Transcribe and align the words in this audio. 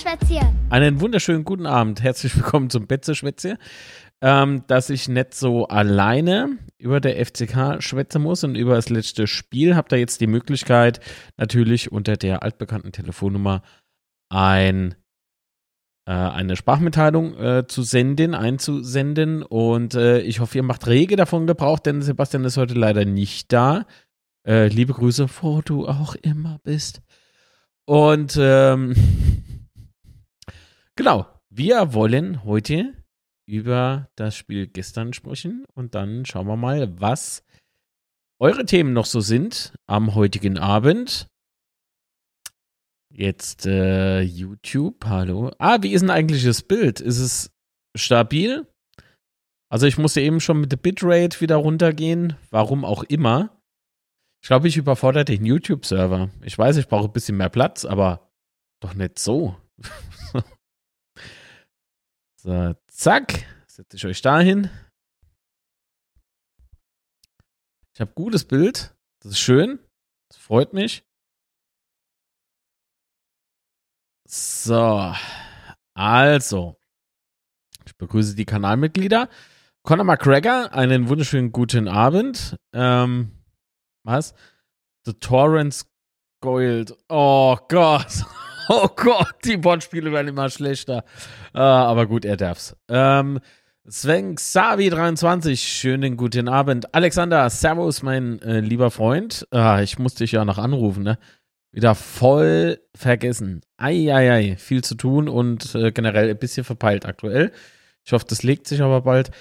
Betzeschwätzchen. 0.00 0.56
Einen 0.70 1.00
wunderschönen 1.00 1.44
guten 1.44 1.66
Abend. 1.66 2.02
Herzlich 2.02 2.34
willkommen 2.34 2.70
zum 2.70 2.86
Betzeschwätzchen. 2.86 3.58
Ähm, 4.22 4.64
dass 4.66 4.88
ich 4.88 5.08
nicht 5.08 5.34
so 5.34 5.66
alleine 5.68 6.58
über 6.78 7.00
der 7.00 7.24
FCK 7.24 7.82
schwätzen 7.82 8.22
muss 8.22 8.42
und 8.42 8.54
über 8.54 8.76
das 8.76 8.88
letzte 8.88 9.26
Spiel, 9.26 9.76
habt 9.76 9.92
ihr 9.92 9.98
jetzt 9.98 10.22
die 10.22 10.26
Möglichkeit, 10.26 11.00
natürlich 11.36 11.92
unter 11.92 12.16
der 12.16 12.42
altbekannten 12.42 12.92
Telefonnummer 12.92 13.62
ein, 14.30 14.94
äh, 16.06 16.12
eine 16.12 16.56
Sprachmitteilung 16.56 17.36
äh, 17.38 17.66
zu 17.66 17.82
senden, 17.82 18.34
einzusenden. 18.34 19.42
Und 19.42 19.94
äh, 19.94 20.20
ich 20.20 20.40
hoffe, 20.40 20.56
ihr 20.56 20.64
macht 20.64 20.86
rege 20.86 21.16
davon 21.16 21.46
Gebrauch, 21.46 21.78
denn 21.78 22.00
Sebastian 22.00 22.44
ist 22.44 22.56
heute 22.56 22.74
leider 22.74 23.04
nicht 23.04 23.52
da. 23.52 23.84
Äh, 24.46 24.68
liebe 24.68 24.94
Grüße, 24.94 25.26
wo 25.42 25.60
du 25.60 25.86
auch 25.86 26.14
immer 26.14 26.58
bist. 26.62 27.02
Und 27.84 28.38
ähm, 28.40 28.94
genau, 31.00 31.26
wir 31.48 31.94
wollen 31.94 32.44
heute 32.44 32.92
über 33.48 34.10
das 34.16 34.36
Spiel 34.36 34.66
gestern 34.66 35.14
sprechen 35.14 35.64
und 35.72 35.94
dann 35.94 36.26
schauen 36.26 36.46
wir 36.46 36.58
mal, 36.58 37.00
was 37.00 37.42
eure 38.38 38.66
Themen 38.66 38.92
noch 38.92 39.06
so 39.06 39.20
sind 39.22 39.72
am 39.86 40.14
heutigen 40.14 40.58
Abend. 40.58 41.26
Jetzt 43.10 43.64
äh, 43.64 44.20
YouTube, 44.20 45.06
hallo. 45.06 45.50
Ah, 45.58 45.78
wie 45.80 45.94
ist 45.94 46.02
denn 46.02 46.10
eigentlich 46.10 46.44
das 46.44 46.60
Bild? 46.60 47.00
Ist 47.00 47.18
es 47.18 47.50
stabil? 47.96 48.66
Also 49.70 49.86
ich 49.86 49.96
musste 49.96 50.20
eben 50.20 50.40
schon 50.40 50.60
mit 50.60 50.70
der 50.70 50.76
Bitrate 50.76 51.40
wieder 51.40 51.56
runtergehen, 51.56 52.36
warum 52.50 52.84
auch 52.84 53.04
immer. 53.04 53.58
Ich 54.42 54.48
glaube, 54.48 54.68
ich 54.68 54.76
überfordere 54.76 55.24
den 55.24 55.46
YouTube-Server. 55.46 56.28
Ich 56.42 56.58
weiß, 56.58 56.76
ich 56.76 56.88
brauche 56.88 57.08
ein 57.08 57.12
bisschen 57.14 57.38
mehr 57.38 57.48
Platz, 57.48 57.86
aber 57.86 58.30
doch 58.80 58.92
nicht 58.92 59.18
so. 59.18 59.56
so, 62.42 62.74
zack. 62.88 63.44
Setze 63.66 63.98
ich 63.98 64.06
euch 64.06 64.22
dahin. 64.22 64.70
Ich 67.92 68.00
habe 68.00 68.12
gutes 68.14 68.46
Bild. 68.46 68.96
Das 69.20 69.32
ist 69.32 69.40
schön. 69.40 69.78
Das 70.30 70.38
freut 70.38 70.72
mich. 70.72 71.04
So. 74.26 75.14
Also. 75.94 76.80
Ich 77.84 77.94
begrüße 77.98 78.34
die 78.34 78.46
Kanalmitglieder. 78.46 79.28
Conor 79.82 80.04
McGregor, 80.04 80.72
einen 80.72 81.10
wunderschönen 81.10 81.52
guten 81.52 81.88
Abend. 81.88 82.56
Ähm, 82.72 83.32
was? 84.02 84.34
The 85.04 85.12
Torrents 85.12 85.90
Gold. 86.40 86.96
Oh 87.10 87.58
Gott. 87.68 88.24
Oh 88.72 88.86
Gott, 88.94 89.34
die 89.44 89.56
Bond-Spiele 89.56 90.12
werden 90.12 90.28
immer 90.28 90.48
schlechter. 90.48 91.02
Uh, 91.52 91.58
aber 91.58 92.06
gut, 92.06 92.24
er 92.24 92.36
darf's. 92.36 92.76
Ähm, 92.88 93.40
Sven 93.88 94.36
Xavi23, 94.36 95.56
schönen 95.56 96.16
guten 96.16 96.48
Abend. 96.48 96.94
Alexander, 96.94 97.50
Servus, 97.50 98.04
mein 98.04 98.40
äh, 98.42 98.60
lieber 98.60 98.92
Freund. 98.92 99.44
Ah, 99.50 99.82
ich 99.82 99.98
musste 99.98 100.22
dich 100.22 100.30
ja 100.30 100.44
noch 100.44 100.58
anrufen, 100.58 101.02
ne? 101.02 101.18
Wieder 101.72 101.96
voll 101.96 102.78
vergessen. 102.94 103.62
Eieiei, 103.76 104.54
viel 104.56 104.84
zu 104.84 104.94
tun 104.94 105.28
und 105.28 105.74
äh, 105.74 105.90
generell 105.90 106.30
ein 106.30 106.38
bisschen 106.38 106.62
verpeilt 106.62 107.06
aktuell. 107.06 107.50
Ich 108.04 108.12
hoffe, 108.12 108.26
das 108.28 108.44
legt 108.44 108.68
sich 108.68 108.82
aber 108.82 109.00
bald. 109.00 109.32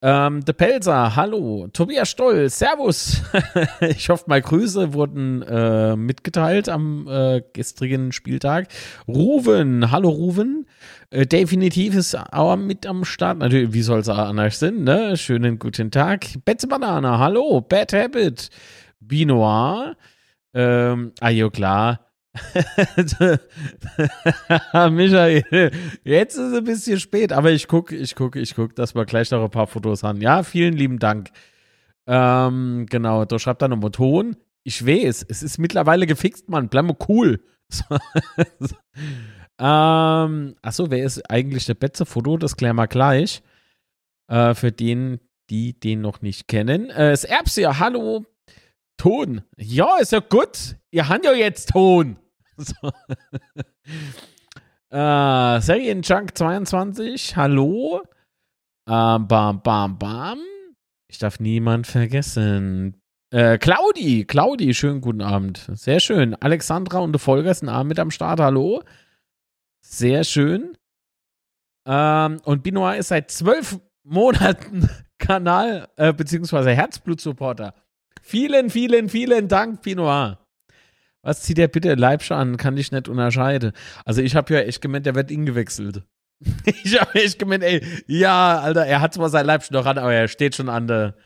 Ähm, 0.00 0.44
De 0.44 0.54
Pelzer, 0.54 1.16
hallo. 1.16 1.66
Tobias 1.72 2.08
Stoll, 2.10 2.48
Servus. 2.50 3.20
ich 3.80 4.08
hoffe, 4.08 4.24
meine 4.28 4.42
Grüße 4.42 4.92
wurden 4.94 5.42
äh, 5.42 5.96
mitgeteilt 5.96 6.68
am 6.68 7.08
äh, 7.08 7.42
gestrigen 7.52 8.12
Spieltag. 8.12 8.68
Ruven, 9.08 9.90
hallo 9.90 10.10
Ruven. 10.10 10.66
Äh, 11.10 11.26
definitiv 11.26 11.96
ist 11.96 12.14
auch 12.14 12.56
mit 12.56 12.86
am 12.86 13.04
Start. 13.04 13.38
Natürlich, 13.38 13.72
wie 13.72 13.82
soll 13.82 13.98
es 13.98 14.08
anders 14.08 14.60
sein, 14.60 14.84
ne? 14.84 15.16
Schönen 15.16 15.58
guten 15.58 15.90
Tag. 15.90 16.26
Betze 16.44 16.68
Banana, 16.68 17.18
hallo. 17.18 17.60
Bad 17.60 17.92
Habit. 17.92 18.50
Binoir. 19.00 19.96
Ähm, 20.54 21.12
ah, 21.18 21.30
jo, 21.30 21.50
klar. 21.50 22.07
Michael, 24.90 25.70
jetzt 26.04 26.36
ist 26.36 26.52
es 26.52 26.58
ein 26.58 26.64
bisschen 26.64 27.00
spät, 27.00 27.32
aber 27.32 27.50
ich 27.50 27.68
gucke, 27.68 27.94
ich 27.96 28.14
gucke, 28.14 28.38
ich 28.40 28.54
gucke, 28.54 28.74
dass 28.74 28.94
wir 28.94 29.04
gleich 29.04 29.30
noch 29.30 29.42
ein 29.42 29.50
paar 29.50 29.66
Fotos 29.66 30.02
haben. 30.02 30.20
Ja, 30.20 30.42
vielen 30.42 30.74
lieben 30.74 30.98
Dank. 30.98 31.30
Ähm, 32.06 32.86
genau, 32.88 33.24
da 33.24 33.38
schreibt 33.38 33.62
er 33.62 33.68
nochmal 33.68 33.90
Ton. 33.90 34.36
Ich 34.64 34.86
weiß, 34.86 35.26
es 35.28 35.42
ist 35.42 35.58
mittlerweile 35.58 36.06
gefixt, 36.06 36.48
Mann. 36.48 36.68
Bleib 36.68 36.86
mal 36.86 36.96
cool. 37.08 37.42
ähm, 39.58 40.54
achso, 40.62 40.90
wer 40.90 41.04
ist 41.04 41.30
eigentlich 41.30 41.66
der 41.66 41.74
Betze-Foto? 41.74 42.36
Das 42.38 42.56
klären 42.56 42.76
wir 42.76 42.86
gleich. 42.86 43.42
Äh, 44.28 44.54
für 44.54 44.72
den, 44.72 45.20
die 45.50 45.78
den 45.78 46.00
noch 46.00 46.20
nicht 46.20 46.48
kennen. 46.48 46.90
Äh, 46.90 47.10
das 47.10 47.24
Erbsia, 47.24 47.78
hallo. 47.78 48.24
Ton. 48.96 49.42
Ja, 49.56 49.98
ist 49.98 50.12
ja 50.12 50.20
gut. 50.20 50.76
Ihr 50.90 51.08
habt 51.08 51.24
ja 51.24 51.32
jetzt 51.32 51.70
Ton. 51.70 52.18
So. 52.58 52.90
äh, 54.90 55.60
Serienjunk 55.60 56.36
22, 56.36 57.36
hallo. 57.36 58.02
Ähm, 58.88 59.28
bam, 59.28 59.62
bam, 59.62 59.98
bam. 59.98 60.38
Ich 61.08 61.18
darf 61.18 61.40
niemand 61.40 61.86
vergessen. 61.86 63.00
Äh, 63.30 63.58
Claudi, 63.58 64.24
Claudi, 64.24 64.74
schönen 64.74 65.00
guten 65.00 65.22
Abend. 65.22 65.70
Sehr 65.74 66.00
schön. 66.00 66.34
Alexandra 66.34 66.98
und 66.98 67.12
der 67.12 67.20
Folger 67.20 67.54
sind 67.54 67.68
auch 67.68 67.84
mit 67.84 67.98
am 67.98 68.10
Start, 68.10 68.40
hallo. 68.40 68.82
Sehr 69.80 70.24
schön. 70.24 70.76
Ähm, 71.86 72.40
und 72.44 72.62
Binoir 72.62 72.96
ist 72.96 73.08
seit 73.08 73.30
zwölf 73.30 73.78
Monaten 74.02 74.88
Kanal, 75.18 75.88
äh, 75.96 76.12
beziehungsweise 76.12 76.70
Herzblut-Supporter. 76.72 77.74
Vielen, 78.22 78.70
vielen, 78.70 79.08
vielen 79.08 79.48
Dank, 79.48 79.82
Pinoir. 79.82 80.47
Was 81.22 81.42
zieht 81.42 81.58
der 81.58 81.68
bitte 81.68 81.94
Leibscher 81.94 82.36
an? 82.36 82.56
Kann 82.56 82.76
ich 82.76 82.92
nicht 82.92 83.08
unterscheiden. 83.08 83.72
Also 84.04 84.22
ich 84.22 84.36
habe 84.36 84.54
ja 84.54 84.60
echt 84.60 84.80
gemeint, 84.80 85.06
der 85.06 85.14
wird 85.14 85.30
ingewechselt. 85.30 86.04
ich 86.64 87.00
habe 87.00 87.14
echt 87.14 87.38
gemeint, 87.38 87.64
ey, 87.64 87.84
ja, 88.06 88.60
Alter, 88.60 88.86
er 88.86 89.00
hat 89.00 89.14
zwar 89.14 89.28
sein 89.28 89.46
Leibscher 89.46 89.74
noch 89.74 89.86
an, 89.86 89.98
aber 89.98 90.14
er 90.14 90.28
steht 90.28 90.54
schon 90.54 90.68
an 90.68 90.86
der, 90.86 91.16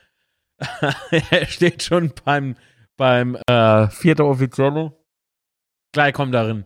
er 1.29 1.45
steht 1.45 1.83
schon 1.83 2.11
beim, 2.25 2.55
beim 2.97 3.37
äh, 3.47 3.87
vierter 3.89 4.25
Offizielle. 4.25 4.93
Gleich 5.91 6.13
kommt 6.13 6.33
darin. 6.33 6.65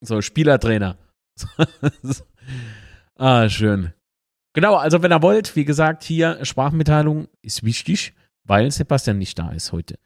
So, 0.00 0.20
Spielertrainer. 0.20 0.98
ah, 3.16 3.48
schön. 3.48 3.92
Genau, 4.52 4.76
also 4.76 5.02
wenn 5.02 5.12
ihr 5.12 5.22
wollt, 5.22 5.56
wie 5.56 5.64
gesagt, 5.64 6.02
hier 6.02 6.44
Sprachmitteilung 6.44 7.28
ist 7.42 7.64
wichtig, 7.64 8.14
weil 8.44 8.70
Sebastian 8.70 9.18
nicht 9.18 9.38
da 9.38 9.50
ist 9.50 9.72
heute. 9.72 9.98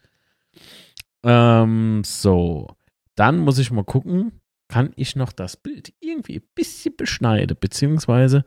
Ähm, 1.25 2.03
so. 2.05 2.69
Dann 3.17 3.39
muss 3.39 3.59
ich 3.59 3.71
mal 3.71 3.85
gucken, 3.85 4.41
kann 4.69 4.93
ich 4.97 5.17
noch 5.17 5.33
das 5.33 5.57
Bild 5.57 5.93
irgendwie 6.01 6.37
ein 6.39 6.49
bisschen 6.55 6.97
beschneiden, 6.97 7.57
beziehungsweise 7.59 8.45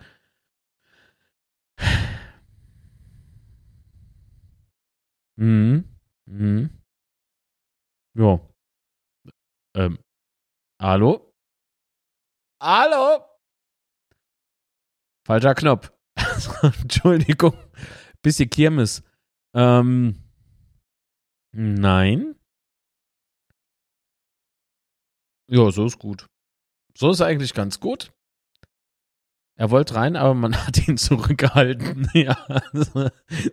Mhm. 5.38 5.84
Mhm. 6.28 6.70
Ja. 8.16 8.40
Ähm. 9.76 9.98
Hallo? 10.82 11.34
Hallo? 12.62 13.26
Falscher 15.26 15.56
Knopf. 15.56 15.92
Entschuldigung. 16.82 17.54
Bisschen 18.22 18.50
Kirmes. 18.50 19.04
Ähm. 19.56 20.24
Nein. 21.54 22.36
Ja, 25.52 25.70
so 25.70 25.86
ist 25.86 26.00
gut. 26.00 26.28
So 26.98 27.12
ist 27.12 27.22
eigentlich 27.22 27.54
ganz 27.54 27.80
gut. 27.82 28.14
Er 29.60 29.70
wollte 29.70 29.96
rein, 29.96 30.16
aber 30.16 30.34
man 30.34 30.56
hat 30.66 30.88
ihn 30.88 30.98
zurückgehalten. 30.98 32.10
Ja, 32.14 32.38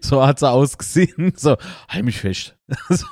so 0.01 0.25
hat 0.25 0.37
es 0.39 0.43
ausgesehen. 0.45 1.33
So, 1.37 1.57
halt 1.89 2.05
mich 2.05 2.19
fest. 2.19 2.57
So, 2.89 3.07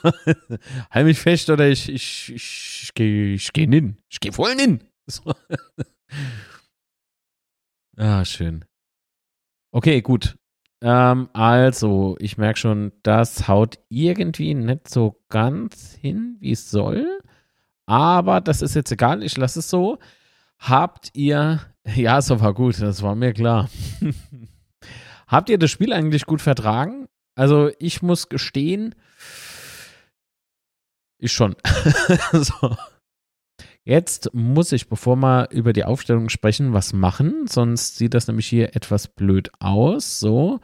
halt 0.91 1.17
fest 1.17 1.51
oder 1.51 1.69
ich, 1.69 1.89
ich, 1.89 2.33
ich, 2.33 2.83
ich 2.85 2.95
gehe 2.95 3.35
ich 3.35 3.53
geh 3.53 3.67
hin. 3.67 3.99
Ich 4.09 4.21
gehe 4.21 4.33
voll 4.33 4.55
hin. 4.55 4.85
So. 5.07 5.33
Ah, 7.97 8.25
schön. 8.25 8.65
Okay, 9.73 10.01
gut. 10.01 10.37
Ähm, 10.83 11.29
also, 11.33 12.17
ich 12.21 12.39
merke 12.39 12.59
schon, 12.59 12.93
das 13.03 13.49
haut 13.49 13.79
irgendwie 13.89 14.55
nicht 14.55 14.89
so 14.89 15.23
ganz 15.29 15.95
hin, 15.95 16.37
wie 16.41 16.53
es 16.53 16.71
soll. 16.71 17.21
Aber 17.87 18.41
das 18.41 18.63
ist 18.63 18.75
jetzt 18.75 18.91
egal, 18.93 19.23
ich 19.23 19.37
lasse 19.37 19.61
es 19.61 19.71
so. 19.71 19.99
Habt 20.59 21.11
ihr, 21.15 21.61
ja, 21.95 22.21
so 22.21 22.41
war 22.41 22.55
gut, 22.55 22.81
das 22.81 23.03
war 23.03 23.15
mir 23.15 23.33
klar. 23.33 23.69
Habt 25.29 25.49
ihr 25.49 25.59
das 25.59 25.71
Spiel 25.71 25.93
eigentlich 25.93 26.27
gut 26.27 26.41
vertragen? 26.41 27.07
Also 27.35 27.71
ich 27.79 28.03
muss 28.03 28.29
gestehen, 28.29 28.95
ich 31.19 31.33
schon. 31.33 31.57
so. 32.33 32.77
Jetzt 33.85 34.31
muss 34.35 34.73
ich, 34.73 34.89
bevor 34.89 35.17
wir 35.17 35.51
über 35.51 35.73
die 35.73 35.85
Aufstellung 35.85 36.29
sprechen, 36.29 36.73
was 36.73 36.93
machen, 36.93 37.47
sonst 37.47 37.97
sieht 37.97 38.15
das 38.15 38.27
nämlich 38.27 38.47
hier 38.47 38.75
etwas 38.75 39.09
blöd 39.09 39.51
aus. 39.61 40.19
So. 40.19 40.61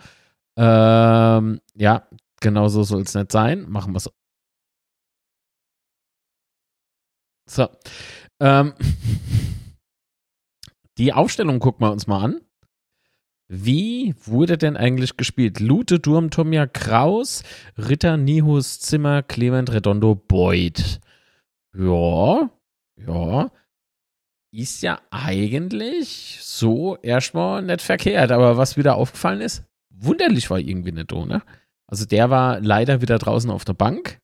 Ähm, 0.57 1.61
ja, 1.75 2.09
genau 2.41 2.69
so 2.69 2.83
soll 2.83 3.03
es 3.03 3.15
nicht 3.15 3.33
sein. 3.33 3.67
Machen 3.69 3.93
wir 3.93 3.99
es. 3.99 4.11
So. 7.53 7.69
Ähm, 8.41 8.73
die 10.99 11.13
Aufstellung 11.13 11.59
gucken 11.59 11.87
wir 11.87 11.93
uns 11.93 12.07
mal 12.07 12.25
an. 12.25 12.41
Wie 13.49 14.15
wurde 14.25 14.57
denn 14.57 14.79
eigentlich 14.79 15.19
gespielt? 15.19 15.61
Lute, 15.61 16.01
Durm, 16.01 16.31
Tomja, 16.31 16.67
Kraus, 16.67 17.43
Ritter, 17.77 18.17
Nihus, 18.17 18.81
Zimmer, 18.81 19.23
Clement, 19.23 19.71
Redondo, 19.71 20.15
Boyd. 20.15 21.01
Ja, 21.77 22.51
ja. 22.97 23.51
Ist 24.55 24.83
ja 24.83 25.01
eigentlich 25.11 26.39
so 26.41 26.97
erstmal 26.97 27.63
nicht 27.63 27.83
verkehrt, 27.83 28.33
aber 28.33 28.57
was 28.57 28.79
wieder 28.79 28.97
aufgefallen 28.97 29.43
ist, 29.43 29.65
wunderlich 29.91 30.49
war 30.49 30.59
irgendwie 30.59 30.93
nicht 30.93 31.11
so, 31.11 31.27
ne? 31.27 31.43
Also 31.87 32.07
der 32.07 32.31
war 32.31 32.61
leider 32.61 33.03
wieder 33.03 33.19
draußen 33.19 33.51
auf 33.51 33.67
der 33.67 33.75
Bank. 33.75 34.19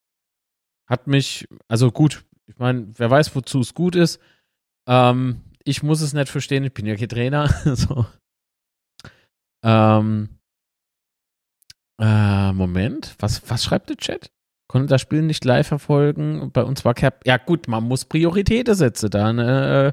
Hat 0.86 1.06
mich, 1.06 1.46
also 1.69 1.90
gut, 1.90 2.25
ich 2.48 2.58
meine, 2.58 2.88
wer 2.96 3.10
weiß, 3.10 3.34
wozu 3.36 3.60
es 3.60 3.74
gut 3.74 3.94
ist. 3.94 4.20
Ähm, 4.88 5.42
ich 5.64 5.82
muss 5.82 6.00
es 6.00 6.12
nicht 6.12 6.28
verstehen, 6.28 6.64
ich 6.64 6.74
bin 6.74 6.86
ja 6.86 6.96
kein 6.96 7.08
Trainer. 7.08 7.48
so. 7.76 8.06
ähm, 9.62 10.30
äh, 12.00 12.52
Moment, 12.52 13.14
was, 13.18 13.48
was 13.50 13.64
schreibt 13.64 13.90
der 13.90 13.96
Chat? 13.96 14.30
konnte 14.68 14.88
das 14.88 15.00
Spiel 15.00 15.22
nicht 15.22 15.44
live 15.44 15.66
verfolgen. 15.66 16.50
Bei 16.52 16.62
uns 16.62 16.84
war 16.84 16.94
Cap. 16.94 17.26
Ja, 17.26 17.38
gut, 17.38 17.66
man 17.66 17.84
muss 17.84 18.04
Prioritäten 18.04 18.74
setzen. 18.74 19.10
Dann, 19.10 19.38
äh, 19.38 19.92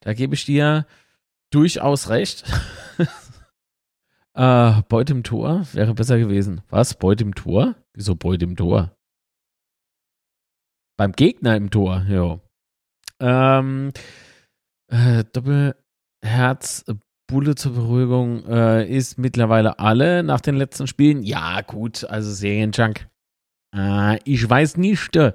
da 0.00 0.12
gebe 0.12 0.34
ich 0.34 0.44
dir 0.44 0.86
durchaus 1.50 2.10
recht. 2.10 2.44
äh, 4.34 4.82
Beut 4.88 5.08
im 5.10 5.22
Tor 5.22 5.66
wäre 5.72 5.94
besser 5.94 6.18
gewesen. 6.18 6.60
Was? 6.68 6.94
Beut 6.94 7.20
im 7.20 7.34
Tor? 7.34 7.76
Wieso 7.94 8.16
Beut 8.16 8.42
im 8.42 8.56
Tor? 8.56 8.94
Beim 11.02 11.10
Gegner 11.10 11.56
im 11.56 11.68
Tor, 11.68 12.06
ja. 12.08 12.38
Ähm, 13.18 13.90
äh, 14.86 15.24
Doppelherz, 15.32 16.84
Bulle 17.26 17.56
zur 17.56 17.74
Beruhigung 17.74 18.46
äh, 18.46 18.86
ist 18.88 19.18
mittlerweile 19.18 19.80
alle 19.80 20.22
nach 20.22 20.40
den 20.40 20.54
letzten 20.54 20.86
Spielen. 20.86 21.24
Ja, 21.24 21.62
gut, 21.62 22.04
also 22.04 22.30
Serienjunk 22.30 23.08
äh, 23.74 24.18
ich 24.24 24.48
weiß 24.48 24.76
nicht, 24.76 25.16
äh, 25.16 25.32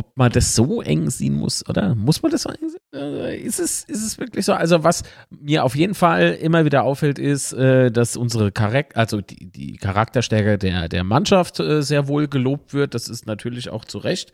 ob 0.00 0.16
man 0.16 0.32
das 0.32 0.54
so 0.54 0.80
eng 0.80 1.10
sehen 1.10 1.34
muss, 1.34 1.68
oder? 1.68 1.94
Muss 1.94 2.22
man 2.22 2.32
das 2.32 2.42
so 2.42 2.48
eng 2.48 2.70
sehen? 2.70 2.80
Äh, 2.94 3.36
ist, 3.36 3.58
es, 3.58 3.84
ist 3.84 4.02
es 4.02 4.18
wirklich 4.18 4.46
so? 4.46 4.54
Also, 4.54 4.82
was 4.82 5.02
mir 5.28 5.62
auf 5.62 5.76
jeden 5.76 5.94
Fall 5.94 6.38
immer 6.40 6.64
wieder 6.64 6.84
auffällt, 6.84 7.18
ist, 7.18 7.52
äh, 7.52 7.90
dass 7.90 8.16
unsere 8.16 8.50
Charakter, 8.50 8.98
also 8.98 9.20
die, 9.20 9.50
die 9.50 9.76
Charakterstärke 9.76 10.56
der, 10.56 10.88
der 10.88 11.04
Mannschaft 11.04 11.60
äh, 11.60 11.82
sehr 11.82 12.08
wohl 12.08 12.28
gelobt 12.28 12.72
wird. 12.72 12.94
Das 12.94 13.08
ist 13.08 13.26
natürlich 13.26 13.68
auch 13.68 13.84
zu 13.84 13.98
Recht. 13.98 14.32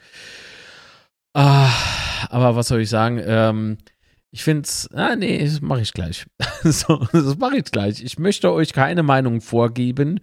Ah, 1.34 1.68
aber 2.30 2.54
was 2.54 2.68
soll 2.68 2.80
ich 2.80 2.88
sagen? 2.88 3.20
Ähm, 3.26 3.78
ich 4.30 4.44
finde 4.44 4.62
es, 4.62 4.88
ah, 4.94 5.16
nee, 5.16 5.44
das 5.44 5.60
mache 5.60 5.80
ich 5.80 5.92
gleich. 5.92 6.26
das 6.62 6.86
mache 7.38 7.56
ich 7.56 7.64
gleich. 7.64 8.04
Ich 8.04 8.20
möchte 8.20 8.52
euch 8.52 8.72
keine 8.72 9.02
Meinung 9.02 9.40
vorgeben 9.40 10.20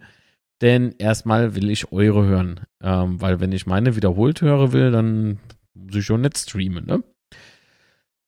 denn 0.60 0.94
erstmal 0.98 1.54
will 1.54 1.70
ich 1.70 1.92
eure 1.92 2.24
hören. 2.24 2.60
Ähm, 2.82 3.20
weil 3.20 3.40
wenn 3.40 3.52
ich 3.52 3.66
meine 3.66 3.96
wiederholt 3.96 4.40
höre 4.40 4.72
will, 4.72 4.90
dann 4.90 5.38
muss 5.74 5.96
ich 5.96 6.04
schon 6.04 6.22
nicht 6.22 6.38
streamen, 6.38 6.86
ne? 6.86 7.02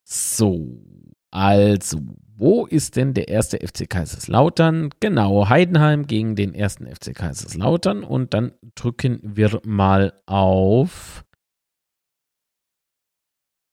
So, 0.04 0.82
also, 1.30 2.00
wo 2.36 2.66
ist 2.66 2.96
denn 2.96 3.12
der 3.12 3.28
erste 3.28 3.58
FC 3.58 3.88
Kaiserslautern? 3.88 4.90
Genau, 5.00 5.48
Heidenheim 5.48 6.06
gegen 6.06 6.36
den 6.36 6.54
ersten 6.54 6.86
FC 6.86 7.14
Kaiserslautern. 7.14 8.04
Und 8.04 8.32
dann 8.34 8.52
drücken 8.74 9.20
wir 9.22 9.60
mal 9.64 10.20
auf. 10.26 11.24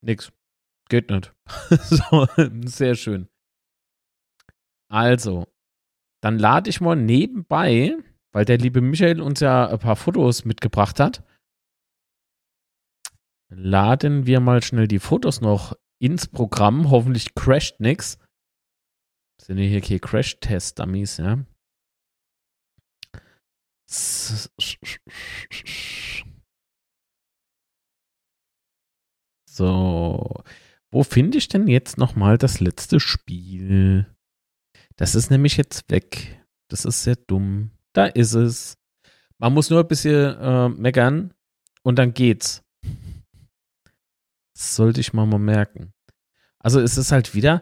Nix. 0.02 0.32
Geht 0.90 1.10
nicht. 1.10 1.34
so, 1.70 2.28
sehr 2.66 2.96
schön. 2.96 3.28
Also, 4.90 5.48
dann 6.22 6.38
lade 6.38 6.70
ich 6.70 6.82
mal 6.82 6.96
nebenbei 6.96 7.98
weil 8.34 8.46
der 8.46 8.58
liebe 8.58 8.82
Michael 8.82 9.22
uns 9.22 9.40
ja 9.40 9.70
ein 9.70 9.80
paar 9.80 9.96
Fotos 9.96 10.44
mitgebracht 10.44 11.00
hat. 11.00 11.24
Laden 13.50 14.26
wir 14.26 14.40
mal 14.40 14.64
schnell 14.64 14.88
die 14.88 15.00
Fotos 15.00 15.40
noch 15.40 15.78
ins 16.02 16.28
Programm. 16.28 16.90
Hoffentlich 16.90 17.36
crasht 17.36 17.80
nichts. 17.80 18.18
Sind 19.40 19.58
hier 19.58 19.80
hier 19.80 20.00
Crash-Test-Dummies, 20.00 21.18
ja? 21.18 21.46
So. 29.48 30.44
Wo 30.92 31.04
finde 31.04 31.38
ich 31.38 31.48
denn 31.48 31.68
jetzt 31.68 31.98
nochmal 31.98 32.38
das 32.38 32.60
letzte 32.60 33.00
Spiel? 33.00 34.08
Das 34.96 35.14
ist 35.16 35.30
nämlich 35.30 35.58
jetzt 35.58 35.90
weg. 35.92 36.44
Das 36.70 36.86
ist 36.86 37.04
sehr 37.04 37.16
dumm. 37.16 37.73
Da 37.94 38.06
ist 38.08 38.34
es. 38.34 38.78
Man 39.38 39.54
muss 39.54 39.70
nur 39.70 39.82
ein 39.82 39.88
bisschen 39.88 40.38
äh, 40.40 40.70
meckern 40.70 41.34
und 41.84 42.00
dann 42.00 42.14
geht's. 42.14 42.64
Das 44.54 44.76
sollte 44.76 45.02
ich 45.02 45.14
mal 45.14 45.26
mal 45.26 45.40
merken. 45.40 45.94
Also 46.60 46.80
es 46.80 46.98
ist 46.98 47.12
halt 47.12 47.36
wieder, 47.36 47.62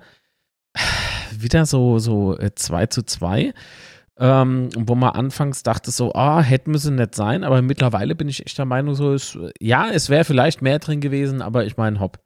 wieder 1.35 1.65
so, 1.65 1.99
so 1.99 2.37
2 2.37 2.83
äh, 2.83 2.89
zu 2.89 3.03
2. 3.03 3.53
Ähm, 4.17 4.69
wo 4.75 4.93
man 4.93 5.11
anfangs 5.11 5.63
dachte 5.63 5.89
so, 5.89 6.13
ah, 6.13 6.41
hätte 6.41 6.69
müssen 6.69 6.95
nicht 6.95 7.15
sein, 7.15 7.43
aber 7.43 7.61
mittlerweile 7.63 8.13
bin 8.13 8.29
ich 8.29 8.45
echt 8.45 8.57
der 8.57 8.65
Meinung 8.65 8.93
so, 8.93 9.13
ist, 9.13 9.35
ja, 9.59 9.89
es 9.89 10.09
wäre 10.09 10.25
vielleicht 10.25 10.61
mehr 10.61 10.77
drin 10.77 11.01
gewesen, 11.01 11.41
aber 11.41 11.65
ich 11.65 11.75
meine, 11.75 11.99
hopp. 11.99 12.19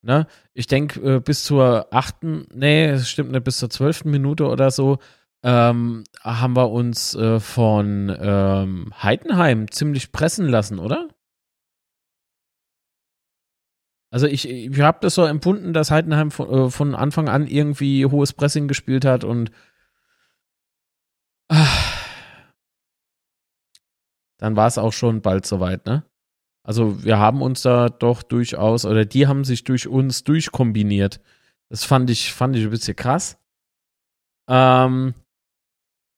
Ne? 0.00 0.26
Ich 0.54 0.68
denke, 0.68 1.16
äh, 1.16 1.20
bis 1.20 1.44
zur 1.44 1.88
achten, 1.90 2.46
nee, 2.54 2.86
es 2.86 3.10
stimmt 3.10 3.32
nicht, 3.32 3.44
bis 3.44 3.58
zur 3.58 3.68
zwölften 3.68 4.10
Minute 4.10 4.46
oder 4.46 4.70
so, 4.70 4.98
ähm, 5.46 6.02
haben 6.22 6.56
wir 6.56 6.72
uns 6.72 7.14
äh, 7.14 7.38
von 7.38 8.14
ähm, 8.20 8.92
Heidenheim 9.00 9.70
ziemlich 9.70 10.10
pressen 10.10 10.48
lassen, 10.48 10.80
oder? 10.80 11.08
Also 14.10 14.26
ich, 14.26 14.48
ich 14.48 14.80
habe 14.80 14.98
das 15.02 15.14
so 15.14 15.24
empfunden, 15.24 15.72
dass 15.72 15.92
Heidenheim 15.92 16.32
von, 16.32 16.50
äh, 16.50 16.70
von, 16.70 16.96
Anfang 16.96 17.28
an 17.28 17.46
irgendwie 17.46 18.04
hohes 18.06 18.32
Pressing 18.32 18.66
gespielt 18.66 19.04
hat 19.04 19.22
und 19.22 19.52
ach, 21.46 22.02
dann 24.38 24.56
war 24.56 24.66
es 24.66 24.78
auch 24.78 24.92
schon 24.92 25.22
bald 25.22 25.46
soweit, 25.46 25.86
ne? 25.86 26.04
Also 26.64 27.04
wir 27.04 27.18
haben 27.18 27.40
uns 27.40 27.62
da 27.62 27.88
doch 27.88 28.24
durchaus, 28.24 28.84
oder 28.84 29.04
die 29.04 29.28
haben 29.28 29.44
sich 29.44 29.62
durch 29.62 29.86
uns 29.86 30.24
durchkombiniert. 30.24 31.20
Das 31.68 31.84
fand 31.84 32.10
ich, 32.10 32.32
fand 32.32 32.56
ich 32.56 32.64
ein 32.64 32.70
bisschen 32.70 32.96
krass. 32.96 33.38
Ähm, 34.48 35.14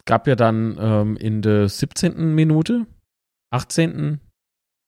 gab 0.08 0.26
ja 0.26 0.36
dann 0.36 0.76
ähm, 0.80 1.16
in 1.16 1.42
der 1.42 1.68
17. 1.68 2.34
Minute, 2.34 2.86
18. 3.52 4.20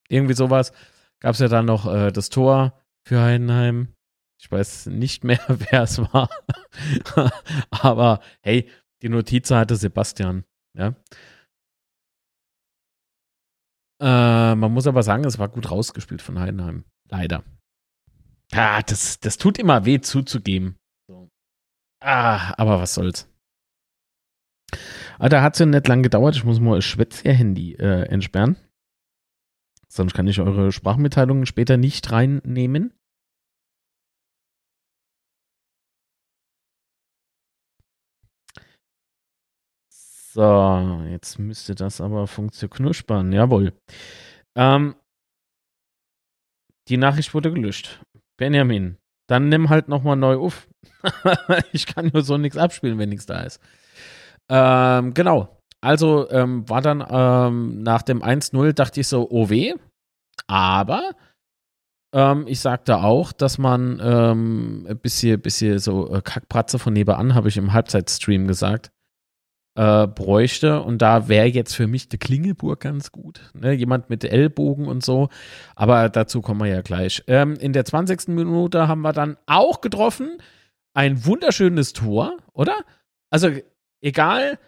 irgendwie 0.08 0.34
sowas, 0.34 0.72
gab 1.20 1.34
es 1.34 1.40
ja 1.40 1.48
dann 1.48 1.66
noch 1.66 1.86
äh, 1.86 2.10
das 2.10 2.30
Tor 2.30 2.82
für 3.06 3.20
Heidenheim. 3.20 3.94
Ich 4.40 4.50
weiß 4.50 4.86
nicht 4.86 5.22
mehr, 5.22 5.40
wer 5.48 5.82
es 5.82 5.98
war. 5.98 6.30
Aber 7.70 8.20
hey, 8.40 8.70
die 9.02 9.10
Notiz 9.10 9.50
hatte 9.50 9.76
Sebastian. 9.76 10.44
Ja. 10.74 10.94
Äh, 14.00 14.54
man 14.54 14.72
muss 14.72 14.86
aber 14.86 15.02
sagen, 15.02 15.24
es 15.24 15.38
war 15.38 15.48
gut 15.48 15.70
rausgespielt 15.70 16.22
von 16.22 16.38
Heidenheim. 16.38 16.84
Leider. 17.10 17.44
Ja, 18.52 18.80
das, 18.80 19.20
das 19.20 19.36
tut 19.36 19.58
immer 19.58 19.84
weh 19.84 20.00
zuzugeben. 20.00 20.78
Ah, 22.02 22.54
aber 22.56 22.80
was 22.80 22.94
soll's. 22.94 23.28
Ah, 25.22 25.28
da 25.28 25.42
hat 25.42 25.52
es 25.52 25.58
ja 25.58 25.66
nicht 25.66 25.86
lang 25.86 26.02
gedauert. 26.02 26.34
Ich 26.34 26.44
muss 26.44 26.60
mal 26.60 26.76
das 26.76 26.86
Schwätzer-Handy 26.86 27.74
äh, 27.74 28.04
entsperren. 28.08 28.56
Sonst 29.86 30.14
kann 30.14 30.26
ich 30.26 30.40
eure 30.40 30.72
Sprachmitteilungen 30.72 31.44
später 31.44 31.76
nicht 31.76 32.10
reinnehmen. 32.10 32.94
So, 39.92 41.02
jetzt 41.10 41.38
müsste 41.38 41.74
das 41.74 42.00
aber 42.00 42.26
funktionieren. 42.26 43.32
Jawohl. 43.32 43.74
Ähm, 44.56 44.94
die 46.88 46.96
Nachricht 46.96 47.34
wurde 47.34 47.52
gelöscht. 47.52 48.02
Benjamin, 48.38 48.96
dann 49.28 49.50
nimm 49.50 49.68
halt 49.68 49.88
nochmal 49.88 50.16
neu 50.16 50.36
auf. 50.36 50.66
ich 51.72 51.84
kann 51.84 52.10
nur 52.10 52.22
so 52.22 52.38
nichts 52.38 52.56
abspielen, 52.56 52.98
wenn 52.98 53.10
nichts 53.10 53.26
da 53.26 53.42
ist. 53.42 53.60
Ähm, 54.50 55.14
genau. 55.14 55.62
Also 55.82 56.28
ähm, 56.30 56.68
war 56.68 56.82
dann 56.82 57.04
ähm, 57.10 57.82
nach 57.82 58.02
dem 58.02 58.22
1-0, 58.22 58.72
dachte 58.74 59.00
ich 59.00 59.08
so, 59.08 59.28
oh 59.30 59.48
weh. 59.50 59.74
Aber 60.48 61.12
Ähm, 62.12 62.46
ich 62.48 62.60
sagte 62.60 62.98
auch, 62.98 63.32
dass 63.32 63.58
man 63.58 64.00
ähm, 64.02 64.86
ein 64.88 64.98
bisschen, 64.98 65.40
bisschen 65.40 65.78
so 65.78 66.12
äh, 66.12 66.22
Kackbratze 66.22 66.78
von 66.80 66.92
nebenan, 66.92 67.34
habe 67.34 67.48
ich 67.48 67.56
im 67.56 67.72
Halbzeitstream 67.72 68.48
gesagt, 68.48 68.90
äh, 69.76 70.08
bräuchte. 70.08 70.82
Und 70.82 71.02
da 71.02 71.28
wäre 71.28 71.46
jetzt 71.46 71.74
für 71.74 71.86
mich 71.86 72.08
die 72.08 72.18
Klingelburg 72.18 72.80
ganz 72.80 73.12
gut. 73.12 73.52
Ne? 73.54 73.72
Jemand 73.74 74.10
mit 74.10 74.24
Ellbogen 74.24 74.88
und 74.88 75.04
so. 75.04 75.28
Aber 75.76 76.08
dazu 76.08 76.42
kommen 76.42 76.60
wir 76.60 76.66
ja 76.68 76.82
gleich. 76.82 77.22
Ähm, 77.28 77.54
in 77.56 77.72
der 77.72 77.84
20. 77.84 78.28
Minute 78.28 78.88
haben 78.88 79.02
wir 79.02 79.12
dann 79.12 79.36
auch 79.46 79.80
getroffen. 79.80 80.38
Ein 80.94 81.24
wunderschönes 81.24 81.92
Tor, 81.92 82.36
oder? 82.52 82.76
Also, 83.30 83.50
egal 84.00 84.58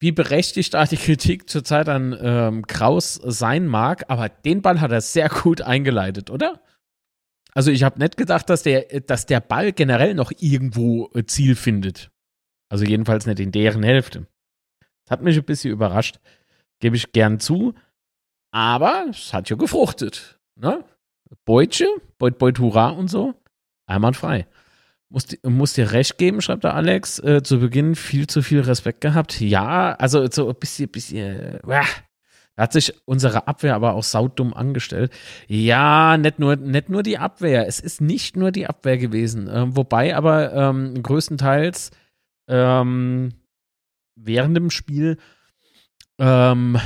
wie 0.00 0.12
berechtigt 0.12 0.74
da 0.74 0.84
die 0.84 0.96
Kritik 0.96 1.50
zurzeit 1.50 1.88
an 1.88 2.16
ähm, 2.20 2.66
Kraus 2.66 3.14
sein 3.14 3.66
mag, 3.66 4.04
aber 4.08 4.28
den 4.28 4.62
Ball 4.62 4.80
hat 4.80 4.92
er 4.92 5.00
sehr 5.00 5.28
gut 5.28 5.60
eingeleitet, 5.60 6.30
oder? 6.30 6.62
Also 7.52 7.72
ich 7.72 7.82
habe 7.82 7.98
nicht 7.98 8.16
gedacht, 8.16 8.48
dass 8.48 8.62
der, 8.62 9.00
dass 9.00 9.26
der 9.26 9.40
Ball 9.40 9.72
generell 9.72 10.14
noch 10.14 10.30
irgendwo 10.38 11.10
äh, 11.14 11.24
Ziel 11.24 11.56
findet. 11.56 12.10
Also 12.68 12.84
jedenfalls 12.84 13.26
nicht 13.26 13.40
in 13.40 13.50
deren 13.50 13.82
Hälfte. 13.82 14.26
Das 15.04 15.12
hat 15.12 15.22
mich 15.22 15.36
ein 15.36 15.44
bisschen 15.44 15.72
überrascht, 15.72 16.20
gebe 16.80 16.94
ich 16.94 17.12
gern 17.12 17.40
zu. 17.40 17.74
Aber 18.52 19.06
es 19.10 19.32
hat 19.32 19.50
ja 19.50 19.56
gefruchtet. 19.56 20.38
Ne? 20.54 20.84
Beutche, 21.44 21.86
Beut, 22.18 22.38
Beut, 22.38 22.58
Hurra 22.58 22.90
und 22.90 23.08
so. 23.08 23.34
Einwandfrei. 23.86 24.46
Muss, 25.10 25.26
muss 25.42 25.72
dir 25.72 25.92
recht 25.92 26.18
geben, 26.18 26.42
schreibt 26.42 26.64
der 26.64 26.74
Alex. 26.74 27.18
Äh, 27.20 27.42
zu 27.42 27.60
Beginn 27.60 27.94
viel 27.94 28.26
zu 28.26 28.42
viel 28.42 28.60
Respekt 28.60 29.00
gehabt. 29.00 29.40
Ja, 29.40 29.92
also 29.94 30.26
so 30.30 30.48
ein 30.48 30.54
bisschen, 30.56 30.88
bisschen, 30.88 31.60
äh, 31.66 31.82
hat 32.58 32.72
sich 32.72 32.92
unsere 33.06 33.46
Abwehr 33.46 33.74
aber 33.74 33.94
auch 33.94 34.02
saudumm 34.02 34.52
angestellt. 34.52 35.12
Ja, 35.46 36.18
nicht 36.18 36.38
nur, 36.38 36.56
nicht 36.56 36.88
nur 36.88 37.02
die 37.02 37.16
Abwehr. 37.16 37.66
Es 37.66 37.80
ist 37.80 38.00
nicht 38.00 38.36
nur 38.36 38.50
die 38.50 38.66
Abwehr 38.66 38.98
gewesen. 38.98 39.48
Ähm, 39.50 39.76
wobei 39.76 40.16
aber 40.16 40.52
ähm, 40.52 41.02
größtenteils 41.02 41.90
ähm, 42.48 43.32
während 44.16 44.56
dem 44.56 44.70
Spiel 44.70 45.18
ähm, 46.18 46.78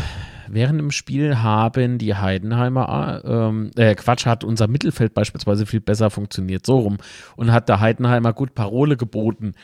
während 0.49 0.79
dem 0.81 0.91
Spiel 0.91 1.39
haben 1.39 1.99
die 1.99 2.15
Heidenheimer, 2.15 3.23
ähm, 3.25 3.71
äh, 3.77 3.95
Quatsch, 3.95 4.27
hat 4.27 4.45
unser 4.45 4.69
Mittelfeld 4.69 5.15
beispielsweise 5.15 5.67
viel 5.67 5.81
besser 5.81 6.11
funktioniert, 6.11 6.67
so 6.67 6.79
rum. 6.79 6.99
Und 7.37 7.53
hat 7.53 7.69
der 7.69 7.81
Heidenheimer 7.81 8.33
gut 8.33 8.55
Parole 8.55 8.97
geboten. 8.97 9.55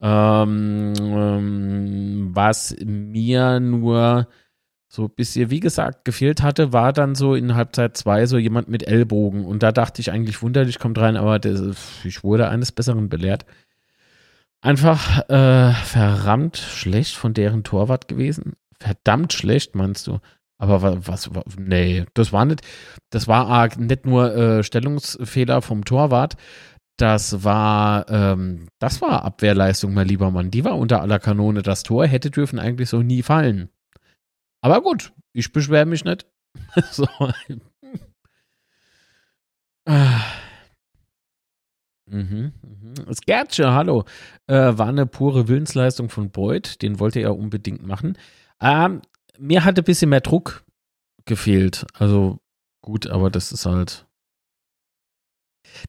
Ähm, 0.00 0.94
ähm, 0.98 2.30
was 2.32 2.76
mir 2.84 3.60
nur 3.60 4.28
so 4.88 5.04
ein 5.04 5.10
bisschen, 5.14 5.50
wie 5.50 5.60
gesagt, 5.60 6.04
gefehlt 6.04 6.42
hatte, 6.42 6.72
war 6.72 6.92
dann 6.92 7.14
so 7.14 7.34
in 7.34 7.54
Halbzeit 7.54 7.96
zwei 7.96 8.26
so 8.26 8.38
jemand 8.38 8.68
mit 8.68 8.86
Ellbogen. 8.86 9.44
Und 9.44 9.62
da 9.62 9.72
dachte 9.72 10.00
ich 10.00 10.12
eigentlich, 10.12 10.42
wunderlich 10.42 10.78
kommt 10.78 10.98
rein, 10.98 11.16
aber 11.16 11.38
das, 11.38 12.04
ich 12.04 12.24
wurde 12.24 12.48
eines 12.48 12.72
Besseren 12.72 13.08
belehrt. 13.08 13.44
Einfach 14.60 15.28
äh, 15.28 15.72
verrammt 15.72 16.56
schlecht 16.56 17.16
von 17.16 17.34
deren 17.34 17.64
Torwart 17.64 18.08
gewesen 18.08 18.54
verdammt 18.80 19.32
schlecht, 19.32 19.74
meinst 19.74 20.06
du? 20.06 20.18
Aber 20.60 21.06
was, 21.06 21.34
was, 21.34 21.44
nee, 21.56 22.04
das 22.14 22.32
war 22.32 22.44
nicht, 22.44 22.62
das 23.10 23.28
war 23.28 23.68
nicht 23.78 24.06
nur 24.06 24.34
äh, 24.34 24.62
Stellungsfehler 24.64 25.62
vom 25.62 25.84
Torwart, 25.84 26.36
das 26.98 27.44
war, 27.44 28.10
ähm, 28.10 28.66
das 28.80 29.00
war 29.00 29.22
Abwehrleistung, 29.24 29.94
mein 29.94 30.08
lieber 30.08 30.32
Mann. 30.32 30.50
Die 30.50 30.64
war 30.64 30.76
unter 30.76 31.00
aller 31.00 31.20
Kanone. 31.20 31.62
Das 31.62 31.84
Tor 31.84 32.06
hätte 32.06 32.30
dürfen 32.30 32.58
eigentlich 32.58 32.88
so 32.88 33.02
nie 33.02 33.22
fallen. 33.22 33.70
Aber 34.60 34.82
gut, 34.82 35.12
ich 35.32 35.52
beschwere 35.52 35.86
mich 35.86 36.04
nicht. 36.04 36.26
so. 36.90 37.06
ah. 39.86 40.20
Mhm, 42.06 42.52
mhm. 42.62 42.94
Das 43.06 43.20
Gertsche, 43.20 43.72
hallo. 43.72 44.04
Äh, 44.48 44.76
war 44.76 44.88
eine 44.88 45.06
pure 45.06 45.46
Willensleistung 45.46 46.08
von 46.08 46.30
Beuth. 46.30 46.82
Den 46.82 46.98
wollte 46.98 47.20
er 47.20 47.36
unbedingt 47.36 47.86
machen. 47.86 48.18
Ähm, 48.60 49.02
mir 49.38 49.64
hat 49.64 49.78
ein 49.78 49.84
bisschen 49.84 50.10
mehr 50.10 50.20
Druck 50.20 50.64
gefehlt. 51.24 51.86
Also 51.94 52.40
gut, 52.82 53.06
aber 53.06 53.30
das 53.30 53.52
ist 53.52 53.66
halt. 53.66 54.06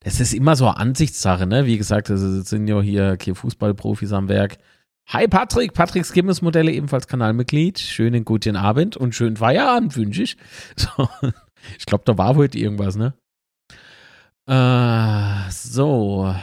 Das 0.01 0.19
ist 0.19 0.33
immer 0.33 0.55
so 0.55 0.67
eine 0.67 0.77
Ansichtssache, 0.77 1.47
ne? 1.47 1.65
Wie 1.65 1.77
gesagt, 1.77 2.09
das 2.09 2.21
sind 2.21 2.67
ja 2.67 2.81
hier 2.81 3.17
Fußballprofis 3.17 4.11
am 4.11 4.27
Werk. 4.27 4.57
Hi 5.07 5.27
Patrick, 5.27 5.73
Patrick 5.73 6.05
Skimmers 6.05 6.41
Modelle, 6.41 6.71
ebenfalls 6.71 7.07
Kanalmitglied. 7.07 7.79
Schönen 7.79 8.25
guten 8.25 8.55
Abend 8.55 8.95
und 8.95 9.15
schönen 9.15 9.37
Feierabend 9.37 9.95
wünsche 9.95 10.23
ich. 10.23 10.37
So. 10.75 11.09
Ich 11.77 11.85
glaube, 11.85 12.03
da 12.05 12.17
war 12.17 12.35
heute 12.35 12.57
irgendwas, 12.57 12.95
ne? 12.95 13.13
Äh, 14.47 15.51
so. 15.51 16.33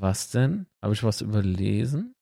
Was 0.00 0.30
denn? 0.30 0.66
Habe 0.80 0.94
ich 0.94 1.02
was 1.02 1.20
überlesen? 1.20 2.14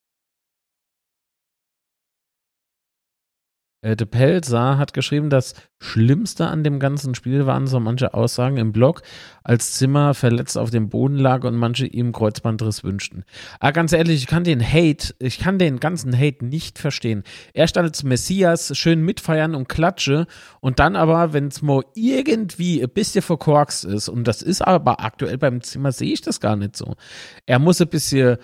Äh, 3.86 3.94
De 3.94 4.06
Pelzer 4.06 4.78
hat 4.78 4.92
geschrieben, 4.94 5.30
das 5.30 5.54
Schlimmste 5.78 6.48
an 6.48 6.64
dem 6.64 6.80
ganzen 6.80 7.14
Spiel 7.14 7.46
waren 7.46 7.68
so 7.68 7.78
manche 7.78 8.14
Aussagen 8.14 8.56
im 8.56 8.72
Blog, 8.72 9.02
als 9.44 9.74
Zimmer 9.74 10.14
verletzt 10.14 10.58
auf 10.58 10.70
dem 10.70 10.88
Boden 10.88 11.16
lag 11.16 11.44
und 11.44 11.54
manche 11.54 11.86
ihm 11.86 12.10
Kreuzbandriss 12.10 12.82
wünschten. 12.82 13.24
Aber 13.60 13.68
ah, 13.68 13.70
ganz 13.70 13.92
ehrlich, 13.92 14.22
ich 14.22 14.26
kann 14.26 14.42
den 14.42 14.60
Hate, 14.60 15.14
ich 15.20 15.38
kann 15.38 15.60
den 15.60 15.78
ganzen 15.78 16.18
Hate 16.18 16.44
nicht 16.44 16.80
verstehen. 16.80 17.22
Erst 17.52 17.78
als 17.78 18.02
Messias 18.02 18.76
schön 18.76 19.02
mitfeiern 19.02 19.54
und 19.54 19.68
klatsche 19.68 20.26
und 20.60 20.80
dann 20.80 20.96
aber, 20.96 21.32
wenn 21.32 21.46
es 21.46 21.62
mal 21.62 21.84
irgendwie 21.94 22.82
ein 22.82 22.90
bisschen 22.90 23.22
verkorkst 23.22 23.84
ist, 23.84 24.08
und 24.08 24.26
das 24.26 24.42
ist 24.42 24.62
aber 24.62 25.04
aktuell 25.04 25.38
beim 25.38 25.60
Zimmer, 25.60 25.92
sehe 25.92 26.12
ich 26.12 26.22
das 26.22 26.40
gar 26.40 26.56
nicht 26.56 26.74
so. 26.74 26.96
Er 27.44 27.60
muss 27.60 27.80
ein 27.80 27.88
bisschen 27.88 28.38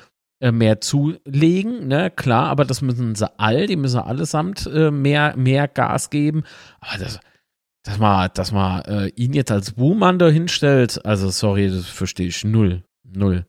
mehr 0.50 0.80
zulegen, 0.80 1.87
ne, 1.87 2.11
klar, 2.11 2.49
aber 2.49 2.64
das 2.64 2.82
müssen 2.82 3.14
sie 3.14 3.30
all, 3.38 3.66
die 3.66 3.76
müssen 3.76 4.00
allesamt 4.00 4.66
äh, 4.66 4.90
mehr, 4.90 5.37
mehr 5.37 5.68
Gas 5.68 6.11
geben. 6.11 6.42
Aber 6.80 6.99
das, 6.99 7.20
dass 7.84 7.99
man, 7.99 8.30
dass 8.34 8.52
man 8.52 8.82
äh, 8.82 9.08
ihn 9.08 9.34
jetzt 9.34 9.50
als 9.52 9.72
Buhmann 9.72 10.18
da 10.18 10.28
hinstellt, 10.28 11.04
also 11.04 11.30
sorry, 11.30 11.68
das 11.68 11.87
verstehe 11.87 12.28
ich 12.28 12.44
null. 12.44 12.82
Null. 13.04 13.46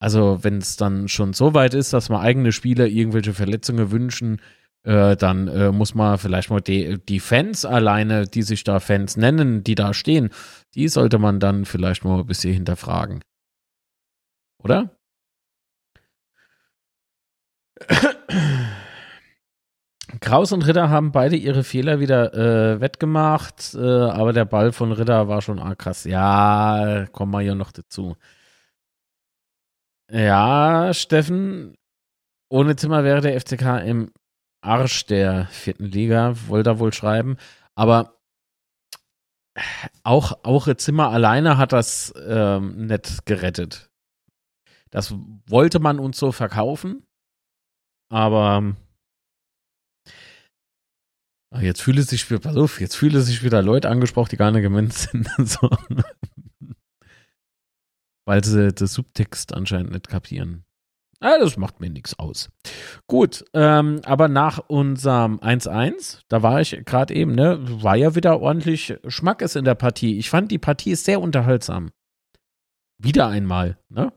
Also, 0.00 0.40
wenn 0.42 0.58
es 0.58 0.76
dann 0.76 1.08
schon 1.08 1.32
so 1.32 1.54
weit 1.54 1.72
ist, 1.72 1.92
dass 1.92 2.10
man 2.10 2.20
eigene 2.20 2.52
Spieler 2.52 2.86
irgendwelche 2.86 3.32
Verletzungen 3.32 3.90
wünschen, 3.90 4.40
äh, 4.82 5.16
dann 5.16 5.48
äh, 5.48 5.72
muss 5.72 5.94
man 5.94 6.18
vielleicht 6.18 6.50
mal 6.50 6.60
die, 6.60 6.98
die 7.08 7.20
Fans 7.20 7.64
alleine, 7.64 8.26
die 8.26 8.42
sich 8.42 8.64
da 8.64 8.80
Fans 8.80 9.16
nennen, 9.16 9.64
die 9.64 9.74
da 9.74 9.94
stehen, 9.94 10.28
die 10.74 10.88
sollte 10.88 11.18
man 11.18 11.40
dann 11.40 11.64
vielleicht 11.64 12.04
mal 12.04 12.20
ein 12.20 12.26
bisschen 12.26 12.52
hinterfragen. 12.52 13.20
Oder? 14.64 14.90
Kraus 20.20 20.52
und 20.52 20.66
Ritter 20.66 20.88
haben 20.90 21.12
beide 21.12 21.36
ihre 21.36 21.64
Fehler 21.64 22.00
wieder 22.00 22.32
äh, 22.34 22.80
wettgemacht, 22.80 23.74
äh, 23.74 23.78
aber 23.78 24.32
der 24.32 24.44
Ball 24.46 24.72
von 24.72 24.92
Ritter 24.92 25.28
war 25.28 25.42
schon 25.42 25.58
arg 25.58 25.78
krass. 25.78 26.04
Ja, 26.04 27.06
kommen 27.12 27.32
wir 27.32 27.42
ja 27.42 27.54
noch 27.54 27.72
dazu. 27.72 28.16
Ja, 30.10 30.94
Steffen, 30.94 31.76
ohne 32.48 32.76
Zimmer 32.76 33.04
wäre 33.04 33.20
der 33.20 33.38
FCK 33.40 33.82
im 33.84 34.12
Arsch 34.62 35.06
der 35.06 35.46
vierten 35.46 35.86
Liga, 35.86 36.34
wollte 36.46 36.70
er 36.70 36.78
wohl 36.78 36.92
schreiben. 36.92 37.36
Aber 37.74 38.18
auch, 40.02 40.44
auch 40.44 40.72
Zimmer 40.76 41.10
alleine 41.10 41.58
hat 41.58 41.72
das 41.72 42.12
ähm, 42.26 42.86
nicht 42.86 43.26
gerettet. 43.26 43.90
Das 44.94 45.12
wollte 45.48 45.80
man 45.80 45.98
uns 45.98 46.18
so 46.18 46.30
verkaufen, 46.30 47.04
aber 48.12 48.76
ah, 51.50 51.60
jetzt 51.60 51.82
fühle 51.82 52.02
sich, 52.02 52.28
pass 52.28 52.56
auf, 52.56 52.80
jetzt 52.80 52.94
fühle 52.94 53.20
sich 53.20 53.42
wieder 53.42 53.60
Leute 53.60 53.88
angesprochen, 53.88 54.28
die 54.30 54.36
gar 54.36 54.52
nicht 54.52 54.62
gemeint 54.62 54.92
sind. 54.92 55.28
so. 55.38 55.68
Weil 58.24 58.44
sie 58.44 58.72
den 58.72 58.86
Subtext 58.86 59.52
anscheinend 59.52 59.90
nicht 59.90 60.08
kapieren. 60.08 60.64
Ah, 61.18 61.38
das 61.40 61.56
macht 61.56 61.80
mir 61.80 61.90
nichts 61.90 62.16
aus. 62.20 62.50
Gut, 63.08 63.44
ähm, 63.52 64.00
aber 64.04 64.28
nach 64.28 64.60
unserem 64.68 65.40
1-1, 65.40 66.20
da 66.28 66.44
war 66.44 66.60
ich 66.60 66.84
gerade 66.84 67.12
eben, 67.14 67.34
ne, 67.34 67.58
war 67.82 67.96
ja 67.96 68.14
wieder 68.14 68.38
ordentlich 68.40 68.96
Schmackes 69.08 69.56
in 69.56 69.64
der 69.64 69.74
Partie. 69.74 70.18
Ich 70.18 70.30
fand, 70.30 70.52
die 70.52 70.58
Partie 70.58 70.94
sehr 70.94 71.20
unterhaltsam. 71.20 71.90
Wieder 73.02 73.26
einmal, 73.26 73.76
ne? 73.88 74.12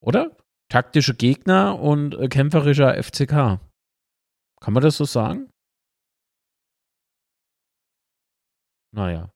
Oder? 0.00 0.36
Taktische 0.68 1.14
Gegner 1.14 1.78
und 1.78 2.14
äh, 2.14 2.28
kämpferischer 2.28 3.02
FCK. 3.02 3.60
Kann 4.60 4.74
man 4.74 4.82
das 4.82 4.96
so 4.96 5.04
sagen? 5.04 5.50
Naja. 8.92 9.32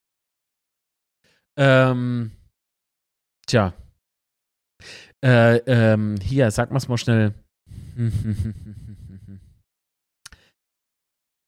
Ähm, 1.56 2.32
tja. 3.46 3.72
Äh, 5.24 5.56
ähm, 5.66 6.16
hier, 6.20 6.50
sag 6.50 6.70
mal's 6.70 6.88
mal 6.88 6.98
schnell. 6.98 7.34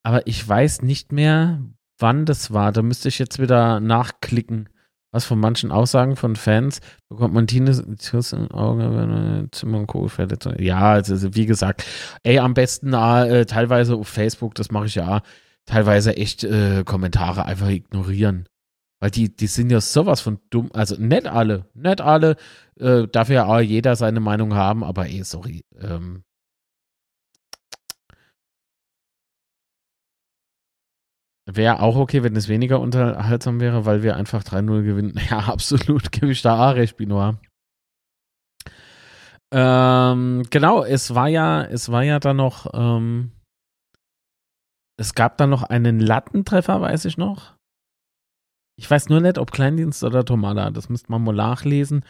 aber 0.02 0.26
ich 0.26 0.46
weiß 0.46 0.82
nicht 0.82 1.12
mehr, 1.12 1.62
wann 1.98 2.24
das 2.24 2.52
war. 2.52 2.72
Da 2.72 2.82
müsste 2.82 3.08
ich 3.08 3.18
jetzt 3.18 3.38
wieder 3.38 3.80
nachklicken. 3.80 4.68
Was 5.16 5.24
von 5.24 5.40
manchen 5.40 5.72
Aussagen 5.72 6.14
von 6.14 6.36
Fans 6.36 6.82
bekommt 7.08 7.32
man 7.32 7.46
Tines 7.46 7.78
in 7.78 8.50
Auge, 8.50 9.48
Zimmer 9.50 9.78
und 9.78 9.86
Co. 9.86 10.08
Verletzung. 10.08 10.56
Ja, 10.58 10.92
also 10.92 11.34
wie 11.34 11.46
gesagt, 11.46 11.86
ey, 12.22 12.38
am 12.38 12.52
besten 12.52 12.92
äh, 12.92 13.46
teilweise 13.46 13.94
auf 13.94 14.08
Facebook, 14.08 14.54
das 14.56 14.70
mache 14.70 14.84
ich 14.84 14.94
ja, 14.94 15.22
teilweise 15.64 16.18
echt 16.18 16.44
äh, 16.44 16.84
Kommentare 16.84 17.46
einfach 17.46 17.70
ignorieren. 17.70 18.46
Weil 19.00 19.10
die, 19.10 19.34
die 19.34 19.46
sind 19.46 19.70
ja 19.70 19.80
sowas 19.80 20.20
von 20.20 20.38
dumm. 20.50 20.68
Also 20.74 20.96
nicht 20.96 21.26
alle, 21.26 21.64
nicht 21.72 22.02
alle. 22.02 22.36
Äh, 22.78 23.08
darf 23.08 23.30
ja 23.30 23.46
auch 23.46 23.60
jeder 23.60 23.96
seine 23.96 24.20
Meinung 24.20 24.52
haben, 24.52 24.84
aber 24.84 25.08
eh, 25.08 25.22
sorry. 25.22 25.64
Ähm, 25.80 26.24
Wäre 31.48 31.80
auch 31.80 31.94
okay, 31.94 32.24
wenn 32.24 32.34
es 32.34 32.48
weniger 32.48 32.80
unterhaltsam 32.80 33.60
wäre, 33.60 33.84
weil 33.86 34.02
wir 34.02 34.16
einfach 34.16 34.42
3-0 34.42 34.82
gewinnen. 34.82 35.14
Ja, 35.30 35.38
absolut, 35.38 36.10
gebe 36.10 36.32
ich 36.32 36.42
da 36.42 36.70
auch 36.70 36.74
recht, 36.74 36.96
Binoir. 36.96 37.38
Ähm, 39.52 40.42
genau, 40.50 40.82
es 40.82 41.14
war 41.14 41.28
ja, 41.28 41.62
es 41.62 41.90
war 41.92 42.02
ja 42.02 42.18
dann 42.18 42.36
noch, 42.36 42.66
ähm, 42.74 43.30
es 44.98 45.14
gab 45.14 45.36
dann 45.36 45.50
noch 45.50 45.62
einen 45.62 46.00
Lattentreffer, 46.00 46.80
weiß 46.80 47.04
ich 47.04 47.16
noch. 47.16 47.54
Ich 48.76 48.90
weiß 48.90 49.08
nur 49.08 49.20
nicht, 49.20 49.38
ob 49.38 49.52
Kleindienst 49.52 50.02
oder 50.02 50.24
Tomada, 50.24 50.70
das 50.70 50.88
müsste 50.88 51.12
man 51.12 51.22
mal 51.22 51.34
nachlesen. 51.34 52.04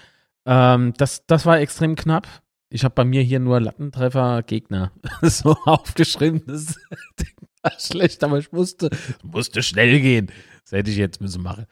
Ähm, 0.47 0.95
das, 0.97 1.26
das 1.26 1.45
war 1.45 1.59
extrem 1.61 1.95
knapp. 1.95 2.26
Ich 2.68 2.85
habe 2.85 2.94
bei 2.94 3.04
mir 3.04 3.23
hier 3.23 3.38
nur 3.38 3.61
Lattentreffer 3.61 4.42
Gegner 4.42 4.92
so 5.23 5.56
aufgeschrieben. 5.64 6.42
Das 7.66 7.73
war 7.73 7.80
schlecht, 7.80 8.23
aber 8.23 8.38
ich 8.38 8.52
musste, 8.52 8.90
musste 9.25 9.61
schnell 9.61 10.00
gehen. 10.00 10.30
Das 10.62 10.70
hätte 10.70 10.90
ich 10.90 10.96
jetzt 10.96 11.20
müssen 11.20 11.42
machen. 11.42 11.66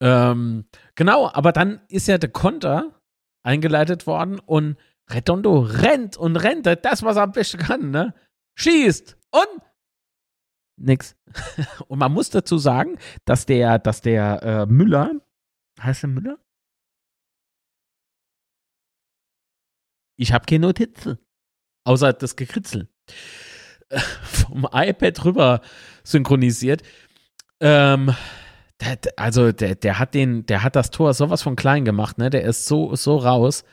Ähm, 0.00 0.64
genau, 0.94 1.30
aber 1.30 1.52
dann 1.52 1.82
ist 1.88 2.08
ja 2.08 2.16
der 2.16 2.30
Konter 2.30 2.98
eingeleitet 3.42 4.06
worden 4.06 4.38
und 4.38 4.78
Redondo 5.10 5.60
rennt 5.60 6.16
und 6.16 6.36
rennt, 6.36 6.66
das, 6.66 7.02
was 7.02 7.16
er 7.16 7.24
am 7.24 7.32
besten 7.32 7.58
kann, 7.58 7.90
ne? 7.90 8.14
Schießt 8.56 9.16
und 9.30 9.62
nix. 10.76 11.16
und 11.88 11.98
man 11.98 12.12
muss 12.12 12.30
dazu 12.30 12.58
sagen, 12.58 12.98
dass 13.24 13.46
der, 13.46 13.78
dass 13.78 14.00
der 14.00 14.42
äh, 14.42 14.66
Müller, 14.66 15.12
heißt 15.80 16.02
der 16.02 16.10
Müller? 16.10 16.38
Ich 20.18 20.32
habe 20.32 20.46
keine 20.46 20.66
Notizen. 20.66 21.18
Außer 21.84 22.12
das 22.12 22.36
Gekritzel. 22.36 22.88
vom 24.22 24.68
iPad 24.70 25.24
rüber 25.24 25.60
synchronisiert. 26.04 26.82
Ähm, 27.60 28.14
der, 28.80 28.98
also 29.16 29.52
der, 29.52 29.74
der 29.74 29.98
hat 29.98 30.14
den, 30.14 30.46
der 30.46 30.62
hat 30.62 30.76
das 30.76 30.90
Tor 30.90 31.14
sowas 31.14 31.42
von 31.42 31.56
klein 31.56 31.84
gemacht, 31.84 32.18
ne? 32.18 32.30
Der 32.30 32.42
ist 32.44 32.66
so, 32.66 32.94
so 32.94 33.16
raus. 33.16 33.64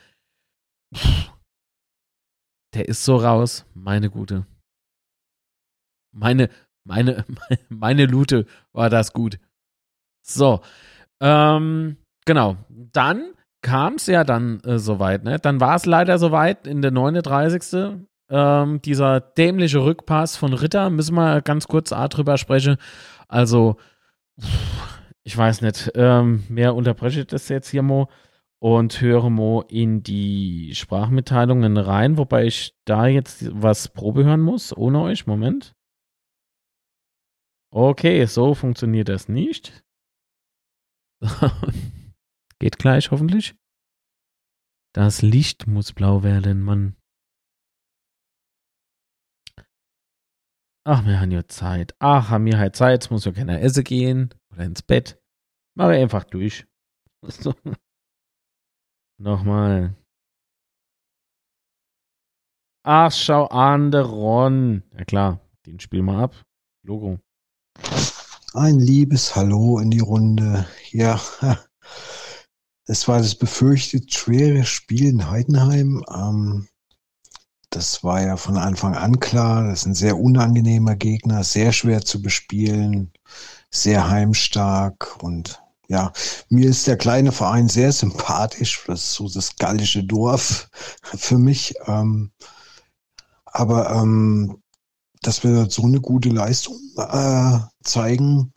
Der 2.74 2.88
ist 2.88 3.04
so 3.04 3.16
raus, 3.16 3.64
meine 3.74 4.10
Gute. 4.10 4.46
Meine, 6.12 6.50
meine, 6.84 7.24
meine 7.68 8.06
Lute 8.06 8.46
war 8.72 8.90
das 8.90 9.12
gut. 9.12 9.38
So, 10.26 10.62
ähm, 11.20 11.96
genau. 12.24 12.56
Dann 12.68 13.34
kam 13.62 13.94
es 13.94 14.06
ja 14.06 14.24
dann 14.24 14.60
äh, 14.60 14.78
soweit, 14.78 15.24
ne? 15.24 15.38
Dann 15.38 15.60
war 15.60 15.76
es 15.76 15.86
leider 15.86 16.18
soweit 16.18 16.66
in 16.66 16.82
der 16.82 16.90
39. 16.90 18.06
Ähm, 18.28 18.82
dieser 18.82 19.20
dämliche 19.20 19.84
Rückpass 19.84 20.36
von 20.36 20.52
Ritter, 20.52 20.90
müssen 20.90 21.14
wir 21.14 21.42
ganz 21.42 21.68
kurz 21.68 21.92
A 21.92 22.08
drüber 22.08 22.38
sprechen. 22.38 22.76
Also, 23.28 23.76
ich 25.22 25.36
weiß 25.36 25.62
nicht, 25.62 25.92
ähm, 25.94 26.44
mehr 26.48 26.74
unterbreche 26.74 27.20
ich 27.20 27.26
das 27.28 27.48
jetzt 27.48 27.68
hier 27.68 27.82
mo 27.82 28.08
und 28.58 29.00
höre 29.00 29.30
mo 29.30 29.62
in 29.68 30.02
die 30.02 30.74
Sprachmitteilungen 30.74 31.76
rein, 31.76 32.18
wobei 32.18 32.46
ich 32.46 32.74
da 32.84 33.06
jetzt 33.06 33.48
was 33.52 33.88
Probe 33.88 34.24
hören 34.24 34.40
muss, 34.40 34.76
ohne 34.76 35.00
euch. 35.02 35.26
Moment. 35.26 35.74
Okay, 37.70 38.24
so 38.26 38.54
funktioniert 38.54 39.08
das 39.08 39.28
nicht. 39.28 39.84
Geht 42.58 42.78
gleich 42.78 43.10
hoffentlich. 43.10 43.54
Das 44.94 45.20
Licht 45.22 45.66
muss 45.66 45.92
blau 45.92 46.22
werden, 46.22 46.62
Mann. 46.62 46.96
Ach, 50.88 51.04
wir 51.04 51.20
haben 51.20 51.32
ja 51.32 51.46
Zeit. 51.48 51.94
Ach, 51.98 52.30
haben 52.30 52.46
wir 52.46 52.58
halt 52.58 52.76
Zeit. 52.76 53.02
Jetzt 53.02 53.10
muss 53.10 53.24
ja 53.24 53.32
keiner 53.32 53.60
essen 53.60 53.84
gehen 53.84 54.32
oder 54.52 54.64
ins 54.64 54.82
Bett. 54.82 55.20
Mach 55.74 55.88
einfach 55.88 56.24
durch. 56.24 56.66
So. 57.22 57.54
Nochmal. 59.18 59.96
Ach, 62.84 63.10
schau 63.10 63.46
an, 63.46 63.90
der 63.90 64.02
Ron. 64.02 64.84
Ja 64.96 65.04
klar, 65.04 65.40
den 65.66 65.80
spielen 65.80 66.04
wir 66.04 66.18
ab. 66.18 66.40
Logo. 66.84 67.18
Ein 68.54 68.78
liebes 68.78 69.34
Hallo 69.34 69.80
in 69.80 69.90
die 69.90 70.00
Runde. 70.00 70.66
Ja, 70.92 71.20
es 72.86 73.08
war 73.08 73.18
das 73.18 73.34
befürchtet 73.34 74.12
schwere 74.12 74.64
Spiel 74.64 75.08
in 75.08 75.30
Heidenheim. 75.30 76.04
Ähm, 76.12 76.68
das 77.70 78.04
war 78.04 78.22
ja 78.22 78.36
von 78.36 78.56
Anfang 78.56 78.94
an 78.94 79.20
klar. 79.20 79.64
Das 79.64 79.80
ist 79.80 79.86
ein 79.86 79.94
sehr 79.94 80.18
unangenehmer 80.18 80.96
Gegner, 80.96 81.44
sehr 81.44 81.72
schwer 81.72 82.02
zu 82.02 82.22
bespielen, 82.22 83.12
sehr 83.70 84.08
heimstark 84.08 85.22
und 85.22 85.60
ja, 85.88 86.12
mir 86.48 86.68
ist 86.68 86.86
der 86.88 86.96
kleine 86.96 87.30
Verein 87.30 87.68
sehr 87.68 87.92
sympathisch. 87.92 88.82
Das 88.86 89.00
ist 89.00 89.12
so 89.14 89.28
das 89.28 89.54
gallische 89.56 90.02
Dorf 90.02 90.68
für 91.02 91.38
mich. 91.38 91.74
Ähm, 91.86 92.32
aber 93.44 93.90
ähm, 93.90 94.62
dass 95.22 95.44
wir 95.44 95.70
so 95.70 95.82
eine 95.82 96.00
gute 96.00 96.28
Leistung 96.28 96.78
äh, 96.96 97.58
zeigen, 97.84 98.52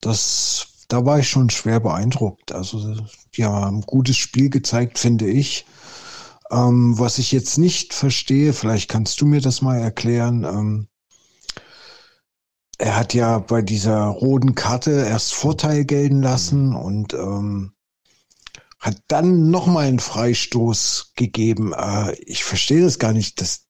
das, 0.00 0.68
da 0.90 1.06
war 1.06 1.20
ich 1.20 1.28
schon 1.28 1.50
schwer 1.50 1.80
beeindruckt. 1.80 2.52
Also 2.52 2.96
die 3.34 3.44
haben 3.44 3.78
ein 3.78 3.82
gutes 3.82 4.16
Spiel 4.16 4.50
gezeigt, 4.50 4.98
finde 4.98 5.28
ich. 5.28 5.64
Ähm, 6.50 6.98
was 6.98 7.18
ich 7.18 7.30
jetzt 7.30 7.58
nicht 7.58 7.94
verstehe, 7.94 8.52
vielleicht 8.52 8.90
kannst 8.90 9.20
du 9.20 9.26
mir 9.26 9.40
das 9.40 9.62
mal 9.62 9.78
erklären. 9.78 10.44
Ähm, 10.44 10.88
er 12.76 12.96
hat 12.96 13.14
ja 13.14 13.38
bei 13.38 13.62
dieser 13.62 14.04
roten 14.06 14.54
Karte 14.54 14.90
erst 15.06 15.32
Vorteil 15.32 15.84
gelten 15.84 16.22
lassen 16.22 16.74
und 16.74 17.14
ähm, 17.14 17.72
hat 18.80 18.96
dann 19.06 19.50
nochmal 19.50 19.86
einen 19.86 20.00
Freistoß 20.00 21.12
gegeben. 21.14 21.72
Äh, 21.72 22.14
ich 22.14 22.42
verstehe 22.42 22.82
das 22.82 22.98
gar 22.98 23.12
nicht. 23.12 23.40
Das, 23.40 23.66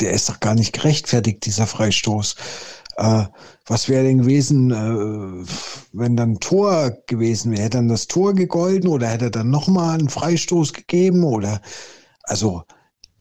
der 0.00 0.12
ist 0.12 0.28
doch 0.28 0.40
gar 0.40 0.56
nicht 0.56 0.72
gerechtfertigt, 0.72 1.46
dieser 1.46 1.68
Freistoß. 1.68 2.34
Äh, 2.96 3.24
was 3.66 3.88
wäre 3.88 4.04
denn 4.04 4.18
gewesen, 4.18 4.70
äh, 4.70 5.46
wenn 5.92 6.16
dann 6.16 6.40
Tor 6.40 6.92
gewesen 7.06 7.52
wäre? 7.52 7.62
Hätte 7.62 7.78
dann 7.78 7.88
das 7.88 8.06
Tor 8.06 8.34
gegolten 8.34 8.88
oder 8.88 9.08
hätte 9.08 9.26
er 9.26 9.30
dann 9.30 9.50
nochmal 9.50 9.98
einen 9.98 10.08
Freistoß 10.08 10.72
gegeben? 10.72 11.24
Oder 11.24 11.60
also 12.22 12.64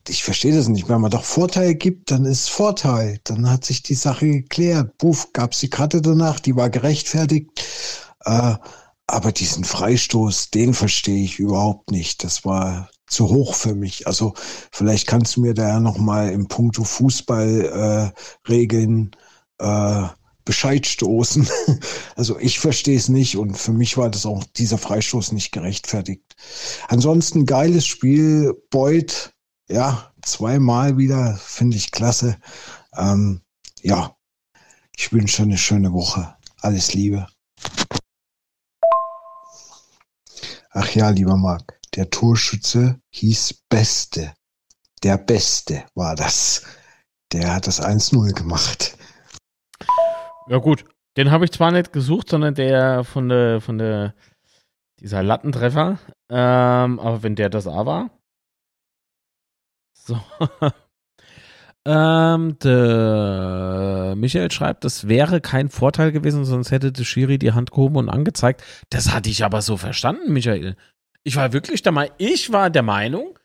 ich 0.07 0.23
verstehe 0.23 0.55
das 0.55 0.67
nicht. 0.67 0.89
Wenn 0.89 1.01
man 1.01 1.11
doch 1.11 1.23
Vorteil 1.23 1.75
gibt, 1.75 2.11
dann 2.11 2.25
ist 2.25 2.49
Vorteil. 2.49 3.19
Dann 3.23 3.49
hat 3.49 3.65
sich 3.65 3.83
die 3.83 3.95
Sache 3.95 4.27
geklärt. 4.27 4.97
Puff, 4.97 5.31
gab 5.33 5.53
es 5.53 5.59
die 5.59 5.69
Karte 5.69 6.01
danach, 6.01 6.39
die 6.39 6.55
war 6.55 6.69
gerechtfertigt. 6.69 7.49
Äh, 8.25 8.55
aber 9.07 9.31
diesen 9.31 9.63
Freistoß, 9.63 10.49
den 10.51 10.73
verstehe 10.73 11.23
ich 11.23 11.39
überhaupt 11.39 11.91
nicht. 11.91 12.23
Das 12.23 12.45
war 12.45 12.89
zu 13.07 13.29
hoch 13.29 13.55
für 13.55 13.75
mich. 13.75 14.07
Also 14.07 14.33
vielleicht 14.71 15.07
kannst 15.07 15.35
du 15.35 15.41
mir 15.41 15.53
da 15.53 15.67
ja 15.67 15.79
nochmal 15.79 16.31
im 16.31 16.47
Punkto 16.47 16.83
Fußball 16.83 18.13
äh, 18.15 18.49
regeln. 18.49 19.11
Äh, 19.59 20.07
Bescheid 20.45 20.85
stoßen. 20.85 21.47
Also 22.15 22.37
ich 22.37 22.59
verstehe 22.59 22.97
es 22.97 23.09
nicht 23.09 23.37
und 23.37 23.57
für 23.57 23.73
mich 23.73 23.97
war 23.97 24.09
das 24.09 24.27
auch 24.27 24.43
dieser 24.43 24.77
Freistoß 24.77 25.31
nicht 25.31 25.51
gerechtfertigt. 25.51 26.35
Ansonsten 26.87 27.47
geiles 27.47 27.87
Spiel. 27.87 28.53
Beuth, 28.69 29.33
ja, 29.67 30.13
zweimal 30.21 30.97
wieder, 30.97 31.35
finde 31.37 31.77
ich 31.77 31.89
klasse. 31.89 32.37
Ähm, 32.95 33.41
ja, 33.81 34.15
ich 34.95 35.11
wünsche 35.11 35.41
eine 35.41 35.57
schöne 35.57 35.91
Woche. 35.91 36.35
Alles 36.61 36.93
Liebe. 36.93 37.27
Ach 40.69 40.89
ja, 40.93 41.09
lieber 41.09 41.35
Marc, 41.35 41.79
der 41.95 42.09
Torschütze 42.09 42.99
hieß 43.09 43.55
Beste. 43.69 44.33
Der 45.01 45.17
Beste 45.17 45.83
war 45.95 46.15
das. 46.15 46.61
Der 47.31 47.55
hat 47.55 47.67
das 47.67 47.81
1-0 47.81 48.33
gemacht. 48.33 48.97
Ja, 50.47 50.57
gut. 50.57 50.85
Den 51.17 51.31
habe 51.31 51.45
ich 51.45 51.51
zwar 51.51 51.71
nicht 51.71 51.93
gesucht, 51.93 52.29
sondern 52.29 52.55
der 52.55 53.03
von 53.03 53.29
der, 53.29 53.61
von 53.61 53.77
der, 53.77 54.15
dieser 54.99 55.21
Lattentreffer. 55.21 55.99
Ähm, 56.29 56.99
aber 56.99 57.23
wenn 57.23 57.35
der 57.35 57.49
das 57.49 57.67
A 57.67 57.85
war. 57.85 58.09
So. 59.93 60.19
Ähm, 61.85 62.57
der 62.59 64.13
Michael 64.15 64.49
schreibt, 64.51 64.85
das 64.85 65.09
wäre 65.09 65.41
kein 65.41 65.69
Vorteil 65.69 66.13
gewesen, 66.13 66.45
sonst 66.45 66.71
hätte 66.71 66.93
der 66.93 67.03
Schiri 67.03 67.37
die 67.37 67.51
Hand 67.51 67.71
gehoben 67.71 67.97
und 67.97 68.09
angezeigt. 68.09 68.63
Das 68.89 69.13
hatte 69.13 69.29
ich 69.29 69.43
aber 69.43 69.61
so 69.61 69.75
verstanden, 69.75 70.31
Michael. 70.31 70.77
Ich 71.23 71.35
war 71.35 71.51
wirklich 71.51 71.81
der 71.81 71.91
Meinung, 71.91 72.15
ich 72.19 72.53
war 72.53 72.69
der 72.69 72.83
Meinung, 72.83 73.37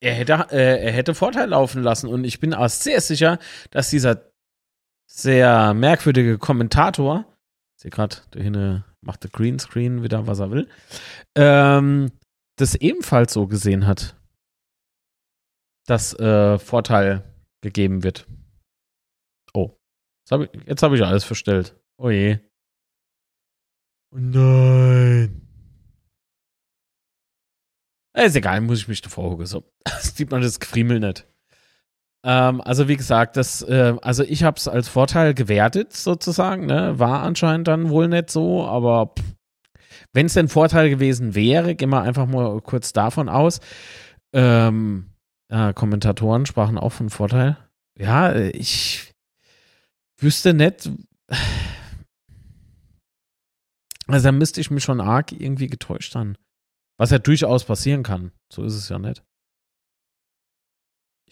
er 0.00 0.14
hätte, 0.14 0.46
äh, 0.50 0.84
er 0.86 0.92
hätte 0.92 1.14
Vorteil 1.14 1.50
laufen 1.50 1.82
lassen 1.82 2.08
und 2.08 2.24
ich 2.24 2.40
bin 2.40 2.54
auch 2.54 2.68
sehr 2.70 3.00
sicher, 3.02 3.38
dass 3.70 3.90
dieser 3.90 4.31
sehr 5.12 5.74
merkwürdige 5.74 6.38
Kommentator, 6.38 7.26
ich 7.76 7.82
sehe 7.82 7.90
gerade, 7.90 8.16
der 8.32 8.42
hinne 8.42 8.84
macht 9.02 9.24
der 9.24 9.30
Greenscreen 9.30 10.02
wieder, 10.02 10.26
was 10.26 10.38
er 10.38 10.50
will, 10.50 10.68
ähm, 11.36 12.12
das 12.56 12.74
ebenfalls 12.76 13.32
so 13.32 13.46
gesehen 13.46 13.86
hat, 13.86 14.16
dass 15.86 16.18
äh, 16.18 16.58
Vorteil 16.58 17.22
gegeben 17.62 18.02
wird. 18.02 18.26
Oh, 19.52 19.76
jetzt 20.22 20.32
habe 20.32 20.48
ich, 20.50 20.82
hab 20.82 20.92
ich 20.92 21.04
alles 21.04 21.24
verstellt. 21.24 21.78
Oh 21.98 22.10
je. 22.10 22.38
Oh 24.14 24.18
nein. 24.18 25.46
Ist 28.14 28.36
egal, 28.36 28.60
muss 28.60 28.78
ich 28.78 28.88
mich 28.88 29.02
davor 29.02 29.30
hocken. 29.30 29.46
So. 29.46 29.70
sieht 30.00 30.30
man 30.30 30.42
das 30.42 30.60
Gefriemel 30.60 31.00
nicht. 31.00 31.26
Ähm, 32.24 32.60
also 32.60 32.88
wie 32.88 32.96
gesagt, 32.96 33.36
das, 33.36 33.62
äh, 33.62 33.94
also 34.02 34.22
ich 34.22 34.44
habe 34.44 34.56
es 34.56 34.68
als 34.68 34.88
Vorteil 34.88 35.34
gewertet 35.34 35.92
sozusagen. 35.92 36.66
Ne? 36.66 36.98
War 36.98 37.22
anscheinend 37.22 37.68
dann 37.68 37.88
wohl 37.88 38.08
nicht 38.08 38.30
so, 38.30 38.64
aber 38.64 39.14
wenn 40.12 40.26
es 40.26 40.34
denn 40.34 40.48
Vorteil 40.48 40.90
gewesen 40.90 41.34
wäre, 41.34 41.74
gehen 41.74 41.90
wir 41.90 42.02
einfach 42.02 42.26
mal 42.26 42.60
kurz 42.60 42.92
davon 42.92 43.28
aus. 43.28 43.60
Ähm, 44.32 45.10
äh, 45.48 45.72
Kommentatoren 45.72 46.46
sprachen 46.46 46.78
auch 46.78 46.92
von 46.92 47.10
Vorteil. 47.10 47.56
Ja, 47.98 48.34
ich 48.34 49.12
wüsste 50.18 50.54
nicht. 50.54 50.90
Also 54.06 54.28
da 54.28 54.32
müsste 54.32 54.60
ich 54.60 54.70
mich 54.70 54.84
schon 54.84 55.00
arg 55.00 55.32
irgendwie 55.32 55.68
getäuscht 55.68 56.14
haben. 56.14 56.36
Was 56.98 57.10
ja 57.10 57.18
durchaus 57.18 57.64
passieren 57.64 58.02
kann. 58.02 58.32
So 58.52 58.64
ist 58.64 58.74
es 58.74 58.88
ja 58.88 58.98
nicht. 58.98 59.22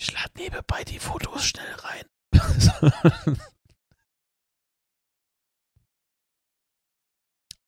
Ich 0.01 0.13
lade 0.15 0.31
nebenbei 0.39 0.83
die 0.83 0.99
Fotos 0.99 1.45
schnell 1.45 1.75
rein. 1.83 2.05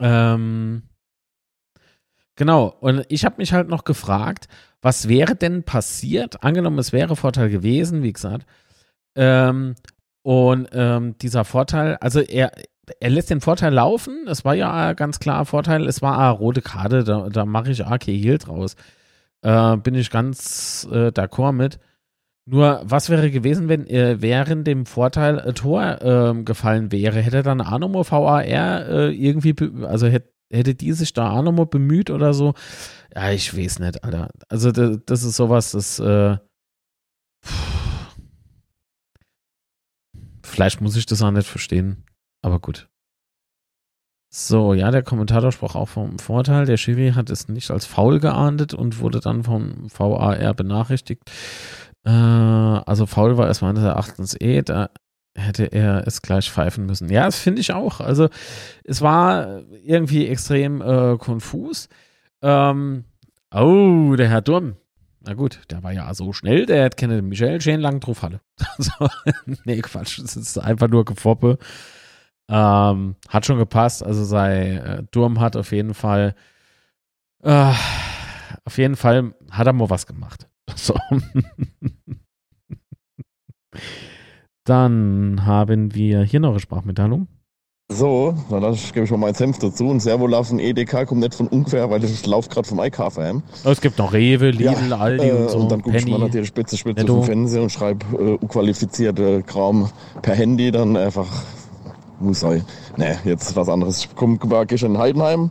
ähm, 0.00 0.82
genau, 2.34 2.74
und 2.80 3.04
ich 3.10 3.26
habe 3.26 3.34
mich 3.36 3.52
halt 3.52 3.68
noch 3.68 3.84
gefragt, 3.84 4.48
was 4.80 5.08
wäre 5.08 5.36
denn 5.36 5.64
passiert? 5.64 6.42
Angenommen, 6.42 6.78
es 6.78 6.94
wäre 6.94 7.16
Vorteil 7.16 7.50
gewesen, 7.50 8.02
wie 8.02 8.14
gesagt. 8.14 8.46
Ähm, 9.14 9.74
und 10.22 10.70
ähm, 10.72 11.18
dieser 11.18 11.44
Vorteil, 11.44 11.96
also 11.96 12.20
er, 12.20 12.52
er 12.98 13.10
lässt 13.10 13.28
den 13.28 13.42
Vorteil 13.42 13.74
laufen. 13.74 14.26
Es 14.26 14.42
war 14.42 14.54
ja 14.54 14.94
ganz 14.94 15.18
klar 15.20 15.44
Vorteil. 15.44 15.86
Es 15.86 16.00
war 16.00 16.18
eine 16.18 16.30
rote 16.30 16.62
Karte. 16.62 17.04
Da, 17.04 17.28
da 17.28 17.44
mache 17.44 17.72
ich 17.72 17.84
AK 17.84 18.06
Heal 18.06 18.38
draus. 18.38 18.76
Äh, 19.42 19.76
bin 19.76 19.94
ich 19.94 20.08
ganz 20.08 20.88
äh, 20.90 21.08
d'accord 21.08 21.52
mit. 21.52 21.78
Nur, 22.44 22.82
was 22.84 23.08
wäre 23.08 23.30
gewesen, 23.30 23.68
wenn 23.68 23.86
äh, 23.86 24.20
während 24.20 24.66
dem 24.66 24.84
Vorteil 24.84 25.40
ein 25.40 25.54
Tor 25.54 25.98
ähm, 26.02 26.44
gefallen 26.44 26.90
wäre? 26.90 27.20
Hätte 27.20 27.42
dann 27.42 27.60
Anomo 27.60 28.04
VAR 28.08 28.44
äh, 28.44 29.10
irgendwie, 29.10 29.54
also 29.84 30.08
hätte, 30.08 30.32
hätte 30.52 30.74
die 30.74 30.92
sich 30.92 31.12
da 31.12 31.30
Anomo 31.30 31.66
bemüht 31.66 32.10
oder 32.10 32.34
so? 32.34 32.54
Ja, 33.14 33.30
ich 33.30 33.56
weiß 33.56 33.78
nicht, 33.78 34.02
Alter. 34.02 34.30
Also, 34.48 34.72
das, 34.72 34.98
das 35.06 35.22
ist 35.22 35.36
sowas, 35.36 35.70
das, 35.70 36.00
äh, 36.00 36.36
vielleicht 40.42 40.80
muss 40.80 40.96
ich 40.96 41.06
das 41.06 41.22
auch 41.22 41.30
nicht 41.30 41.46
verstehen. 41.46 42.04
Aber 42.42 42.58
gut. 42.58 42.88
So, 44.34 44.72
ja, 44.74 44.90
der 44.90 45.02
Kommentator 45.02 45.52
sprach 45.52 45.74
auch 45.74 45.90
vom 45.90 46.18
Vorteil. 46.18 46.64
Der 46.64 46.78
Schiri 46.78 47.12
hat 47.12 47.30
es 47.30 47.48
nicht 47.48 47.70
als 47.70 47.84
faul 47.84 48.18
geahndet 48.18 48.74
und 48.74 48.98
wurde 48.98 49.20
dann 49.20 49.44
vom 49.44 49.88
VAR 49.92 50.54
benachrichtigt. 50.54 51.30
Äh, 52.04 52.10
also 52.10 53.06
faul 53.06 53.36
war 53.36 53.48
es 53.48 53.60
meines 53.60 53.82
Erachtens 53.84 54.34
eh, 54.40 54.62
da 54.62 54.90
hätte 55.34 55.64
er 55.64 56.06
es 56.06 56.22
gleich 56.22 56.50
pfeifen 56.50 56.86
müssen. 56.86 57.08
Ja, 57.08 57.24
das 57.24 57.38
finde 57.38 57.60
ich 57.60 57.72
auch. 57.72 58.00
Also 58.00 58.28
es 58.84 59.00
war 59.00 59.62
irgendwie 59.82 60.28
extrem 60.28 60.82
äh, 60.82 61.16
konfus. 61.16 61.88
Ähm, 62.42 63.04
oh, 63.54 64.14
der 64.16 64.28
Herr 64.28 64.42
Durm. 64.42 64.76
Na 65.20 65.34
gut, 65.34 65.60
der 65.70 65.82
war 65.82 65.92
ja 65.92 66.12
so 66.14 66.32
schnell, 66.32 66.66
der 66.66 66.84
hätte 66.84 66.96
keine 66.96 67.22
Michel 67.22 67.60
schön 67.60 67.80
lang 67.80 68.00
drauf 68.00 68.22
hatte. 68.22 68.40
Also, 68.76 68.92
nee, 69.64 69.80
Quatsch, 69.80 70.20
das 70.20 70.36
ist 70.36 70.58
einfach 70.58 70.88
nur 70.88 71.04
Gefoppe. 71.04 71.58
Ähm, 72.48 73.16
hat 73.28 73.46
schon 73.46 73.58
gepasst. 73.58 74.04
Also 74.04 74.24
sei 74.24 74.76
äh, 74.76 75.02
Durm 75.12 75.40
hat 75.40 75.56
auf 75.56 75.72
jeden 75.72 75.94
Fall 75.94 76.34
äh, 77.42 77.72
auf 78.64 78.78
jeden 78.78 78.96
Fall 78.96 79.34
hat 79.50 79.66
er 79.66 79.72
mal 79.72 79.90
was 79.90 80.06
gemacht. 80.06 80.48
So. 80.74 80.94
Dann 84.64 85.44
haben 85.44 85.94
wir 85.94 86.22
hier 86.22 86.40
noch 86.40 86.50
eine 86.50 86.60
Sprachmitteilung. 86.60 87.28
So, 87.90 88.34
dann 88.48 88.74
gebe 88.92 89.04
ich 89.04 89.10
mal 89.10 89.18
meinen 89.18 89.34
Senf 89.34 89.58
dazu. 89.58 89.88
Und 89.88 90.00
Servolaf 90.00 90.50
und 90.50 90.60
EDK 90.60 91.06
kommt 91.06 91.20
nicht 91.20 91.34
von 91.34 91.48
ungefähr, 91.48 91.90
weil 91.90 92.02
ich 92.04 92.24
laufe 92.26 92.48
gerade 92.48 92.66
vom 92.66 92.80
heim. 92.80 93.42
Oh, 93.64 93.68
es 93.68 93.80
gibt 93.80 93.98
noch 93.98 94.12
Rewe, 94.12 94.50
Lidl, 94.50 94.88
ja, 94.88 94.96
Aldi 94.96 95.28
äh, 95.28 95.32
und 95.32 95.50
so. 95.50 95.58
Und 95.58 95.72
dann 95.72 95.82
gucke 95.82 95.98
ich 95.98 96.06
mal 96.06 96.18
natürlich 96.18 96.48
spitze, 96.48 96.78
spitze 96.78 97.06
vom 97.06 97.24
Fernseher 97.24 97.62
und 97.62 97.70
schreibe 97.70 98.06
äh, 98.16 98.38
unqualifizierte 98.40 99.42
Kram 99.42 99.90
per 100.22 100.34
Handy 100.34 100.70
dann 100.70 100.96
einfach 100.96 101.28
muss 102.20 102.40
sein. 102.40 102.64
Ne, 102.96 103.18
jetzt 103.24 103.54
was 103.56 103.68
anderes. 103.68 103.98
Ich 103.98 104.14
komme 104.14 104.38
gestern 104.66 104.94
in 104.94 104.98
Heidenheim, 104.98 105.50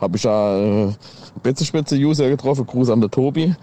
habe 0.00 0.16
ich 0.16 0.24
ja 0.24 0.88
äh, 0.88 0.92
Spitze 1.38 1.64
Spitze 1.64 1.96
User 1.96 2.28
getroffen. 2.28 2.66
Gruß 2.66 2.90
an 2.90 3.00
der 3.00 3.10
Tobi. 3.10 3.54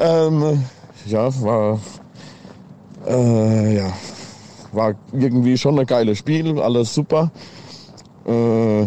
Ähm, 0.00 0.64
ja, 1.06 1.42
war 1.42 1.78
äh, 3.06 3.76
ja, 3.76 3.92
war 4.72 4.94
irgendwie 5.12 5.56
schon 5.56 5.78
ein 5.78 5.86
geiles 5.86 6.18
Spiel, 6.18 6.60
alles 6.60 6.94
super. 6.94 7.30
Äh, 8.26 8.86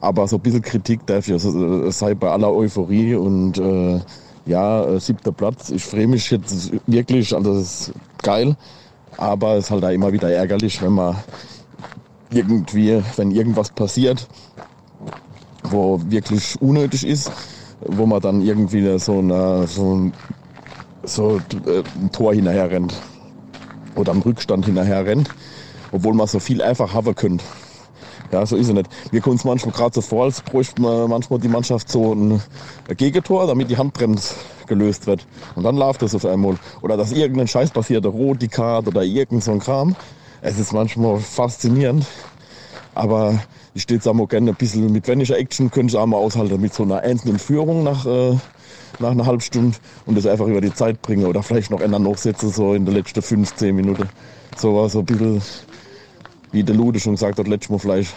aber 0.00 0.28
so 0.28 0.36
ein 0.36 0.42
bisschen 0.42 0.62
Kritik 0.62 1.04
dafür, 1.06 1.36
es 1.36 1.98
sei 1.98 2.14
bei 2.14 2.30
aller 2.30 2.52
Euphorie 2.52 3.14
und 3.14 3.58
äh, 3.58 4.00
ja, 4.46 4.84
äh, 4.84 5.00
siebter 5.00 5.32
Platz. 5.32 5.70
Ich 5.70 5.84
freue 5.84 6.06
mich 6.06 6.30
jetzt 6.30 6.72
wirklich, 6.86 7.34
also 7.34 7.54
das 7.54 7.62
ist 7.62 7.92
geil. 8.22 8.56
Aber 9.16 9.54
es 9.54 9.64
ist 9.64 9.70
halt 9.72 9.84
auch 9.84 9.90
immer 9.90 10.12
wieder 10.12 10.30
ärgerlich, 10.30 10.80
wenn 10.80 10.92
man 10.92 11.16
irgendwie, 12.30 13.02
wenn 13.16 13.32
irgendwas 13.32 13.70
passiert, 13.70 14.28
wo 15.64 16.00
wirklich 16.06 16.54
unnötig 16.60 17.04
ist, 17.04 17.32
wo 17.80 18.06
man 18.06 18.20
dann 18.20 18.42
irgendwie 18.42 18.98
so, 18.98 19.18
eine, 19.18 19.66
so, 19.66 19.94
ein, 19.94 20.12
so 21.04 21.36
äh, 21.66 21.82
ein 22.00 22.12
Tor 22.12 22.34
hinterher 22.34 22.70
rennt 22.70 22.94
oder 23.94 24.12
am 24.12 24.22
Rückstand 24.22 24.66
hinterher 24.66 25.04
rennt, 25.04 25.30
obwohl 25.92 26.14
man 26.14 26.26
so 26.26 26.38
viel 26.38 26.62
einfach 26.62 26.92
haben 26.94 27.14
könnte. 27.14 27.44
Ja, 28.30 28.44
so 28.44 28.56
ist 28.56 28.68
es 28.68 28.74
nicht. 28.74 28.90
Wir 29.10 29.20
kommen 29.22 29.34
uns 29.34 29.44
manchmal 29.44 29.74
gerade 29.74 29.94
so 29.94 30.02
vor, 30.02 30.24
als 30.24 30.42
bräuchte 30.42 30.82
man 30.82 31.08
manchmal 31.08 31.38
die 31.38 31.48
Mannschaft 31.48 31.90
so 31.90 32.12
ein 32.12 32.42
Gegentor, 32.96 33.46
damit 33.46 33.70
die 33.70 33.78
Handbremse 33.78 34.34
gelöst 34.66 35.06
wird. 35.06 35.26
Und 35.54 35.62
dann 35.62 35.76
läuft 35.76 36.02
das 36.02 36.14
auf 36.14 36.26
einmal. 36.26 36.56
Oder 36.82 36.98
dass 36.98 37.12
irgendein 37.12 37.48
Scheiß 37.48 37.70
passiert, 37.70 38.04
eine 38.04 38.14
rote 38.14 38.48
Karte 38.48 38.90
oder 38.90 39.02
irgend 39.02 39.42
so 39.42 39.52
ein 39.52 39.60
Kram. 39.60 39.96
Es 40.42 40.58
ist 40.58 40.74
manchmal 40.74 41.18
faszinierend. 41.18 42.04
Aber 42.98 43.38
ich 43.74 43.82
stehe 43.82 43.98
jetzt 43.98 44.08
auch 44.08 44.12
mal 44.12 44.26
gerne 44.26 44.50
ein 44.50 44.56
bisschen 44.56 44.90
mit 44.90 45.06
weniger 45.06 45.38
Action, 45.38 45.70
könnte 45.70 45.92
ich 45.92 45.96
auch 45.96 46.06
mal 46.06 46.16
aushalten 46.16 46.60
mit 46.60 46.74
so 46.74 46.82
einer 46.82 46.98
einzelnen 46.98 47.38
Führung 47.38 47.84
nach, 47.84 48.04
äh, 48.04 48.36
nach 48.98 49.12
einer 49.12 49.24
halben 49.24 49.40
Stunde 49.40 49.78
und 50.04 50.18
das 50.18 50.26
einfach 50.26 50.48
über 50.48 50.60
die 50.60 50.74
Zeit 50.74 51.00
bringen 51.00 51.24
oder 51.24 51.44
vielleicht 51.44 51.70
noch 51.70 51.80
ändern 51.80 52.02
nachsetzen, 52.02 52.50
so 52.50 52.74
in 52.74 52.84
den 52.84 52.96
letzten 52.96 53.22
15 53.22 53.76
Minuten. 53.76 54.08
So 54.56 54.74
war 54.74 54.88
so 54.88 54.98
ein 54.98 55.04
bisschen, 55.04 55.40
wie 56.50 56.64
der 56.64 56.74
Lude 56.74 56.98
schon 56.98 57.12
gesagt 57.12 57.38
hat, 57.38 57.46
letztes 57.46 57.70
Mal 57.70 57.78
vielleicht 57.78 58.14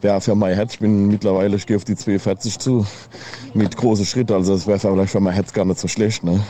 wäre 0.00 0.20
für 0.20 0.34
mein 0.34 0.56
Herz, 0.56 0.72
ich 0.72 0.80
bin 0.80 1.06
mittlerweile, 1.06 1.54
ich 1.54 1.64
gehe 1.64 1.76
auf 1.76 1.84
die 1.84 1.94
42 1.94 2.58
zu, 2.58 2.84
mit 3.54 3.76
großen 3.76 4.04
Schritten, 4.04 4.32
also 4.32 4.54
das 4.54 4.66
wäre 4.66 4.80
vielleicht 4.80 5.12
für 5.12 5.20
mein 5.20 5.34
Herz 5.34 5.52
gar 5.52 5.64
nicht 5.64 5.78
so 5.78 5.86
schlecht. 5.86 6.24
Ne? 6.24 6.42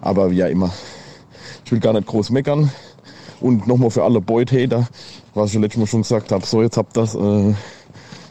Aber 0.00 0.30
wie 0.30 0.36
ja 0.36 0.46
immer. 0.46 0.72
Ich 1.64 1.72
will 1.72 1.80
gar 1.80 1.92
nicht 1.92 2.06
groß 2.06 2.30
meckern. 2.30 2.70
Und 3.40 3.66
nochmal 3.66 3.90
für 3.90 4.04
alle 4.04 4.20
Boyd-Hater, 4.20 4.88
was 5.34 5.54
ich 5.54 5.60
letztes 5.60 5.78
Mal 5.78 5.86
schon 5.86 6.02
gesagt 6.02 6.32
habe, 6.32 6.44
so 6.44 6.62
jetzt 6.62 6.76
habt 6.76 6.96
das 6.96 7.14
äh, 7.14 7.54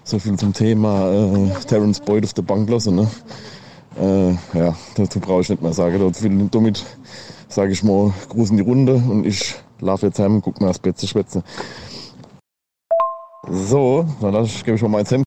so 0.04 0.20
viel 0.20 0.38
zum 0.38 0.54
Thema 0.54 1.12
äh, 1.12 1.50
Terence 1.68 2.00
Boyd 2.00 2.26
auf 2.26 2.34
der 2.34 2.42
Bank 2.42 2.70
lassen. 2.70 2.96
Ne? 2.96 3.08
Äh, 4.00 4.58
ja, 4.58 4.76
dazu 4.96 5.20
brauche 5.20 5.42
ich 5.42 5.50
nicht 5.50 5.62
mehr 5.62 5.74
sagen. 5.74 6.14
Damit 6.52 6.86
sage 7.48 7.72
ich 7.72 7.84
mal, 7.84 8.14
Gruß 8.30 8.52
in 8.52 8.58
die 8.58 8.64
Runde 8.64 8.96
und 8.96 9.26
ich 9.26 9.56
laufe 9.80 10.08
jetzt 10.08 10.20
heim 10.20 10.36
und 10.36 10.42
gucke 10.42 10.62
mir 10.62 10.70
das 10.70 10.80
Bett 10.80 10.98
zu 10.98 11.08
schwätzen. 11.08 11.44
So, 13.50 14.06
dann 14.22 14.34
gebe 14.64 14.76
ich 14.76 14.82
mal 14.82 14.90
mein 14.90 15.06
Hemd. 15.06 15.24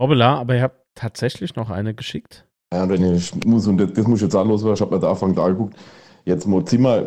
Hoppala, 0.00 0.40
aber 0.40 0.56
ihr 0.56 0.62
habt 0.62 0.80
tatsächlich 0.94 1.54
noch 1.56 1.70
eine 1.70 1.94
geschickt? 1.94 2.46
Ja, 2.72 2.88
wenn 2.88 3.14
ich 3.14 3.32
muss, 3.44 3.66
und 3.66 3.78
das, 3.78 3.92
das 3.92 4.06
muss 4.06 4.18
ich 4.18 4.24
jetzt 4.24 4.34
auch 4.34 4.44
loswerden, 4.44 4.74
ich 4.74 4.80
habe 4.80 4.94
mir 4.94 5.00
da 5.00 5.10
Anfang 5.10 5.34
da 5.34 5.48
geguckt, 5.48 5.76
jetzt 6.24 6.46
mal 6.46 6.64
Zimmer 6.64 7.04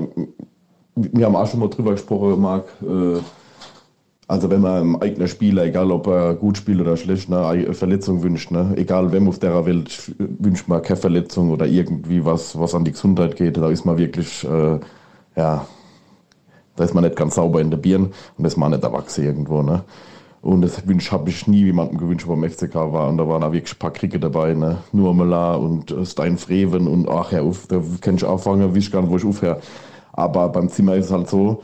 wir 0.98 1.26
haben 1.26 1.36
auch 1.36 1.48
schon 1.48 1.60
mal 1.60 1.70
drüber 1.70 1.92
gesprochen, 1.92 2.42
Marc. 2.42 2.66
Äh, 2.82 3.20
also 4.28 4.50
wenn 4.50 4.60
man 4.60 4.82
einem 4.82 4.96
eigenen 4.98 5.28
Spieler, 5.30 5.64
egal 5.64 5.90
ob 5.90 6.08
er 6.08 6.36
gut 6.36 6.58
spielt 6.58 6.82
oder 6.82 6.98
schlecht, 6.98 7.32
eine 7.32 7.74
Verletzung 7.74 8.24
wünscht, 8.24 8.52
ne? 8.52 8.74
egal 8.76 9.14
wem 9.14 9.30
auf 9.30 9.40
der 9.40 9.66
Welt 9.66 10.12
wünscht 10.18 10.68
man 10.68 10.82
keine 10.82 10.98
Verletzung 10.98 11.50
oder 11.50 11.66
irgendwie 11.66 12.26
was, 12.26 12.60
was 12.60 12.76
an 12.76 12.84
die 12.84 12.92
Gesundheit 12.92 13.38
geht, 13.38 13.56
da 13.56 13.70
ist 13.70 13.86
man 13.86 13.98
wirklich, 13.98 14.44
äh, 14.44 14.80
ja, 15.38 15.66
da 16.76 16.84
ist 16.84 16.94
man 16.94 17.06
nicht 17.06 17.16
ganz 17.16 17.36
sauber 17.36 17.62
in 17.62 17.72
der 17.72 17.78
Birne 17.78 18.10
und 18.38 18.44
das 18.44 18.54
ist 18.54 18.58
man 18.58 18.72
nicht 18.72 18.84
erwachsen 18.84 19.24
irgendwo. 19.24 19.62
Ne? 19.62 19.84
Und 20.42 20.62
das 20.62 20.86
Wunsch 20.88 21.10
habe 21.12 21.30
ich 21.30 21.48
nie 21.48 21.64
jemandem 21.64 21.98
gewünscht, 21.98 22.28
wo 22.28 22.36
beim 22.36 22.50
FCK 22.50 22.76
war. 22.76 23.10
Und 23.10 23.18
da 23.18 23.28
waren 23.28 23.44
auch 23.44 23.52
wirklich 23.52 23.76
ein 23.76 23.80
paar 23.80 23.92
Kriege 23.92 24.20
dabei. 24.20 24.54
Ne? 24.54 24.78
Nur 24.92 25.14
Mela 25.14 25.56
und 25.56 25.94
Stein 26.04 26.38
Freven 26.38 26.88
und 26.88 27.10
ach 27.10 27.32
ja, 27.32 27.42
da 27.70 27.82
kann 28.02 28.16
ich 28.16 28.26
anfangen, 28.26 28.70
weiß 28.70 28.78
ich 28.78 28.92
gar 28.92 29.02
nicht, 29.02 29.12
wo 29.12 29.18
ich 29.18 29.26
aufhöre. 29.26 29.62
Aber 30.18 30.50
beim 30.50 30.68
Zimmer 30.68 30.96
ist 30.96 31.06
es 31.06 31.12
halt 31.12 31.30
so, 31.30 31.62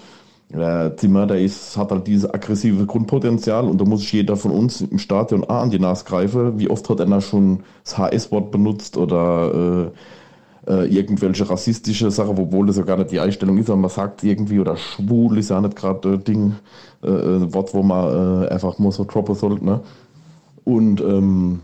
der 0.53 0.95
Zimmer, 0.97 1.25
der 1.25 1.39
ist, 1.41 1.75
hat 1.75 1.91
halt 1.91 2.05
dieses 2.05 2.31
aggressive 2.31 2.85
Grundpotenzial 2.85 3.65
und 3.65 3.81
da 3.81 3.85
muss 3.85 4.01
sich 4.01 4.13
jeder 4.13 4.37
von 4.37 4.51
uns 4.51 4.81
im 4.81 4.99
Stadion 4.99 5.43
auch 5.43 5.63
an 5.63 5.71
die 5.71 5.79
Nase 5.79 6.05
greifen. 6.05 6.59
Wie 6.59 6.69
oft 6.69 6.87
hat 6.89 7.01
einer 7.01 7.21
schon 7.21 7.63
das 7.83 7.97
HS-Wort 7.97 8.51
benutzt 8.51 8.95
oder 8.95 9.91
äh, 10.67 10.71
äh, 10.71 10.85
irgendwelche 10.85 11.49
rassistische 11.49 12.11
Sachen, 12.11 12.37
obwohl 12.37 12.67
das 12.67 12.77
ja 12.77 12.83
gar 12.83 12.97
nicht 12.97 13.09
die 13.09 13.19
Einstellung 13.19 13.57
ist, 13.57 13.69
aber 13.71 13.81
man 13.81 13.89
sagt 13.89 14.23
irgendwie, 14.23 14.59
oder 14.59 14.77
schwul 14.77 15.39
ist 15.39 15.49
ja 15.49 15.59
nicht 15.59 15.75
gerade 15.75 16.13
ein 16.13 16.23
Ding, 16.23 16.55
äh, 17.01 17.07
ein 17.07 17.53
Wort, 17.55 17.73
wo 17.73 17.81
man 17.81 18.43
äh, 18.43 18.47
einfach 18.49 18.77
mal 18.77 18.91
so 18.91 19.05
droppen 19.05 19.33
sollte. 19.33 19.65
Ne? 19.65 19.81
Und 20.63 21.01
ähm, 21.01 21.61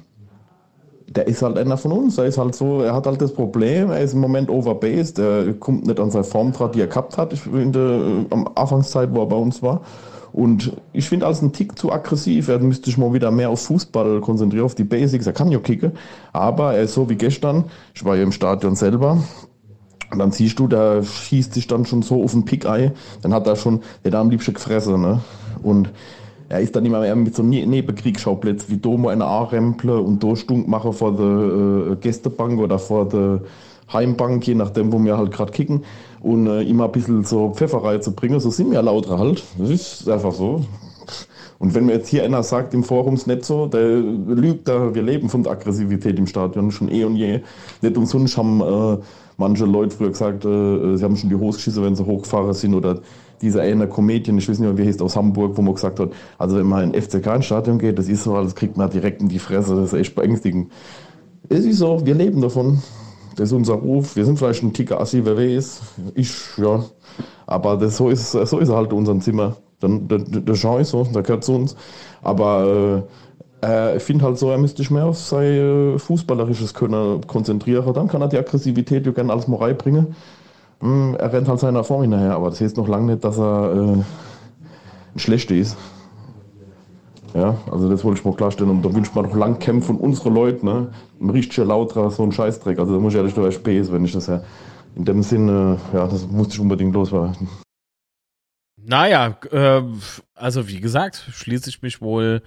der 1.15 1.27
ist 1.27 1.41
halt 1.41 1.57
einer 1.57 1.77
von 1.77 1.91
uns. 1.91 2.17
Er 2.17 2.25
ist 2.25 2.37
halt 2.37 2.55
so, 2.55 2.81
er 2.81 2.93
hat 2.93 3.07
halt 3.07 3.21
das 3.21 3.33
Problem, 3.33 3.89
er 3.89 4.01
ist 4.01 4.13
im 4.13 4.19
Moment 4.19 4.49
overbased, 4.49 5.19
er 5.19 5.53
kommt 5.53 5.87
nicht 5.87 5.99
an 5.99 6.11
seine 6.11 6.23
Form 6.23 6.51
dran, 6.51 6.71
die 6.71 6.81
er 6.81 6.87
gehabt 6.87 7.17
hat 7.17 7.33
in 7.45 7.71
der 7.71 8.25
am 8.29 8.49
Anfangszeit, 8.55 9.09
wo 9.13 9.21
er 9.21 9.27
bei 9.27 9.35
uns 9.35 9.61
war. 9.61 9.81
Und 10.31 10.73
ich 10.93 11.09
finde 11.09 11.25
als 11.25 11.41
ein 11.41 11.53
Tick 11.53 11.77
zu 11.77 11.91
aggressiv. 11.91 12.49
Er 12.49 12.59
müsste 12.59 12.85
sich 12.85 12.97
mal 12.97 13.13
wieder 13.13 13.31
mehr 13.31 13.49
auf 13.49 13.61
Fußball 13.61 14.21
konzentrieren, 14.21 14.65
auf 14.65 14.75
die 14.75 14.83
Basics. 14.83 15.25
Er 15.25 15.33
kann 15.33 15.49
ja 15.49 15.59
kicken, 15.59 15.93
aber 16.33 16.75
er 16.75 16.83
ist 16.83 16.93
so 16.93 17.09
wie 17.09 17.15
gestern. 17.15 17.65
Ich 17.95 18.05
war 18.05 18.15
ja 18.15 18.23
im 18.23 18.31
Stadion 18.31 18.75
selber. 18.75 19.23
Und 20.11 20.19
dann 20.19 20.31
siehst 20.31 20.59
du, 20.59 20.67
der 20.67 21.03
schießt 21.03 21.53
sich 21.53 21.67
dann 21.67 21.85
schon 21.85 22.01
so 22.01 22.23
auf 22.23 22.31
den 22.31 22.45
Pick-Ei. 22.45 22.91
Dann 23.21 23.33
hat 23.33 23.47
er 23.47 23.55
schon, 23.55 23.81
der 24.03 24.11
da 24.11 24.21
am 24.21 24.29
liebsten 24.29 24.53
gefressen, 24.53 25.01
ne? 25.01 25.21
Und 25.61 25.89
er 26.49 26.59
ist 26.59 26.75
dann 26.75 26.85
immer 26.85 26.99
mehr 27.01 27.15
mit 27.15 27.35
so 27.35 27.43
ne-, 27.43 27.65
Nebenkriegsschauplätzen 27.65 28.69
wie 28.69 28.77
Domo 28.77 29.09
eine 29.09 29.25
A-Remple 29.25 29.99
und 29.99 30.23
da 30.23 30.35
Stunk 30.35 30.67
machen 30.67 30.93
vor 30.93 31.15
der 31.15 31.91
äh, 31.93 31.95
Gästebank 31.95 32.59
oder 32.59 32.79
vor 32.79 33.07
der 33.07 33.41
Heimbank, 33.93 34.45
je 34.45 34.55
nachdem, 34.55 34.91
wo 34.91 35.03
wir 35.03 35.17
halt 35.17 35.31
gerade 35.31 35.51
kicken. 35.51 35.83
Und 36.21 36.47
äh, 36.47 36.63
immer 36.63 36.85
ein 36.85 36.91
bisschen 36.91 37.23
so 37.23 37.51
Pfefferei 37.51 37.99
zu 37.99 38.13
bringen, 38.13 38.39
so 38.39 38.49
sind 38.49 38.71
wir 38.71 38.81
lauter 38.81 39.17
halt. 39.19 39.43
Das 39.57 39.69
ist 39.69 40.09
einfach 40.09 40.33
so. 40.33 40.65
Und 41.59 41.75
wenn 41.75 41.85
mir 41.85 41.93
jetzt 41.93 42.07
hier 42.07 42.23
einer 42.23 42.41
sagt, 42.41 42.73
im 42.73 42.83
Forums 42.83 43.27
nicht 43.27 43.45
so, 43.45 43.67
der 43.67 43.97
lügt 43.97 44.67
da, 44.67 44.93
wir 44.95 45.03
leben 45.03 45.29
von 45.29 45.43
der 45.43 45.51
Aggressivität 45.51 46.17
im 46.17 46.25
Stadion 46.25 46.71
schon 46.71 46.89
eh 46.89 47.03
und 47.03 47.15
je. 47.15 47.41
Nicht 47.81 47.97
umsonst 47.97 48.37
haben 48.37 48.61
äh, 48.61 48.97
manche 49.37 49.65
Leute 49.65 49.95
früher 49.95 50.09
gesagt, 50.09 50.45
äh, 50.45 50.95
sie 50.95 51.03
haben 51.03 51.17
schon 51.17 51.29
die 51.29 51.35
Hose 51.35 51.57
geschissen, 51.57 51.83
wenn 51.83 51.95
sie 51.95 52.05
hochgefahren 52.05 52.53
sind 52.53 52.73
oder 52.73 53.01
dieser 53.41 53.61
eine 53.61 53.87
Comedian, 53.87 54.37
ich 54.37 54.49
weiß 54.49 54.59
nicht 54.59 54.67
mehr, 54.67 54.77
wie 54.77 54.87
heißt, 54.87 55.01
aus 55.01 55.15
Hamburg, 55.15 55.57
wo 55.57 55.61
man 55.61 55.73
gesagt 55.73 55.99
hat, 55.99 56.11
also 56.37 56.57
wenn 56.57 56.65
man 56.65 56.93
in 56.93 57.01
FCK 57.01 57.35
ins 57.35 57.45
Stadion 57.45 57.79
geht, 57.79 57.97
das 57.97 58.07
ist 58.07 58.23
so, 58.23 58.41
das 58.41 58.55
kriegt 58.55 58.77
man 58.77 58.89
direkt 58.89 59.21
in 59.21 59.29
die 59.29 59.39
Fresse, 59.39 59.75
das 59.75 59.93
ist 59.93 59.99
echt 59.99 60.15
beängstigend. 60.15 60.71
Es 61.47 61.65
ist 61.65 61.79
so, 61.79 62.05
wir 62.05 62.15
leben 62.15 62.41
davon. 62.41 62.81
Das 63.35 63.49
ist 63.49 63.53
unser 63.53 63.75
Ruf. 63.75 64.15
Wir 64.15 64.25
sind 64.25 64.37
vielleicht 64.37 64.63
ein 64.63 64.73
Ticker 64.73 64.99
assi, 64.99 65.23
wer 65.23 65.37
weiß. 65.37 65.81
Ich, 66.13 66.31
ja. 66.57 66.83
Aber 67.47 67.77
das, 67.77 67.97
so, 67.97 68.09
ist, 68.09 68.31
so 68.31 68.59
ist 68.59 68.69
halt 68.69 68.91
unser 68.91 69.17
Zimmer. 69.19 69.55
Der, 69.81 69.89
der, 69.89 70.17
der 70.19 70.55
Jean 70.55 70.81
ist 70.81 70.89
so, 70.89 71.05
der 71.05 71.23
gehört 71.23 71.45
zu 71.45 71.53
uns. 71.53 71.75
Aber 72.21 73.07
äh, 73.63 73.97
ich 73.97 74.03
finde 74.03 74.25
halt 74.25 74.37
so, 74.37 74.49
er 74.51 74.57
müsste 74.57 74.81
sich 74.81 74.91
mehr 74.91 75.05
auf 75.05 75.17
sein 75.17 75.95
äh, 75.95 75.99
fußballerisches 75.99 76.73
Können 76.73 77.25
konzentrieren. 77.27 77.93
Dann 77.93 78.07
kann 78.07 78.21
er 78.21 78.27
die 78.27 78.37
Aggressivität 78.37 79.05
ja 79.05 79.11
gerne 79.11 79.31
als 79.31 79.47
Moral 79.47 79.73
bringen. 79.73 80.15
Hm, 80.81 81.15
er 81.19 81.33
rennt 81.33 81.47
halt 81.47 81.59
seiner 81.59 81.83
Form 81.83 82.01
hinterher, 82.01 82.33
aber 82.33 82.49
das 82.49 82.61
heißt 82.61 82.77
noch 82.77 82.87
lange 82.87 83.13
nicht, 83.13 83.23
dass 83.23 83.37
er 83.37 83.73
äh, 83.73 84.03
ein 85.15 85.19
Schlechter 85.19 85.55
ist. 85.55 85.77
Ja, 87.33 87.57
also 87.71 87.89
das 87.89 88.03
wollte 88.03 88.19
ich 88.19 88.25
mal 88.25 88.33
klarstellen. 88.33 88.71
Und 88.71 88.83
da 88.83 88.93
wünscht 88.93 89.13
man 89.15 89.25
doch 89.25 89.35
lang 89.35 89.59
kämpfen 89.59 89.97
unsere 89.97 90.29
Leute, 90.29 90.65
ne? 90.65 90.91
Ein 91.21 91.29
richtiger 91.29 91.65
Lauter, 91.65 92.09
so 92.09 92.23
ein 92.23 92.31
Scheißdreck. 92.31 92.79
Also 92.79 92.93
da 92.93 92.99
muss 92.99 93.13
ich 93.13 93.17
ehrlich 93.17 93.35
dabei 93.35 93.51
Späß, 93.51 93.91
wenn 93.91 94.05
ich 94.05 94.13
das 94.13 94.27
ja 94.27 94.41
in 94.95 95.05
dem 95.05 95.21
Sinne, 95.21 95.79
ja, 95.93 96.07
das 96.07 96.27
musste 96.27 96.55
ich 96.55 96.59
unbedingt 96.59 96.93
loswerden. 96.93 97.47
Naja, 98.81 99.37
äh, 99.51 99.83
also 100.33 100.67
wie 100.67 100.79
gesagt, 100.79 101.27
schließe 101.31 101.69
ich 101.69 101.81
mich 101.81 102.01
wohl, 102.01 102.41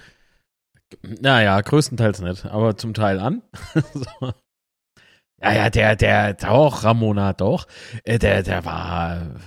naja, 1.02 1.60
größtenteils 1.60 2.20
nicht, 2.20 2.46
aber 2.46 2.76
zum 2.76 2.94
Teil 2.94 3.20
an. 3.20 3.42
Ja, 5.42 5.52
ja, 5.52 5.70
der, 5.70 5.96
der, 5.96 6.34
doch, 6.34 6.84
Ramona, 6.84 7.32
doch. 7.32 7.66
Äh, 8.04 8.18
der, 8.18 8.42
der 8.42 8.64
war 8.64 9.40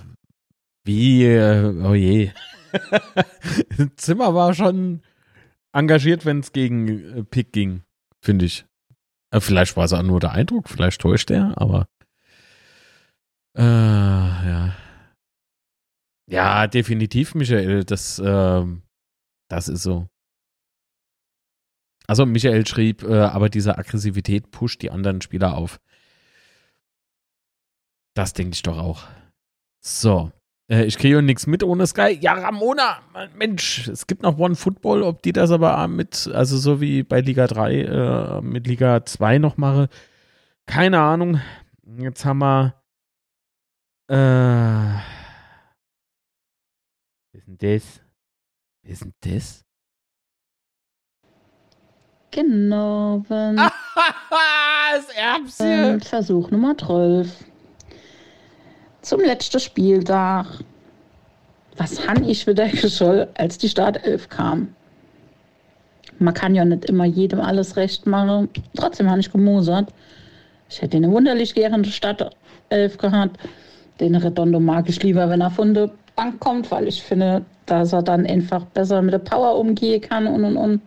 wie, 0.83 1.25
äh, 1.25 1.65
oh 1.83 1.93
je. 1.93 2.31
Zimmer 3.95 4.35
war 4.35 4.53
schon 4.53 5.01
engagiert, 5.73 6.25
wenn 6.25 6.39
es 6.39 6.51
gegen 6.51 6.87
äh, 6.87 7.23
Pick 7.23 7.53
ging, 7.53 7.83
finde 8.21 8.45
ich. 8.45 8.65
Vielleicht 9.37 9.75
war 9.75 9.85
es 9.85 9.93
auch 9.93 10.03
nur 10.03 10.19
der 10.19 10.31
Eindruck, 10.31 10.69
vielleicht 10.69 11.01
täuscht 11.01 11.29
er, 11.29 11.53
aber 11.57 11.87
äh, 13.57 13.61
ja. 13.61 14.75
Ja, 16.29 16.67
definitiv, 16.67 17.35
Michael, 17.35 17.83
das, 17.83 18.19
äh, 18.19 18.65
das 19.49 19.67
ist 19.67 19.83
so. 19.83 20.07
Also 22.07 22.25
Michael 22.25 22.65
schrieb, 22.67 23.03
äh, 23.03 23.15
aber 23.15 23.49
diese 23.49 23.77
Aggressivität 23.77 24.51
pusht 24.51 24.81
die 24.81 24.91
anderen 24.91 25.21
Spieler 25.21 25.55
auf. 25.55 25.79
Das 28.13 28.33
denke 28.33 28.53
ich 28.53 28.63
doch 28.63 28.77
auch. 28.77 29.03
So. 29.81 30.31
Äh, 30.69 30.85
ich 30.85 30.97
kriege 30.97 31.21
nichts 31.21 31.47
mit 31.47 31.63
ohne 31.63 31.85
Sky. 31.85 32.17
Ja, 32.19 32.33
Ramona, 32.33 33.01
Mensch, 33.35 33.87
es 33.87 34.07
gibt 34.07 34.23
noch 34.23 34.37
One 34.37 34.55
Football, 34.55 35.03
ob 35.03 35.21
die 35.21 35.33
das 35.33 35.51
aber 35.51 35.87
mit, 35.87 36.29
also 36.33 36.57
so 36.57 36.81
wie 36.81 37.03
bei 37.03 37.21
Liga 37.21 37.47
3 37.47 37.81
äh, 37.81 38.41
mit 38.41 38.67
Liga 38.67 39.05
2 39.05 39.37
noch 39.37 39.57
mache. 39.57 39.89
Keine 40.65 40.99
Ahnung. 40.99 41.39
Jetzt 41.99 42.25
haben 42.25 42.39
wir. 42.39 42.73
Äh, 44.07 44.15
was 47.33 47.41
ist 47.41 47.47
denn 47.47 47.57
das? 47.57 48.01
Was 48.83 48.91
ist 48.91 49.03
denn 49.03 49.13
das? 49.21 49.64
Genau, 52.35 53.23
wenn. 53.29 53.55
das 53.55 55.09
Erbschen. 55.15 56.01
Versuch 56.01 56.51
Nummer 56.51 56.77
12. 56.77 57.29
Zum 59.01 59.21
letzten 59.21 59.61
Spieltag. 59.61 60.45
Was 61.77 62.05
han 62.05 62.27
ich 62.27 62.45
wieder 62.45 62.67
gescholl, 62.67 63.29
als 63.35 63.57
die 63.57 63.69
Startelf 63.69 64.27
kam? 64.27 64.75
Man 66.19 66.33
kann 66.33 66.55
ja 66.55 66.65
nicht 66.65 66.83
immer 66.85 67.05
jedem 67.05 67.39
alles 67.39 67.77
recht 67.77 68.05
machen. 68.05 68.49
Trotzdem 68.75 69.09
habe 69.09 69.21
ich 69.21 69.31
gemosert. 69.31 69.93
Ich 70.69 70.81
hätte 70.81 70.97
eine 70.97 71.11
wunderlich 71.11 71.53
gärende 71.53 71.89
Startelf 71.89 72.97
gehabt. 72.97 73.39
Den 74.01 74.13
Redondo 74.13 74.59
mag 74.59 74.89
ich 74.89 75.01
lieber, 75.01 75.29
wenn 75.29 75.39
er 75.39 75.51
von 75.51 75.73
der 75.73 75.89
Bank 76.15 76.39
kommt, 76.39 76.71
weil 76.71 76.87
ich 76.87 77.03
finde, 77.03 77.43
dass 77.65 77.93
er 77.93 78.01
dann 78.01 78.25
einfach 78.25 78.63
besser 78.65 79.01
mit 79.01 79.13
der 79.13 79.19
Power 79.19 79.57
umgehen 79.57 80.01
kann 80.01 80.27
und 80.27 80.43
und 80.43 80.57
und. 80.57 80.81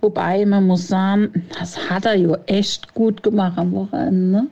Wobei 0.00 0.44
man 0.46 0.66
muss 0.66 0.88
sagen, 0.88 1.46
das 1.58 1.90
hat 1.90 2.06
er 2.06 2.16
ja 2.16 2.36
echt 2.46 2.94
gut 2.94 3.22
gemacht 3.22 3.56
am 3.56 3.72
Wochenende. 3.72 4.30
Ne? 4.30 4.46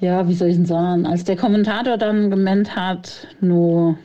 Ja, 0.00 0.28
wie 0.28 0.34
soll 0.34 0.48
ich 0.48 0.56
denn 0.56 0.66
sagen? 0.66 1.06
Als 1.06 1.24
der 1.24 1.36
Kommentator 1.36 1.96
dann 1.96 2.30
gemeint 2.30 2.74
hat, 2.76 3.26
nur 3.40 3.96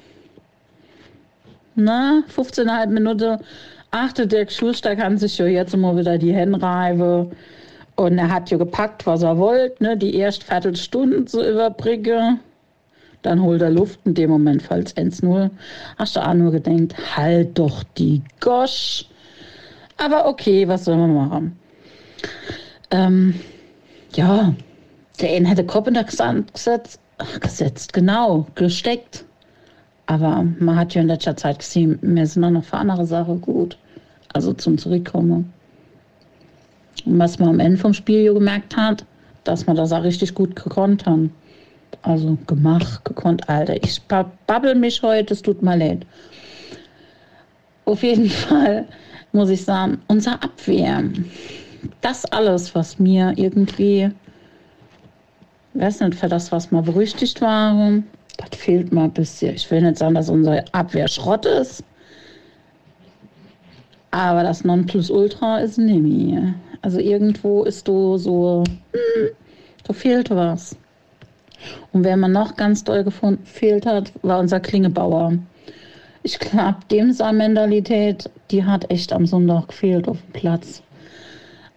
na, 1.76 2.24
15,5 2.36 2.88
Minuten, 2.88 3.38
achte 3.92 4.28
der 4.28 4.50
Schulster 4.50 4.96
kann 4.96 5.18
sich 5.18 5.38
ja 5.38 5.46
jetzt 5.46 5.74
immer 5.74 5.98
wieder 5.98 6.18
die 6.18 6.34
Hände 6.34 6.62
reiben. 6.62 7.32
Und 7.96 8.18
er 8.18 8.32
hat 8.32 8.50
ja 8.50 8.58
gepackt, 8.58 9.06
was 9.06 9.22
er 9.22 9.38
wollte, 9.38 9.84
ne? 9.84 9.98
die 9.98 10.16
erste 10.16 10.46
Viertelstunde 10.46 11.26
zu 11.26 11.48
überbringen 11.48 12.40
dann 13.22 13.42
holt 13.42 13.62
er 13.62 13.70
Luft. 13.70 14.00
In 14.06 14.14
dem 14.14 14.30
Moment 14.30 14.62
fällt 14.62 14.88
es 14.88 14.98
1-0. 14.98 15.50
Hast 15.98 16.16
du 16.16 16.20
auch 16.20 16.34
nur 16.34 16.52
gedacht, 16.52 16.96
halt 17.16 17.58
doch 17.58 17.84
die 17.98 18.22
Gosch. 18.40 19.06
Aber 19.98 20.28
okay, 20.28 20.68
was 20.68 20.86
soll 20.86 20.98
man 20.98 21.14
machen? 21.14 21.60
Ähm, 22.90 23.36
ja, 24.16 24.54
der 25.20 25.36
eine 25.36 25.48
hätte 25.48 25.66
Kopf 25.66 25.88
in 25.88 25.94
der 25.94 26.10
Sand 26.10 26.54
gesetzt, 26.54 27.00
gesetzt, 27.40 27.94
genau, 27.94 28.48
gesteckt. 28.56 29.26
Aber 30.08 30.46
man 30.60 30.76
hat 30.76 30.94
ja 30.94 31.02
in 31.02 31.08
letzter 31.08 31.38
Zeit 31.38 31.60
gesehen, 31.60 32.00
wir 32.02 32.26
sind 32.26 32.52
noch 32.52 32.64
für 32.64 32.78
andere 32.78 33.06
Sachen 33.06 33.40
gut. 33.40 33.78
Also 34.34 34.54
zum 34.54 34.78
Zurückkommen. 34.78 35.54
Und 37.06 37.20
was 37.20 37.40
man 37.40 37.50
am 37.50 37.60
Ende 37.60 37.78
vom 37.78 37.94
Spiel 37.94 38.34
gemerkt 38.34 38.76
hat, 38.76 39.06
dass 39.44 39.68
man 39.68 39.76
das 39.76 39.92
auch 39.92 40.04
richtig 40.04 40.34
gut 40.34 40.56
gekonnt 40.56 41.06
haben. 41.06 41.34
Also 42.02 42.38
gemacht, 42.48 43.04
gekonnt, 43.06 43.48
Alter. 43.50 43.82
Ich 43.84 44.02
babbel 44.04 44.76
mich 44.76 45.02
heute, 45.02 45.34
es 45.34 45.42
tut 45.42 45.62
mir 45.62 45.78
leid. 45.78 46.06
Auf 47.86 48.04
jeden 48.04 48.30
Fall 48.30 48.88
muss 49.32 49.50
ich 49.50 49.64
sagen, 49.64 50.02
unser 50.08 50.44
Abwehr, 50.44 51.04
das 52.02 52.26
alles, 52.26 52.74
was 52.76 53.00
mir 53.00 53.34
irgendwie, 53.36 54.12
weiß 55.74 56.02
nicht, 56.02 56.16
für 56.16 56.28
das, 56.28 56.52
was 56.52 56.72
mal 56.72 56.84
berüchtigt 56.84 57.42
war, 57.42 58.02
das 58.38 58.60
fehlt 58.60 58.92
mal 58.92 59.06
ein 59.06 59.14
bisschen. 59.14 59.56
Ich 59.56 59.70
will 59.72 59.82
nicht 59.82 59.98
sagen, 59.98 60.16
dass 60.16 60.30
unsere 60.30 60.64
Abwehr 60.74 61.08
Schrott 61.08 61.46
ist, 61.46 61.84
aber 64.12 64.44
das 64.44 64.64
Nonplusultra 64.64 65.60
ist 65.60 65.78
Nimi. 65.78 66.54
Also 66.82 67.00
irgendwo 67.00 67.64
ist 67.64 67.88
du 67.88 68.18
so, 68.18 68.64
hm, 68.92 69.30
da 69.84 69.94
fehlt 69.94 70.30
was. 70.30 70.76
Und 71.92 72.04
wer 72.04 72.18
man 72.18 72.32
noch 72.32 72.56
ganz 72.56 72.84
doll 72.84 73.04
gefunden, 73.04 73.46
fehlt 73.46 73.86
hat, 73.86 74.12
war 74.22 74.40
unser 74.40 74.60
Klingebauer. 74.60 75.34
Ich 76.24 76.38
glaube, 76.40 76.78
dem 76.92 77.12
seine 77.12 77.38
Mentalität, 77.38 78.30
die 78.52 78.64
hat 78.64 78.90
echt 78.92 79.12
am 79.12 79.26
Sonntag 79.26 79.70
gefehlt 79.70 80.08
auf 80.08 80.18
dem 80.22 80.34
Platz. 80.34 80.84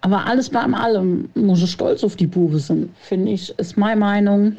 Aber 0.02 0.26
alles 0.26 0.50
beim 0.50 0.74
allem 0.74 1.30
muss 1.34 1.62
ich 1.62 1.70
stolz 1.70 2.04
auf 2.04 2.16
die 2.16 2.26
Buche 2.26 2.58
sein, 2.58 2.90
finde 3.00 3.32
ich, 3.32 3.58
ist 3.58 3.78
meine 3.78 3.98
Meinung. 3.98 4.56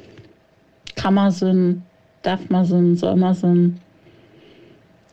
Kann 0.96 1.14
man 1.14 1.30
sein, 1.30 1.84
darf 2.24 2.50
man 2.50 2.66
sein, 2.66 2.96
soll 2.96 3.16
man 3.16 3.36
sein. 3.36 3.80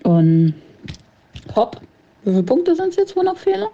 Und 0.05 0.55
hopp, 1.55 1.81
wie 2.25 2.31
viele 2.31 2.43
Punkte 2.45 2.75
sind 2.75 2.89
es 2.89 2.97
jetzt, 2.97 3.15
wo 3.15 3.23
noch 3.23 3.37
fehlen? 3.37 3.69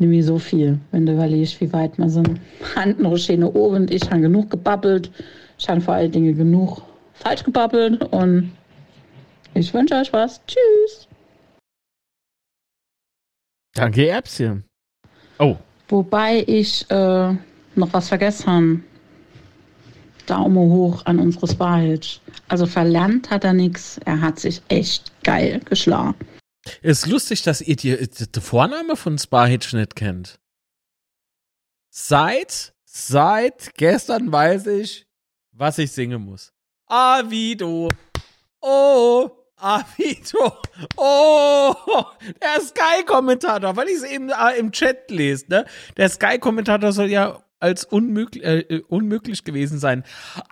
Nämlich 0.00 0.24
so 0.24 0.38
viel, 0.38 0.78
wenn 0.92 1.04
du 1.04 1.12
überlegst, 1.12 1.60
wie 1.60 1.70
weit 1.74 1.98
wir 1.98 2.08
sind. 2.08 2.40
Hand 2.74 3.00
noch 3.00 3.18
schöne 3.18 3.52
oben. 3.52 3.86
Ich 3.90 4.10
habe 4.10 4.22
genug 4.22 4.50
gebabbelt. 4.50 5.10
Ich 5.58 5.68
habe 5.68 5.82
vor 5.82 5.92
allen 5.92 6.10
Dingen 6.10 6.34
genug 6.34 6.80
falsch 7.12 7.44
gebabbelt. 7.44 8.02
Und 8.10 8.50
ich 9.52 9.74
wünsche 9.74 9.94
euch 9.96 10.10
was. 10.10 10.40
Tschüss. 10.46 11.06
Danke, 13.74 14.08
Erbschen. 14.08 14.64
Oh. 15.38 15.56
Wobei 15.90 16.44
ich 16.46 16.90
äh, 16.90 17.34
noch 17.74 17.92
was 17.92 18.08
vergessen 18.08 18.46
habe. 18.46 18.80
Daumen 20.24 20.70
hoch 20.70 21.04
an 21.04 21.18
unsere 21.18 21.46
Sparhitch. 21.46 22.20
Also 22.48 22.64
verlernt 22.64 23.28
hat 23.30 23.44
er 23.44 23.52
nichts. 23.52 24.00
Er 24.06 24.22
hat 24.22 24.38
sich 24.38 24.62
echt 24.68 25.12
geil 25.24 25.60
geschlagen. 25.66 26.14
Ist 26.82 27.06
lustig, 27.06 27.42
dass 27.42 27.60
ihr 27.60 27.76
die, 27.76 28.08
die 28.08 28.40
Vorname 28.40 28.96
von 28.96 29.18
Sparhitch 29.18 29.72
nicht 29.72 29.96
kennt. 29.96 30.38
Seit, 31.90 32.74
seit 32.84 33.74
gestern 33.74 34.30
weiß 34.30 34.66
ich, 34.68 35.06
was 35.52 35.78
ich 35.78 35.92
singen 35.92 36.22
muss. 36.22 36.52
Avido. 36.86 37.88
Oh, 38.60 39.30
Avido. 39.56 40.58
Oh, 40.96 41.74
der 42.42 42.60
Sky-Kommentator, 42.60 43.76
weil 43.76 43.88
ich 43.88 43.96
es 43.96 44.02
eben 44.04 44.30
äh, 44.30 44.58
im 44.58 44.72
Chat 44.72 45.10
lese, 45.10 45.46
ne? 45.48 45.66
Der 45.96 46.08
Sky-Kommentator 46.08 46.92
soll 46.92 47.10
ja 47.10 47.42
als 47.60 47.84
unmöglich, 47.84 48.44
äh, 48.44 48.60
äh, 48.60 48.82
unmöglich 48.88 49.44
gewesen 49.44 49.78
sein. 49.78 50.02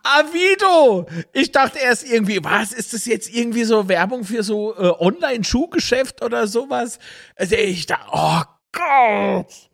Avido! 0.03 1.07
Ich 1.33 1.51
dachte 1.51 1.79
erst 1.79 2.07
irgendwie, 2.07 2.45
was, 2.45 2.73
ist 2.73 2.93
das 2.93 3.07
jetzt 3.07 3.35
irgendwie 3.35 3.65
so 3.65 3.89
Werbung 3.89 4.25
für 4.25 4.43
so 4.43 4.77
äh, 4.77 4.93
Online-Schuhgeschäft 4.99 6.23
oder 6.23 6.47
sowas? 6.47 6.99
Also 7.35 7.57
ich 7.57 7.87
dachte, 7.87 8.07
oh 8.13 8.43
Gott! 8.73 9.71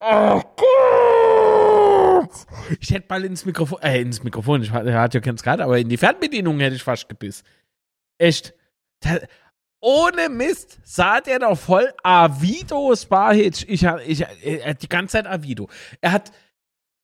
Oh 0.00 0.42
Gott! 0.56 2.30
Ich 2.80 2.90
hätte 2.90 3.06
mal 3.08 3.24
ins 3.24 3.44
Mikrofon, 3.44 3.80
äh, 3.82 4.00
ins 4.00 4.22
Mikrofon, 4.22 4.62
ich 4.62 4.72
hatte 4.72 4.90
ja 4.90 5.20
kein 5.20 5.36
gerade, 5.36 5.64
aber 5.64 5.78
in 5.78 5.88
die 5.88 5.96
Fernbedienung 5.96 6.58
hätte 6.60 6.76
ich 6.76 6.82
fast 6.82 7.08
gebissen. 7.08 7.44
Echt. 8.18 8.54
Da, 9.00 9.18
ohne 9.80 10.28
Mist 10.28 10.78
sah 10.84 11.20
der 11.20 11.38
doch 11.38 11.56
voll 11.56 11.92
Avido 12.02 12.94
Sparhitch. 12.96 13.64
Ich, 13.68 13.84
ich, 13.84 14.24
er 14.42 14.70
hat 14.70 14.82
die 14.82 14.88
ganze 14.88 15.12
Zeit 15.12 15.26
Avido. 15.26 15.68
Er 16.00 16.12
hat, 16.12 16.32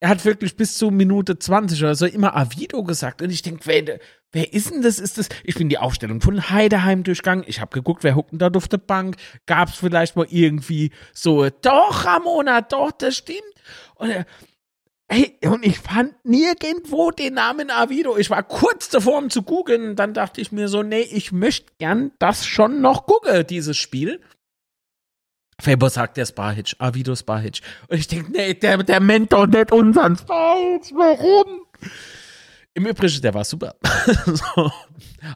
er 0.02 0.08
hat 0.08 0.24
wirklich 0.24 0.56
bis 0.56 0.74
zu 0.74 0.90
Minute 0.90 1.38
20 1.38 1.80
oder 1.80 1.94
so 1.94 2.06
immer 2.06 2.34
Avido 2.34 2.82
gesagt. 2.82 3.22
Und 3.22 3.30
ich 3.30 3.42
denke, 3.42 3.60
wer, 3.66 4.00
wer 4.32 4.52
ist 4.52 4.72
denn 4.72 4.82
das? 4.82 4.98
Ist 4.98 5.16
das? 5.16 5.28
Ich 5.44 5.54
bin 5.54 5.68
die 5.68 5.78
Aufstellung 5.78 6.20
von 6.20 6.50
Heideheim 6.50 7.04
durchgegangen. 7.04 7.44
Ich 7.46 7.60
habe 7.60 7.70
geguckt, 7.70 8.02
wer 8.02 8.16
huckt 8.16 8.32
denn 8.32 8.40
da 8.40 8.48
auf 8.48 8.66
der 8.66 8.78
Bank? 8.78 9.14
Gab 9.46 9.68
es 9.68 9.76
vielleicht 9.76 10.16
mal 10.16 10.26
irgendwie 10.28 10.90
so, 11.14 11.48
doch, 11.48 12.04
Ramona, 12.04 12.62
doch, 12.62 12.90
das 12.90 13.16
stimmt. 13.16 13.38
Und 13.94 14.10
er, 14.10 14.26
Hey, 15.08 15.38
und 15.44 15.64
ich 15.64 15.78
fand 15.78 16.14
nirgendwo 16.24 17.12
den 17.12 17.34
Namen 17.34 17.70
Avido. 17.70 18.16
Ich 18.16 18.28
war 18.30 18.42
kurz 18.42 18.88
davor, 18.88 19.18
um 19.18 19.30
zu 19.30 19.42
googeln. 19.42 19.94
Dann 19.94 20.14
dachte 20.14 20.40
ich 20.40 20.50
mir 20.50 20.66
so, 20.66 20.82
nee, 20.82 21.02
ich 21.02 21.30
möchte 21.30 21.70
gern 21.78 22.10
das 22.18 22.44
schon 22.44 22.80
noch 22.80 23.06
gucken, 23.06 23.46
dieses 23.46 23.76
Spiel. 23.76 24.20
Faber 25.60 25.90
sagt 25.90 26.16
der 26.16 26.26
Sparhitch, 26.26 26.76
Avido 26.78 27.14
Sparhitch. 27.14 27.60
Und 27.88 27.98
ich 27.98 28.08
denke, 28.08 28.32
nee, 28.32 28.54
der, 28.54 28.78
der 28.82 29.00
Mentor 29.00 29.46
nicht 29.46 29.72
unseren 29.72 30.16
Sparhitch. 30.16 30.92
Warum? 30.94 31.66
Im 32.74 32.86
Übrigen, 32.86 33.20
der 33.20 33.34
war 33.34 33.44
super. 33.44 33.74
so. 34.26 34.72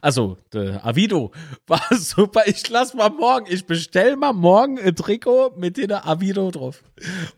Also, 0.01 0.37
der 0.51 0.83
Avido 0.83 1.31
war 1.67 1.81
super. 1.91 2.41
Ich 2.47 2.67
lass 2.69 2.95
mal 2.95 3.09
morgen, 3.09 3.45
ich 3.47 3.65
bestell 3.65 4.15
mal 4.15 4.33
morgen 4.33 4.79
ein 4.79 4.95
Trikot 4.95 5.53
mit 5.55 5.77
der 5.77 6.07
Avido 6.07 6.49
drauf. 6.49 6.83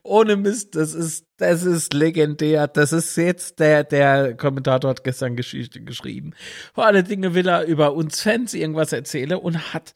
Ohne 0.02 0.38
Mist, 0.38 0.76
das 0.76 0.94
ist, 0.94 1.26
das 1.38 1.64
ist 1.64 1.94
legendär. 1.94 2.68
Das 2.68 2.94
ist 2.94 3.18
jetzt 3.18 3.60
der, 3.60 3.84
der 3.84 4.36
Kommentator 4.38 4.90
hat 4.90 5.04
gestern 5.04 5.36
Geschichte 5.36 5.82
geschrieben. 5.82 6.32
Vor 6.74 6.86
allen 6.86 7.06
Dingen 7.06 7.34
will 7.34 7.48
er 7.48 7.66
über 7.66 7.94
uns 7.94 8.22
Fans 8.22 8.54
irgendwas 8.54 8.94
erzählen 8.94 9.38
und 9.38 9.74
hat, 9.74 9.96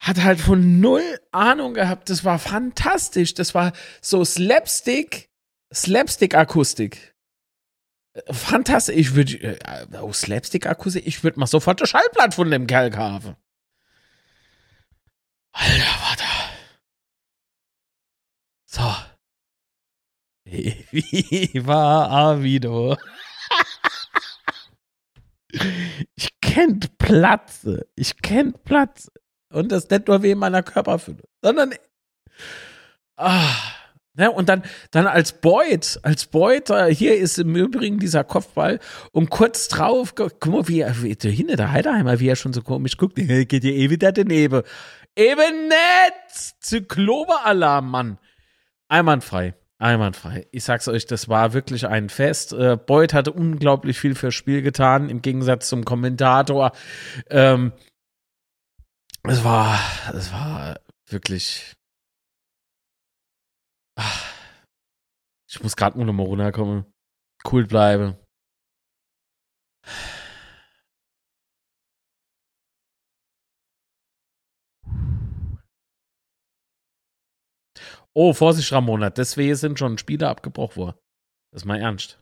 hat 0.00 0.22
halt 0.22 0.40
von 0.40 0.80
null 0.80 1.20
Ahnung 1.32 1.74
gehabt. 1.74 2.10
Das 2.10 2.24
war 2.24 2.38
fantastisch. 2.38 3.34
Das 3.34 3.54
war 3.54 3.72
so 4.00 4.24
Slapstick, 4.24 5.30
Slapstick-Akustik 5.72 7.16
fantastisch. 8.30 8.96
Ich 8.96 9.14
würde, 9.14 9.36
äh, 9.42 9.86
oh, 10.00 10.12
Slapstick-Akustik, 10.12 11.06
ich 11.06 11.22
würde 11.22 11.38
mal 11.40 11.46
sofort 11.46 11.80
das 11.80 11.90
Schallblatt 11.90 12.34
von 12.34 12.50
dem 12.50 12.66
Kerl 12.66 12.90
kaufen. 12.90 13.36
Alter, 15.52 15.84
warte. 16.02 16.24
So. 18.66 18.82
War 21.66 22.10
Avido? 22.10 22.96
ich 26.14 26.40
kennt 26.40 26.98
Platze. 26.98 27.88
Ich 27.96 28.18
kennt 28.18 28.64
Platze. 28.64 29.10
Und 29.52 29.72
das 29.72 29.88
nicht 29.88 30.08
nur 30.08 30.22
in 30.22 30.38
meiner 30.38 30.62
Körperfülle, 30.62 31.22
sondern. 31.42 31.74
Ah. 33.16 33.54
Ne, 34.18 34.30
und 34.30 34.48
dann, 34.48 34.62
dann 34.92 35.06
als 35.06 35.32
Boyd, 35.32 36.00
als 36.02 36.24
Boyd, 36.24 36.70
äh, 36.70 36.94
hier 36.94 37.18
ist 37.18 37.38
im 37.38 37.54
Übrigen 37.54 37.98
dieser 37.98 38.24
Kopfball 38.24 38.80
und 39.12 39.28
kurz 39.28 39.68
drauf, 39.68 40.14
guck 40.14 40.46
mal, 40.46 40.66
wie, 40.68 40.86
wie 41.02 41.14
der 41.14 41.30
hinter 41.30 41.56
der 41.56 41.70
Heiderheimer, 41.70 42.18
wie 42.18 42.28
er 42.28 42.36
schon 42.36 42.54
so 42.54 42.62
komisch 42.62 42.96
guckt, 42.96 43.16
geht 43.16 43.52
ja 43.64 43.70
eh 43.70 43.90
wieder 43.90 44.12
daneben. 44.12 44.62
Eben 45.16 45.68
nett! 45.68 46.54
Zyklobe-Alarm, 46.60 47.90
Mann. 47.90 48.18
Einwandfrei. 48.88 49.54
Einwandfrei. 49.78 50.46
Ich 50.50 50.64
sag's 50.64 50.88
euch, 50.88 51.04
das 51.04 51.28
war 51.28 51.52
wirklich 51.52 51.86
ein 51.86 52.08
Fest. 52.08 52.54
Äh, 52.54 52.78
Boyd 52.78 53.12
hatte 53.12 53.32
unglaublich 53.32 54.00
viel 54.00 54.14
fürs 54.14 54.34
Spiel 54.34 54.62
getan, 54.62 55.10
im 55.10 55.20
Gegensatz 55.20 55.68
zum 55.68 55.84
Kommentator. 55.84 56.72
Ähm, 57.28 57.72
es 59.28 59.44
war, 59.44 59.78
es 60.14 60.32
war 60.32 60.80
wirklich 61.08 61.76
Ich 65.56 65.62
muss 65.62 65.76
gerade 65.76 65.96
nur 65.96 66.06
noch 66.06 66.12
mal 66.12 66.24
runterkommen. 66.24 66.84
Cool 67.50 67.66
bleiben. 67.66 68.16
Oh, 78.12 78.32
Vorsicht, 78.32 78.72
Ramona, 78.72 79.10
deswegen 79.10 79.54
sind 79.54 79.78
schon 79.78 79.98
Spiele 79.98 80.28
abgebrochen 80.28 80.76
worden. 80.76 80.98
Das 81.52 81.62
ist 81.62 81.66
mal 81.66 81.78
ernst. 81.78 82.18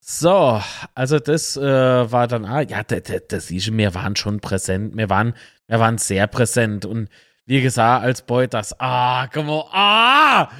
So, 0.00 0.60
also 0.94 1.18
das 1.18 1.56
äh, 1.56 1.62
war 1.62 2.26
dann, 2.26 2.44
ah, 2.44 2.62
ja, 2.62 2.82
das, 2.82 3.02
das, 3.28 3.50
ist, 3.50 3.76
wir 3.76 3.94
waren 3.94 4.16
schon 4.16 4.40
präsent, 4.40 4.96
wir 4.96 5.10
waren, 5.10 5.34
wir 5.66 5.78
waren 5.78 5.98
sehr 5.98 6.26
präsent 6.26 6.86
und 6.86 7.08
wie 7.44 7.60
gesagt, 7.60 8.04
als 8.04 8.22
Beut 8.22 8.54
das, 8.54 8.78
ah, 8.80 9.28
komm 9.28 9.46
mal, 9.46 9.64
ah! 9.72 10.50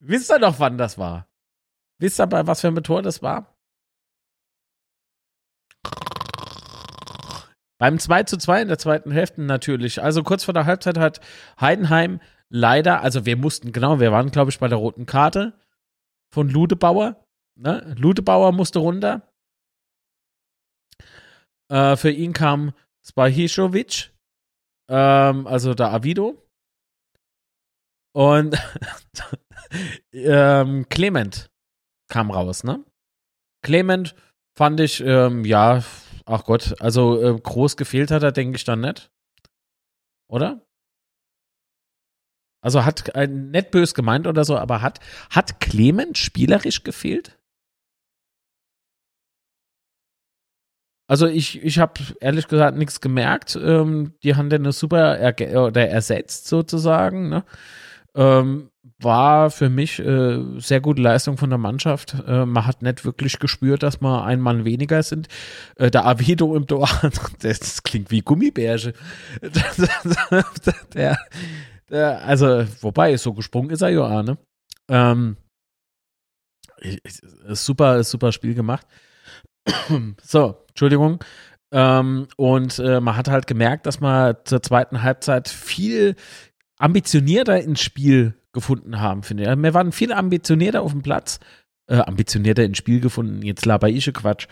Wisst 0.00 0.30
ihr 0.30 0.38
noch, 0.40 0.58
wann 0.58 0.78
das 0.78 0.98
war? 0.98 1.28
Wisst 1.98 2.20
ihr, 2.20 2.26
bei 2.26 2.46
was 2.46 2.60
für 2.60 2.68
ein 2.68 2.82
Tor 2.82 3.02
das 3.02 3.22
war? 3.22 3.54
Beim 7.78 7.98
2 7.98 8.24
zu 8.24 8.36
2 8.36 8.62
in 8.62 8.68
der 8.68 8.78
zweiten 8.78 9.10
Hälfte 9.10 9.42
natürlich. 9.42 10.02
Also 10.02 10.22
kurz 10.22 10.44
vor 10.44 10.54
der 10.54 10.66
Halbzeit 10.66 10.98
hat 10.98 11.20
Heidenheim 11.60 12.20
leider, 12.48 13.00
also 13.02 13.26
wir 13.26 13.36
mussten, 13.36 13.72
genau, 13.72 14.00
wir 14.00 14.12
waren, 14.12 14.30
glaube 14.30 14.50
ich, 14.50 14.58
bei 14.58 14.68
der 14.68 14.78
roten 14.78 15.06
Karte 15.06 15.52
von 16.30 16.48
Ludebauer. 16.48 17.24
Ne? 17.54 17.94
Ludebauer 17.98 18.52
musste 18.52 18.78
runter. 18.78 19.32
Äh, 21.70 21.96
für 21.96 22.10
ihn 22.10 22.32
kam 22.32 22.72
Spahišovic, 23.04 24.12
ähm, 24.88 25.46
also 25.46 25.74
der 25.74 25.90
Avido. 25.90 26.38
Und 28.14 28.56
ähm, 30.12 30.86
Clement 30.88 31.50
kam 32.08 32.30
raus, 32.30 32.62
ne? 32.62 32.84
Clement 33.62 34.14
fand 34.54 34.80
ich, 34.80 35.00
ähm, 35.00 35.44
ja, 35.44 35.82
ach 36.26 36.44
Gott, 36.44 36.80
also 36.80 37.20
äh, 37.22 37.40
groß 37.40 37.76
gefehlt 37.76 38.10
hat 38.10 38.22
er, 38.22 38.32
denke 38.32 38.56
ich 38.56 38.64
dann 38.64 38.80
nicht. 38.80 39.10
Oder? 40.28 40.66
Also 42.62 42.84
hat 42.84 43.14
äh, 43.14 43.26
nicht 43.26 43.70
bös 43.70 43.94
gemeint 43.94 44.26
oder 44.26 44.44
so, 44.44 44.56
aber 44.56 44.82
hat, 44.82 45.00
hat 45.30 45.60
Clement 45.60 46.18
spielerisch 46.18 46.84
gefehlt? 46.84 47.38
Also 51.12 51.26
ich, 51.26 51.62
ich 51.62 51.78
habe 51.78 52.00
ehrlich 52.22 52.48
gesagt 52.48 52.78
nichts 52.78 53.02
gemerkt. 53.02 53.54
Ähm, 53.62 54.14
die 54.22 54.34
haben 54.34 54.48
den 54.48 54.72
super 54.72 55.18
er 55.18 55.62
oder 55.62 55.86
ersetzt 55.86 56.48
sozusagen. 56.48 57.28
Ne? 57.28 57.44
Ähm, 58.14 58.70
war 58.98 59.50
für 59.50 59.68
mich 59.68 59.98
äh, 59.98 60.38
sehr 60.56 60.80
gute 60.80 61.02
Leistung 61.02 61.36
von 61.36 61.50
der 61.50 61.58
Mannschaft. 61.58 62.16
Äh, 62.26 62.46
man 62.46 62.64
hat 62.64 62.80
nicht 62.80 63.04
wirklich 63.04 63.38
gespürt, 63.38 63.82
dass 63.82 64.00
wir 64.00 64.24
ein 64.24 64.40
Mann 64.40 64.64
weniger 64.64 65.02
sind. 65.02 65.28
Äh, 65.76 65.90
der 65.90 66.06
Avido 66.06 66.56
im 66.56 66.66
Tor, 66.66 66.88
das 67.42 67.82
klingt 67.82 68.10
wie 68.10 68.22
Gummibärche. 68.22 68.94
der, 70.94 71.18
der, 71.90 72.24
also, 72.24 72.64
wobei, 72.80 73.18
so 73.18 73.34
gesprungen 73.34 73.68
ist 73.68 73.82
er 73.82 73.90
ja, 73.90 74.22
ne? 74.22 74.38
Ähm, 74.88 75.36
super, 77.48 78.02
super 78.02 78.32
Spiel 78.32 78.54
gemacht. 78.54 78.86
so, 80.22 80.56
Entschuldigung. 80.68 81.22
Ähm, 81.72 82.28
und 82.36 82.78
äh, 82.78 83.00
man 83.00 83.16
hat 83.16 83.28
halt 83.28 83.46
gemerkt, 83.46 83.86
dass 83.86 84.00
man 84.00 84.36
zur 84.44 84.62
zweiten 84.62 85.02
Halbzeit 85.02 85.48
viel 85.48 86.16
ambitionierter 86.78 87.60
ins 87.62 87.80
Spiel 87.80 88.34
gefunden 88.52 89.00
haben, 89.00 89.22
finde 89.22 89.44
ich. 89.44 89.48
Wir 89.48 89.74
waren 89.74 89.92
viel 89.92 90.12
ambitionierter 90.12 90.82
auf 90.82 90.92
dem 90.92 91.02
Platz, 91.02 91.40
äh, 91.88 91.96
ambitionierter 91.96 92.64
ins 92.64 92.76
Spiel 92.76 93.00
gefunden. 93.00 93.42
Jetzt 93.42 93.64
laber 93.64 93.88
ich 93.88 94.12
Quatsch. 94.12 94.48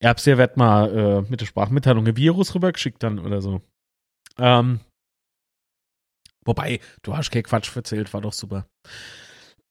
Erbser 0.00 0.38
wird 0.38 0.56
mal 0.56 0.96
äh, 0.96 1.30
mit 1.30 1.40
der 1.40 1.46
Sprachmitteilung 1.46 2.06
ein 2.06 2.16
Virus 2.16 2.54
rübergeschickt 2.54 3.02
dann 3.02 3.18
oder 3.18 3.40
so. 3.40 3.62
Ähm, 4.38 4.80
wobei, 6.44 6.80
du 7.02 7.16
hast 7.16 7.30
kein 7.30 7.42
Quatsch 7.42 7.74
erzählt, 7.74 8.12
war 8.12 8.20
doch 8.20 8.32
super. 8.32 8.66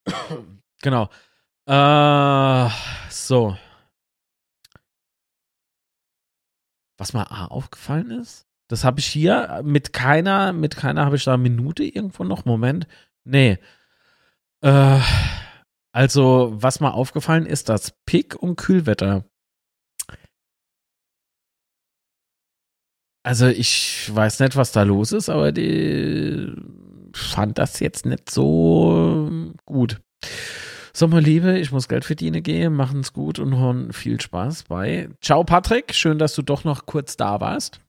genau. 0.81 1.09
Äh, 1.67 2.69
so. 3.09 3.57
Was 7.01 7.13
mir 7.13 7.31
A 7.31 7.45
aufgefallen 7.45 8.11
ist, 8.11 8.45
das 8.67 8.83
habe 8.83 8.99
ich 8.99 9.07
hier 9.07 9.61
mit 9.65 9.91
keiner, 9.91 10.53
mit 10.53 10.77
keiner 10.77 11.03
habe 11.03 11.15
ich 11.15 11.23
da 11.23 11.33
eine 11.33 11.41
Minute 11.41 11.83
irgendwo 11.83 12.23
noch. 12.23 12.45
Moment. 12.45 12.87
Nee. 13.23 13.57
Äh, 14.61 14.99
also, 15.91 16.51
was 16.53 16.79
mir 16.79 16.93
aufgefallen 16.93 17.47
ist, 17.47 17.69
das 17.69 17.97
Pick 18.05 18.35
und 18.35 18.55
Kühlwetter. 18.55 19.25
Also, 23.23 23.47
ich 23.47 24.15
weiß 24.15 24.39
nicht, 24.41 24.55
was 24.55 24.71
da 24.71 24.83
los 24.83 25.11
ist, 25.11 25.29
aber 25.29 25.51
die 25.51 26.53
fand 27.15 27.57
das 27.57 27.79
jetzt 27.79 28.05
nicht 28.05 28.29
so 28.29 29.51
gut. 29.65 29.99
So, 30.93 31.07
meine 31.07 31.21
Liebe, 31.21 31.57
ich 31.57 31.71
muss 31.71 31.87
Geld 31.87 32.03
verdienen 32.03 32.43
gehen. 32.43 32.73
Machen's 32.73 33.13
gut 33.13 33.39
und 33.39 33.57
hören 33.57 33.93
viel 33.93 34.19
Spaß 34.19 34.63
bei. 34.63 35.09
Ciao, 35.21 35.45
Patrick. 35.45 35.93
Schön, 35.93 36.19
dass 36.19 36.35
du 36.35 36.41
doch 36.41 36.65
noch 36.65 36.85
kurz 36.85 37.15
da 37.15 37.39
warst. 37.39 37.79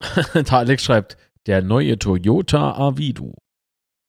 der 0.34 0.52
Alex 0.52 0.84
schreibt, 0.84 1.16
der 1.46 1.62
neue 1.62 1.98
Toyota 1.98 2.74
Avido. 2.74 3.34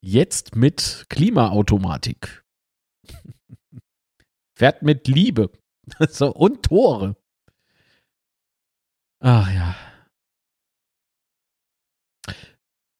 Jetzt 0.00 0.54
mit 0.54 1.06
Klimaautomatik. 1.08 2.44
Fährt 4.58 4.82
mit 4.82 5.08
Liebe. 5.08 5.50
so, 6.10 6.30
und 6.34 6.62
Tore. 6.62 7.16
Ach 9.20 9.52
ja. 9.52 9.74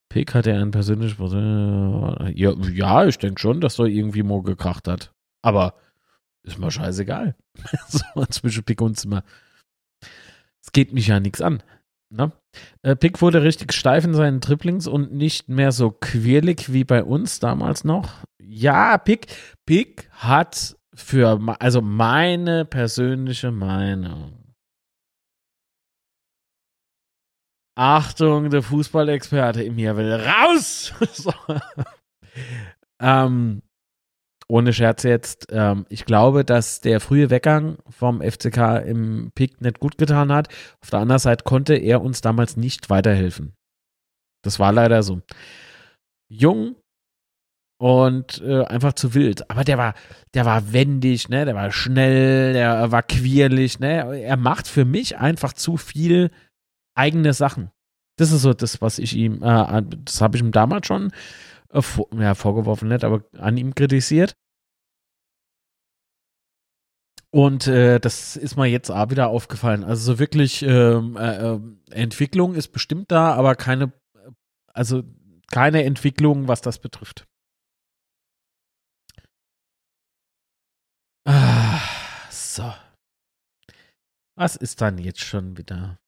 Pick 0.08 0.34
hat 0.34 0.46
er 0.46 0.60
ein 0.60 0.70
persönliches. 0.70 1.18
Ja, 2.34 2.54
ja, 2.54 3.06
ich 3.06 3.18
denke 3.18 3.40
schon, 3.40 3.60
dass 3.60 3.78
er 3.78 3.86
irgendwie 3.86 4.22
mal 4.22 4.42
gekracht 4.42 4.88
hat. 4.88 5.12
Aber 5.42 5.74
ist 6.42 6.58
mir 6.58 6.70
scheißegal. 6.70 7.36
so 7.88 8.24
zwischen 8.26 8.64
Pick 8.64 8.80
und 8.80 8.98
Zimmer. 8.98 9.22
Es 10.64 10.72
geht 10.72 10.92
mich 10.92 11.06
ja 11.08 11.20
nichts 11.20 11.40
an. 11.40 11.62
Ne? 12.10 12.32
Äh, 12.82 12.96
Pick 12.96 13.20
wurde 13.20 13.42
richtig 13.42 13.72
steif 13.74 14.04
in 14.04 14.14
seinen 14.14 14.40
Triplings 14.40 14.86
und 14.86 15.12
nicht 15.12 15.48
mehr 15.48 15.72
so 15.72 15.90
quirlig 15.90 16.72
wie 16.72 16.84
bei 16.84 17.04
uns 17.04 17.38
damals 17.38 17.84
noch. 17.84 18.24
Ja, 18.40 18.96
Pick, 18.96 19.26
Pick 19.66 20.08
hat 20.12 20.76
für, 20.94 21.38
also 21.60 21.82
meine 21.82 22.64
persönliche 22.64 23.50
Meinung, 23.52 24.37
Achtung, 27.78 28.50
der 28.50 28.62
Fußballexperte 28.62 29.62
in 29.62 29.76
mir 29.76 29.96
will 29.96 30.12
raus. 30.12 30.92
so. 31.12 31.32
ähm, 33.00 33.62
ohne 34.48 34.72
Scherz 34.72 35.04
jetzt, 35.04 35.46
ähm, 35.52 35.86
ich 35.88 36.04
glaube, 36.04 36.44
dass 36.44 36.80
der 36.80 36.98
frühe 37.00 37.30
Weggang 37.30 37.78
vom 37.88 38.20
FCK 38.20 38.84
im 38.84 39.30
Pick 39.32 39.60
nicht 39.60 39.78
gut 39.78 39.96
getan 39.96 40.32
hat. 40.32 40.48
Auf 40.82 40.90
der 40.90 40.98
anderen 40.98 41.20
Seite 41.20 41.44
konnte 41.44 41.76
er 41.76 42.02
uns 42.02 42.20
damals 42.20 42.56
nicht 42.56 42.90
weiterhelfen. 42.90 43.54
Das 44.42 44.58
war 44.58 44.72
leider 44.72 45.04
so. 45.04 45.22
Jung 46.28 46.74
und 47.80 48.42
äh, 48.42 48.64
einfach 48.64 48.94
zu 48.94 49.14
wild. 49.14 49.48
Aber 49.52 49.62
der 49.62 49.78
war, 49.78 49.94
der 50.34 50.44
war 50.44 50.72
wendig, 50.72 51.28
ne? 51.28 51.44
Der 51.44 51.54
war 51.54 51.70
schnell, 51.70 52.54
der 52.54 52.90
war 52.90 53.04
quirlig, 53.04 53.78
ne? 53.78 54.20
Er 54.20 54.36
macht 54.36 54.66
für 54.66 54.84
mich 54.84 55.18
einfach 55.18 55.52
zu 55.52 55.76
viel 55.76 56.32
eigene 56.98 57.32
Sachen. 57.32 57.70
Das 58.16 58.32
ist 58.32 58.42
so 58.42 58.52
das, 58.52 58.80
was 58.82 58.98
ich 58.98 59.14
ihm, 59.14 59.42
äh, 59.42 59.82
das 60.04 60.20
habe 60.20 60.36
ich 60.36 60.42
ihm 60.42 60.52
damals 60.52 60.86
schon 60.86 61.12
äh, 61.70 61.82
vor, 61.82 62.08
ja, 62.14 62.34
vorgeworfen, 62.34 62.88
nicht, 62.88 63.04
aber 63.04 63.24
an 63.38 63.56
ihm 63.56 63.74
kritisiert. 63.74 64.34
Und 67.30 67.66
äh, 67.66 68.00
das 68.00 68.36
ist 68.36 68.56
mir 68.56 68.66
jetzt 68.66 68.90
auch 68.90 69.10
wieder 69.10 69.28
aufgefallen. 69.28 69.84
Also 69.84 70.12
so 70.14 70.18
wirklich 70.18 70.62
ähm, 70.62 71.16
äh, 71.16 71.54
äh 71.54 71.60
Entwicklung 71.90 72.54
ist 72.54 72.68
bestimmt 72.68 73.12
da, 73.12 73.34
aber 73.34 73.54
keine, 73.54 73.92
also 74.72 75.02
keine 75.50 75.84
Entwicklung, 75.84 76.48
was 76.48 76.62
das 76.62 76.78
betrifft. 76.78 77.26
Ah, 81.26 81.80
so. 82.30 82.72
Was 84.36 84.56
ist 84.56 84.80
dann 84.80 84.98
jetzt 84.98 85.20
schon 85.20 85.58
wieder? 85.58 85.98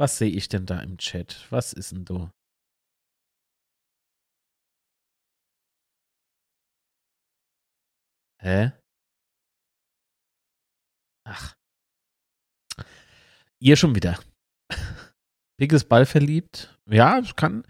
Was 0.00 0.16
sehe 0.16 0.30
ich 0.30 0.48
denn 0.48 0.64
da 0.64 0.80
im 0.80 0.96
Chat? 0.96 1.46
Was 1.50 1.74
ist 1.74 1.92
denn 1.92 2.06
du? 2.06 2.30
Hä? 8.40 8.72
Ach. 11.24 11.54
Ihr 13.58 13.76
schon 13.76 13.94
wieder. 13.94 14.18
Dickes 15.60 15.84
Ball 15.84 16.06
verliebt. 16.06 16.80
Ja, 16.86 17.20
kann, 17.36 17.66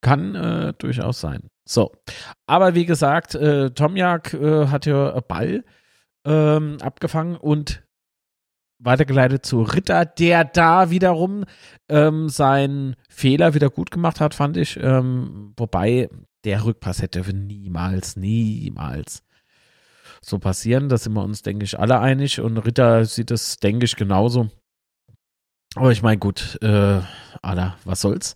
kann 0.00 0.34
äh, 0.34 0.72
durchaus 0.78 1.20
sein. 1.20 1.50
So. 1.68 1.92
Aber 2.46 2.74
wie 2.74 2.86
gesagt, 2.86 3.34
äh, 3.34 3.70
Tomjak 3.72 4.32
äh, 4.32 4.68
hat 4.68 4.86
ja 4.86 5.20
Ball 5.20 5.62
ähm, 6.24 6.78
abgefangen 6.80 7.36
und 7.36 7.86
weitergeleitet 8.80 9.44
zu 9.44 9.62
Ritter, 9.62 10.04
der 10.04 10.44
da 10.44 10.90
wiederum 10.90 11.44
ähm, 11.88 12.28
seinen 12.28 12.96
Fehler 13.08 13.54
wieder 13.54 13.70
gut 13.70 13.90
gemacht 13.90 14.20
hat, 14.20 14.34
fand 14.34 14.56
ich. 14.56 14.78
Ähm, 14.80 15.52
wobei 15.56 16.08
der 16.44 16.64
Rückpass 16.64 17.02
hätte 17.02 17.20
niemals, 17.34 18.16
niemals 18.16 19.22
so 20.22 20.38
passieren. 20.38 20.88
Da 20.88 20.98
sind 20.98 21.12
wir 21.12 21.22
uns, 21.22 21.42
denke 21.42 21.64
ich, 21.64 21.78
alle 21.78 22.00
einig. 22.00 22.40
Und 22.40 22.58
Ritter 22.58 23.04
sieht 23.04 23.30
es, 23.30 23.58
denke 23.58 23.84
ich, 23.84 23.96
genauso. 23.96 24.48
Aber 25.76 25.92
ich 25.92 26.02
meine, 26.02 26.18
gut, 26.18 26.58
äh, 26.62 27.00
Alter, 27.42 27.76
was 27.84 28.00
soll's. 28.00 28.34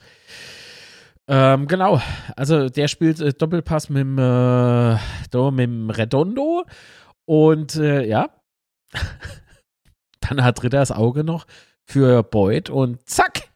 Ähm, 1.26 1.66
genau, 1.66 2.02
also 2.36 2.68
der 2.68 2.86
spielt 2.86 3.18
äh, 3.20 3.32
Doppelpass 3.32 3.88
mit 3.88 4.02
dem, 4.02 4.18
äh, 4.18 4.92
mit 4.92 5.58
dem 5.58 5.88
Redondo 5.88 6.64
und 7.24 7.76
äh, 7.76 8.06
ja, 8.06 8.28
Dann 10.28 10.44
hat 10.44 10.62
Ritter 10.62 10.78
das 10.78 10.92
Auge 10.92 11.24
noch 11.24 11.46
für 11.86 12.22
Boyd 12.22 12.70
und 12.70 13.08
zack, 13.08 13.50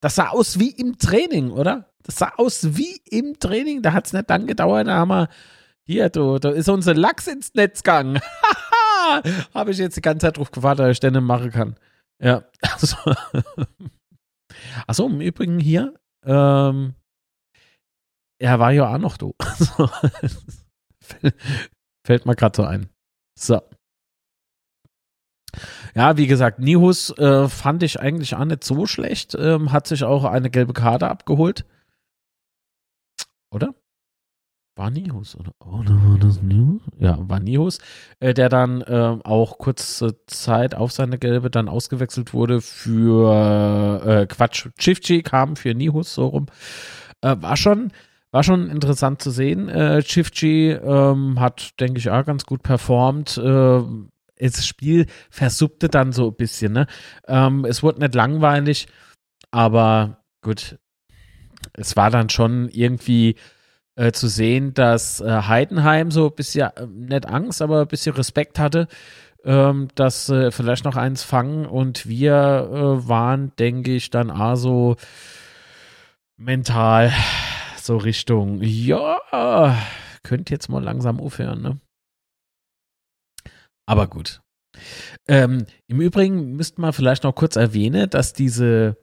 Das 0.00 0.16
sah 0.16 0.28
aus 0.28 0.58
wie 0.58 0.70
im 0.70 0.98
Training, 0.98 1.50
oder? 1.50 1.90
Das 2.02 2.16
sah 2.16 2.32
aus 2.36 2.76
wie 2.76 3.00
im 3.10 3.38
Training. 3.38 3.82
Da 3.82 3.92
hat 3.92 4.06
es 4.06 4.12
nicht 4.12 4.28
lang 4.28 4.46
gedauert. 4.46 4.86
Da 4.86 4.96
haben 4.96 5.08
wir, 5.08 5.28
hier, 5.84 6.10
du, 6.10 6.38
da 6.38 6.50
ist 6.50 6.68
unser 6.68 6.94
Lachs 6.94 7.26
ins 7.26 7.54
Netz 7.54 7.82
gegangen. 7.82 8.20
Habe 9.54 9.70
ich 9.70 9.78
jetzt 9.78 9.96
die 9.96 10.02
ganze 10.02 10.26
Zeit 10.26 10.36
drauf 10.36 10.50
gewartet, 10.50 10.84
dass 10.84 10.92
ich 10.92 11.00
den 11.00 11.22
machen 11.24 11.50
kann. 11.50 11.76
Ja, 12.20 12.44
also. 12.60 12.96
Achso, 14.86 15.06
im 15.06 15.20
Übrigen 15.20 15.58
hier, 15.58 15.94
ähm, 16.24 16.94
er 18.38 18.58
war 18.58 18.72
ja 18.72 18.94
auch 18.94 18.98
noch 18.98 19.16
du. 19.16 19.34
Fällt 22.06 22.26
mir 22.26 22.36
gerade 22.36 22.56
so 22.56 22.64
ein. 22.64 22.90
So. 23.38 23.60
Ja, 25.94 26.16
wie 26.16 26.26
gesagt, 26.26 26.58
Nihus 26.58 27.10
äh, 27.18 27.48
fand 27.48 27.82
ich 27.82 28.00
eigentlich 28.00 28.34
auch 28.34 28.44
nicht 28.44 28.64
so 28.64 28.86
schlecht. 28.86 29.36
Ähm, 29.38 29.72
hat 29.72 29.86
sich 29.86 30.04
auch 30.04 30.24
eine 30.24 30.50
gelbe 30.50 30.72
Karte 30.72 31.08
abgeholt. 31.08 31.64
Oder? 33.50 33.74
War 34.78 34.90
Nihus, 34.90 35.34
oder? 35.36 35.52
Oder 35.64 35.94
war 36.04 36.18
das 36.18 36.42
Nihus? 36.42 36.82
Ja, 36.98 37.16
war 37.18 37.40
Nihus, 37.40 37.78
äh, 38.20 38.34
der 38.34 38.50
dann 38.50 38.82
äh, 38.82 39.16
auch 39.24 39.56
kurze 39.56 40.18
Zeit 40.26 40.74
auf 40.74 40.92
seine 40.92 41.16
gelbe 41.16 41.48
dann 41.50 41.70
ausgewechselt 41.70 42.34
wurde 42.34 42.60
für 42.60 44.02
äh, 44.04 44.26
Quatsch. 44.26 44.68
Chifchi 44.78 45.22
kam 45.22 45.56
für 45.56 45.74
Nihus 45.74 46.12
so 46.12 46.26
rum. 46.26 46.46
Äh, 47.22 47.36
war 47.40 47.56
schon, 47.56 47.90
war 48.32 48.42
schon 48.42 48.68
interessant 48.68 49.22
zu 49.22 49.30
sehen. 49.30 49.70
Äh, 49.70 50.02
Chifchi 50.02 50.72
ähm, 50.72 51.40
hat, 51.40 51.80
denke 51.80 51.98
ich, 51.98 52.10
auch 52.10 52.26
ganz 52.26 52.44
gut 52.44 52.62
performt. 52.62 53.38
Äh, 53.38 53.80
das 54.38 54.66
Spiel 54.66 55.06
versuppte 55.30 55.88
dann 55.88 56.12
so 56.12 56.28
ein 56.28 56.36
bisschen. 56.36 56.72
Ne? 56.72 56.86
Ähm, 57.26 57.64
es 57.64 57.82
wurde 57.82 58.00
nicht 58.00 58.14
langweilig, 58.14 58.86
aber 59.50 60.24
gut, 60.42 60.78
es 61.72 61.96
war 61.96 62.10
dann 62.10 62.28
schon 62.28 62.68
irgendwie 62.68 63.36
äh, 63.96 64.12
zu 64.12 64.28
sehen, 64.28 64.74
dass 64.74 65.20
äh, 65.20 65.42
Heidenheim 65.42 66.10
so 66.10 66.28
ein 66.28 66.34
bisschen, 66.34 66.70
äh, 66.76 66.86
nicht 66.86 67.26
Angst, 67.26 67.62
aber 67.62 67.82
ein 67.82 67.88
bisschen 67.88 68.14
Respekt 68.14 68.58
hatte, 68.58 68.88
ähm, 69.44 69.88
dass 69.94 70.28
äh, 70.28 70.50
vielleicht 70.50 70.84
noch 70.84 70.96
eins 70.96 71.22
fangen 71.22 71.66
und 71.66 72.06
wir 72.06 72.68
äh, 72.70 73.08
waren, 73.08 73.52
denke 73.58 73.94
ich, 73.94 74.10
dann 74.10 74.30
also 74.30 74.96
mental 76.36 77.12
so 77.80 77.96
Richtung, 77.96 78.60
ja, 78.62 79.76
könnt 80.22 80.50
jetzt 80.50 80.68
mal 80.68 80.82
langsam 80.82 81.20
aufhören, 81.20 81.62
ne? 81.62 81.80
Aber 83.86 84.08
gut. 84.08 84.40
Ähm, 85.26 85.66
Im 85.86 86.00
Übrigen 86.00 86.56
müsste 86.56 86.80
man 86.80 86.92
vielleicht 86.92 87.24
noch 87.24 87.34
kurz 87.34 87.56
erwähnen, 87.56 88.10
dass 88.10 88.32
diese 88.32 88.96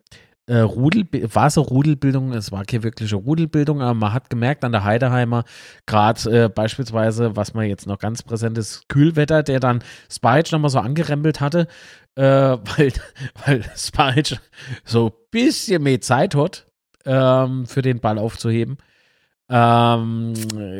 äh, 0.45 0.59
Rudel, 0.59 1.07
war 1.33 1.49
so 1.49 1.61
Rudelbildung, 1.61 2.33
es 2.33 2.51
war 2.51 2.65
keine 2.65 2.83
wirkliche 2.83 3.15
Rudelbildung, 3.15 3.81
aber 3.81 3.93
man 3.93 4.13
hat 4.13 4.29
gemerkt 4.29 4.63
an 4.65 4.73
der 4.73 4.83
Heideheimer, 4.83 5.45
gerade 5.85 6.43
äh, 6.43 6.49
beispielsweise, 6.49 7.35
was 7.35 7.53
man 7.53 7.67
jetzt 7.67 7.87
noch 7.87 7.97
ganz 7.97 8.23
präsent 8.23 8.57
ist, 8.57 8.89
Kühlwetter, 8.89 9.41
der 9.41 9.59
dann 9.59 9.83
Spike 10.11 10.49
nochmal 10.51 10.69
so 10.69 10.79
angerempelt 10.79 11.39
hatte, 11.39 11.67
äh, 12.15 12.21
weil, 12.77 12.93
weil 13.45 13.63
Spike 13.75 14.37
so 14.83 15.07
ein 15.07 15.13
bisschen 15.31 15.83
mehr 15.83 16.01
Zeit 16.01 16.35
hat, 16.35 16.67
ähm, 17.05 17.65
für 17.65 17.81
den 17.81 17.99
Ball 17.99 18.17
aufzuheben. 18.17 18.77
Ähm, 19.49 20.33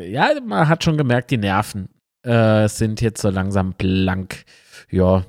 ja, 0.08 0.30
man 0.46 0.68
hat 0.68 0.84
schon 0.84 0.98
gemerkt, 0.98 1.32
die 1.32 1.38
Nerven 1.38 1.90
äh, 2.24 2.68
sind 2.68 3.02
jetzt 3.02 3.22
so 3.22 3.30
langsam 3.30 3.74
blank. 3.74 4.46
Ja. 4.90 5.26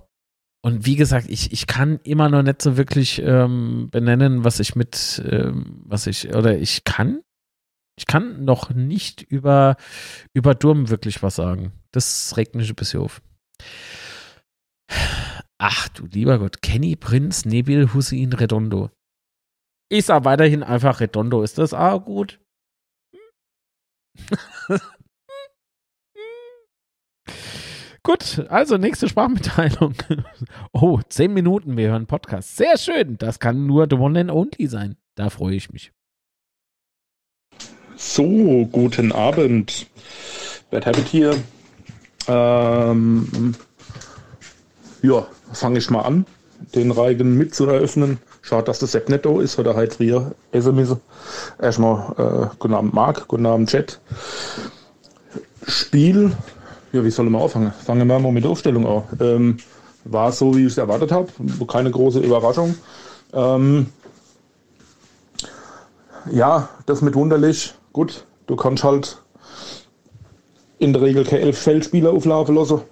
Und 0.62 0.86
wie 0.86 0.97
gesagt, 0.97 1.28
ich, 1.28 1.53
ich 1.53 1.66
kann 1.66 2.01
immer 2.05 2.30
noch 2.30 2.42
nicht 2.42 2.62
so 2.62 2.76
wirklich 2.76 3.20
ähm, 3.20 3.88
benennen, 3.90 4.45
was 4.45 4.61
ich 4.61 4.74
mit, 4.74 5.22
ähm, 5.30 5.82
was 5.84 6.07
ich, 6.07 6.34
oder 6.34 6.57
ich 6.57 6.84
kann, 6.84 7.20
ich 7.99 8.07
kann 8.07 8.45
noch 8.45 8.70
nicht 8.70 9.22
über, 9.22 9.76
über 10.32 10.55
Durm 10.55 10.88
wirklich 10.88 11.22
was 11.22 11.36
sagen. 11.36 11.72
Das 11.92 12.36
regt 12.36 12.55
mich 12.55 12.70
ein 12.70 12.76
bisschen 12.76 13.01
auf. 13.01 13.20
Ach 15.59 15.88
du 15.88 16.07
lieber 16.07 16.38
Gott, 16.38 16.62
Kenny 16.62 16.97
Prinz, 16.97 17.45
Nebil 17.45 17.92
Hussein 17.92 18.32
Redondo. 18.32 18.90
Ich 19.90 20.07
sag 20.07 20.24
weiterhin 20.24 20.62
einfach 20.62 21.01
Redondo. 21.01 21.42
Ist 21.42 21.59
das 21.59 21.74
auch 21.74 22.05
gut? 22.05 22.40
Gut, 28.07 28.44
also 28.50 28.76
nächste 28.76 29.09
Sprachmitteilung. 29.09 29.94
Oh, 30.72 31.00
zehn 31.09 31.32
Minuten, 31.32 31.76
wir 31.78 31.88
hören 31.88 32.07
Podcast. 32.07 32.57
Sehr 32.57 32.76
schön. 32.76 33.16
Das 33.16 33.38
kann 33.38 33.66
nur 33.66 33.86
The 33.88 33.96
One 33.96 34.20
and 34.20 34.30
Only 34.30 34.66
sein. 34.66 34.96
Da 35.14 35.30
freue 35.30 35.55
ich 35.55 35.72
mich. 35.72 35.90
So, 37.96 38.68
guten 38.70 39.11
Abend. 39.11 39.86
Bert 40.70 40.84
Habit 40.84 41.07
hier. 41.07 41.34
Ähm, 42.28 43.55
ja, 45.00 45.26
fange 45.52 45.78
ich 45.78 45.88
mal 45.88 46.02
an, 46.02 46.26
den 46.74 46.90
Reigen 46.90 47.38
mit 47.38 47.55
zu 47.55 47.66
eröffnen. 47.66 48.18
Schade, 48.42 48.64
dass 48.64 48.80
das 48.80 48.92
Sepp 48.92 49.09
netto 49.09 49.40
ist, 49.40 49.59
oder 49.59 49.76
halt 49.76 49.94
früher 49.94 50.34
SMS. 50.52 50.94
Erstmal 51.59 52.50
äh, 52.52 52.55
guten 52.59 52.74
Abend 52.74 52.92
Marc, 52.92 53.28
guten 53.28 53.46
Abend 53.46 53.70
Chat. 53.70 53.98
Spiel 55.66 56.36
ja, 56.95 57.05
wie 57.05 57.11
soll 57.11 57.28
man 57.28 57.42
anfangen? 57.42 57.72
Fangen 57.84 58.09
wir 58.09 58.18
mal 58.20 58.30
mit 58.30 58.45
der 58.45 58.53
Aufstellung 58.53 58.86
an. 58.86 59.03
Ähm, 59.20 59.57
war 60.05 60.30
so, 60.30 60.55
wie 60.55 60.61
ich 60.61 60.72
es 60.72 60.78
erwartet 60.78 61.11
habe. 61.11 61.28
Keine 61.66 61.90
große 61.90 62.20
Überraschung. 62.20 62.76
Ähm, 63.32 63.86
ja, 66.30 66.68
das 66.86 67.03
mit 67.03 67.16
wunderlich. 67.16 67.74
Gut, 67.92 68.24
du 68.47 68.55
kannst 68.55 68.84
halt 68.84 69.20
in 70.78 70.92
der 70.92 71.03
Regel 71.03 71.24
keine 71.24 71.42
elf 71.42 71.59
Feldspieler 71.59 72.12
auflaufen 72.12 72.55
lassen. 72.55 72.82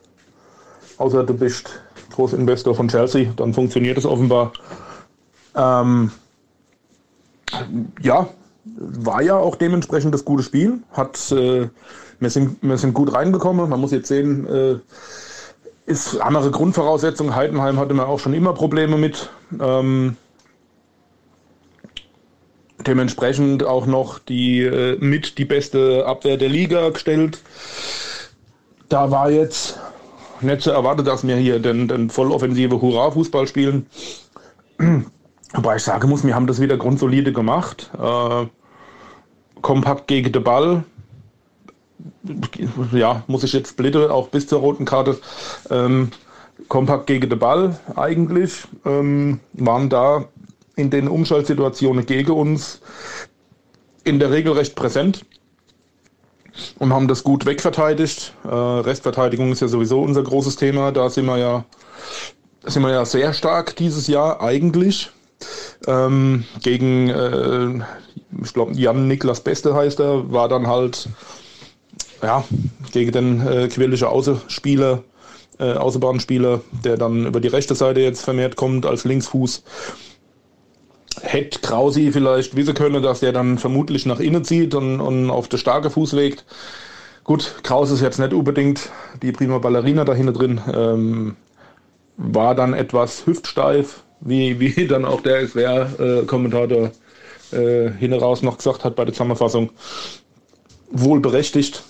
Außer 0.99 1.23
du 1.23 1.35
bist 1.35 1.71
Großinvestor 2.11 2.75
von 2.75 2.89
Chelsea, 2.89 3.33
dann 3.37 3.55
funktioniert 3.55 3.99
es 3.99 4.05
offenbar. 4.05 4.53
Ähm, 5.55 6.11
ja, 8.03 8.29
war 8.65 9.23
ja 9.23 9.37
auch 9.37 9.55
dementsprechend 9.55 10.13
das 10.13 10.25
gute 10.25 10.43
Spiel. 10.43 10.83
Hat 10.91 11.31
äh, 11.31 11.69
wir 12.23 12.31
sind, 12.31 12.59
wir 12.63 12.79
sind 12.79 12.95
gut 12.95 13.13
reingekommen. 13.13 13.69
Man 13.69 13.81
muss 13.81 13.91
jetzt 13.91 14.09
sehen, 14.09 14.47
äh, 14.47 14.77
ist 15.87 16.21
andere 16.21 16.51
Grundvoraussetzung. 16.51 17.35
Heidenheim 17.35 17.79
hatte 17.79 17.95
man 17.95 18.07
auch 18.07 18.21
schon 18.21 18.33
immer 18.33 18.53
Probleme 18.53 18.97
mit. 18.97 19.29
Ähm, 19.61 20.17
dementsprechend 22.87 23.65
auch 23.65 23.87
noch 23.87 24.21
die 24.21 24.63
äh, 24.63 24.97
mit 25.01 25.39
die 25.39 25.45
beste 25.45 26.07
Abwehr 26.07 26.37
der 26.37 26.49
Liga 26.49 26.91
gestellt. 26.91 27.41
Da 28.89 29.11
war 29.11 29.31
jetzt 29.31 29.81
nicht 30.41 30.63
zu 30.63 30.71
erwarten, 30.71 31.05
dass 31.05 31.27
wir 31.27 31.37
hier 31.37 31.59
den, 31.59 31.89
den 31.89 32.09
volloffensive 32.09 32.81
Hurra-Fußball 32.81 33.49
spielen. 33.49 33.87
Aber 35.53 35.77
ich 35.77 35.83
sage 35.83 36.07
muss, 36.07 36.25
wir 36.25 36.35
haben 36.35 36.47
das 36.47 36.61
wieder 36.61 36.77
grundsolide 36.77 37.33
gemacht. 37.33 37.91
Äh, 38.01 38.47
kompakt 39.61 40.09
gegen 40.09 40.33
den 40.33 40.43
Ball, 40.43 40.85
ja, 42.93 43.23
muss 43.27 43.45
ich 43.45 43.53
jetzt 43.53 43.71
splitten, 43.71 44.11
auch 44.11 44.29
bis 44.29 44.47
zur 44.47 44.61
roten 44.61 44.85
Karte. 44.85 45.19
Ähm, 45.71 46.11
kompakt 46.69 47.07
gegen 47.07 47.29
den 47.29 47.39
Ball 47.39 47.79
eigentlich, 47.97 48.63
ähm, 48.85 49.41
waren 49.55 49.89
da 49.89 50.27
in 50.77 50.91
den 50.91 51.09
Umschaltsituationen 51.09 52.07
gegen 52.07 52.33
uns 52.33 52.81
in 54.05 54.19
der 54.19 54.31
Regel 54.31 54.53
recht 54.53 54.75
präsent 54.75 55.25
und 56.79 56.93
haben 56.93 57.09
das 57.09 57.25
gut 57.25 57.47
wegverteidigt. 57.47 58.35
Äh, 58.45 58.49
Restverteidigung 58.49 59.53
ist 59.53 59.61
ja 59.61 59.69
sowieso 59.69 60.01
unser 60.03 60.23
großes 60.23 60.57
Thema. 60.57 60.93
Da 60.93 61.09
sind 61.11 61.27
wir 61.27 61.39
ja, 61.39 61.65
sind 62.65 62.83
wir 62.83 62.91
ja 62.91 63.05
sehr 63.05 63.33
stark 63.33 63.77
dieses 63.77 64.07
Jahr 64.07 64.41
eigentlich. 64.41 65.11
Ähm, 65.87 66.45
gegen, 66.63 67.09
äh, 67.09 67.85
ich 68.43 68.53
glaube, 68.53 68.73
Jan 68.75 69.09
Niklas 69.09 69.41
Beste 69.41 69.75
heißt 69.75 70.01
er, 70.01 70.33
war 70.33 70.49
dann 70.49 70.67
halt 70.67 71.09
ja, 72.23 72.45
gegen 72.93 73.13
den 73.13 73.47
äh, 73.47 73.69
quirlische 73.69 74.09
Außenspieler, 74.09 75.03
äh, 75.59 75.73
Außenbahnspieler, 75.73 76.61
der 76.85 76.97
dann 76.97 77.27
über 77.27 77.41
die 77.41 77.49
rechte 77.49 77.75
Seite 77.75 78.01
jetzt 78.01 78.23
vermehrt 78.23 78.57
kommt 78.57 78.87
als 78.87 79.05
Linksfuß. 79.05 79.65
Hätte 81.21 81.61
Krausi 81.61 82.11
vielleicht 82.13 82.57
wissen 82.57 82.75
können, 82.75 83.03
dass 83.03 83.21
der 83.21 83.33
dann 83.33 83.59
vermutlich 83.59 84.07
nach 84.07 84.21
innen 84.21 84.45
zieht 84.45 84.75
und, 84.75 85.01
und 85.01 85.31
auf 85.31 85.49
den 85.49 85.59
starken 85.59 85.91
Fuß 85.91 86.13
legt. 86.13 86.45
Gut, 87.25 87.55
Kraus 87.63 87.91
ist 87.91 88.01
jetzt 88.01 88.19
nicht 88.19 88.33
unbedingt 88.33 88.91
die 89.23 89.31
prima 89.31 89.59
Ballerina 89.59 90.05
da 90.05 90.15
hinten 90.15 90.35
drin. 90.35 90.61
Ähm, 90.73 91.37
war 92.17 92.55
dann 92.55 92.75
etwas 92.75 93.27
hüftsteif, 93.27 94.03
wie, 94.21 94.59
wie 94.59 94.87
dann 94.89 95.05
auch 95.05 95.21
der 95.21 95.47
SWR-Kommentator 95.47 96.91
äh, 97.53 97.87
äh, 97.87 97.93
hin 97.93 98.13
raus 98.13 98.43
noch 98.43 98.57
gesagt 98.57 98.85
hat 98.85 98.97
bei 98.97 99.05
der 99.05 99.15
Zusammenfassung. 99.15 99.71
Wohl 100.91 101.21
berechtigt 101.21 101.85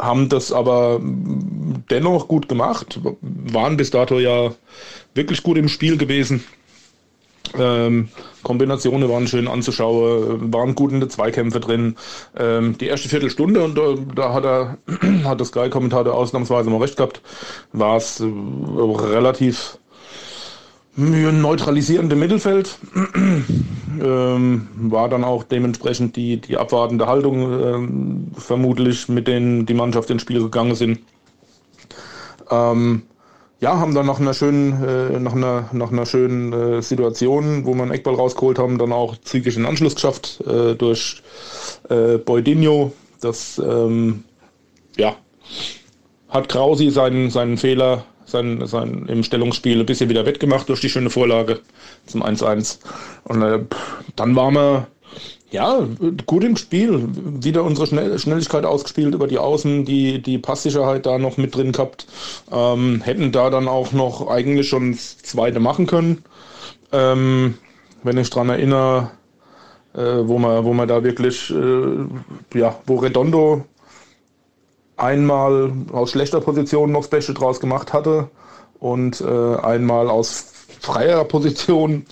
haben 0.00 0.28
das 0.28 0.52
aber 0.52 1.00
dennoch 1.02 2.28
gut 2.28 2.48
gemacht, 2.48 3.00
waren 3.20 3.76
bis 3.76 3.90
dato 3.90 4.18
ja 4.18 4.52
wirklich 5.14 5.42
gut 5.42 5.58
im 5.58 5.68
Spiel 5.68 5.96
gewesen. 5.96 6.44
Ähm, 7.58 8.08
Kombinationen 8.42 9.08
waren 9.08 9.26
schön 9.26 9.48
anzuschauen, 9.48 10.52
waren 10.52 10.74
gut 10.74 10.92
in 10.92 11.00
den 11.00 11.10
Zweikämpfe 11.10 11.60
drin. 11.60 11.96
Ähm, 12.38 12.78
die 12.78 12.86
erste 12.86 13.08
Viertelstunde, 13.08 13.62
und 13.62 13.76
da, 13.76 13.94
da 14.14 14.32
hat 14.32 14.44
er, 14.44 14.78
hat 15.24 15.40
der 15.40 15.46
Sky-Kommentator 15.46 16.14
ausnahmsweise 16.14 16.70
mal 16.70 16.80
recht 16.80 16.96
gehabt, 16.96 17.22
war 17.72 17.96
es 17.96 18.20
äh, 18.20 18.24
relativ 18.24 19.78
neutralisierende 20.96 22.16
Mittelfeld. 22.16 22.78
ähm, 24.02 24.68
war 24.74 25.08
dann 25.08 25.24
auch 25.24 25.44
dementsprechend 25.44 26.16
die, 26.16 26.40
die 26.40 26.56
abwartende 26.56 27.06
Haltung 27.06 28.34
äh, 28.34 28.40
vermutlich, 28.40 29.08
mit 29.08 29.28
denen 29.28 29.66
die 29.66 29.74
Mannschaft 29.74 30.10
ins 30.10 30.22
Spiel 30.22 30.42
gegangen 30.42 30.74
sind. 30.74 31.00
Ähm, 32.50 33.02
ja, 33.60 33.78
haben 33.78 33.94
dann 33.94 34.06
nach 34.06 34.18
einer 34.18 34.32
schönen, 34.32 34.82
äh, 34.82 35.20
nach 35.20 35.34
einer, 35.34 35.68
nach 35.72 35.92
einer 35.92 36.06
schönen 36.06 36.52
äh, 36.52 36.82
Situation, 36.82 37.66
wo 37.66 37.74
wir 37.74 37.82
einen 37.82 37.92
Eckball 37.92 38.14
rausgeholt 38.14 38.58
haben, 38.58 38.78
dann 38.78 38.92
auch 38.92 39.16
zügig 39.18 39.54
den 39.54 39.66
Anschluss 39.66 39.94
geschafft 39.94 40.40
äh, 40.46 40.74
durch 40.74 41.22
äh, 41.90 42.16
Boydinho. 42.16 42.92
Das 43.20 43.58
ähm, 43.58 44.24
ja, 44.96 45.14
hat 46.30 46.48
Krausi 46.48 46.90
seinen, 46.90 47.30
seinen 47.30 47.58
Fehler 47.58 48.06
sein, 48.30 48.66
sein, 48.66 49.06
im 49.08 49.22
Stellungsspiel 49.22 49.80
ein 49.80 49.86
bisschen 49.86 50.08
wieder 50.10 50.26
wettgemacht 50.26 50.68
durch 50.68 50.80
die 50.80 50.88
schöne 50.88 51.10
Vorlage 51.10 51.60
zum 52.06 52.22
1-1. 52.22 52.78
Und 53.24 53.42
äh, 53.42 53.60
dann 54.16 54.36
waren 54.36 54.54
wir 54.54 54.86
ja, 55.50 55.84
gut 56.26 56.44
im 56.44 56.56
Spiel. 56.56 57.08
Wieder 57.12 57.64
unsere 57.64 57.86
Schnell 57.86 58.18
Schnelligkeit 58.18 58.64
ausgespielt 58.64 59.14
über 59.14 59.26
die 59.26 59.38
Außen, 59.38 59.84
die, 59.84 60.22
die 60.22 60.38
Passsicherheit 60.38 61.06
da 61.06 61.18
noch 61.18 61.36
mit 61.36 61.54
drin 61.56 61.72
gehabt. 61.72 62.06
Ähm, 62.52 63.00
hätten 63.02 63.32
da 63.32 63.50
dann 63.50 63.66
auch 63.66 63.92
noch 63.92 64.28
eigentlich 64.28 64.68
schon 64.68 64.92
das 64.92 65.18
zweite 65.18 65.58
machen 65.58 65.86
können. 65.86 66.24
Ähm, 66.92 67.54
wenn 68.02 68.16
ich 68.18 68.30
dran 68.30 68.48
erinnere, 68.48 69.10
äh, 69.94 70.00
wo 70.22 70.38
man, 70.38 70.64
wo 70.64 70.72
man 70.72 70.88
da 70.88 71.02
wirklich, 71.02 71.50
äh, 71.50 72.58
ja, 72.58 72.78
wo 72.86 72.96
Redondo 72.96 73.64
einmal 75.00 75.72
aus 75.92 76.10
schlechter 76.10 76.40
Position 76.40 76.92
noch 76.92 77.04
Special 77.04 77.34
draus 77.34 77.60
gemacht 77.60 77.92
hatte 77.92 78.28
und 78.78 79.20
äh, 79.20 79.56
einmal 79.56 80.08
aus 80.08 80.52
freier 80.80 81.24
Position 81.24 82.06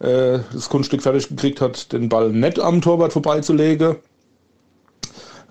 äh, 0.00 0.40
das 0.52 0.68
Kunststück 0.68 1.02
fertig 1.02 1.28
gekriegt 1.28 1.60
hat, 1.60 1.92
den 1.92 2.08
Ball 2.08 2.30
nett 2.30 2.58
am 2.58 2.80
Torwart 2.80 3.12
vorbeizulegen. 3.12 3.96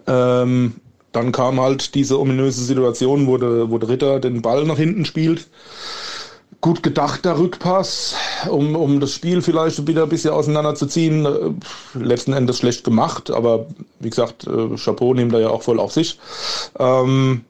Ähm, 0.08 0.76
dann 1.12 1.32
kam 1.32 1.60
halt 1.60 1.96
diese 1.96 2.20
ominöse 2.20 2.64
Situation, 2.64 3.28
wo 3.28 3.38
der, 3.38 3.70
wo 3.70 3.78
der 3.78 3.90
Ritter 3.90 4.20
den 4.20 4.42
Ball 4.42 4.64
nach 4.66 4.78
hinten 4.78 5.06
spielt. 5.06 5.48
Gut 6.60 6.82
gedachter 6.82 7.38
Rückpass, 7.38 8.16
um, 8.50 8.76
um 8.76 9.00
das 9.00 9.14
Spiel 9.14 9.42
vielleicht 9.42 9.86
wieder 9.86 10.04
ein 10.04 10.10
bisschen 10.10 10.32
auseinanderzuziehen. 10.32 11.26
Äh, 11.26 12.00
letzten 12.00 12.34
Endes 12.34 12.58
schlecht 12.58 12.84
gemacht, 12.84 13.30
aber 13.30 13.68
wie 14.00 14.10
gesagt, 14.10 14.48
äh, 14.48 14.76
Chapeau 14.76 15.14
nimmt 15.14 15.34
er 15.34 15.42
ja 15.42 15.50
auch 15.50 15.62
voll 15.62 15.80
auf 15.80 15.94
sich. 15.94 16.20
Ähm, 16.80 17.46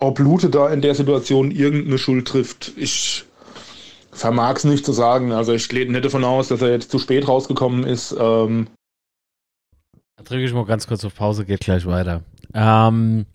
ob 0.00 0.18
Lute 0.18 0.50
da 0.50 0.68
in 0.70 0.80
der 0.80 0.94
Situation 0.94 1.50
irgendeine 1.50 1.98
Schuld 1.98 2.26
trifft, 2.26 2.72
ich 2.76 3.24
vermag 4.12 4.56
es 4.56 4.64
nicht 4.64 4.84
zu 4.84 4.92
sagen. 4.92 5.32
Also 5.32 5.52
ich 5.52 5.68
gehe 5.68 5.90
nicht 5.90 6.04
davon 6.04 6.24
aus, 6.24 6.48
dass 6.48 6.62
er 6.62 6.70
jetzt 6.70 6.90
zu 6.90 6.98
spät 6.98 7.28
rausgekommen 7.28 7.84
ist. 7.84 8.14
Ähm. 8.18 8.68
Da 10.16 10.24
drücke 10.24 10.44
ich 10.44 10.52
mal 10.52 10.64
ganz 10.64 10.86
kurz 10.86 11.04
auf 11.04 11.14
Pause, 11.14 11.44
geht 11.44 11.60
gleich 11.60 11.86
weiter. 11.86 12.22
Ähm, 12.54 13.26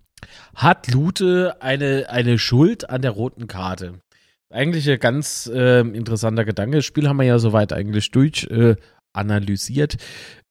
hat 0.55 0.91
Lute 0.91 1.57
eine, 1.61 2.07
eine 2.09 2.37
Schuld 2.37 2.89
an 2.89 3.01
der 3.01 3.11
roten 3.11 3.47
Karte? 3.47 3.99
Eigentlich 4.51 4.89
ein 4.89 4.99
ganz 4.99 5.49
äh, 5.53 5.81
interessanter 5.81 6.45
Gedanke. 6.45 6.77
Das 6.77 6.85
Spiel 6.85 7.07
haben 7.07 7.17
wir 7.17 7.25
ja 7.25 7.39
soweit 7.39 7.73
eigentlich 7.73 8.11
durch 8.11 8.45
äh, 8.49 8.75
analysiert. 9.13 9.97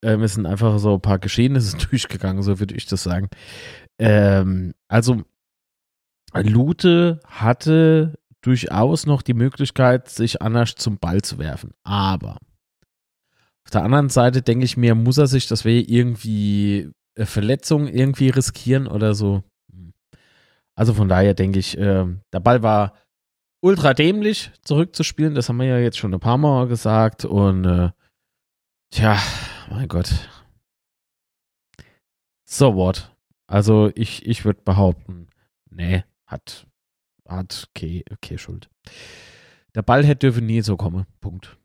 Ähm, 0.03 0.23
es 0.23 0.35
sind 0.35 0.47
einfach 0.47 0.79
so 0.79 0.95
ein 0.95 1.01
paar 1.01 1.19
Geschehnisse 1.19 1.77
durchgegangen, 1.91 2.43
so 2.43 2.59
würde 2.59 2.75
ich 2.75 2.87
das 2.87 3.03
sagen. 3.03 3.29
Ähm, 3.99 4.75
also 4.89 5.23
Lute 6.35 7.21
hatte 7.27 8.15
durchaus 8.41 9.07
noch 9.07 9.23
die 9.23 9.35
Möglichkeit, 9.35 10.09
sich 10.11 10.43
anders 10.43 10.75
zum 10.75 10.99
Ball 10.99 11.23
zu 11.23 11.39
werfen. 11.39 11.73
Aber 11.85 12.39
auf 13.65 13.71
der 13.73 13.85
anderen 13.85 14.11
Seite 14.11 14.43
denke 14.43 14.65
ich 14.65 14.77
mir, 14.77 14.95
muss 14.95 15.19
er 15.19 15.27
sich, 15.27 15.47
das 15.47 15.65
wäre 15.65 15.81
irgendwie 15.81 16.91
Verletzung 17.17 17.87
irgendwie 17.87 18.29
riskieren 18.29 18.87
oder 18.87 19.15
so. 19.15 19.45
Also 20.77 20.93
von 20.93 21.09
daher 21.09 21.35
denke 21.35 21.61
ich, 21.61 21.79
äh, 21.79 22.05
der 22.33 22.41
Ball 22.41 22.63
war 22.63 22.95
ultra 23.65 23.95
dämlich 23.95 24.51
zurückzuspielen. 24.63 25.35
Das 25.35 25.49
haben 25.49 25.57
wir 25.57 25.67
ja 25.67 25.79
jetzt 25.79 25.97
schon 25.97 26.13
ein 26.13 26.21
paar 26.21 26.39
Mal 26.39 26.69
gesagt. 26.69 27.25
Und 27.25 27.65
äh, 27.65 27.91
tja, 28.91 29.19
mein 29.71 29.89
Gott. 29.89 30.13
So 32.45 32.77
what? 32.77 33.11
Also 33.47 33.91
ich, 33.95 34.27
ich 34.27 34.45
würde 34.45 34.61
behaupten, 34.63 35.29
nee, 35.71 36.05
hat 36.27 36.67
hat 37.27 37.69
okay, 37.71 38.05
okay 38.13 38.39
Schuld. 38.39 38.69
Der 39.75 39.83
Ball 39.83 40.05
hätte 40.05 40.27
dürfen 40.27 40.47
nie 40.47 40.61
so 40.61 40.77
kommen. 40.77 41.07
Punkt. 41.21 41.57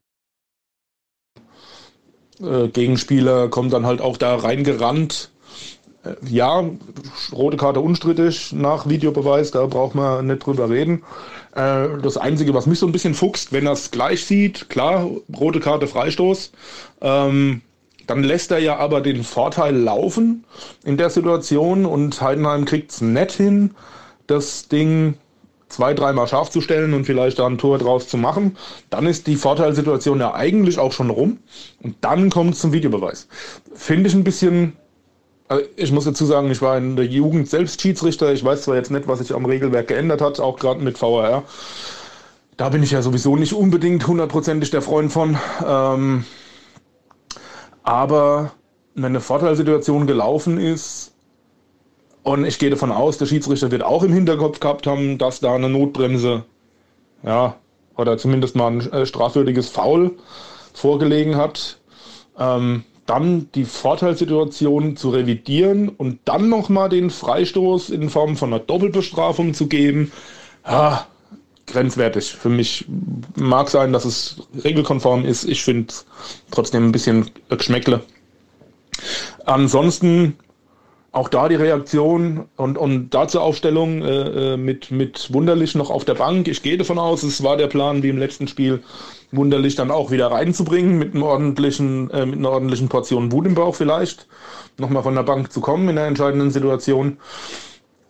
Äh, 2.40 2.70
Gegenspieler 2.70 3.50
kommt 3.50 3.74
dann 3.74 3.86
halt 3.86 4.02
auch 4.02 4.18
da 4.18 4.36
reingerannt. 4.36 5.32
Äh, 6.04 6.16
ja, 6.26 6.64
rote 7.34 7.58
Karte 7.58 7.82
unstrittig 7.82 8.54
nach 8.54 8.88
Videobeweis, 8.88 9.52
da 9.52 9.66
braucht 9.66 9.96
man 9.96 10.28
nicht 10.28 10.46
drüber 10.46 10.70
reden. 10.70 11.04
Äh, 11.56 11.88
das 12.02 12.18
Einzige, 12.18 12.54
was 12.54 12.66
mich 12.66 12.80
so 12.80 12.86
ein 12.86 12.92
bisschen 12.92 13.14
fuchst, 13.14 13.52
wenn 13.52 13.66
er 13.66 13.74
es 13.74 13.92
gleich 13.92 14.26
sieht, 14.26 14.70
klar, 14.70 15.10
rote 15.36 15.60
Karte 15.60 15.88
Freistoß. 15.88 16.52
Ähm, 17.02 17.62
dann 18.08 18.24
lässt 18.24 18.52
er 18.52 18.60
ja 18.60 18.78
aber 18.78 19.02
den 19.02 19.24
Vorteil 19.24 19.76
laufen 19.76 20.46
in 20.84 20.98
der 20.98 21.12
Situation 21.12 21.86
und 21.86 22.20
Heidenheim 22.22 22.66
kriegt 22.66 22.92
es 22.92 23.02
nett 23.02 23.32
hin, 23.32 23.76
das 24.26 24.68
Ding 24.68 25.16
zwei, 25.70 25.94
dreimal 25.94 26.28
scharf 26.28 26.50
zu 26.50 26.62
stellen 26.62 26.94
und 26.96 27.06
vielleicht 27.06 27.40
da 27.40 27.46
ein 27.46 27.60
Tor 27.60 27.78
draus 27.78 28.08
zu 28.08 28.18
machen, 28.18 28.58
dann 28.90 29.06
ist 29.06 29.28
die 29.28 29.36
Vorteilssituation 29.36 30.20
ja 30.20 30.34
eigentlich 30.34 30.80
auch 30.80 30.92
schon 30.92 31.12
rum 31.12 31.38
und 31.82 31.96
dann 32.02 32.32
kommt 32.32 32.56
es 32.56 32.60
zum 32.60 32.74
Videobeweis. 32.74 33.28
Finde 33.76 34.10
ich 34.10 34.16
ein 34.16 34.24
bisschen, 34.24 34.74
also 35.50 35.66
ich 35.76 35.92
muss 35.92 36.06
dazu 36.06 36.26
sagen, 36.26 36.50
ich 36.52 36.62
war 36.62 36.78
in 36.78 36.96
der 36.96 37.06
Jugend 37.06 37.50
selbst 37.50 37.82
Schiedsrichter. 37.82 38.32
Ich 38.32 38.44
weiß 38.44 38.62
zwar 38.62 38.76
jetzt 38.76 38.92
nicht, 38.92 39.08
was 39.08 39.20
sich 39.20 39.34
am 39.34 39.46
Regelwerk 39.46 39.88
geändert 39.88 40.22
hat, 40.22 40.40
auch 40.40 40.60
gerade 40.60 40.80
mit 40.80 41.02
VAR. 41.02 41.44
Da 42.56 42.70
bin 42.70 42.84
ich 42.84 42.92
ja 42.92 43.02
sowieso 43.02 43.36
nicht 43.36 43.54
unbedingt 43.54 44.06
hundertprozentig 44.08 44.70
der 44.70 44.84
Freund 44.84 45.12
von. 45.12 45.38
Ähm, 45.66 46.24
aber 47.84 48.52
wenn 48.94 49.06
eine 49.06 49.22
Vorteilssituation 49.22 50.06
gelaufen 50.06 50.60
ist, 50.60 51.14
und 52.22 52.46
ich 52.46 52.60
gehe 52.60 52.70
davon 52.70 52.92
aus, 52.92 53.18
der 53.18 53.26
Schiedsrichter 53.26 53.72
wird 53.72 53.82
auch 53.82 54.04
im 54.04 54.14
Hinterkopf 54.14 54.60
gehabt 54.60 54.86
haben, 54.86 55.18
dass 55.18 55.40
da 55.40 55.56
eine 55.56 55.70
Notbremse, 55.70 56.44
ja, 57.24 57.56
oder 57.98 58.18
zumindest 58.20 58.56
mal 58.56 58.68
ein 58.68 58.92
äh, 58.92 59.06
strafwürdiges 59.06 59.70
Foul 59.70 60.12
vorgelegen 60.74 61.38
hat. 61.38 61.80
Ähm, 62.38 62.84
dann 63.10 63.50
die 63.56 63.66
Vorteilssituation 63.66 64.96
zu 64.96 65.10
revidieren 65.10 65.90
und 65.90 66.20
dann 66.26 66.50
nochmal 66.50 66.90
den 66.90 67.10
Freistoß 67.10 67.90
in 67.90 68.10
Form 68.10 68.38
von 68.38 68.54
einer 68.54 68.60
Doppelbestrafung 68.60 69.54
zu 69.54 69.68
geben, 69.68 70.12
ja, 70.66 71.08
grenzwertig. 71.66 72.32
Für 72.34 72.50
mich 72.50 72.86
mag 73.36 73.70
sein, 73.70 73.94
dass 73.94 74.06
es 74.06 74.38
regelkonform 74.64 75.26
ist. 75.26 75.46
Ich 75.46 75.64
finde 75.64 75.94
trotzdem 76.52 76.88
ein 76.88 76.92
bisschen 76.92 77.32
Geschmäckle. 77.50 78.02
Ansonsten 79.46 80.38
auch 81.12 81.30
da 81.30 81.50
die 81.50 81.56
Reaktion 81.56 82.46
und, 82.56 82.78
und 82.78 83.10
dazu 83.10 83.40
Aufstellung 83.40 84.04
äh, 84.04 84.54
äh, 84.54 84.58
mit, 84.58 84.92
mit 84.92 85.34
Wunderlich 85.34 85.76
noch 85.76 85.90
auf 85.90 86.06
der 86.06 86.14
Bank. 86.14 86.48
Ich 86.48 86.62
gehe 86.62 86.78
davon 86.78 87.00
aus, 87.00 87.24
es 87.24 87.44
war 87.44 87.58
der 87.58 87.68
Plan, 87.68 88.04
wie 88.04 88.10
im 88.10 88.18
letzten 88.18 88.48
Spiel, 88.48 88.84
Wunderlich 89.32 89.76
dann 89.76 89.92
auch 89.92 90.12
wieder 90.12 90.32
reinzubringen 90.32 90.98
mit, 90.98 91.14
einem 91.14 91.24
ordentlichen, 91.24 92.10
äh, 92.12 92.26
mit 92.26 92.40
einer 92.40 92.52
ordentlichen 92.52 92.90
Portion 92.90 93.32
Wut 93.32 93.46
im 93.46 93.56
Bauch 93.56 93.76
vielleicht, 93.76 94.28
nochmal 94.78 95.04
von 95.04 95.16
der 95.16 95.24
Bank 95.24 95.52
zu 95.52 95.62
kommen 95.62 95.90
in 95.90 95.96
der 95.96 96.08
entscheidenden 96.08 96.52
Situation. 96.52 97.18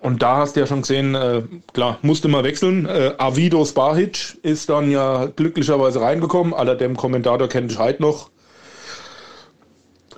Und 0.02 0.22
da 0.22 0.38
hast 0.38 0.56
du 0.56 0.62
ja 0.62 0.68
schon 0.68 0.82
gesehen, 0.82 1.16
äh, 1.16 1.44
klar, 1.74 2.00
musste 2.02 2.30
mal 2.30 2.44
wechseln. 2.44 2.86
Äh, 2.86 3.14
Avido 3.18 3.66
Spahic 3.66 4.38
ist 4.44 4.70
dann 4.70 4.92
ja 4.92 5.26
glücklicherweise 5.26 6.00
reingekommen. 6.00 6.54
Aller 6.54 6.76
dem 6.76 6.96
Kommentator 6.96 7.50
kennt 7.50 7.72
ich 7.72 7.80
heute 7.80 8.02
noch 8.02 8.30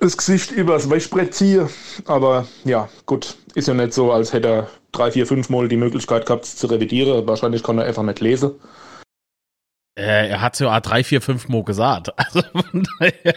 das 0.02 0.16
Gesicht 0.16 0.50
übers 0.50 0.90
Wäschbrett 0.90 1.32
ziehe. 1.32 1.68
Aber 2.06 2.46
ja, 2.64 2.88
gut, 3.06 3.36
ist 3.54 3.68
ja 3.68 3.74
nicht 3.74 3.92
so, 3.92 4.12
als 4.12 4.32
hätte 4.32 4.48
er 4.48 4.70
drei, 4.90 5.12
vier, 5.12 5.26
fünf 5.26 5.48
Mal 5.48 5.68
die 5.68 5.76
Möglichkeit 5.76 6.26
gehabt, 6.26 6.44
zu 6.44 6.66
revidieren. 6.66 7.26
Wahrscheinlich 7.26 7.62
kann 7.62 7.78
er 7.78 7.84
einfach 7.84 8.02
nicht 8.02 8.20
lesen. 8.20 8.52
Äh, 9.96 10.28
er 10.30 10.40
hat 10.40 10.58
ja 10.58 10.80
drei, 10.80 11.04
vier, 11.04 11.20
fünf 11.20 11.48
Mal 11.48 11.62
gesagt. 11.64 12.10
Also 12.16 12.42
von 12.42 12.86
daher. 12.98 13.34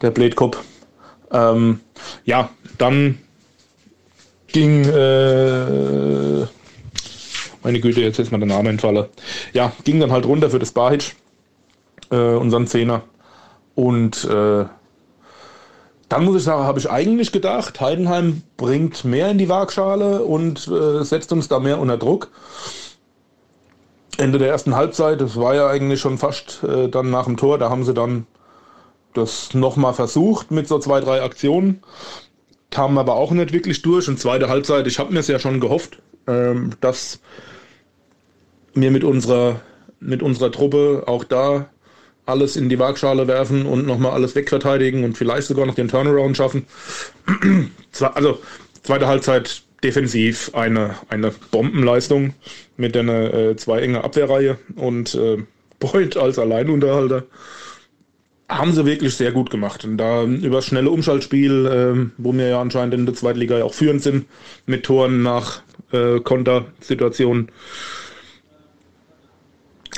Der 0.00 0.10
Blätkopf. 0.10 0.58
Ähm, 1.32 1.80
ja, 2.24 2.50
dann 2.78 3.18
ging, 4.48 4.84
äh, 4.84 6.46
meine 7.62 7.80
Güte, 7.80 8.00
jetzt 8.00 8.18
ist 8.18 8.30
mir 8.30 8.38
der 8.38 8.48
Name 8.48 8.68
entfallen. 8.68 9.06
Ja, 9.54 9.72
ging 9.82 9.98
dann 9.98 10.12
halt 10.12 10.26
runter 10.26 10.50
für 10.50 10.58
das 10.60 10.70
Barhitch. 10.72 11.16
äh, 12.10 12.16
unseren 12.16 12.66
Zehner. 12.68 13.02
Und 13.74 14.24
äh, 14.24 14.66
dann 16.12 16.26
muss 16.26 16.36
ich 16.36 16.42
sagen, 16.42 16.64
habe 16.64 16.78
ich 16.78 16.90
eigentlich 16.90 17.32
gedacht, 17.32 17.80
Heidenheim 17.80 18.42
bringt 18.58 19.02
mehr 19.02 19.30
in 19.30 19.38
die 19.38 19.48
Waagschale 19.48 20.22
und 20.22 20.68
äh, 20.68 21.02
setzt 21.04 21.32
uns 21.32 21.48
da 21.48 21.58
mehr 21.58 21.80
unter 21.80 21.96
Druck. 21.96 22.28
Ende 24.18 24.38
der 24.38 24.48
ersten 24.48 24.76
Halbzeit, 24.76 25.22
das 25.22 25.36
war 25.36 25.54
ja 25.54 25.68
eigentlich 25.68 26.02
schon 26.02 26.18
fast 26.18 26.62
äh, 26.64 26.90
dann 26.90 27.08
nach 27.08 27.24
dem 27.24 27.38
Tor, 27.38 27.56
da 27.56 27.70
haben 27.70 27.84
sie 27.84 27.94
dann 27.94 28.26
das 29.14 29.54
nochmal 29.54 29.94
versucht 29.94 30.50
mit 30.50 30.68
so 30.68 30.78
zwei, 30.78 31.00
drei 31.00 31.22
Aktionen, 31.22 31.82
kamen 32.70 32.98
aber 32.98 33.14
auch 33.14 33.30
nicht 33.30 33.54
wirklich 33.54 33.80
durch. 33.80 34.06
Und 34.06 34.20
zweite 34.20 34.50
Halbzeit, 34.50 34.86
ich 34.86 34.98
habe 34.98 35.14
mir 35.14 35.20
es 35.20 35.28
ja 35.28 35.38
schon 35.38 35.60
gehofft, 35.60 36.02
ähm, 36.26 36.72
dass 36.82 37.20
wir 38.74 38.90
mit 38.90 39.02
unserer, 39.02 39.62
mit 39.98 40.22
unserer 40.22 40.52
Truppe 40.52 41.04
auch 41.06 41.24
da 41.24 41.70
alles 42.26 42.56
in 42.56 42.68
die 42.68 42.78
Waagschale 42.78 43.26
werfen 43.26 43.66
und 43.66 43.86
nochmal 43.86 44.12
alles 44.12 44.34
wegverteidigen 44.34 45.04
und 45.04 45.18
vielleicht 45.18 45.48
sogar 45.48 45.66
noch 45.66 45.74
den 45.74 45.88
Turnaround 45.88 46.36
schaffen. 46.36 46.66
also 48.14 48.38
zweite 48.82 49.06
Halbzeit 49.06 49.62
defensiv 49.82 50.50
eine, 50.54 50.96
eine 51.08 51.32
Bombenleistung 51.50 52.34
mit 52.76 52.96
einer 52.96 53.34
äh, 53.34 53.56
zwei 53.56 53.80
enge 53.80 54.04
Abwehrreihe 54.04 54.58
und 54.76 55.14
äh, 55.14 55.38
Boyd 55.78 56.16
als 56.16 56.38
Alleinunterhalter. 56.38 57.24
Haben 58.48 58.72
sie 58.72 58.84
wirklich 58.84 59.16
sehr 59.16 59.32
gut 59.32 59.50
gemacht. 59.50 59.84
Und 59.84 59.96
da 59.96 60.24
über 60.24 60.56
das 60.56 60.66
schnelle 60.66 60.90
Umschaltspiel, 60.90 61.66
äh, 61.66 62.10
wo 62.18 62.32
wir 62.32 62.48
ja 62.48 62.60
anscheinend 62.60 62.94
in 62.94 63.06
der 63.06 63.14
zweiten 63.14 63.40
Liga 63.40 63.64
auch 63.64 63.74
führend 63.74 64.02
sind, 64.02 64.26
mit 64.66 64.84
Toren 64.84 65.22
nach 65.22 65.62
äh, 65.90 66.20
Kontersituationen, 66.20 67.50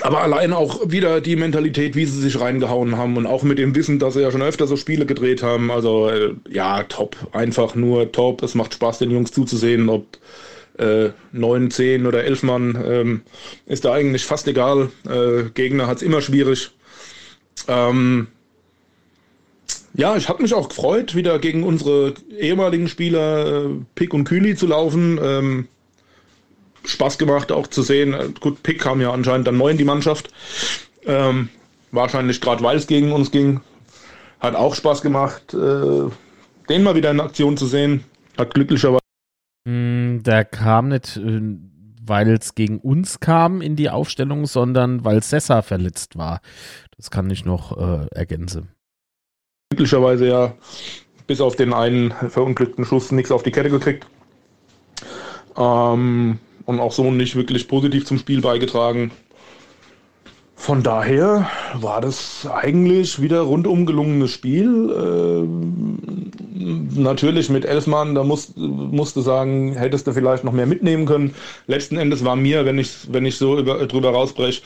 aber 0.02 0.22
allein 0.22 0.52
auch 0.52 0.90
wieder 0.90 1.20
die 1.20 1.36
Mentalität, 1.36 1.94
wie 1.94 2.04
sie 2.04 2.20
sich 2.20 2.40
reingehauen 2.40 2.96
haben 2.96 3.16
und 3.16 3.26
auch 3.26 3.42
mit 3.42 3.58
dem 3.58 3.74
Wissen, 3.74 3.98
dass 3.98 4.14
sie 4.14 4.22
ja 4.22 4.30
schon 4.30 4.42
öfter 4.42 4.66
so 4.66 4.76
Spiele 4.76 5.06
gedreht 5.06 5.42
haben. 5.42 5.70
Also 5.70 6.08
äh, 6.08 6.34
ja, 6.50 6.82
top. 6.84 7.16
Einfach 7.32 7.74
nur 7.74 8.10
top. 8.10 8.42
Es 8.42 8.54
macht 8.54 8.74
Spaß, 8.74 8.98
den 8.98 9.12
Jungs 9.12 9.30
zuzusehen, 9.30 9.88
ob 9.88 10.18
äh, 10.78 11.10
9, 11.32 11.70
10 11.70 12.06
oder 12.06 12.24
11 12.24 12.42
Mann. 12.42 12.84
Ähm, 12.86 13.22
ist 13.66 13.84
da 13.84 13.92
eigentlich 13.92 14.24
fast 14.24 14.48
egal. 14.48 14.90
Äh, 15.08 15.50
Gegner 15.54 15.86
hat 15.86 15.98
es 15.98 16.02
immer 16.02 16.20
schwierig. 16.20 16.72
Ähm, 17.68 18.26
ja, 19.96 20.16
ich 20.16 20.28
habe 20.28 20.42
mich 20.42 20.54
auch 20.54 20.68
gefreut, 20.68 21.14
wieder 21.14 21.38
gegen 21.38 21.62
unsere 21.62 22.14
ehemaligen 22.36 22.88
Spieler 22.88 23.66
äh, 23.66 23.68
Pick 23.94 24.12
und 24.12 24.24
Kühli 24.24 24.56
zu 24.56 24.66
laufen. 24.66 25.20
Ähm, 25.22 25.68
Spaß 26.84 27.18
gemacht, 27.18 27.52
auch 27.52 27.66
zu 27.66 27.82
sehen. 27.82 28.34
Gut, 28.40 28.62
Pick 28.62 28.80
kam 28.80 29.00
ja 29.00 29.12
anscheinend 29.12 29.46
dann 29.46 29.56
neu 29.56 29.70
in 29.70 29.78
die 29.78 29.84
Mannschaft. 29.84 30.30
Ähm, 31.06 31.48
wahrscheinlich 31.92 32.40
gerade 32.40 32.62
weil 32.62 32.76
es 32.76 32.86
gegen 32.86 33.12
uns 33.12 33.30
ging. 33.30 33.60
Hat 34.40 34.54
auch 34.54 34.74
Spaß 34.74 35.02
gemacht, 35.02 35.54
äh, 35.54 36.10
den 36.68 36.82
mal 36.82 36.94
wieder 36.94 37.10
in 37.10 37.20
Aktion 37.20 37.56
zu 37.56 37.66
sehen. 37.66 38.04
Hat 38.36 38.52
glücklicherweise. 38.52 39.00
Mm, 39.64 40.22
der 40.22 40.44
kam 40.44 40.88
nicht, 40.88 41.16
äh, 41.16 41.40
weil 42.06 42.30
es 42.30 42.54
gegen 42.54 42.78
uns 42.78 43.20
kam 43.20 43.62
in 43.62 43.76
die 43.76 43.88
Aufstellung, 43.88 44.46
sondern 44.46 45.04
weil 45.04 45.22
Sessa 45.22 45.62
verletzt 45.62 46.16
war. 46.18 46.40
Das 46.96 47.10
kann 47.10 47.30
ich 47.30 47.44
noch 47.44 47.76
äh, 47.76 48.06
ergänzen. 48.14 48.68
Glücklicherweise 49.70 50.28
ja 50.28 50.54
bis 51.26 51.40
auf 51.40 51.56
den 51.56 51.72
einen 51.72 52.10
verunglückten 52.10 52.84
Schuss 52.84 53.10
nichts 53.10 53.32
auf 53.32 53.42
die 53.42 53.50
Kette 53.50 53.70
gekriegt. 53.70 54.06
Ähm, 55.56 56.38
und 56.66 56.80
auch 56.80 56.92
so 56.92 57.10
nicht 57.10 57.36
wirklich 57.36 57.68
positiv 57.68 58.06
zum 58.06 58.18
Spiel 58.18 58.40
beigetragen. 58.40 59.10
Von 60.56 60.82
daher 60.82 61.50
war 61.74 62.00
das 62.00 62.48
eigentlich 62.50 63.20
wieder 63.20 63.40
rundum 63.40 63.84
gelungenes 63.84 64.30
Spiel. 64.30 64.90
Äh, 64.90 65.46
natürlich 66.98 67.50
mit 67.50 67.66
elf 67.66 67.86
Mann, 67.86 68.14
da 68.14 68.24
musst, 68.24 68.56
du 68.56 69.20
sagen, 69.20 69.74
hättest 69.74 70.06
du 70.06 70.12
vielleicht 70.12 70.44
noch 70.44 70.52
mehr 70.52 70.66
mitnehmen 70.66 71.04
können. 71.04 71.34
Letzten 71.66 71.98
Endes 71.98 72.24
war 72.24 72.36
mir, 72.36 72.64
wenn 72.64 72.78
ich, 72.78 73.12
wenn 73.12 73.26
ich 73.26 73.36
so 73.36 73.58
über, 73.58 73.86
drüber 73.86 74.10
rausbreche, 74.10 74.62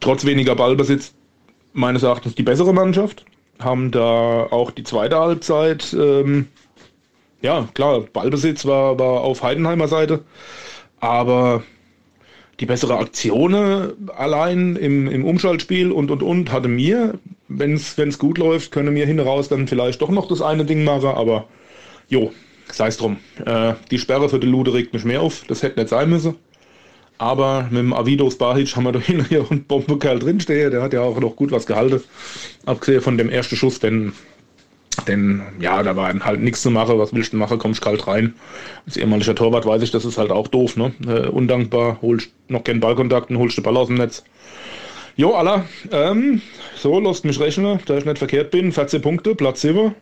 trotz 0.00 0.24
weniger 0.24 0.54
Ballbesitz 0.54 1.12
meines 1.74 2.02
Erachtens 2.02 2.34
die 2.34 2.42
bessere 2.42 2.72
Mannschaft. 2.72 3.26
Haben 3.58 3.90
da 3.90 4.44
auch 4.44 4.70
die 4.70 4.84
zweite 4.84 5.18
Halbzeit, 5.18 5.92
ähm, 5.92 6.46
ja 7.42 7.68
klar, 7.74 8.04
Ballbesitz 8.12 8.64
war, 8.64 8.98
war 8.98 9.20
auf 9.20 9.42
Heidenheimer 9.42 9.88
Seite. 9.88 10.24
Aber 11.00 11.62
die 12.60 12.66
bessere 12.66 12.98
Aktionen 12.98 14.10
allein 14.16 14.76
im, 14.76 15.08
im 15.08 15.24
Umschaltspiel 15.24 15.92
und 15.92 16.10
und 16.10 16.22
und 16.22 16.50
hatte 16.50 16.68
mir, 16.68 17.18
wenn 17.48 17.74
es 17.74 18.18
gut 18.18 18.38
läuft, 18.38 18.72
können 18.72 18.94
wir 18.94 19.06
hin 19.06 19.20
raus 19.20 19.48
dann 19.48 19.68
vielleicht 19.68 20.02
doch 20.02 20.10
noch 20.10 20.26
das 20.26 20.42
eine 20.42 20.64
Ding 20.64 20.84
machen, 20.84 21.10
aber 21.10 21.46
jo, 22.08 22.32
sei 22.72 22.88
es 22.88 22.96
drum. 22.96 23.18
Äh, 23.44 23.74
die 23.90 23.98
Sperre 23.98 24.28
für 24.28 24.40
die 24.40 24.46
Lude 24.46 24.74
regt 24.74 24.92
mich 24.92 25.04
mehr 25.04 25.22
auf, 25.22 25.44
das 25.46 25.62
hätte 25.62 25.78
nicht 25.78 25.90
sein 25.90 26.10
müssen. 26.10 26.34
Aber 27.18 27.66
mit 27.70 27.80
dem 27.80 27.92
Avidos 27.92 28.38
Bahic 28.38 28.74
haben 28.76 28.84
wir 28.84 28.92
da 28.92 29.00
hier 29.28 29.46
einen 29.50 29.64
Bombenkerl 29.64 30.18
drinstehen, 30.18 30.70
der 30.70 30.82
hat 30.82 30.92
ja 30.92 31.02
auch 31.02 31.18
noch 31.20 31.36
gut 31.36 31.52
was 31.52 31.66
gehalten. 31.66 32.00
Abgesehen 32.66 33.02
von 33.02 33.18
dem 33.18 33.28
ersten 33.28 33.56
Schuss, 33.56 33.78
denn 33.78 34.12
denn 35.06 35.42
ja, 35.60 35.82
da 35.82 35.96
war 35.96 36.12
halt 36.20 36.40
nichts 36.40 36.62
zu 36.62 36.70
machen. 36.70 36.98
Was 36.98 37.14
willst 37.14 37.32
du 37.32 37.36
machen? 37.36 37.58
Kommst 37.58 37.80
kalt 37.80 38.06
rein. 38.06 38.34
Als 38.86 38.96
ehemaliger 38.96 39.34
Torwart 39.34 39.66
weiß 39.66 39.82
ich, 39.82 39.90
das 39.90 40.04
ist 40.04 40.18
halt 40.18 40.30
auch 40.30 40.48
doof, 40.48 40.76
ne? 40.76 40.92
Äh, 41.06 41.28
undankbar, 41.28 41.98
holst 42.02 42.30
noch 42.48 42.64
keinen 42.64 42.80
Ballkontakt 42.80 43.30
und 43.30 43.38
holst 43.38 43.56
den 43.56 43.64
Ball 43.64 43.76
aus 43.76 43.88
dem 43.88 43.96
Netz. 43.96 44.24
Jo, 45.16 45.34
Allah, 45.34 45.64
ähm, 45.90 46.40
so, 46.76 47.00
lasst 47.00 47.24
mich 47.24 47.40
rechnen, 47.40 47.80
da 47.86 47.98
ich 47.98 48.04
nicht 48.04 48.18
verkehrt 48.18 48.50
bin. 48.50 48.70
14 48.70 49.02
Punkte, 49.02 49.34
Platz 49.34 49.62
7. 49.62 49.94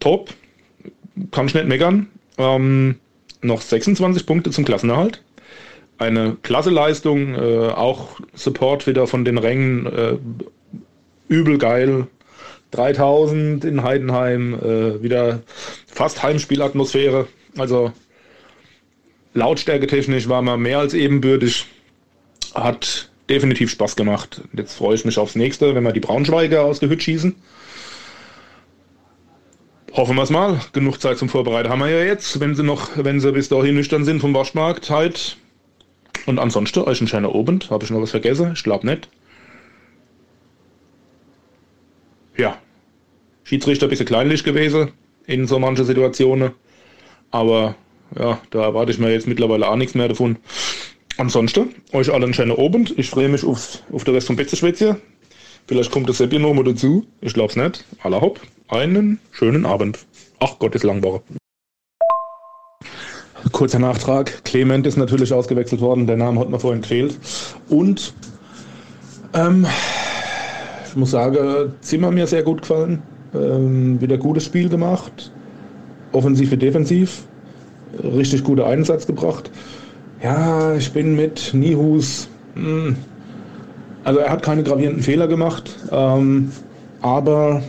Top. 0.00 0.30
Kann 1.30 1.46
ich 1.46 1.54
nicht 1.54 1.68
meckern. 1.68 2.08
Ähm, 2.38 2.96
noch 3.42 3.60
26 3.60 4.24
Punkte 4.24 4.50
zum 4.50 4.64
Klassenerhalt. 4.64 5.22
Eine 5.98 6.36
klasse 6.42 6.70
Leistung, 6.70 7.34
äh, 7.34 7.68
auch 7.68 8.20
Support 8.32 8.86
wieder 8.86 9.06
von 9.06 9.24
den 9.24 9.36
Rängen. 9.36 9.86
Äh, 9.86 10.16
übel 11.28 11.58
geil, 11.58 12.06
3000 12.72 13.64
in 13.64 13.82
Heidenheim, 13.82 14.54
äh, 14.54 15.02
wieder 15.02 15.42
fast 15.86 16.22
Heimspielatmosphäre. 16.22 17.28
Also 17.56 17.92
Lautstärke 19.34 19.86
technisch 19.86 20.28
war 20.28 20.42
man 20.42 20.60
mehr 20.60 20.78
als 20.78 20.94
ebenbürtig. 20.94 21.66
Hat 22.54 23.10
definitiv 23.28 23.70
Spaß 23.70 23.96
gemacht. 23.96 24.42
Jetzt 24.52 24.74
freue 24.74 24.94
ich 24.94 25.04
mich 25.04 25.18
aufs 25.18 25.36
nächste, 25.36 25.74
wenn 25.74 25.84
wir 25.84 25.92
die 25.92 26.00
Braunschweiger 26.00 26.64
aus 26.64 26.80
der 26.80 26.88
Hütte 26.88 27.02
schießen. 27.02 27.34
Hoffen 29.94 30.16
wir 30.16 30.22
es 30.22 30.30
mal. 30.30 30.60
Genug 30.72 31.00
Zeit 31.00 31.18
zum 31.18 31.28
Vorbereiten 31.28 31.68
haben 31.68 31.80
wir 31.80 31.90
ja 31.90 32.04
jetzt, 32.04 32.40
wenn 32.40 32.54
sie 32.54 32.62
noch, 32.62 32.90
wenn 32.96 33.20
sie 33.20 33.32
bis 33.32 33.48
dahin 33.48 33.74
nüchtern 33.74 34.04
sind 34.04 34.20
vom 34.20 34.34
Waschmarkt 34.34 34.90
halt. 34.90 35.36
Und 36.24 36.38
ansonsten 36.38 36.80
euch 36.80 37.00
ein 37.00 37.08
schöner 37.08 37.34
Abend. 37.34 37.70
Habe 37.70 37.84
ich 37.84 37.90
noch 37.90 38.00
was 38.00 38.10
vergessen? 38.10 38.52
Ich 38.54 38.64
glaube 38.64 38.86
nicht. 38.86 39.08
Ja, 42.36 42.58
Schiedsrichter 43.44 43.86
ein 43.86 43.90
bisschen 43.90 44.06
kleinlich 44.06 44.44
gewesen 44.44 44.92
in 45.26 45.46
so 45.46 45.58
manchen 45.58 45.84
Situationen. 45.84 46.52
Aber 47.30 47.74
ja, 48.18 48.40
da 48.50 48.62
erwarte 48.62 48.92
ich 48.92 48.98
mir 48.98 49.12
jetzt 49.12 49.26
mittlerweile 49.26 49.68
auch 49.68 49.76
nichts 49.76 49.94
mehr 49.94 50.08
davon. 50.08 50.36
Ansonsten, 51.18 51.74
euch 51.92 52.12
allen 52.12 52.34
schönen 52.34 52.58
Abend. 52.58 52.94
Ich 52.98 53.10
freue 53.10 53.28
mich 53.28 53.44
aufs, 53.44 53.82
auf 53.92 54.04
den 54.04 54.14
Rest 54.14 54.26
vom 54.26 54.36
Betzeschwätze. 54.36 55.00
Vielleicht 55.66 55.90
kommt 55.90 56.08
das 56.08 56.18
Seppi 56.18 56.38
noch 56.38 56.54
mal 56.54 56.64
dazu. 56.64 57.06
Ich 57.20 57.34
glaube 57.34 57.50
es 57.50 57.56
nicht. 57.56 57.84
Aller 58.02 58.20
hopp. 58.20 58.40
Einen 58.68 59.20
schönen 59.30 59.66
Abend. 59.66 59.98
Ach 60.40 60.58
Gott, 60.58 60.74
ist 60.74 60.82
langbar. 60.82 61.22
Kurzer 63.52 63.78
Nachtrag. 63.78 64.44
Clement 64.44 64.86
ist 64.86 64.96
natürlich 64.96 65.32
ausgewechselt 65.32 65.80
worden. 65.80 66.06
Der 66.06 66.16
Name 66.16 66.40
hat 66.40 66.48
mir 66.48 66.58
vorhin 66.58 66.82
gefehlt. 66.82 67.18
Und 67.68 68.14
ähm, 69.34 69.66
ich 70.92 70.96
muss 70.96 71.12
sagen, 71.12 71.72
Zimmer 71.80 72.10
mir 72.10 72.26
sehr 72.26 72.42
gut 72.42 72.60
gefallen. 72.60 73.02
Ähm, 73.34 73.98
wieder 73.98 74.18
gutes 74.18 74.44
Spiel 74.44 74.68
gemacht. 74.68 75.32
Offensiv 76.12 76.50
wie 76.50 76.58
defensiv. 76.58 77.24
Richtig 78.02 78.44
guter 78.44 78.66
Einsatz 78.66 79.06
gebracht. 79.06 79.50
Ja, 80.22 80.74
ich 80.74 80.92
bin 80.92 81.16
mit 81.16 81.54
Nihus. 81.54 82.28
Hm, 82.56 82.96
also 84.04 84.20
er 84.20 84.30
hat 84.30 84.42
keine 84.42 84.62
gravierenden 84.62 85.02
Fehler 85.02 85.28
gemacht, 85.28 85.74
ähm, 85.90 86.52
aber 87.00 87.62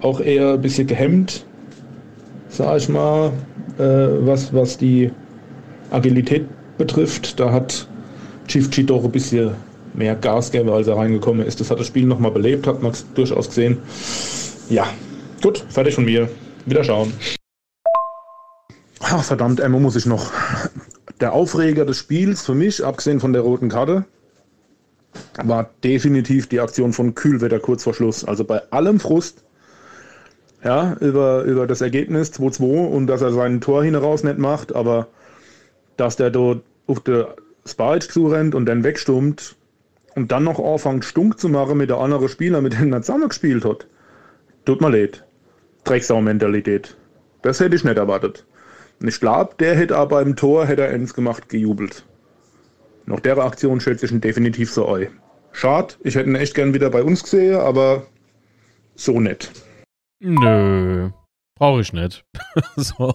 auch 0.00 0.20
eher 0.20 0.54
ein 0.54 0.62
bisschen 0.62 0.86
gehemmt, 0.86 1.44
sag 2.48 2.78
ich 2.78 2.88
mal, 2.88 3.32
äh, 3.78 3.82
was, 3.82 4.54
was 4.54 4.78
die 4.78 5.10
Agilität 5.90 6.46
betrifft. 6.78 7.38
Da 7.38 7.52
hat 7.52 7.86
Chief 8.46 8.70
Chito 8.70 8.98
ein 9.04 9.10
bisschen 9.12 9.50
mehr 9.98 10.14
Gas 10.14 10.50
gäbe, 10.50 10.72
als 10.72 10.86
er 10.86 10.96
reingekommen 10.96 11.46
ist. 11.46 11.60
Das 11.60 11.70
hat 11.70 11.80
das 11.80 11.88
Spiel 11.88 12.06
nochmal 12.06 12.30
belebt, 12.30 12.66
hat 12.66 12.82
man 12.82 12.92
durchaus 13.14 13.48
gesehen. 13.48 13.78
Ja, 14.70 14.86
gut, 15.42 15.64
fertig 15.68 15.94
von 15.94 16.04
mir. 16.04 16.30
Wieder 16.64 16.84
schauen. 16.84 17.12
Ach, 19.00 19.24
verdammt, 19.24 19.60
Emmo 19.60 19.80
muss 19.80 19.96
ich 19.96 20.06
noch. 20.06 20.32
Der 21.20 21.32
Aufreger 21.32 21.84
des 21.84 21.98
Spiels 21.98 22.44
für 22.44 22.54
mich, 22.54 22.84
abgesehen 22.84 23.20
von 23.20 23.32
der 23.32 23.42
roten 23.42 23.68
Karte, 23.68 24.04
war 25.42 25.70
definitiv 25.82 26.48
die 26.48 26.60
Aktion 26.60 26.92
von 26.92 27.14
Kühlwetter 27.14 27.58
kurz 27.58 27.82
vor 27.82 27.94
Schluss. 27.94 28.24
Also 28.24 28.44
bei 28.44 28.62
allem 28.70 29.00
Frust 29.00 29.44
ja, 30.62 30.96
über, 31.00 31.42
über 31.42 31.66
das 31.66 31.80
Ergebnis 31.80 32.32
2-2 32.32 32.86
und 32.86 33.06
dass 33.06 33.22
er 33.22 33.32
sein 33.32 33.60
Tor 33.60 33.84
hinaus 33.84 34.24
nicht 34.24 34.38
macht, 34.38 34.74
aber 34.74 35.08
dass 35.96 36.16
der 36.16 36.30
dort 36.30 36.62
auf 36.86 37.00
der 37.00 37.36
Spike 37.64 38.08
zurennt 38.08 38.54
und 38.54 38.66
dann 38.66 38.84
wegstummt 38.84 39.56
und 40.18 40.32
dann 40.32 40.42
noch 40.44 40.58
anfängt 40.58 41.04
stunk 41.04 41.38
zu 41.38 41.48
machen 41.48 41.78
mit 41.78 41.90
der 41.90 41.98
anderen 41.98 42.28
Spieler, 42.28 42.60
mit 42.60 42.72
denen 42.72 42.92
er 42.92 43.02
zusammen 43.02 43.28
gespielt 43.28 43.64
hat. 43.64 43.86
Tut 44.64 44.80
mir 44.80 44.90
leid. 44.90 45.24
Drecksau-Mentalität. 45.84 46.96
Das 47.42 47.60
hätte 47.60 47.76
ich 47.76 47.84
nicht 47.84 47.96
erwartet. 47.96 48.44
Und 49.00 49.06
ich 49.06 49.20
glaube, 49.20 49.54
der 49.60 49.76
hätte 49.76 49.96
aber 49.96 50.16
beim 50.16 50.34
Tor, 50.34 50.66
hätte 50.66 50.82
er 50.82 50.90
eins 50.92 51.14
gemacht, 51.14 51.48
gejubelt. 51.48 52.04
Nach 53.06 53.20
der 53.20 53.38
Aktion 53.38 53.80
schätze 53.80 54.06
ich 54.06 54.12
ihn 54.12 54.20
definitiv 54.20 54.72
so 54.72 54.92
ein. 54.92 55.08
Schade, 55.52 55.94
ich 56.02 56.16
hätte 56.16 56.28
ihn 56.28 56.34
echt 56.34 56.54
gern 56.54 56.74
wieder 56.74 56.90
bei 56.90 57.04
uns 57.04 57.22
gesehen, 57.22 57.54
aber 57.54 58.06
so 58.96 59.20
nett. 59.20 59.52
Nö, 60.18 61.10
brauche 61.54 61.80
ich 61.80 61.92
nicht. 61.92 62.24
so, 62.76 63.12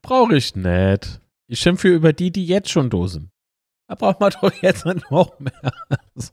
brauche 0.00 0.36
ich 0.36 0.56
nicht. 0.56 1.20
Ich 1.48 1.60
schimpfe 1.60 1.88
über 1.88 2.14
die, 2.14 2.32
die 2.32 2.46
jetzt 2.46 2.70
schon 2.70 2.88
dosen. 2.88 3.30
Da 3.88 3.94
braucht 3.94 4.20
man 4.20 4.32
doch 4.40 4.52
jetzt 4.62 4.84
noch 4.84 5.38
mehr. 5.38 5.72
so. 6.14 6.32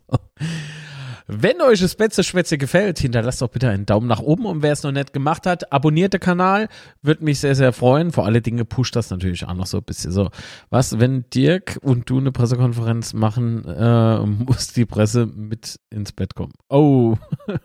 Wenn 1.27 1.61
euch 1.61 1.79
das 1.79 1.95
Betze 1.95 2.23
Schwätze 2.23 2.57
gefällt, 2.57 2.99
hinterlasst 2.99 3.41
doch 3.41 3.47
bitte 3.47 3.69
einen 3.69 3.85
Daumen 3.85 4.07
nach 4.07 4.19
oben 4.19 4.45
und 4.45 4.61
wer 4.61 4.73
es 4.73 4.83
noch 4.83 4.91
nicht 4.91 5.13
gemacht 5.13 5.45
hat, 5.45 5.71
abonniert 5.71 6.13
den 6.13 6.19
Kanal, 6.19 6.67
würde 7.01 7.23
mich 7.23 7.39
sehr, 7.39 7.55
sehr 7.55 7.71
freuen. 7.71 8.11
Vor 8.11 8.25
alle 8.25 8.41
Dinge 8.41 8.65
pusht 8.65 8.95
das 8.95 9.09
natürlich 9.09 9.45
auch 9.47 9.53
noch 9.53 9.65
so 9.65 9.77
ein 9.77 9.83
bisschen 9.83 10.11
so. 10.11 10.29
Was, 10.69 10.99
wenn 10.99 11.25
Dirk 11.33 11.79
und 11.81 12.09
du 12.09 12.17
eine 12.17 12.33
Pressekonferenz 12.33 13.13
machen, 13.13 13.63
äh, 13.65 14.19
muss 14.25 14.73
die 14.73 14.85
Presse 14.85 15.25
mit 15.25 15.79
ins 15.89 16.11
Bett 16.11 16.35
kommen. 16.35 16.53
Oh. 16.69 17.15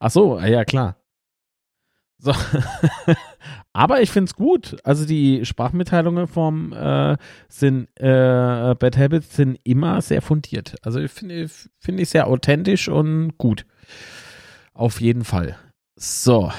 Ach 0.00 0.10
so, 0.10 0.38
ja 0.40 0.64
klar. 0.64 0.96
So. 2.18 2.32
Aber 3.76 4.00
ich 4.00 4.10
finde 4.10 4.30
es 4.30 4.36
gut. 4.36 4.76
Also 4.84 5.04
die 5.04 5.44
Sprachmitteilungen 5.44 6.28
vom 6.28 6.72
äh, 6.72 7.16
sind 7.48 7.88
äh, 7.96 8.74
Bad 8.78 8.96
Habits 8.96 9.34
sind 9.34 9.58
immer 9.64 10.00
sehr 10.00 10.22
fundiert. 10.22 10.76
Also 10.82 11.00
ich 11.00 11.10
finde 11.10 11.48
finde 11.80 12.02
ich 12.02 12.08
sehr 12.08 12.28
authentisch 12.28 12.88
und 12.88 13.36
gut. 13.36 13.66
Auf 14.74 15.00
jeden 15.00 15.24
Fall. 15.24 15.56
So. 15.96 16.52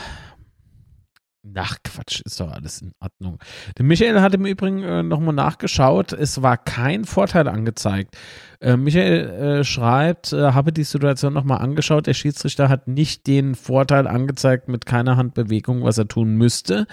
Ach 1.53 1.77
Quatsch, 1.83 2.21
ist 2.25 2.39
doch 2.39 2.51
alles 2.51 2.81
in 2.81 2.91
Ordnung. 2.99 3.39
Der 3.77 3.85
Michael 3.85 4.21
hat 4.21 4.33
im 4.33 4.45
Übrigen 4.45 4.81
äh, 4.83 5.03
nochmal 5.03 5.33
nachgeschaut. 5.33 6.11
Es 6.13 6.41
war 6.41 6.57
kein 6.57 7.05
Vorteil 7.05 7.47
angezeigt. 7.47 8.17
Äh, 8.61 8.77
Michael 8.77 9.29
äh, 9.29 9.63
schreibt, 9.63 10.33
äh, 10.33 10.53
habe 10.53 10.71
die 10.71 10.83
Situation 10.83 11.33
nochmal 11.33 11.59
angeschaut. 11.59 12.07
Der 12.07 12.13
Schiedsrichter 12.13 12.69
hat 12.69 12.87
nicht 12.87 13.27
den 13.27 13.53
Vorteil 13.53 14.07
angezeigt 14.07 14.69
mit 14.69 14.85
keiner 14.85 15.17
Handbewegung, 15.17 15.83
was 15.83 15.97
er 15.97 16.07
tun 16.07 16.35
müsste. 16.35 16.87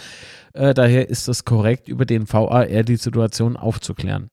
Äh, 0.53 0.75
daher 0.75 1.09
ist 1.09 1.29
es 1.29 1.45
korrekt, 1.45 1.89
über 1.89 2.05
den 2.05 2.31
VAR 2.31 2.67
die 2.67 2.97
Situation 2.97 3.57
aufzuklären. 3.57 4.29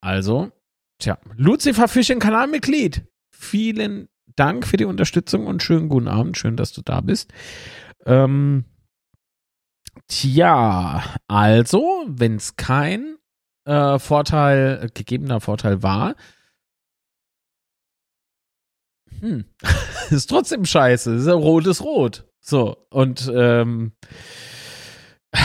Also, 0.00 0.50
tja, 0.98 1.18
Lucifer 1.36 1.88
Fischen 1.88 2.20
Kanalmitglied. 2.20 3.06
Vielen 3.34 4.08
Dank 4.36 4.66
für 4.66 4.76
die 4.76 4.84
Unterstützung 4.84 5.46
und 5.46 5.62
schönen 5.62 5.88
guten 5.88 6.08
Abend. 6.08 6.36
Schön, 6.38 6.56
dass 6.56 6.72
du 6.72 6.82
da 6.82 7.00
bist. 7.00 7.32
Ähm, 8.04 8.64
tja, 10.08 11.02
also, 11.28 12.04
wenn 12.08 12.36
es 12.36 12.56
kein 12.56 13.16
äh, 13.64 13.98
Vorteil, 13.98 14.90
gegebener 14.94 15.40
Vorteil 15.40 15.82
war, 15.82 16.14
hm, 19.20 19.44
ist 20.10 20.26
trotzdem 20.28 20.64
scheiße. 20.64 21.14
Ist 21.14 21.26
ja 21.26 21.34
rotes 21.34 21.82
Rot. 21.82 22.26
So, 22.40 22.76
und 22.90 23.30
ähm, 23.32 23.92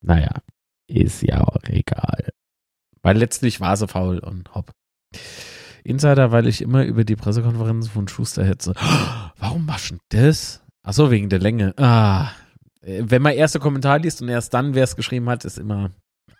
naja, 0.00 0.42
ist 0.86 1.22
ja 1.22 1.42
auch 1.42 1.62
egal. 1.68 2.30
Weil 3.02 3.18
letztlich 3.18 3.60
war 3.60 3.76
sie 3.76 3.88
faul 3.88 4.18
und 4.20 4.54
hopp. 4.54 4.72
Insider, 5.84 6.30
weil 6.30 6.46
ich 6.46 6.62
immer 6.62 6.84
über 6.84 7.04
die 7.04 7.16
Pressekonferenz 7.16 7.88
von 7.88 8.08
Schuster 8.08 8.44
hetze. 8.44 8.74
Warum 9.38 9.66
machst 9.66 9.90
du 9.90 9.98
das? 10.10 10.61
Achso, 10.82 11.10
wegen 11.10 11.28
der 11.28 11.38
Länge. 11.38 11.74
Ah. 11.78 12.30
Wenn 12.82 13.22
man 13.22 13.34
erst 13.34 13.54
den 13.54 13.62
Kommentar 13.62 14.00
liest 14.00 14.20
und 14.20 14.28
erst 14.28 14.52
dann, 14.52 14.74
wer 14.74 14.82
es 14.82 14.96
geschrieben 14.96 15.28
hat, 15.28 15.44
ist 15.44 15.58
immer 15.58 15.90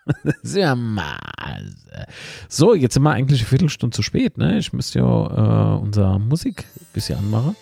sehr 0.43 0.75
maße. 0.75 2.07
So, 2.49 2.75
jetzt 2.75 2.95
sind 2.95 3.03
wir 3.03 3.11
eigentlich 3.11 3.39
eine 3.41 3.47
Viertelstunde 3.47 3.95
zu 3.95 4.01
spät, 4.01 4.37
ne? 4.37 4.57
Ich 4.57 4.73
müsste 4.73 4.99
ja 4.99 5.75
äh, 5.75 5.79
unser 5.79 6.19
Musik 6.19 6.65
ein 6.75 6.87
bisschen 6.93 7.19
anmachen. 7.19 7.55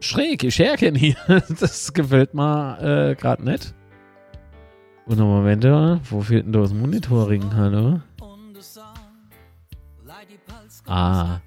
Schräg, 0.00 0.42
ich 0.42 0.58
erkenne 0.58 0.98
hier. 0.98 1.16
Das 1.60 1.92
gefällt 1.92 2.34
mir 2.34 3.10
äh, 3.10 3.14
gerade 3.14 3.44
nicht. 3.44 3.74
Und 5.06 5.18
Moment, 5.18 5.64
wo 6.10 6.20
fehlt 6.20 6.46
denn 6.46 6.52
das 6.52 6.72
Monitoring? 6.72 7.54
Hallo? 7.54 8.00
Ah. 10.86 11.40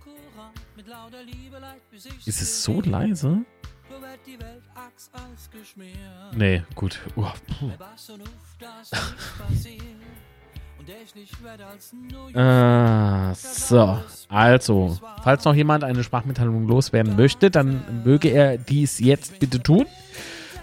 Ist 2.25 2.41
es 2.41 2.63
so 2.63 2.81
leise? 2.81 3.45
Nee, 6.33 6.63
gut. 6.75 6.99
Oh, 7.15 7.27
ah, 12.33 13.33
so, 13.33 13.99
also, 14.29 14.97
falls 15.23 15.45
noch 15.45 15.53
jemand 15.53 15.83
eine 15.83 16.03
Sprachmitteilung 16.03 16.67
loswerden 16.67 17.15
möchte, 17.15 17.51
dann 17.51 18.03
möge 18.03 18.29
er 18.29 18.57
dies 18.57 18.99
jetzt 18.99 19.39
bitte 19.39 19.61
tun. 19.61 19.85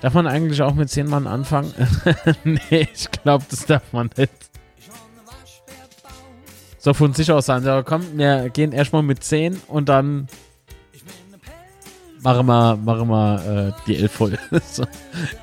Darf 0.01 0.15
man 0.15 0.27
eigentlich 0.27 0.63
auch 0.63 0.75
mit 0.75 0.91
10 0.91 1.09
Mann 1.09 1.27
anfangen? 1.27 1.73
nee, 2.45 2.89
ich 2.93 3.11
glaube, 3.11 3.45
das 3.51 3.67
darf 3.67 3.93
man 3.93 4.11
nicht. 4.17 4.33
So 6.79 6.95
von 6.95 7.13
sich 7.13 7.31
aus 7.33 7.47
sein. 7.47 7.65
Ja, 7.65 7.83
komm, 7.83 8.17
wir 8.17 8.51
gehen 8.51 8.73
erstmal 8.73 9.03
mit 9.03 9.25
10 9.25 9.61
und 9.67 9.89
dann 9.89 10.29
machen 12.23 12.47
wir, 12.47 12.77
machen 12.77 13.09
wir 13.09 13.75
äh, 13.77 13.83
die 13.87 13.97
11 13.97 14.13
voll. 14.13 14.39
so, 14.71 14.85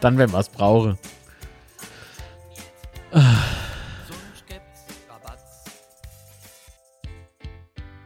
dann, 0.02 0.18
wenn 0.18 0.32
wir 0.32 0.40
es 0.40 0.50
brauchen. 0.50 0.98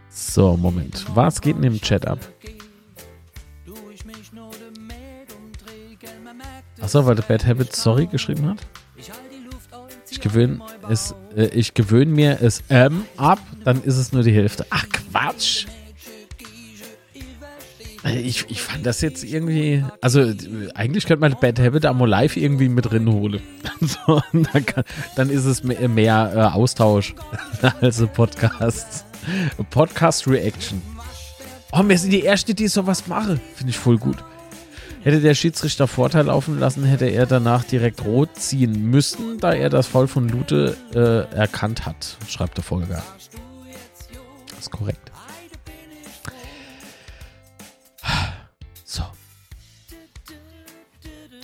So, 0.10 0.56
Moment. 0.56 1.06
Was 1.14 1.42
geht 1.42 1.58
denn 1.58 1.64
im 1.64 1.82
Chat 1.82 2.08
ab? 2.08 2.20
Achso, 6.82 7.06
weil 7.06 7.16
der 7.16 7.24
Bad 7.24 7.46
Habit 7.46 7.76
Sorry 7.76 8.06
geschrieben 8.06 8.48
hat? 8.48 8.66
Ich 10.10 10.22
gewöhne 10.22 10.60
es, 10.90 11.16
äh, 11.36 11.48
ich 11.48 11.74
gewöhne 11.74 12.12
mir 12.12 12.42
es 12.42 12.64
ähm 12.70 13.06
ab, 13.18 13.40
dann 13.64 13.82
ist 13.84 13.98
es 13.98 14.12
nur 14.12 14.24
die 14.24 14.32
Hälfte. 14.32 14.66
Ach 14.70 14.86
Quatsch! 14.90 15.66
Äh, 18.04 18.20
ich, 18.20 18.46
ich 18.50 18.62
fand 18.62 18.86
das 18.86 19.02
jetzt 19.02 19.24
irgendwie, 19.24 19.84
also 20.02 20.34
eigentlich 20.74 21.06
könnte 21.06 21.22
man 21.22 21.36
Bad 21.40 21.60
Habit 21.60 21.86
Amo 21.86 22.06
Live 22.06 22.38
irgendwie 22.38 22.70
mit 22.70 22.90
drin 22.90 23.12
holen. 23.12 23.42
so, 23.82 24.22
dann, 24.32 24.66
kann, 24.66 24.84
dann, 25.16 25.30
ist 25.30 25.46
es 25.46 25.64
mehr, 25.64 25.88
mehr 25.90 26.32
äh, 26.36 26.40
Austausch 26.56 27.16
als 27.82 28.06
Podcast. 28.08 29.06
Podcast 29.70 30.28
Reaction. 30.28 30.82
Oh, 31.72 31.84
wir 31.88 31.98
sind 31.98 32.12
die 32.12 32.22
Erste, 32.22 32.56
die 32.56 32.68
sowas 32.68 33.08
machen. 33.08 33.40
Finde 33.56 33.72
ich 33.72 33.78
voll 33.78 33.98
gut. 33.98 34.18
Hätte 35.02 35.22
der 35.22 35.34
Schiedsrichter 35.34 35.88
Vorteil 35.88 36.26
laufen 36.26 36.60
lassen, 36.60 36.84
hätte 36.84 37.06
er 37.06 37.26
danach 37.26 37.64
direkt 37.64 38.04
rot 38.04 38.36
ziehen 38.36 38.90
müssen, 38.90 39.38
da 39.40 39.54
er 39.54 39.70
das 39.70 39.88
Foul 39.88 40.08
von 40.08 40.28
Lute 40.28 40.76
äh, 40.94 41.34
erkannt 41.36 41.86
hat, 41.86 42.18
schreibt 42.28 42.58
der 42.58 42.66
Folger. 42.66 43.02
Das 44.50 44.60
ist 44.60 44.72
korrekt. 44.72 45.09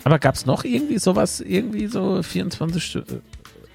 Aber 0.05 0.19
gab 0.19 0.35
es 0.35 0.45
noch 0.45 0.63
irgendwie 0.63 0.99
sowas, 0.99 1.41
irgendwie 1.41 1.87
so 1.87 2.21
24 2.21 2.83
Stunden? 2.83 3.21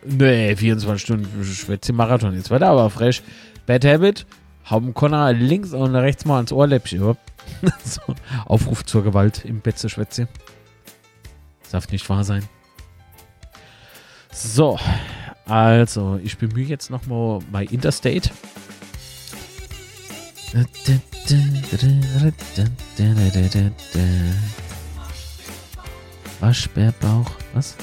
Nee, 0.05 0.55
24 0.55 1.03
Stunden 1.03 1.45
Schwätze-Marathon. 1.45 2.35
Jetzt 2.37 2.51
war 2.51 2.61
der 2.61 2.69
aber 2.69 2.89
fresh. 2.89 3.21
Bad 3.67 3.85
Habit, 3.85 4.27
haben 4.65 4.95
Connor 4.95 5.33
links 5.33 5.73
und 5.73 5.95
rechts 5.97 6.25
mal 6.25 6.37
ans 6.37 6.53
Ohrläppchen. 6.53 7.01
so, 7.85 8.01
Aufruf 8.47 8.85
zur 8.85 9.03
Gewalt 9.03 9.45
im 9.45 9.61
Betze 9.61 9.89
Schwätze. 9.89 10.29
Darf 11.73 11.91
nicht 11.91 12.09
wahr 12.09 12.23
sein. 12.23 12.45
So, 14.33 14.79
also, 15.47 16.21
ich 16.23 16.39
bemühe 16.39 16.65
jetzt 16.65 16.91
nochmal 16.91 17.41
bei 17.51 17.65
Interstate. 17.65 18.31
Waschbärbauch, 26.41 27.31
was? 27.53 27.77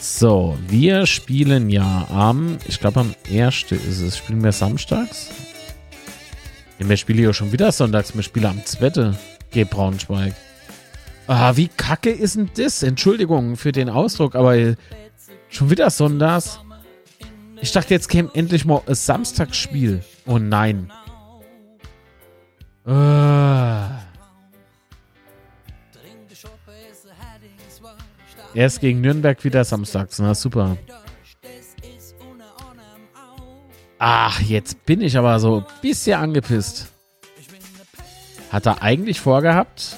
So, 0.00 0.56
wir 0.68 1.06
spielen 1.06 1.68
ja 1.68 2.06
am, 2.10 2.58
ich 2.66 2.78
glaube 2.78 3.00
am 3.00 3.14
1. 3.30 3.72
ist 3.72 4.00
es, 4.00 4.18
spielen 4.18 4.42
wir 4.42 4.52
samstags? 4.52 5.30
Ja, 6.78 6.88
wir 6.88 6.96
spielen 6.96 7.22
ja 7.22 7.32
schon 7.32 7.52
wieder 7.52 7.72
sonntags, 7.72 8.14
wir 8.14 8.22
spielen 8.22 8.46
am 8.46 8.64
2. 8.64 9.14
G 9.50 9.64
Braunschweig. 9.64 10.34
Ah, 11.26 11.56
wie 11.56 11.68
kacke 11.68 12.10
ist 12.10 12.36
denn 12.36 12.50
das? 12.56 12.82
Entschuldigung 12.82 13.56
für 13.56 13.72
den 13.72 13.88
Ausdruck, 13.88 14.34
aber 14.34 14.76
schon 15.48 15.70
wieder 15.70 15.90
sonntags. 15.90 16.60
Ich 17.60 17.72
dachte, 17.72 17.94
jetzt 17.94 18.08
käme 18.08 18.30
endlich 18.34 18.64
mal 18.64 18.82
ein 18.86 18.94
Samstagsspiel. 18.94 20.02
Oh 20.26 20.38
nein. 20.38 20.92
Ah. 22.84 24.11
Erst 28.54 28.80
gegen 28.80 29.00
Nürnberg 29.00 29.42
wieder 29.44 29.64
samstags. 29.64 30.18
Na 30.18 30.34
super. 30.34 30.76
Ach, 33.98 34.40
jetzt 34.40 34.84
bin 34.84 35.00
ich 35.00 35.16
aber 35.16 35.38
so 35.38 35.58
ein 35.58 35.64
bisschen 35.80 36.18
angepisst. 36.18 36.88
Hat 38.50 38.66
er 38.66 38.82
eigentlich 38.82 39.20
vorgehabt, 39.20 39.96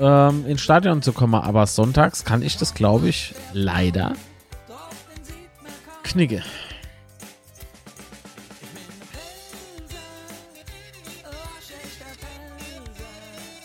ähm, 0.00 0.46
ins 0.46 0.62
Stadion 0.62 1.02
zu 1.02 1.12
kommen, 1.12 1.34
aber 1.34 1.66
sonntags 1.66 2.24
kann 2.24 2.42
ich 2.42 2.56
das, 2.56 2.74
glaube 2.74 3.08
ich, 3.08 3.34
leider 3.52 4.14
knicke. 6.04 6.42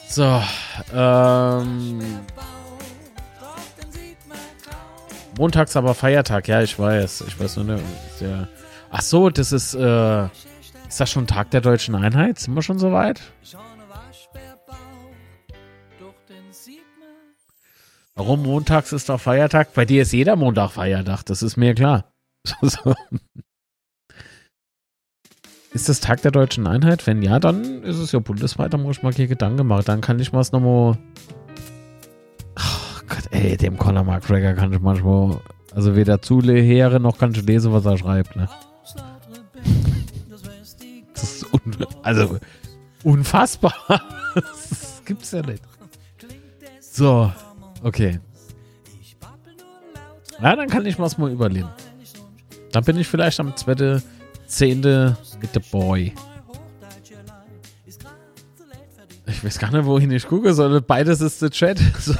So, 0.09 0.43
ähm, 0.93 2.01
Montags 5.41 5.75
aber 5.75 5.95
Feiertag, 5.95 6.47
ja, 6.47 6.61
ich 6.61 6.77
weiß. 6.77 7.23
Ich 7.27 7.39
weiß 7.39 7.55
nur, 7.57 7.65
ne, 7.65 7.79
ach 8.91 9.01
so, 9.01 9.31
das 9.31 9.51
ist, 9.51 9.73
äh, 9.73 10.25
ist 10.87 10.99
das 10.99 11.09
schon 11.09 11.25
Tag 11.25 11.49
der 11.49 11.61
deutschen 11.61 11.95
Einheit? 11.95 12.37
Sind 12.37 12.53
wir 12.53 12.61
schon 12.61 12.77
so 12.77 12.91
weit? 12.91 13.19
Warum 18.13 18.43
montags 18.43 18.91
ist 18.91 19.09
doch 19.09 19.19
Feiertag? 19.19 19.73
Bei 19.73 19.83
dir 19.83 20.03
ist 20.03 20.13
jeder 20.13 20.35
Montag 20.35 20.73
Feiertag, 20.73 21.23
das 21.23 21.41
ist 21.41 21.57
mir 21.57 21.73
klar. 21.73 22.13
ist 25.73 25.89
das 25.89 26.01
Tag 26.01 26.21
der 26.21 26.29
deutschen 26.29 26.67
Einheit? 26.67 27.07
Wenn 27.07 27.23
ja, 27.23 27.39
dann 27.39 27.81
ist 27.81 27.97
es 27.97 28.11
ja 28.11 28.19
bundesweit, 28.19 28.75
da 28.75 28.77
muss 28.77 28.97
ich 28.97 29.03
mal 29.03 29.11
hier 29.11 29.25
Gedanken 29.25 29.65
machen. 29.65 29.85
Dann 29.87 30.01
kann 30.01 30.19
ich 30.19 30.31
mal 30.31 30.41
es 30.41 30.51
nochmal. 30.51 30.99
Gott, 33.11 33.27
ey, 33.31 33.57
dem 33.57 33.77
Conor 33.77 34.05
McGregor 34.05 34.53
kann 34.53 34.71
ich 34.71 34.79
manchmal. 34.79 35.41
Also 35.75 35.95
weder 35.97 36.21
zuhöre 36.21 36.99
noch 36.99 37.17
kann 37.17 37.31
ich 37.31 37.43
lesen, 37.43 37.73
was 37.73 37.85
er 37.85 37.97
schreibt, 37.97 38.35
ne? 38.37 38.47
Das 41.13 41.23
ist 41.23 41.53
un 41.53 41.87
also 42.03 42.39
unfassbar. 43.03 43.73
Das 44.33 45.01
gibt's 45.03 45.31
ja 45.31 45.41
nicht. 45.41 45.61
So, 46.79 47.29
okay. 47.83 48.21
Ja, 50.41 50.55
dann 50.55 50.69
kann 50.69 50.85
ich 50.85 50.97
was 50.97 51.17
mal 51.17 51.29
überleben. 51.29 51.67
Dann 52.71 52.85
bin 52.85 52.97
ich 52.97 53.07
vielleicht 53.09 53.41
am 53.41 53.49
2.10. 53.51 55.15
mit 55.41 55.53
der 55.53 55.59
Boy. 55.59 56.13
Ich 59.27 59.43
weiß 59.43 59.59
gar 59.59 59.71
nicht, 59.71 59.85
wohin 59.85 60.11
ich 60.11 60.27
gucke 60.27 60.53
soll. 60.53 60.81
Beides 60.81 61.21
ist 61.21 61.41
der 61.41 61.51
Chat. 61.51 61.79
So. 61.99 62.13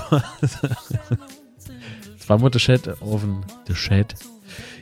Zweimal 2.19 2.51
der 2.51 2.61
Chat 2.61 3.01
offen. 3.01 3.43
Der 3.67 3.75
Chat. 3.75 4.15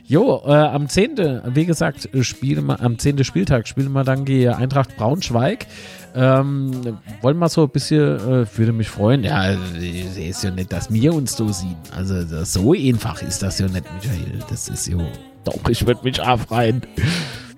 Jo, 0.04 0.42
äh, 0.44 0.52
am 0.52 0.88
10. 0.88 1.42
wie 1.54 1.66
gesagt, 1.66 2.08
spielen 2.22 2.66
wir, 2.66 2.80
am 2.80 2.98
10. 2.98 3.22
Spieltag 3.22 3.68
spielen 3.68 3.92
wir 3.92 4.02
dann 4.02 4.24
die 4.24 4.48
Eintracht 4.48 4.96
Braunschweig. 4.96 5.66
Ähm, 6.14 6.98
wollen 7.22 7.38
wir 7.38 7.48
so 7.48 7.62
ein 7.62 7.70
bisschen, 7.70 8.16
äh, 8.18 8.58
würde 8.58 8.72
mich 8.72 8.88
freuen. 8.88 9.22
Ja, 9.22 9.52
es 9.52 10.16
ist 10.16 10.42
ja 10.42 10.50
nicht, 10.50 10.72
dass 10.72 10.92
wir 10.92 11.14
uns 11.14 11.36
so 11.36 11.48
sehen. 11.52 11.76
Also 11.94 12.44
so 12.44 12.72
einfach 12.72 13.22
ist 13.22 13.42
das 13.42 13.60
ja 13.60 13.68
nicht, 13.68 13.84
Michael. 13.94 14.40
Das 14.48 14.68
ist 14.68 14.88
ja, 14.88 14.96
doch, 15.44 15.68
ich 15.68 15.86
würde 15.86 16.02
mich 16.02 16.20
aufreihen. 16.20 16.82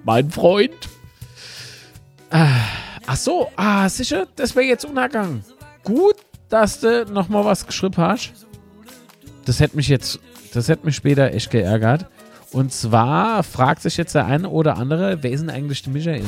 Mein 0.05 0.31
Freund. 0.31 0.75
Ah, 2.31 2.47
ach 3.07 3.17
so, 3.17 3.51
ah, 3.57 3.89
sicher, 3.89 4.27
das 4.37 4.55
wäre 4.55 4.67
jetzt 4.67 4.85
unergangen. 4.85 5.45
Gut, 5.85 6.17
dass 6.49 6.81
du 6.81 7.07
nochmal 7.07 7.45
was 7.45 7.67
geschrieben 7.67 7.97
hast. 7.97 8.33
Das 9.45 9.61
hätte 9.61 9.77
mich 9.77 9.89
jetzt, 9.89 10.21
das 10.55 10.69
hätte 10.69 10.87
mich 10.87 10.97
später 10.97 11.33
echt 11.33 11.51
geärgert. 11.51 12.07
Und 12.53 12.73
zwar 12.73 13.43
fragt 13.43 13.83
sich 13.83 13.97
jetzt 13.97 14.15
der 14.15 14.27
eine 14.27 14.49
oder 14.49 14.77
andere, 14.77 15.23
wer 15.23 15.31
ist 15.31 15.41
denn 15.41 15.51
eigentlich 15.51 15.83
der 15.83 15.93
Michael? 15.93 16.25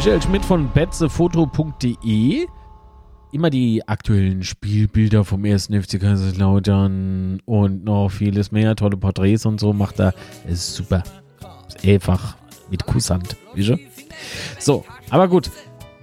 Michael 0.00 0.22
Schmidt 0.22 0.44
von 0.46 0.70
betzefoto.de 0.72 2.46
immer 3.32 3.50
die 3.50 3.86
aktuellen 3.86 4.42
Spielbilder 4.42 5.26
vom 5.26 5.44
ersten 5.44 5.78
FC 5.78 6.00
Kaiserslautern 6.00 7.42
und 7.44 7.84
noch 7.84 8.08
vieles 8.08 8.50
mehr, 8.50 8.74
tolle 8.76 8.96
Porträts 8.96 9.44
und 9.44 9.60
so 9.60 9.74
macht 9.74 10.00
er. 10.00 10.14
Ist 10.48 10.74
super. 10.74 11.02
Ist 11.68 11.86
einfach 11.86 12.36
mit 12.70 12.86
Kusshand, 12.86 13.36
So, 14.58 14.86
aber 15.10 15.28
gut. 15.28 15.50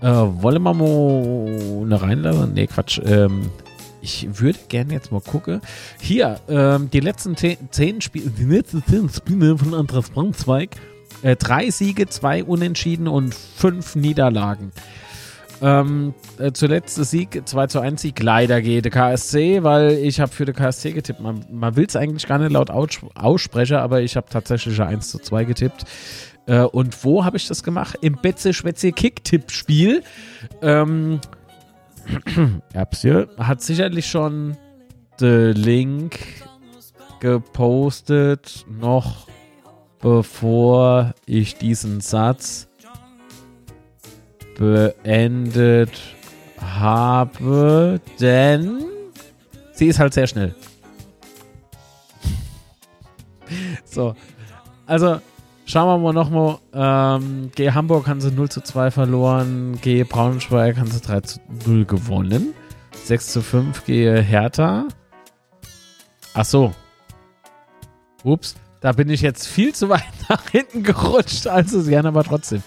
Äh, 0.02 0.06
wollen 0.06 0.62
wir 0.62 0.74
mal 0.76 1.82
eine 1.82 2.00
reinlassen? 2.00 2.54
Nee, 2.54 2.68
Quatsch. 2.68 3.02
Ähm, 3.04 3.50
ich 4.04 4.28
würde 4.40 4.60
gerne 4.68 4.94
jetzt 4.94 5.12
mal 5.12 5.22
gucken. 5.22 5.60
Hier, 6.00 6.40
ähm, 6.48 6.92
die 6.92 7.00
letzten 7.00 7.36
zehn 7.36 8.02
Spiele, 8.02 8.30
die 8.30 8.44
letzten 8.44 8.84
zehn 8.86 9.10
Spiele 9.10 9.58
von 9.58 9.74
Andras 9.74 10.12
Braunzweig. 10.12 10.78
Äh, 11.22 11.36
drei 11.36 11.70
Siege, 11.70 12.08
zwei 12.08 12.44
Unentschieden 12.44 13.08
und 13.08 13.34
fünf 13.34 13.96
Niederlagen. 13.96 14.72
Ähm, 15.62 16.14
äh, 16.38 16.52
zuletzt 16.52 17.04
Sieg, 17.04 17.42
2 17.44 17.68
zu 17.68 17.80
1 17.80 18.02
Sieg, 18.02 18.22
leider 18.22 18.62
geht 18.62 18.86
der 18.86 18.92
KSC, 18.92 19.64
weil 19.64 19.94
ich 19.94 20.20
habe 20.20 20.32
für 20.32 20.46
den 20.46 20.54
KSC 20.54 20.92
getippt. 20.92 21.20
Man, 21.20 21.46
man 21.52 21.76
will 21.76 21.86
es 21.88 21.96
eigentlich 21.96 22.28
gar 22.28 22.38
nicht 22.38 22.52
laut 22.52 22.70
aussprechen, 22.70 23.78
aber 23.78 24.02
ich 24.02 24.16
habe 24.16 24.28
tatsächlich 24.30 24.80
1 24.80 25.10
zu 25.10 25.18
2 25.18 25.46
getippt. 25.46 25.86
Äh, 26.46 26.62
und 26.62 27.04
wo 27.04 27.26
habe 27.26 27.38
ich 27.38 27.48
das 27.48 27.64
gemacht? 27.64 27.98
Im 28.02 28.18
Betze-Schwätze-Kick-Tipp-Spiel. 28.22 30.04
Ähm, 30.62 31.20
Erbsje 32.74 33.28
hat 33.38 33.62
sicherlich 33.62 34.08
schon 34.08 34.58
den 35.20 35.54
Link 35.54 36.20
gepostet, 37.20 38.66
noch 38.70 39.28
bevor 40.08 41.14
ich 41.26 41.58
diesen 41.58 42.00
Satz 42.00 42.70
beendet 44.58 45.92
habe, 46.62 48.00
denn 48.18 48.86
sie 49.74 49.88
ist 49.88 50.00
halt 50.00 50.14
sehr 50.14 50.28
schnell. 50.28 50.56
so, 53.84 54.16
also 54.86 55.20
schauen 55.66 55.88
wir 55.88 55.98
mal 55.98 56.14
nochmal. 56.14 56.60
Ähm, 56.74 57.52
G 57.54 57.72
Hamburg 57.72 58.08
haben 58.08 58.22
sie 58.22 58.32
0 58.32 58.48
zu 58.48 58.62
2 58.62 58.92
verloren, 58.92 59.78
G 59.82 60.06
Braunschweig 60.06 60.78
haben 60.78 60.90
sie 60.90 61.02
3 61.02 61.20
zu 61.20 61.40
0 61.66 61.84
gewonnen. 61.84 62.54
6 63.04 63.28
zu 63.28 63.42
5 63.42 63.86
G 63.86 64.22
Hertha. 64.22 64.88
Ach 66.34 66.46
so. 66.46 66.74
Ups, 68.24 68.56
da 68.82 68.92
bin 68.92 69.10
ich 69.10 69.22
jetzt 69.22 69.48
viel 69.48 69.74
zu 69.74 69.90
weit 69.90 70.04
nach 70.30 70.50
hinten 70.50 70.84
gerutscht, 70.84 71.48
also 71.48 71.82
sie 71.82 71.98
haben 71.98 72.08
aber 72.08 72.24
trotzdem. 72.24 72.64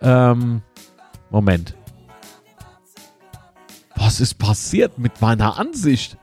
Ähm, 0.00 0.62
Moment. 1.30 1.74
Was 3.96 4.20
ist 4.20 4.38
passiert 4.38 4.98
mit 4.98 5.20
meiner 5.20 5.58
Ansicht? 5.58 6.16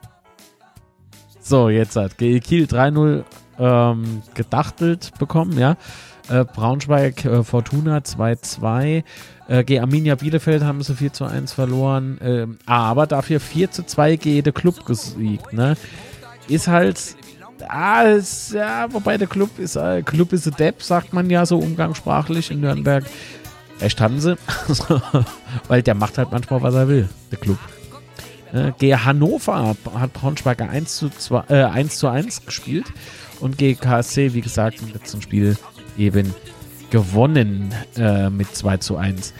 So, 1.40 1.70
jetzt 1.70 1.96
hat 1.96 2.18
GE 2.18 2.40
Kiel 2.40 2.66
3-0 2.66 3.24
ähm, 3.60 4.22
gedachtelt 4.34 5.12
bekommen, 5.18 5.58
ja. 5.58 5.78
Äh, 6.30 6.44
Braunschweig, 6.44 7.24
äh, 7.24 7.44
Fortuna 7.44 8.00
2-2. 8.00 9.04
Äh, 9.48 9.64
G 9.64 9.80
Arminia 9.80 10.16
Bielefeld 10.16 10.64
haben 10.64 10.82
sie 10.84 10.94
4 10.94 11.22
1 11.22 11.54
verloren. 11.54 12.18
Ähm, 12.22 12.60
aber 12.66 13.08
dafür 13.08 13.40
4 13.40 13.72
2 13.72 14.18
GE 14.18 14.42
der 14.42 14.54
Club 14.54 14.86
gesiegt, 14.86 15.54
ne? 15.54 15.78
Ist 16.50 16.68
halt. 16.68 17.16
Ah, 17.68 18.04
ist, 18.04 18.54
ja, 18.54 18.92
wobei 18.92 19.18
der 19.18 19.28
Club 19.28 19.58
ist, 19.60 19.76
äh, 19.76 20.02
Club 20.04 20.34
ist 20.34 20.48
ein 20.48 20.56
Depp, 20.56 20.82
sagt 20.84 21.14
man 21.14 21.30
ja 21.30 21.46
so 21.46 21.58
umgangssprachlich 21.58 22.52
in 22.52 22.62
Nürnberg. 22.62 23.04
Recht 23.80 24.02
haben 24.02 24.20
sie. 24.20 24.38
Weil 25.68 25.84
der 25.84 25.96
macht 25.96 26.18
halt 26.18 26.32
manchmal, 26.32 26.62
was 26.62 26.74
er 26.74 26.88
will, 26.88 27.10
der 27.32 27.40
Club. 27.40 27.58
Äh, 28.54 28.72
gegen 28.80 29.04
Hannover 29.04 29.76
hat 29.94 30.14
Braunschweiger 30.14 30.70
1 30.70 30.98
zu, 30.98 31.10
2, 31.10 31.44
äh, 31.50 31.64
1 31.64 31.98
zu 31.98 32.08
1 32.08 32.46
gespielt 32.46 32.86
und 33.40 33.58
gegen 33.58 33.80
KSC, 33.80 34.34
wie 34.34 34.42
gesagt, 34.42 34.82
im 34.82 34.94
letzten 34.94 35.22
Spiel 35.22 35.58
eben 35.98 36.34
gewonnen 36.90 37.74
äh, 37.98 38.30
mit 38.30 38.56
2 38.56 38.78
zu 38.78 38.98
1. 38.98 39.34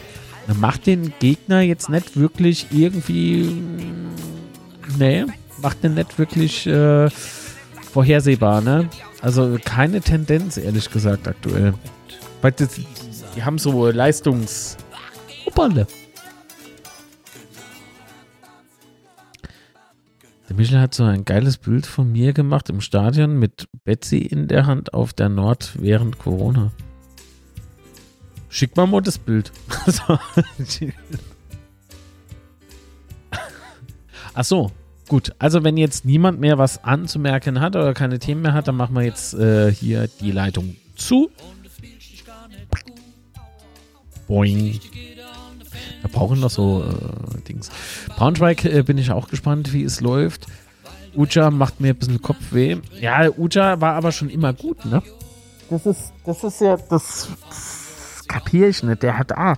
Macht 0.54 0.86
den 0.86 1.12
Gegner 1.18 1.60
jetzt 1.60 1.88
nicht 1.90 2.16
wirklich 2.16 2.68
irgendwie. 2.70 3.52
Nee, 4.98 5.26
macht 5.60 5.82
den 5.82 5.94
nicht 5.94 6.18
wirklich 6.18 6.66
äh, 6.66 7.08
vorhersehbar, 7.88 8.60
ne? 8.60 8.88
Also 9.20 9.58
keine 9.64 10.00
Tendenz, 10.00 10.56
ehrlich 10.56 10.90
gesagt, 10.90 11.26
aktuell. 11.26 11.74
Weil 12.42 12.52
das, 12.52 12.78
die 13.34 13.42
haben 13.42 13.58
so 13.58 13.90
Leistungs. 13.90 14.76
Opperle. 15.46 15.86
Der 20.48 20.56
Michel 20.56 20.80
hat 20.80 20.94
so 20.94 21.04
ein 21.04 21.24
geiles 21.24 21.58
Bild 21.58 21.86
von 21.86 22.10
mir 22.10 22.32
gemacht 22.32 22.70
im 22.70 22.80
Stadion 22.80 23.38
mit 23.38 23.68
Betsy 23.84 24.18
in 24.18 24.48
der 24.48 24.66
Hand 24.66 24.94
auf 24.94 25.12
der 25.12 25.28
Nord 25.28 25.72
während 25.78 26.18
Corona. 26.18 26.72
Schick 28.48 28.76
mal 28.76 28.86
mal 28.86 29.02
das 29.02 29.18
Bild. 29.18 29.52
Ach 34.34 34.44
so, 34.44 34.70
gut. 35.08 35.32
Also 35.38 35.64
wenn 35.64 35.76
jetzt 35.76 36.04
niemand 36.04 36.40
mehr 36.40 36.58
was 36.58 36.84
anzumerken 36.84 37.60
hat 37.60 37.76
oder 37.76 37.94
keine 37.94 38.18
Themen 38.18 38.42
mehr 38.42 38.52
hat, 38.52 38.68
dann 38.68 38.76
machen 38.76 38.94
wir 38.94 39.02
jetzt 39.02 39.34
äh, 39.34 39.72
hier 39.72 40.08
die 40.20 40.30
Leitung 40.30 40.76
zu. 40.96 41.30
Boing. 44.26 44.78
Wir 46.02 46.10
brauchen 46.10 46.40
noch 46.40 46.50
so 46.50 46.84
äh, 46.84 47.40
Dings. 47.48 47.70
Braunschweig 48.16 48.64
äh, 48.64 48.82
bin 48.82 48.98
ich 48.98 49.10
auch 49.10 49.28
gespannt, 49.28 49.72
wie 49.72 49.82
es 49.82 50.00
läuft. 50.00 50.46
Uja 51.16 51.50
macht 51.50 51.80
mir 51.80 51.94
ein 51.94 51.96
bisschen 51.96 52.22
Kopfweh. 52.22 52.76
Ja, 53.00 53.28
Uja 53.36 53.80
war 53.80 53.94
aber 53.94 54.12
schon 54.12 54.28
immer 54.28 54.52
gut, 54.52 54.84
ne? 54.84 55.02
Das 55.70 55.84
ist, 55.86 56.12
das 56.24 56.44
ist 56.44 56.60
ja, 56.60 56.76
das, 56.76 57.28
das 57.48 58.24
kapiere 58.28 58.68
ich 58.68 58.82
nicht. 58.82 59.02
Der 59.02 59.18
hat, 59.18 59.36
ah, 59.36 59.56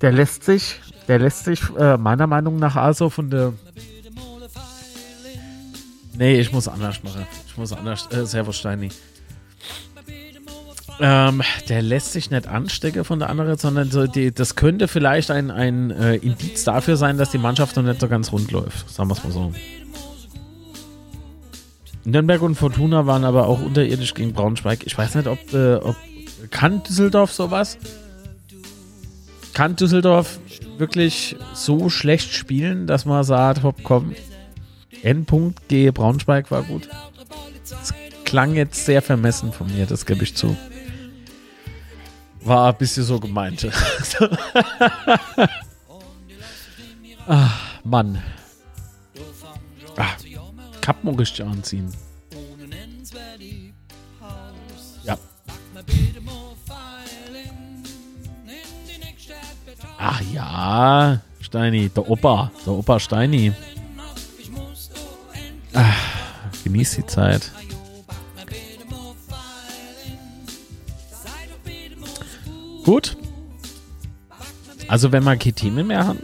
der 0.00 0.12
lässt 0.12 0.44
sich, 0.44 0.80
der 1.08 1.18
lässt 1.18 1.44
sich 1.44 1.60
äh, 1.78 1.96
meiner 1.96 2.26
Meinung 2.26 2.58
nach 2.58 2.76
also 2.76 3.10
von 3.10 3.30
der. 3.30 3.52
Nee, 6.18 6.40
ich 6.40 6.52
muss 6.52 6.68
anders 6.68 7.02
machen. 7.02 7.26
Ich 7.46 7.56
muss 7.56 7.72
anders. 7.72 8.08
Äh, 8.12 8.24
Servus 8.26 8.56
Steini. 8.56 8.88
Ähm, 10.98 11.42
der 11.68 11.82
lässt 11.82 12.12
sich 12.12 12.30
nicht 12.30 12.46
anstecken 12.46 13.04
von 13.04 13.18
der 13.18 13.28
anderen, 13.28 13.58
sondern 13.58 13.90
so 13.90 14.06
die, 14.06 14.32
das 14.32 14.56
könnte 14.56 14.88
vielleicht 14.88 15.30
ein, 15.30 15.50
ein 15.50 15.90
äh, 15.90 16.16
Indiz 16.16 16.64
dafür 16.64 16.96
sein, 16.96 17.18
dass 17.18 17.30
die 17.30 17.38
Mannschaft 17.38 17.76
noch 17.76 17.82
nicht 17.82 18.00
so 18.00 18.08
ganz 18.08 18.32
rund 18.32 18.50
läuft. 18.50 18.88
Sagen 18.88 19.10
wir 19.10 19.14
es 19.14 19.22
mal 19.22 19.30
so. 19.30 19.52
Nürnberg 22.04 22.40
und 22.40 22.54
Fortuna 22.54 23.04
waren 23.04 23.24
aber 23.24 23.46
auch 23.46 23.60
unterirdisch 23.60 24.14
gegen 24.14 24.32
Braunschweig. 24.32 24.86
Ich 24.86 24.96
weiß 24.96 25.16
nicht, 25.16 25.26
ob, 25.26 25.52
äh, 25.52 25.74
ob 25.74 25.96
kann 26.50 26.82
Düsseldorf 26.82 27.32
sowas? 27.32 27.76
Kann 29.52 29.76
Düsseldorf 29.76 30.38
wirklich 30.78 31.36
so 31.52 31.90
schlecht 31.90 32.32
spielen, 32.32 32.86
dass 32.86 33.04
man 33.04 33.24
sagt, 33.24 33.62
hopp, 33.62 33.82
komm, 33.82 34.14
Endpunkt 35.02 35.68
G 35.68 35.90
Braunschweig 35.90 36.50
war 36.50 36.62
gut? 36.62 36.88
Das 37.68 37.92
klang 38.24 38.54
jetzt 38.54 38.84
sehr 38.84 39.02
vermessen 39.02 39.52
von 39.52 39.72
mir, 39.72 39.86
das 39.86 40.06
gebe 40.06 40.24
ich 40.24 40.34
zu. 40.34 40.56
War 42.40 42.72
ein 42.72 42.78
bisschen 42.78 43.02
so 43.04 43.18
gemeint. 43.18 43.66
Ach, 47.26 47.80
Mann. 47.84 48.22
Ah, 49.96 50.14
Kappen 50.80 51.14
richtig 51.16 51.44
anziehen. 51.44 51.92
Ja. 55.02 55.18
Ach 59.98 60.20
ja, 60.32 61.20
Steini, 61.40 61.88
der 61.88 62.08
Opa, 62.08 62.52
der 62.64 62.72
Opa 62.74 63.00
Steini. 63.00 63.52
Ach, 65.78 65.94
genieß 66.64 66.96
die 66.96 67.06
Zeit. 67.06 67.52
Gut. 72.82 73.16
Also 74.88 75.12
wenn 75.12 75.22
wir 75.24 75.36
keine 75.36 75.84
mehr 75.84 76.06
haben. 76.06 76.22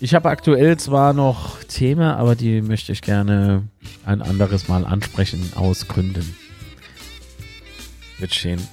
Ich 0.00 0.14
habe 0.14 0.30
aktuell 0.30 0.78
zwar 0.78 1.12
noch 1.12 1.62
Themen, 1.64 2.08
aber 2.12 2.34
die 2.34 2.62
möchte 2.62 2.92
ich 2.92 3.02
gerne 3.02 3.68
ein 4.06 4.22
anderes 4.22 4.68
Mal 4.68 4.86
ansprechen 4.86 5.52
aus 5.54 5.86
Gründen. 5.86 6.34
Wird 8.18 8.34
stehen. 8.34 8.66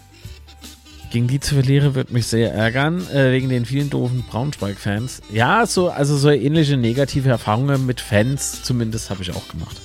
Gegen 1.16 1.28
die 1.30 1.40
zu 1.40 1.54
verlieren 1.54 1.96
wird 1.96 2.12
mich 2.12 2.28
sehr 2.28 2.54
ärgern, 2.54 3.08
äh, 3.08 3.32
wegen 3.32 3.48
den 3.48 3.66
vielen 3.66 3.90
doofen 3.90 4.24
Braunschweig-Fans. 4.24 5.22
Ja, 5.32 5.66
so, 5.66 5.90
also 5.90 6.18
so 6.18 6.30
ähnliche 6.30 6.76
negative 6.76 7.30
Erfahrungen 7.30 7.86
mit 7.86 8.02
Fans 8.02 8.64
zumindest 8.64 9.10
habe 9.10 9.22
ich 9.22 9.34
auch 9.34 9.48
gemacht. 9.48 9.80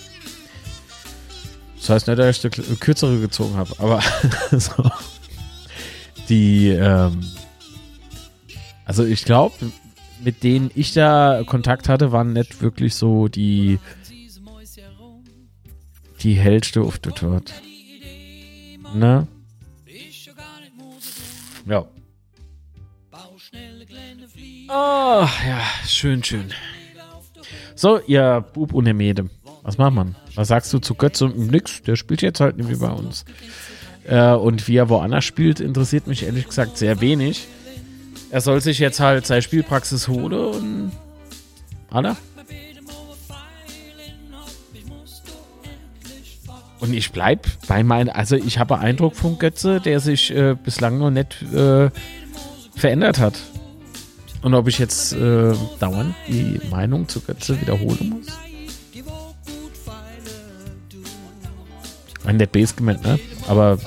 Das 1.76 1.88
heißt 1.88 2.08
nicht, 2.08 2.18
dass 2.18 2.44
ich 2.44 2.50
die 2.50 2.74
kürzere 2.74 3.20
gezogen 3.20 3.54
habe, 3.54 3.72
aber 3.78 4.02
so 4.50 4.90
die, 6.28 6.70
ähm, 6.70 7.24
also 8.84 9.04
ich 9.04 9.24
glaube, 9.24 9.54
mit 10.24 10.42
denen 10.42 10.72
ich 10.74 10.94
da 10.94 11.44
Kontakt 11.46 11.88
hatte, 11.88 12.10
waren 12.10 12.32
nicht 12.32 12.60
wirklich 12.60 12.96
so 12.96 13.28
die, 13.28 13.78
die 16.24 16.34
hellste 16.34 16.80
auf 16.80 16.98
der 16.98 17.14
Torte. 17.14 17.52
Ne? 18.94 19.28
Ja. 21.70 21.86
Oh, 24.68 25.28
ja, 25.46 25.60
schön, 25.86 26.24
schön. 26.24 26.52
So, 27.76 28.00
ihr 28.00 28.44
Bub 28.52 28.74
und 28.74 28.92
Mede. 28.92 29.30
Was 29.62 29.78
macht 29.78 29.94
man? 29.94 30.16
Was 30.34 30.48
sagst 30.48 30.72
du 30.72 30.80
zu 30.80 30.96
Götze? 30.96 31.28
Nix, 31.28 31.80
der 31.82 31.94
spielt 31.94 32.22
jetzt 32.22 32.40
halt 32.40 32.56
nicht 32.56 32.80
bei 32.80 32.90
uns. 32.90 33.24
Äh, 34.04 34.32
und 34.32 34.66
wie 34.66 34.78
er 34.78 34.88
woanders 34.88 35.24
spielt, 35.24 35.60
interessiert 35.60 36.08
mich 36.08 36.24
ehrlich 36.24 36.48
gesagt 36.48 36.76
sehr 36.76 37.00
wenig. 37.00 37.46
Er 38.30 38.40
soll 38.40 38.60
sich 38.60 38.80
jetzt 38.80 38.98
halt 38.98 39.26
seine 39.26 39.42
Spielpraxis 39.42 40.08
holen 40.08 40.32
und. 40.32 40.92
Anna? 41.88 42.16
Und 46.80 46.94
ich 46.94 47.12
bleib 47.12 47.46
bei 47.68 47.82
meinen, 47.84 48.08
also 48.08 48.36
ich 48.36 48.58
habe 48.58 48.78
Eindruck 48.78 49.14
von 49.14 49.38
Götze, 49.38 49.80
der 49.80 50.00
sich 50.00 50.34
äh, 50.34 50.54
bislang 50.54 50.98
noch 50.98 51.10
nicht 51.10 51.42
äh, 51.52 51.90
verändert 52.74 53.18
hat. 53.18 53.34
Und 54.42 54.54
ob 54.54 54.68
ich 54.68 54.78
jetzt 54.78 55.12
äh, 55.12 55.52
dauernd 55.78 56.14
die 56.26 56.58
Meinung 56.70 57.06
zu 57.06 57.20
Götze 57.20 57.60
wiederholen 57.60 58.10
muss? 58.16 58.26
Ein 62.24 62.36
net 62.36 62.52
Base 62.52 62.74
gemeint, 62.74 63.02
ne? 63.02 63.18
Aber 63.48 63.78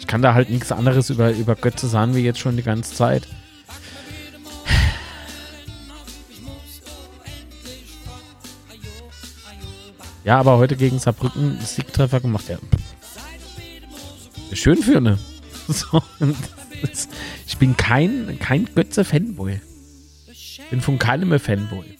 ich 0.00 0.06
kann 0.06 0.22
da 0.22 0.34
halt 0.34 0.50
nichts 0.50 0.72
anderes 0.72 1.10
über, 1.10 1.30
über 1.30 1.54
Götze 1.54 1.88
sagen 1.88 2.14
wie 2.14 2.20
jetzt 2.20 2.38
schon 2.38 2.56
die 2.56 2.62
ganze 2.62 2.94
Zeit. 2.94 3.26
Ja, 10.26 10.40
aber 10.40 10.58
heute 10.58 10.74
gegen 10.74 10.98
Saarbrücken 10.98 11.56
Siegtreffer 11.60 12.18
gemacht. 12.18 12.46
Ja. 12.48 12.58
Schön 14.52 14.82
für 14.82 15.00
ne. 15.00 15.18
So, 15.68 16.02
ich 17.46 17.58
bin 17.58 17.76
kein, 17.76 18.38
kein 18.40 18.68
Götze-Fanboy. 18.72 19.60
Bin 20.70 20.80
von 20.80 20.98
keinem 20.98 21.28
mehr 21.28 21.40
Fanboy. 21.40 21.98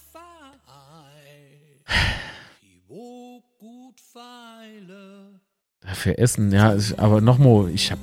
Für 5.94 6.18
Essen, 6.18 6.52
ja, 6.52 6.76
aber 6.96 7.20
nochmal, 7.20 7.70
ich 7.70 7.92
habe 7.92 8.00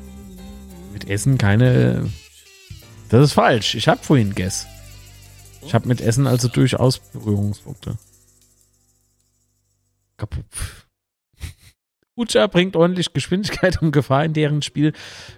mit 0.93 1.09
Essen 1.09 1.37
keine. 1.37 2.09
Das 3.09 3.25
ist 3.25 3.33
falsch. 3.33 3.75
Ich 3.75 3.89
habe 3.89 4.03
vorhin 4.03 4.29
gegessen. 4.29 4.67
Ich 5.65 5.73
habe 5.73 5.87
mit 5.87 5.99
Essen 5.99 6.27
also 6.27 6.47
durchaus 6.47 6.99
Berührungspunkte. 6.99 7.97
Kaputt. 10.23 10.45
Ucha 12.15 12.47
bringt 12.47 12.77
ordentlich 12.77 13.11
Geschwindigkeit 13.11 13.81
und 13.81 13.91
Gefahr 13.91 14.23
in 14.23 14.31
deren 14.31 14.61
Spiel. 14.61 14.93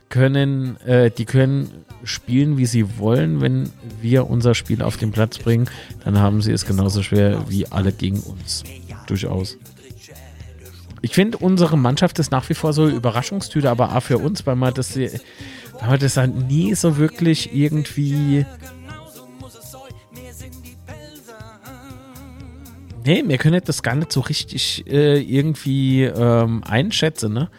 Können, 0.09 0.79
äh, 0.81 1.09
die 1.09 1.25
können 1.25 1.85
spielen, 2.03 2.57
wie 2.57 2.67
sie 2.67 2.99
wollen. 2.99 3.41
Wenn 3.41 3.71
wir 3.99 4.29
unser 4.29 4.53
Spiel 4.53 4.83
auf 4.83 4.97
den 4.97 5.11
Platz 5.11 5.39
bringen, 5.39 5.67
dann 6.03 6.19
haben 6.19 6.41
sie 6.41 6.51
es 6.51 6.67
genauso 6.67 7.01
schwer 7.01 7.49
wie 7.49 7.65
alle 7.67 7.91
gegen 7.91 8.19
uns. 8.19 8.63
Durchaus. 9.07 9.57
Ich 11.01 11.13
finde, 11.13 11.39
unsere 11.39 11.77
Mannschaft 11.77 12.19
ist 12.19 12.31
nach 12.31 12.47
wie 12.49 12.55
vor 12.55 12.73
so 12.73 12.87
Überraschungstüte, 12.87 13.71
aber 13.71 13.95
auch 13.95 14.03
für 14.03 14.19
uns, 14.19 14.45
weil 14.45 14.55
man 14.55 14.73
das, 14.73 14.95
weil 14.95 15.09
man 15.87 15.99
das 15.99 16.17
halt 16.17 16.35
nie 16.35 16.75
so 16.75 16.97
wirklich 16.97 17.55
irgendwie 17.55 18.45
Nee, 23.05 23.23
wir 23.25 23.37
können 23.37 23.61
das 23.63 23.83
gar 23.83 23.95
nicht 23.95 24.11
so 24.11 24.21
richtig 24.21 24.85
äh, 24.87 25.19
irgendwie 25.21 26.03
ähm, 26.03 26.63
einschätzen, 26.63 27.33
ne? 27.33 27.49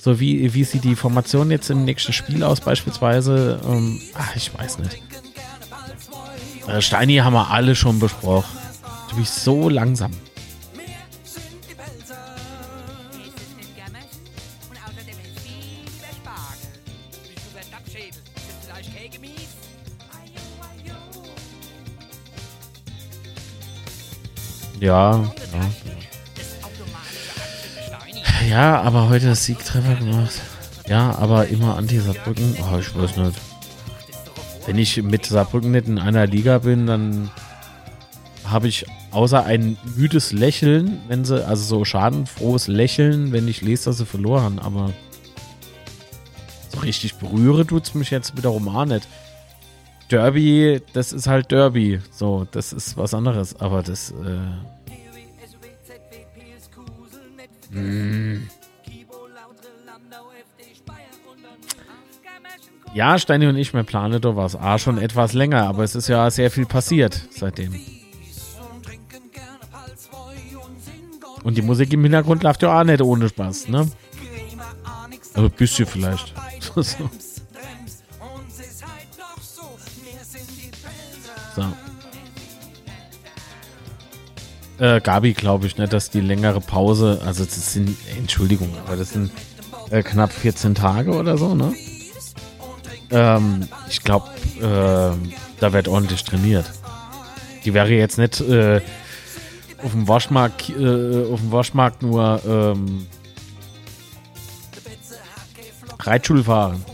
So 0.00 0.20
wie, 0.20 0.54
wie 0.54 0.64
sieht 0.64 0.84
die 0.84 0.96
Formation 0.96 1.50
jetzt 1.50 1.70
im 1.70 1.84
nächsten 1.84 2.12
Spiel 2.12 2.42
aus, 2.44 2.60
beispielsweise? 2.60 3.60
Ähm, 3.64 4.00
ach, 4.14 4.34
ich 4.36 4.56
weiß 4.56 4.78
nicht. 4.78 5.02
Äh, 6.68 6.80
Steini 6.80 7.16
haben 7.16 7.34
wir 7.34 7.50
alle 7.50 7.74
schon 7.74 7.98
besprochen. 7.98 8.56
Du 9.10 9.16
bist 9.16 9.42
so 9.42 9.68
langsam. 9.68 10.12
Ja, 24.82 25.22
ja. 25.52 25.70
Ja, 28.48 28.80
aber 28.82 29.08
heute 29.08 29.26
das 29.26 29.44
Siegtreffer 29.44 29.94
gemacht. 29.94 30.32
Ja, 30.88 31.16
aber 31.20 31.46
immer 31.46 31.76
Anti-Saarbrücken. 31.76 32.56
Oh, 32.58 32.78
ich 32.80 32.92
weiß 32.92 33.16
nicht. 33.16 33.38
Wenn 34.66 34.78
ich 34.78 35.00
mit 35.00 35.24
Saarbrücken 35.24 35.70
nicht 35.70 35.86
in 35.86 36.00
einer 36.00 36.26
Liga 36.26 36.58
bin, 36.58 36.88
dann 36.88 37.30
habe 38.44 38.66
ich 38.66 38.84
außer 39.12 39.44
ein 39.44 39.78
müdes 39.94 40.32
Lächeln, 40.32 41.00
wenn 41.06 41.24
sie, 41.24 41.46
also 41.46 41.62
so 41.62 41.84
schadenfrohes 41.84 42.66
Lächeln, 42.66 43.30
wenn 43.30 43.46
ich 43.46 43.62
lese, 43.62 43.84
dass 43.84 43.98
sie 43.98 44.06
verloren. 44.06 44.58
Aber 44.58 44.92
so 46.70 46.80
richtig 46.80 47.14
berühre 47.14 47.64
tut 47.64 47.84
es 47.84 47.94
mich 47.94 48.10
jetzt 48.10 48.36
wiederum 48.36 48.66
auch 48.68 48.84
nicht. 48.84 49.06
Derby, 50.12 50.82
das 50.92 51.12
ist 51.14 51.26
halt 51.26 51.50
Derby. 51.50 51.98
So, 52.10 52.46
das 52.50 52.74
ist 52.74 52.98
was 52.98 53.14
anderes. 53.14 53.58
Aber 53.58 53.82
das, 53.82 54.10
äh. 54.10 54.38
Hm. 57.72 58.46
Ja, 62.92 63.18
Steini 63.18 63.46
und 63.46 63.56
ich, 63.56 63.72
wir 63.72 63.84
planen 63.84 64.20
da 64.20 64.36
was. 64.36 64.54
A, 64.54 64.78
schon 64.78 64.98
etwas 64.98 65.32
länger, 65.32 65.66
aber 65.66 65.82
es 65.82 65.94
ist 65.94 66.08
ja 66.08 66.30
sehr 66.30 66.50
viel 66.50 66.66
passiert 66.66 67.18
seitdem. 67.30 67.74
Und 71.42 71.56
die 71.56 71.62
Musik 71.62 71.90
im 71.94 72.02
Hintergrund 72.02 72.42
läuft 72.42 72.62
ja 72.62 72.78
auch 72.78 72.84
nicht 72.84 73.00
ohne 73.00 73.30
Spaß, 73.30 73.68
ne? 73.68 73.90
Aber 75.32 75.46
ein 75.46 75.52
bisschen 75.52 75.86
vielleicht. 75.86 76.34
so. 81.54 81.64
Äh, 84.78 85.00
Gabi 85.00 85.32
glaube 85.32 85.66
ich 85.66 85.78
nicht, 85.78 85.92
dass 85.92 86.10
die 86.10 86.20
längere 86.20 86.60
Pause, 86.60 87.20
also 87.24 87.44
das 87.44 87.72
sind, 87.72 87.96
Entschuldigung, 88.18 88.70
aber 88.84 88.96
das 88.96 89.10
sind 89.10 89.30
äh, 89.90 90.02
knapp 90.02 90.32
14 90.32 90.74
Tage 90.74 91.12
oder 91.12 91.38
so, 91.38 91.54
ne? 91.54 91.74
Ähm, 93.10 93.68
ich 93.88 94.02
glaube, 94.02 94.30
äh, 94.58 95.30
da 95.60 95.72
wird 95.72 95.86
ordentlich 95.86 96.24
trainiert. 96.24 96.70
Die 97.64 97.74
wäre 97.74 97.90
jetzt 97.90 98.18
nicht 98.18 98.40
äh, 98.40 98.80
auf 99.82 99.92
dem 99.92 100.08
Waschmarkt, 100.08 100.70
äh, 100.70 101.32
auf 101.32 101.40
dem 101.40 101.52
Waschmarkt 101.52 102.02
nur 102.02 102.40
ähm, 102.46 103.06
Reitschul 106.00 106.42
fahren. 106.42 106.84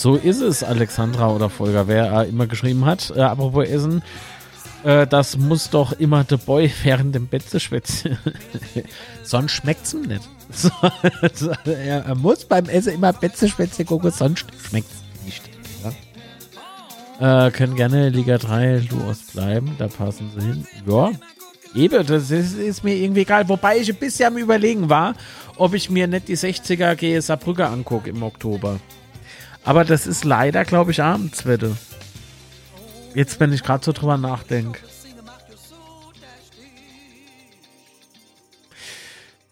So 0.00 0.14
ist 0.16 0.40
es, 0.40 0.62
Alexandra 0.64 1.28
oder 1.28 1.50
Folger, 1.50 1.86
wer 1.86 2.10
äh, 2.10 2.28
immer 2.30 2.46
geschrieben 2.46 2.86
hat. 2.86 3.12
Äh, 3.14 3.20
apropos 3.20 3.68
Essen, 3.68 4.02
äh, 4.82 5.06
das 5.06 5.36
muss 5.36 5.68
doch 5.68 5.92
immer 5.92 6.24
der 6.24 6.38
Boy 6.38 6.72
während 6.82 7.14
dem 7.14 7.26
Bett 7.26 7.44
schwätzen. 7.60 8.16
sonst 9.22 9.52
schmeckt 9.52 9.84
es 9.84 9.92
ihm 9.92 10.02
nicht. 10.02 10.22
So, 11.34 11.50
er, 11.66 12.14
muss 12.14 12.46
beim 12.46 12.64
Essen 12.70 12.94
immer 12.94 13.12
Betze 13.12 13.50
gucken, 13.84 14.10
sonst 14.10 14.46
schmeckt 14.66 14.88
nicht. 15.26 15.42
Ja? 17.20 17.46
Äh, 17.46 17.50
können 17.50 17.76
gerne 17.76 18.08
Liga 18.08 18.38
3 18.38 18.86
Luos 18.90 19.18
bleiben, 19.34 19.76
da 19.76 19.88
passen 19.88 20.30
sie 20.34 20.46
hin. 20.46 20.66
Ja, 20.86 21.10
eben, 21.74 22.06
das 22.06 22.30
ist, 22.30 22.58
ist, 22.58 22.84
mir 22.84 22.94
irgendwie 22.94 23.20
egal. 23.20 23.46
Wobei 23.50 23.76
ich 23.76 23.90
ein 23.90 23.96
bisschen 23.96 24.28
am 24.28 24.38
Überlegen 24.38 24.88
war, 24.88 25.14
ob 25.58 25.74
ich 25.74 25.90
mir 25.90 26.06
nicht 26.06 26.28
die 26.28 26.38
60er 26.38 26.94
GS 26.94 27.26
Saarbrücke 27.26 27.66
angucke 27.66 28.08
im 28.08 28.22
Oktober. 28.22 28.80
Aber 29.64 29.84
das 29.84 30.06
ist 30.06 30.24
leider, 30.24 30.64
glaube 30.64 30.90
ich, 30.90 31.02
Abendswette. 31.02 31.76
Jetzt, 33.14 33.40
wenn 33.40 33.52
ich 33.52 33.62
gerade 33.62 33.84
so 33.84 33.92
drüber 33.92 34.16
nachdenke. 34.16 34.80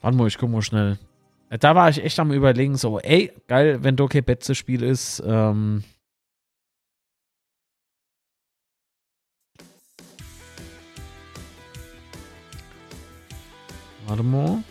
Warte 0.01 0.17
mal, 0.17 0.29
ich 0.29 0.39
guck 0.39 0.51
mal 0.51 0.63
schnell. 0.63 0.99
Da 1.51 1.75
war 1.75 1.89
ich 1.89 2.03
echt 2.03 2.19
am 2.21 2.33
überlegen, 2.33 2.77
so, 2.77 3.01
ey, 3.01 3.33
geil, 3.47 3.83
wenn 3.83 3.97
Doke 3.97 4.23
Betze 4.23 4.55
Spiel 4.55 4.83
ist, 4.83 5.23
ähm, 5.27 5.83
Warte 14.09 14.23
mal. 14.23 14.63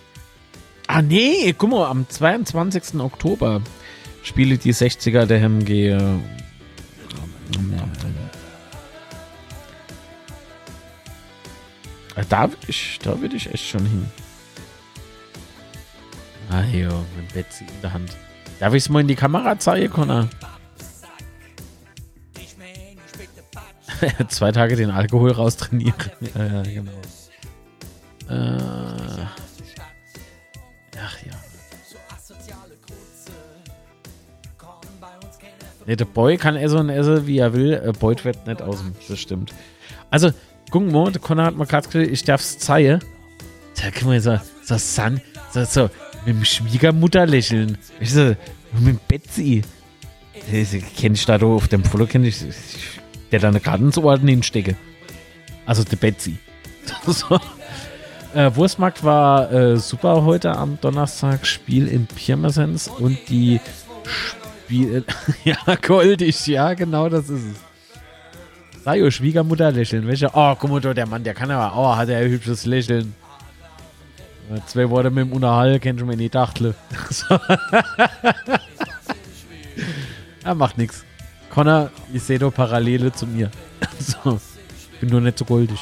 Ah, 0.88 1.04
nee, 1.04 1.54
guck 1.56 1.70
mal, 1.70 1.88
am 1.88 2.10
22. 2.10 3.00
Oktober 3.00 3.62
spiele 4.28 4.58
die 4.58 4.74
60er 4.74 5.26
der 5.26 5.42
HMG. 5.42 5.70
Äh, 5.90 6.00
da 12.30 12.50
würde 12.50 12.68
ich, 12.68 13.00
da 13.02 13.20
würde 13.20 13.36
ich 13.36 13.54
echt 13.54 13.68
schon 13.68 13.86
hin. 13.86 14.06
Ah, 16.50 16.64
jo, 16.64 17.06
mit 17.16 17.34
Betsy 17.34 17.64
in 17.64 17.82
der 17.82 17.94
Hand. 17.94 18.16
Darf 18.60 18.74
ich 18.74 18.84
es 18.84 18.90
mal 18.90 19.02
in 19.02 19.08
die 19.08 19.16
Kamera 19.16 19.60
zeigen, 19.60 19.92
Connor? 19.92 20.28
Zwei 24.30 24.52
Tage 24.52 24.76
den 24.76 24.92
Alkohol 24.92 25.32
raustrainieren. 25.32 25.96
ja, 26.36 26.46
ja, 26.46 26.62
genau. 26.64 26.92
Äh, 28.30 29.26
ach 31.00 31.18
ja. 31.26 31.47
Ne, 35.88 35.96
der 35.96 36.06
Boy 36.06 36.36
kann 36.36 36.58
essen 36.58 36.78
und 36.80 36.90
essen, 36.90 37.26
wie 37.26 37.38
er 37.38 37.54
will. 37.54 37.74
Äh, 37.74 37.94
Beut 37.94 38.26
wird 38.26 38.46
nicht 38.46 38.62
aus 38.62 38.80
dem, 38.80 38.92
das 39.08 39.18
stimmt. 39.18 39.54
Also, 40.12 40.32
guck 40.70 40.92
mal, 40.92 41.12
der 41.12 41.22
Connor 41.22 41.46
hat 41.46 41.56
mal 41.56 41.66
gerade 41.66 41.88
gesagt, 41.88 42.12
ich 42.12 42.24
darf 42.26 42.42
es 42.42 42.60
zeigen. 42.60 43.00
Da 43.82 43.90
kann 43.90 44.10
man 44.10 44.20
so, 44.20 44.38
so, 44.64 44.78
San, 44.78 45.22
so, 45.54 45.64
so, 45.64 45.84
mit 46.26 46.36
dem 46.36 46.44
Schwiegermutter 46.44 47.26
lächeln. 47.26 47.78
Ich 48.02 48.12
so, 48.12 48.36
mit 48.78 49.08
Betsy. 49.08 49.62
Kenne 50.98 51.16
ich 51.16 51.26
da 51.26 51.38
auf 51.38 51.70
dem 51.70 51.84
Foto, 51.84 52.06
kenne 52.06 52.28
ich, 52.28 52.44
der 53.32 53.40
da 53.40 53.52
gerade 53.52 53.84
ins 53.84 53.98
Ohr 53.98 54.20
hinstecke. 54.20 54.76
Also, 55.66 55.86
der 55.86 55.96
Betsy. 55.96 56.38
so. 57.08 57.40
Äh, 58.34 58.54
Wurstmarkt 58.56 59.06
war 59.06 59.52
äh, 59.54 59.78
super 59.78 60.26
heute 60.26 60.52
am 60.52 60.78
Donnerstag. 60.82 61.48
Spiel 61.48 61.88
in 61.88 62.08
Pirmasens 62.08 62.90
und 62.90 63.18
die 63.30 63.62
Spiel. 64.68 65.06
ja, 65.46 65.56
goldig, 65.82 66.46
ja, 66.48 66.74
genau 66.74 67.08
das 67.08 67.30
ist 67.30 67.44
es. 67.46 68.84
Sayo, 68.84 69.10
Schwiegermutter 69.10 69.72
lächeln. 69.72 70.06
Welche? 70.08 70.30
Oh, 70.34 70.56
mal, 70.68 70.82
der 70.94 71.08
Mann, 71.08 71.24
der 71.24 71.34
kann 71.34 71.50
aber. 71.52 71.78
Oh, 71.78 71.96
hat 71.96 72.10
er 72.10 72.20
ein 72.20 72.30
hübsches 72.30 72.66
Lächeln. 72.66 73.16
Zwei 74.66 74.90
Worte 74.90 75.10
mit 75.10 75.26
dem 75.26 75.32
Unterhalt, 75.32 75.82
kennst 75.82 76.02
du 76.02 76.06
mir 76.06 76.18
nicht 76.18 76.36
Dachtle. 76.36 76.76
er 80.44 80.56
macht 80.56 80.78
nichts. 80.78 81.06
Connor, 81.50 81.90
ich 82.14 82.24
sehe 82.24 82.40
doch 82.40 82.54
Parallele 82.54 83.14
zu 83.14 83.26
mir. 83.26 83.50
so. 84.00 84.38
Bin 85.00 85.10
nur 85.10 85.22
nicht 85.22 85.38
so 85.38 85.46
goldig. 85.46 85.80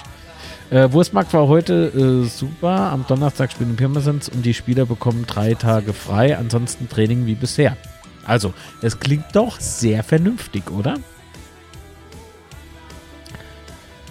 Äh, 0.70 0.92
Wurstmarkt 0.92 1.34
war 1.34 1.48
heute 1.48 2.24
äh, 2.26 2.28
super. 2.28 2.92
Am 2.92 3.06
Donnerstag 3.08 3.52
spielen 3.52 3.76
Pirmasens 3.76 4.30
und 4.30 4.46
die 4.46 4.54
Spieler 4.54 4.86
bekommen 4.86 5.26
drei 5.26 5.56
Tage 5.56 5.94
frei. 5.94 6.38
Ansonsten 6.38 6.88
Training 6.88 7.26
wie 7.26 7.36
bisher. 7.36 7.78
Also, 8.26 8.54
es 8.82 9.00
klingt 9.00 9.26
doch 9.34 9.60
sehr 9.60 10.04
vernünftig, 10.04 10.70
oder? 10.72 10.98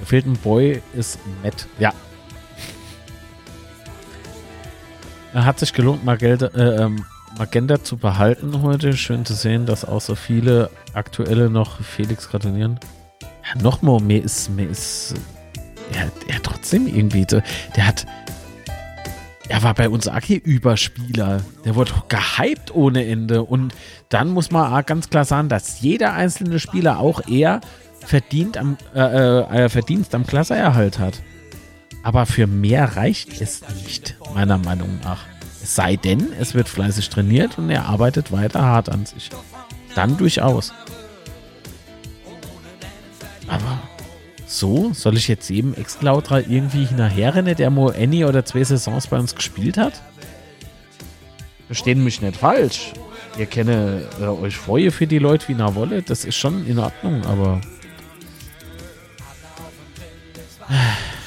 Fehlt 0.04 0.26
ein 0.26 0.34
Boy, 0.34 0.82
ist 0.92 1.18
Matt. 1.42 1.66
Ja. 1.78 1.92
Er 5.32 5.44
hat 5.44 5.58
sich 5.58 5.72
gelohnt, 5.72 6.04
Magenta, 6.04 6.46
äh, 6.48 6.82
ähm, 6.82 7.04
Magenta 7.38 7.82
zu 7.82 7.96
behalten 7.96 8.62
heute. 8.62 8.96
Schön 8.96 9.24
zu 9.24 9.34
sehen, 9.34 9.66
dass 9.66 9.84
auch 9.84 10.00
so 10.00 10.14
viele 10.14 10.70
aktuelle 10.92 11.50
noch 11.50 11.80
Felix 11.80 12.28
gratulieren. 12.28 12.78
Ja, 13.22 13.60
nochmal, 13.62 14.00
mir 14.00 14.22
ist, 14.22 14.50
mir 14.50 14.68
ist 14.68 15.14
er, 15.92 16.10
er 16.28 16.42
trotzdem 16.42 16.86
irgendwie, 16.86 17.24
der 17.24 17.42
hat, 17.86 18.06
er 19.48 19.62
war 19.62 19.74
bei 19.74 19.88
uns 19.88 20.08
Aki-Überspieler. 20.08 21.42
Der 21.64 21.74
wurde 21.74 21.92
gehypt 22.08 22.74
ohne 22.74 23.06
Ende. 23.06 23.42
Und 23.42 23.74
dann 24.14 24.30
muss 24.30 24.52
man 24.52 24.86
ganz 24.86 25.10
klar 25.10 25.24
sagen, 25.24 25.48
dass 25.48 25.80
jeder 25.80 26.12
einzelne 26.12 26.60
Spieler, 26.60 27.00
auch 27.00 27.22
er, 27.26 27.60
verdient 27.98 28.56
am, 28.56 28.76
äh, 28.94 29.00
äh, 29.64 29.68
Verdienst 29.68 30.14
am 30.14 30.24
Klasseerhalt 30.24 31.00
hat. 31.00 31.20
Aber 32.04 32.24
für 32.24 32.46
mehr 32.46 32.96
reicht 32.96 33.40
es 33.40 33.62
nicht, 33.84 34.16
meiner 34.32 34.56
Meinung 34.58 35.00
nach. 35.02 35.24
Es 35.60 35.74
sei 35.74 35.96
denn, 35.96 36.28
es 36.38 36.54
wird 36.54 36.68
fleißig 36.68 37.08
trainiert 37.08 37.58
und 37.58 37.70
er 37.70 37.86
arbeitet 37.86 38.30
weiter 38.30 38.62
hart 38.62 38.88
an 38.88 39.04
sich. 39.04 39.30
Dann 39.96 40.16
durchaus. 40.16 40.72
Aber 43.48 43.80
so, 44.46 44.92
soll 44.92 45.16
ich 45.16 45.26
jetzt 45.26 45.50
jedem 45.50 45.74
Ex-Lautra 45.74 46.38
irgendwie 46.38 46.84
hinterherrennen, 46.84 47.56
der 47.56 47.70
mal 47.70 47.92
eine 47.92 48.28
oder 48.28 48.44
zwei 48.44 48.62
Saisons 48.62 49.08
bei 49.08 49.18
uns 49.18 49.34
gespielt 49.34 49.76
hat? 49.76 50.00
Verstehen 51.66 52.04
mich 52.04 52.20
nicht 52.20 52.36
falsch. 52.36 52.92
Ihr 53.36 53.46
kenne 53.46 54.02
äh, 54.20 54.24
euch 54.24 54.56
freue 54.56 54.90
für 54.90 55.06
die 55.06 55.18
Leute 55.18 55.48
wie 55.48 55.54
na 55.54 55.74
wolle, 55.74 56.02
das 56.02 56.24
ist 56.24 56.36
schon 56.36 56.66
in 56.66 56.78
Ordnung, 56.78 57.24
aber 57.26 57.60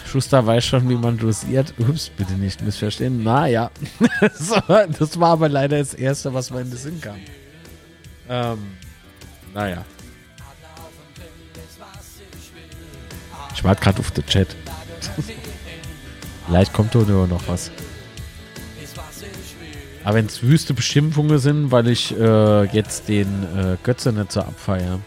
Schuster 0.08 0.46
weiß 0.46 0.66
schon, 0.66 0.90
wie 0.90 0.96
man 0.96 1.18
dosiert. 1.18 1.74
Ups, 1.78 2.10
bitte 2.10 2.34
nicht 2.34 2.62
missverstehen. 2.64 3.24
Naja, 3.24 3.70
das 4.22 5.20
war 5.20 5.30
aber 5.30 5.50
leider 5.50 5.78
das 5.78 5.94
Erste, 5.94 6.34
was 6.34 6.50
mir 6.50 6.62
in 6.62 6.70
den 6.70 6.78
Sinn 6.78 7.02
kam. 7.02 7.18
Ähm, 8.30 8.58
naja. 9.54 9.84
Ich 13.54 13.64
warte 13.64 13.84
gerade 13.84 14.00
auf 14.00 14.12
den 14.12 14.26
Chat. 14.26 14.56
Vielleicht 16.46 16.74
kommt 16.74 16.96
da 16.96 17.00
nur 17.00 17.28
noch 17.28 17.48
was. 17.48 17.72
Aber 20.08 20.16
wenn 20.16 20.28
es 20.28 20.42
wüste 20.42 20.74
Beschimpfungen 20.74 21.38
sind, 21.38 21.70
weil 21.70 21.90
ich 21.90 22.18
äh, 22.18 22.64
jetzt 22.68 23.10
den 23.10 23.28
äh, 23.44 23.76
Götze 23.84 24.14
abfeiere. 24.36 25.02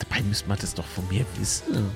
Dabei 0.00 0.20
müsste 0.22 0.48
man 0.48 0.58
das 0.60 0.74
doch 0.74 0.84
von 0.84 1.06
mir 1.08 1.24
wissen. 1.38 1.92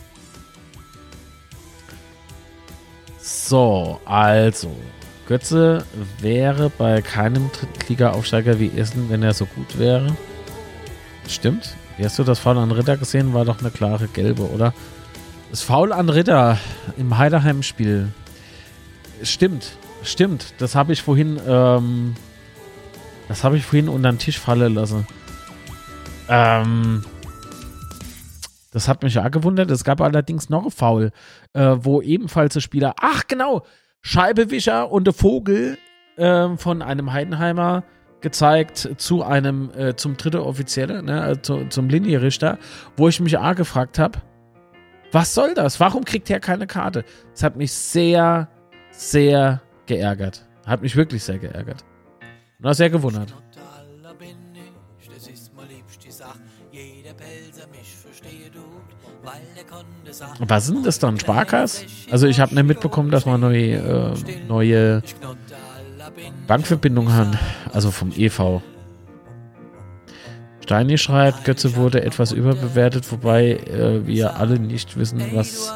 So, 3.20 4.00
also. 4.04 4.74
Götze 5.28 5.86
wäre 6.18 6.68
bei 6.68 7.00
keinem 7.00 7.52
Drittliga-Aufsteiger 7.52 8.58
wie 8.58 8.72
Essen, 8.76 9.08
wenn 9.08 9.22
er 9.22 9.34
so 9.34 9.46
gut 9.46 9.78
wäre. 9.78 10.16
Stimmt. 11.28 11.76
Wie 11.96 12.04
hast 12.04 12.18
du 12.18 12.24
das 12.24 12.40
Foul 12.40 12.58
an 12.58 12.72
Ritter 12.72 12.96
gesehen? 12.96 13.34
War 13.34 13.44
doch 13.44 13.60
eine 13.60 13.70
klare 13.70 14.08
gelbe, 14.08 14.50
oder? 14.50 14.74
Das 15.52 15.62
Foul 15.62 15.92
an 15.92 16.08
Ritter 16.08 16.58
im 16.96 17.16
Heiderheim-Spiel. 17.16 18.08
Stimmt. 19.24 19.76
Stimmt. 20.02 20.54
Das 20.58 20.74
habe 20.74 20.92
ich 20.92 21.02
vorhin, 21.02 21.40
ähm, 21.46 22.14
das 23.28 23.42
habe 23.42 23.56
ich 23.56 23.64
vorhin 23.64 23.88
unter 23.88 24.12
den 24.12 24.18
Tisch 24.18 24.38
fallen 24.38 24.74
lassen. 24.74 25.06
Ähm, 26.28 27.04
das 28.70 28.88
hat 28.88 29.02
mich 29.02 29.14
ja 29.14 29.28
gewundert. 29.28 29.70
Es 29.70 29.84
gab 29.84 30.00
allerdings 30.00 30.50
noch 30.50 30.64
ein 30.64 30.70
Foul, 30.70 31.10
äh, 31.52 31.76
wo 31.78 32.02
ebenfalls 32.02 32.54
der 32.54 32.60
Spieler, 32.60 32.94
ach 33.00 33.26
genau, 33.26 33.64
Scheibewischer 34.02 34.90
und 34.90 35.06
der 35.06 35.14
Vogel 35.14 35.78
äh, 36.16 36.56
von 36.56 36.82
einem 36.82 37.12
Heidenheimer 37.12 37.84
gezeigt 38.20 38.90
zu 38.96 39.22
einem, 39.22 39.70
äh, 39.76 39.96
zum 39.96 40.16
dritten 40.16 40.40
Offizielle, 40.40 41.02
ne, 41.02 41.30
äh, 41.30 41.42
zu, 41.42 41.66
zum 41.68 41.88
Linienrichter, 41.88 42.58
wo 42.96 43.08
ich 43.08 43.20
mich 43.20 43.38
auch 43.38 43.54
gefragt 43.54 43.98
habe, 43.98 44.18
was 45.12 45.34
soll 45.34 45.54
das? 45.54 45.78
Warum 45.78 46.04
kriegt 46.04 46.28
er 46.28 46.40
keine 46.40 46.66
Karte? 46.66 47.04
Das 47.32 47.44
hat 47.44 47.56
mich 47.56 47.72
sehr, 47.72 48.48
sehr 48.96 49.60
geärgert. 49.86 50.44
Hat 50.66 50.82
mich 50.82 50.96
wirklich 50.96 51.22
sehr 51.22 51.38
geärgert. 51.38 51.84
Und 52.58 52.66
auch 52.66 52.74
sehr 52.74 52.90
gewundert. 52.90 53.34
Was 60.38 60.66
sind 60.66 60.86
das 60.86 60.98
dann? 60.98 61.18
Sparkass? 61.18 61.84
Also 62.10 62.26
ich 62.26 62.40
habe 62.40 62.54
nicht 62.54 62.66
mitbekommen, 62.66 63.10
dass 63.10 63.26
wir 63.26 63.38
neue, 63.38 63.76
äh, 63.76 64.14
neue 64.48 65.02
Bankverbindungen 66.46 67.12
haben. 67.12 67.38
Also 67.72 67.90
vom 67.90 68.12
EV. 68.12 68.60
Steini 70.62 70.96
schreibt, 70.96 71.44
Götze 71.44 71.76
wurde 71.76 72.02
etwas 72.02 72.32
überbewertet, 72.32 73.10
wobei 73.12 73.50
äh, 73.50 74.06
wir 74.06 74.36
alle 74.36 74.58
nicht 74.58 74.96
wissen, 74.96 75.22
was 75.34 75.70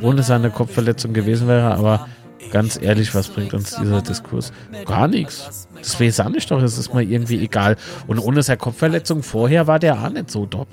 ohne 0.00 0.22
seine 0.22 0.50
Kopfverletzung 0.50 1.12
gewesen 1.12 1.48
wäre. 1.48 1.74
Aber 1.74 2.08
ganz 2.52 2.80
ehrlich, 2.80 3.14
was 3.14 3.28
bringt 3.28 3.54
uns 3.54 3.74
dieser 3.76 4.02
Diskurs? 4.02 4.52
Gar 4.84 5.08
nichts. 5.08 5.66
Weiß 5.98 6.20
auch 6.20 6.28
nicht 6.28 6.50
doch, 6.50 6.62
es 6.62 6.78
ist 6.78 6.94
mal 6.94 7.02
irgendwie 7.02 7.42
egal. 7.42 7.76
Und 8.06 8.18
ohne 8.20 8.42
seine 8.42 8.58
Kopfverletzung 8.58 9.24
vorher 9.24 9.66
war 9.66 9.80
der 9.80 10.00
auch 10.00 10.10
nicht 10.10 10.30
so 10.30 10.46
top. 10.46 10.68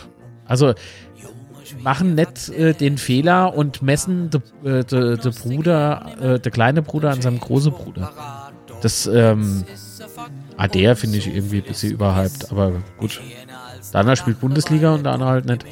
Also 0.45 0.73
machen 1.81 2.15
nicht 2.15 2.49
äh, 2.49 2.73
den 2.73 2.97
Fehler 2.97 3.55
und 3.55 3.81
messen 3.81 4.29
der 4.29 4.83
de, 4.83 5.17
de 5.17 5.31
Bruder, 5.31 6.05
äh, 6.21 6.39
der 6.39 6.51
kleine 6.51 6.81
Bruder 6.81 7.11
an 7.11 7.21
seinem 7.21 7.39
großen 7.39 7.71
Bruder. 7.71 8.11
Das, 8.81 9.07
ähm, 9.07 9.63
ah, 10.57 10.67
der 10.67 10.95
finde 10.95 11.17
ich 11.17 11.27
irgendwie 11.27 11.57
ein 11.57 11.67
bisschen 11.67 11.93
überhyped, 11.93 12.51
aber 12.51 12.73
gut. 12.97 13.21
Der 13.93 13.99
andere 14.01 14.15
spielt 14.15 14.39
Bundesliga 14.39 14.93
und 14.93 15.03
der 15.03 15.13
andere 15.13 15.29
halt 15.29 15.45
nicht. 15.45 15.65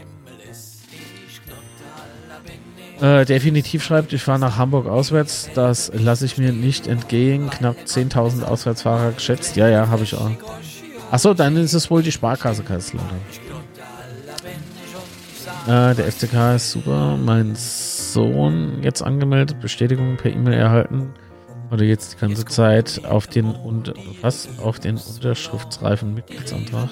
Äh, 3.02 3.26
definitiv 3.26 3.84
schreibt, 3.84 4.12
ich 4.14 4.24
fahre 4.24 4.40
nach 4.40 4.58
Hamburg 4.58 4.88
auswärts. 4.88 5.50
Das 5.54 5.92
lasse 5.94 6.26
ich 6.26 6.38
mir 6.38 6.52
nicht 6.52 6.88
entgehen. 6.88 7.50
Knapp 7.50 7.76
10.000 7.86 8.44
Auswärtsfahrer 8.44 9.12
geschätzt. 9.12 9.56
Ja, 9.56 9.68
ja, 9.68 9.88
habe 9.90 10.04
ich 10.04 10.16
auch. 10.16 10.32
Achso, 11.12 11.34
dann 11.34 11.56
ist 11.58 11.74
es 11.74 11.90
wohl 11.92 12.02
die 12.02 12.12
Sparkasse 12.12 12.64
Kaiserslautern. 12.64 13.22
Äh, 15.68 15.96
der 15.96 16.12
FCK 16.12 16.56
ist 16.56 16.72
super. 16.72 17.18
Mein 17.18 17.54
Sohn 17.56 18.82
jetzt 18.82 19.02
angemeldet, 19.02 19.60
Bestätigung 19.60 20.18
per 20.18 20.32
E-Mail 20.32 20.54
erhalten. 20.54 21.14
Oder 21.70 21.84
jetzt 21.84 22.14
die 22.14 22.18
ganze 22.20 22.46
Zeit 22.46 23.02
auf 23.06 23.28
den 23.28 23.54
was 24.22 24.48
auf 24.60 24.80
den 24.80 24.98
unterschriftsreifen 24.98 26.14
Mitgliedsantrag. 26.14 26.90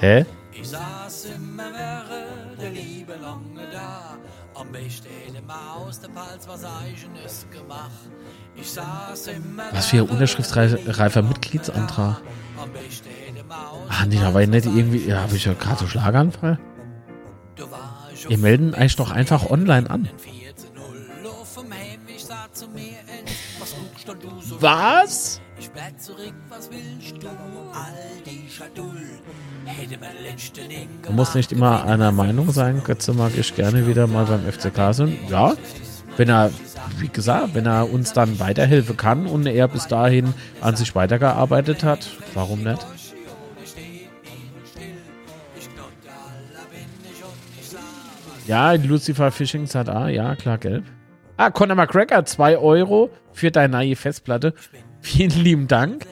Hä? 0.00 0.26
Was 9.72 9.86
für 9.86 9.96
ein 9.96 10.08
unterschriftsreifer 10.08 11.22
Mitgliedsantrag? 11.22 12.20
Ah, 13.88 14.06
nee, 14.06 14.18
da 14.18 14.32
war 14.32 14.42
ich 14.42 14.48
nicht 14.48 14.66
irgendwie. 14.66 15.06
Ja, 15.06 15.22
habe 15.22 15.36
ich 15.36 15.44
ja 15.44 15.52
gerade 15.52 15.80
so 15.80 15.86
Schlaganfall. 15.86 16.58
Wir 18.28 18.38
melden 18.38 18.74
eigentlich 18.74 18.96
doch 18.96 19.10
einfach 19.10 19.50
online 19.50 19.88
an. 19.88 20.08
Was? 24.60 25.40
Du 28.74 28.92
musst 31.10 31.34
nicht 31.34 31.52
immer 31.52 31.84
einer 31.84 32.12
Meinung 32.12 32.50
sein. 32.52 32.82
Götze 32.84 33.12
mag 33.12 33.32
ich 33.36 33.54
gerne 33.54 33.86
wieder 33.86 34.06
mal 34.06 34.26
beim 34.26 34.40
FCK 34.50 34.92
sind. 34.94 35.16
Ja, 35.30 35.54
wenn 36.16 36.28
er, 36.28 36.50
wie 36.98 37.08
gesagt, 37.08 37.54
wenn 37.54 37.66
er 37.66 37.90
uns 37.90 38.12
dann 38.12 38.38
weiterhelfen 38.38 38.96
kann 38.96 39.26
und 39.26 39.46
er 39.46 39.68
bis 39.68 39.86
dahin 39.86 40.32
an 40.60 40.76
sich 40.76 40.94
weitergearbeitet 40.94 41.84
hat, 41.84 42.08
warum 42.34 42.62
nicht? 42.62 42.86
Ja, 48.46 48.72
Lucifer 48.74 49.32
Fishing 49.32 49.66
hat 49.74 49.88
A, 49.88 50.08
ja, 50.08 50.36
klar, 50.36 50.58
gelb. 50.58 50.84
Ah, 51.36 51.50
Conor 51.50 51.76
McGregor, 51.76 52.24
2 52.24 52.58
Euro 52.58 53.10
für 53.32 53.50
deine 53.50 53.76
neue 53.76 53.96
Festplatte. 53.96 54.54
Vielen 55.00 55.42
lieben 55.42 55.68
Dank. 55.68 56.06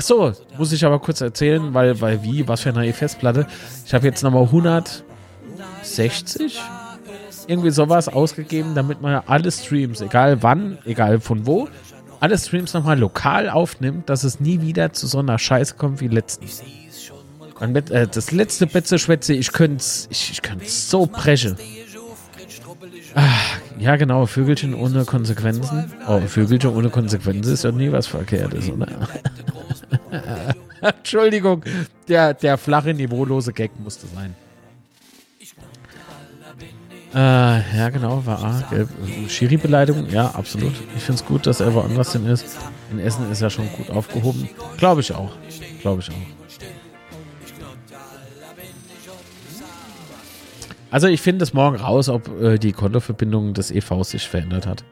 Achso, 0.00 0.32
muss 0.56 0.72
ich 0.72 0.82
aber 0.82 0.98
kurz 0.98 1.20
erzählen, 1.20 1.74
weil, 1.74 2.00
weil 2.00 2.22
wie, 2.22 2.48
was 2.48 2.62
für 2.62 2.70
eine 2.70 2.78
neue 2.78 2.94
Festplatte. 2.94 3.46
Ich 3.84 3.92
habe 3.92 4.06
jetzt 4.06 4.22
nochmal 4.22 4.44
160, 4.44 6.58
irgendwie 7.46 7.70
sowas 7.70 8.08
ausgegeben, 8.08 8.74
damit 8.74 9.02
man 9.02 9.22
alle 9.26 9.52
Streams, 9.52 10.00
egal 10.00 10.42
wann, 10.42 10.78
egal 10.86 11.20
von 11.20 11.46
wo, 11.46 11.68
alle 12.18 12.38
Streams 12.38 12.72
nochmal 12.72 12.98
lokal 12.98 13.50
aufnimmt, 13.50 14.08
dass 14.08 14.24
es 14.24 14.40
nie 14.40 14.62
wieder 14.62 14.94
zu 14.94 15.06
so 15.06 15.18
einer 15.18 15.38
Scheiße 15.38 15.74
kommt 15.74 16.00
wie 16.00 16.08
letztens. 16.08 16.62
Äh, 17.60 18.06
das 18.06 18.32
letzte 18.32 18.66
Betze-Schwätze, 18.66 19.34
ich 19.34 19.52
könnte 19.52 19.84
ich, 20.08 20.40
ich 20.62 20.72
so 20.72 21.04
brechen. 21.04 21.58
Ach, 23.14 23.58
ja, 23.78 23.96
genau, 23.96 24.26
Vögelchen 24.26 24.74
ohne 24.74 25.04
Konsequenzen. 25.04 25.92
Oh, 26.06 26.20
Vögelchen 26.20 26.70
ohne 26.70 26.90
Konsequenzen 26.90 27.52
ist 27.52 27.64
ja 27.64 27.72
nie 27.72 27.90
was 27.90 28.06
Verkehrtes, 28.06 28.70
oder? 28.70 28.86
Entschuldigung, 30.80 31.62
der, 32.08 32.34
der 32.34 32.56
flache, 32.56 32.94
niveaulose 32.94 33.52
Gag 33.52 33.70
musste 33.82 34.06
sein. 34.06 34.34
Äh, 37.12 37.76
ja, 37.76 37.88
genau, 37.88 38.24
war 38.24 38.44
A. 38.44 38.62
Schiri-Beleidigung, 39.28 40.08
ja, 40.10 40.28
absolut. 40.30 40.72
Ich 40.96 41.02
finde 41.02 41.20
es 41.20 41.26
gut, 41.26 41.46
dass 41.46 41.58
er 41.60 41.74
woanders 41.74 42.12
hin 42.12 42.24
ist. 42.26 42.56
In 42.92 43.00
Essen 43.00 43.30
ist 43.32 43.42
er 43.42 43.50
schon 43.50 43.68
gut 43.72 43.90
aufgehoben. 43.90 44.48
Glaube 44.78 45.00
ich 45.00 45.12
auch. 45.12 45.32
Glaube 45.80 46.02
ich 46.02 46.10
auch. 46.10 46.39
Also 50.90 51.06
ich 51.06 51.20
finde 51.20 51.44
es 51.44 51.52
morgen 51.54 51.76
raus, 51.76 52.08
ob 52.08 52.40
äh, 52.40 52.58
die 52.58 52.72
Kontoverbindung 52.72 53.54
des 53.54 53.70
EVs 53.70 54.10
sich 54.10 54.28
verändert 54.28 54.66
hat. 54.66 54.84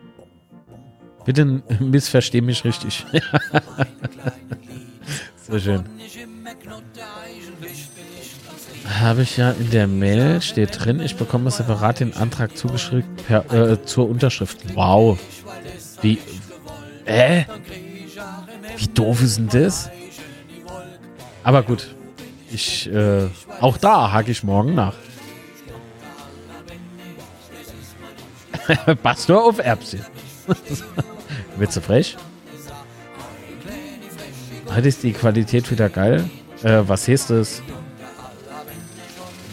Bitte 1.25 1.45
missversteh 1.81 2.41
mich 2.41 2.65
richtig. 2.65 3.05
Sehr 5.49 5.61
schön. 5.61 5.85
Habe 9.01 9.23
ich 9.23 9.37
ja 9.37 9.51
in 9.51 9.70
der 9.70 9.87
Mail, 9.87 10.41
steht 10.41 10.85
drin, 10.85 11.01
ich 11.01 11.16
bekomme 11.16 11.51
separat 11.51 12.01
den 12.01 12.16
Antrag 12.16 12.57
zugeschrieben 12.57 13.16
per, 13.27 13.53
äh, 13.53 13.85
zur 13.85 14.09
Unterschrift. 14.09 14.75
Wow. 14.75 15.19
Wie. 16.01 16.19
Äh? 17.05 17.45
Wie 18.77 18.87
doof 18.89 19.23
ist 19.23 19.39
denn 19.39 19.49
das? 19.49 19.91
Aber 21.43 21.62
gut. 21.62 21.95
Ich, 22.51 22.91
äh, 22.91 23.27
auch 23.61 23.77
da 23.77 24.12
hake 24.12 24.31
ich 24.31 24.43
morgen 24.43 24.75
nach. 24.75 24.95
Pastor 29.03 29.45
auf 29.45 29.59
Erbsen. 29.59 30.05
Wird 31.57 31.74
du 31.74 31.81
frech? 31.81 32.16
Hat 34.70 34.85
ist 34.85 35.03
die 35.03 35.12
Qualität 35.12 35.70
wieder 35.70 35.89
geil? 35.89 36.28
Äh, 36.62 36.82
was 36.86 37.09
heißt 37.09 37.31
das? 37.31 37.62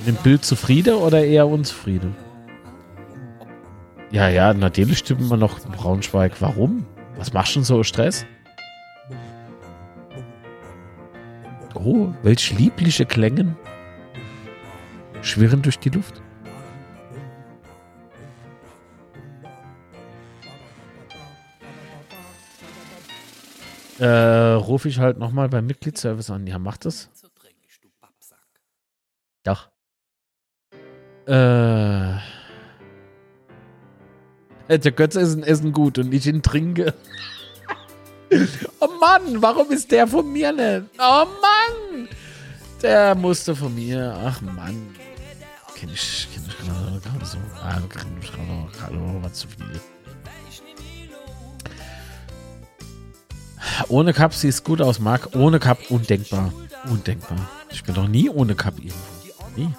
Im 0.05 0.15
Bild 0.15 0.45
zufrieden 0.45 0.95
oder 0.95 1.23
eher 1.23 1.47
unzufrieden? 1.47 2.15
Ja, 4.11 4.29
ja, 4.29 4.53
natürlich 4.53 4.99
stimmt 4.99 5.27
man 5.29 5.39
noch 5.39 5.59
Braunschweig. 5.59 6.33
Warum? 6.39 6.85
Was 7.17 7.33
macht 7.33 7.49
schon 7.49 7.63
so 7.63 7.83
Stress? 7.83 8.25
Oh, 11.73 12.13
welch 12.23 12.57
liebliche 12.57 13.05
Klängen 13.05 13.55
schwirren 15.21 15.61
durch 15.61 15.79
die 15.79 15.89
Luft. 15.89 16.21
Äh, 23.99 24.07
rufe 24.07 24.89
ich 24.89 24.99
halt 24.99 25.17
nochmal 25.17 25.47
beim 25.49 25.65
Mitgliedsservice 25.65 26.29
an. 26.29 26.45
Ja, 26.47 26.59
macht 26.59 26.85
das. 26.85 27.09
Doch. 29.43 29.69
Äh. 31.27 32.17
Der 34.67 34.91
Götze 34.91 35.21
ist 35.21 35.35
ein 35.35 35.43
Essen 35.43 35.71
gut 35.71 35.99
und 35.99 36.13
ich 36.13 36.25
ihn 36.25 36.41
trinke. 36.41 36.93
oh 38.79 38.89
Mann, 38.99 39.41
warum 39.41 39.71
ist 39.71 39.91
der 39.91 40.07
von 40.07 40.31
mir 40.31 40.51
nicht? 40.51 40.89
Oh 40.97 41.25
Mann! 41.25 42.09
Der 42.81 43.15
musste 43.15 43.55
von 43.55 43.73
mir. 43.75 44.15
Ach 44.25 44.41
Mann. 44.41 44.95
Kenn 45.75 45.89
ich, 45.93 46.27
kenn 46.33 46.43
ich 46.47 46.57
gerade 46.57 47.25
so. 47.25 47.37
Ah, 47.61 47.79
kenn 47.89 48.17
ich 48.21 48.31
gerade 48.31 49.23
was 49.23 49.33
zu 49.33 49.47
viel. 49.47 49.79
Ohne 53.87 54.13
Cup 54.13 54.33
sieht 54.33 54.51
es 54.51 54.63
gut 54.63 54.81
aus, 54.81 54.99
Marc. 54.99 55.35
Ohne 55.35 55.59
Cup 55.59 55.79
undenkbar. 55.89 56.53
Undenkbar. 56.89 57.37
Ich 57.71 57.83
bin 57.83 57.95
doch 57.95 58.07
nie 58.07 58.29
ohne 58.29 58.55
Cup 58.55 58.77
irgendwo. 58.77 58.95
Nie. 59.55 59.69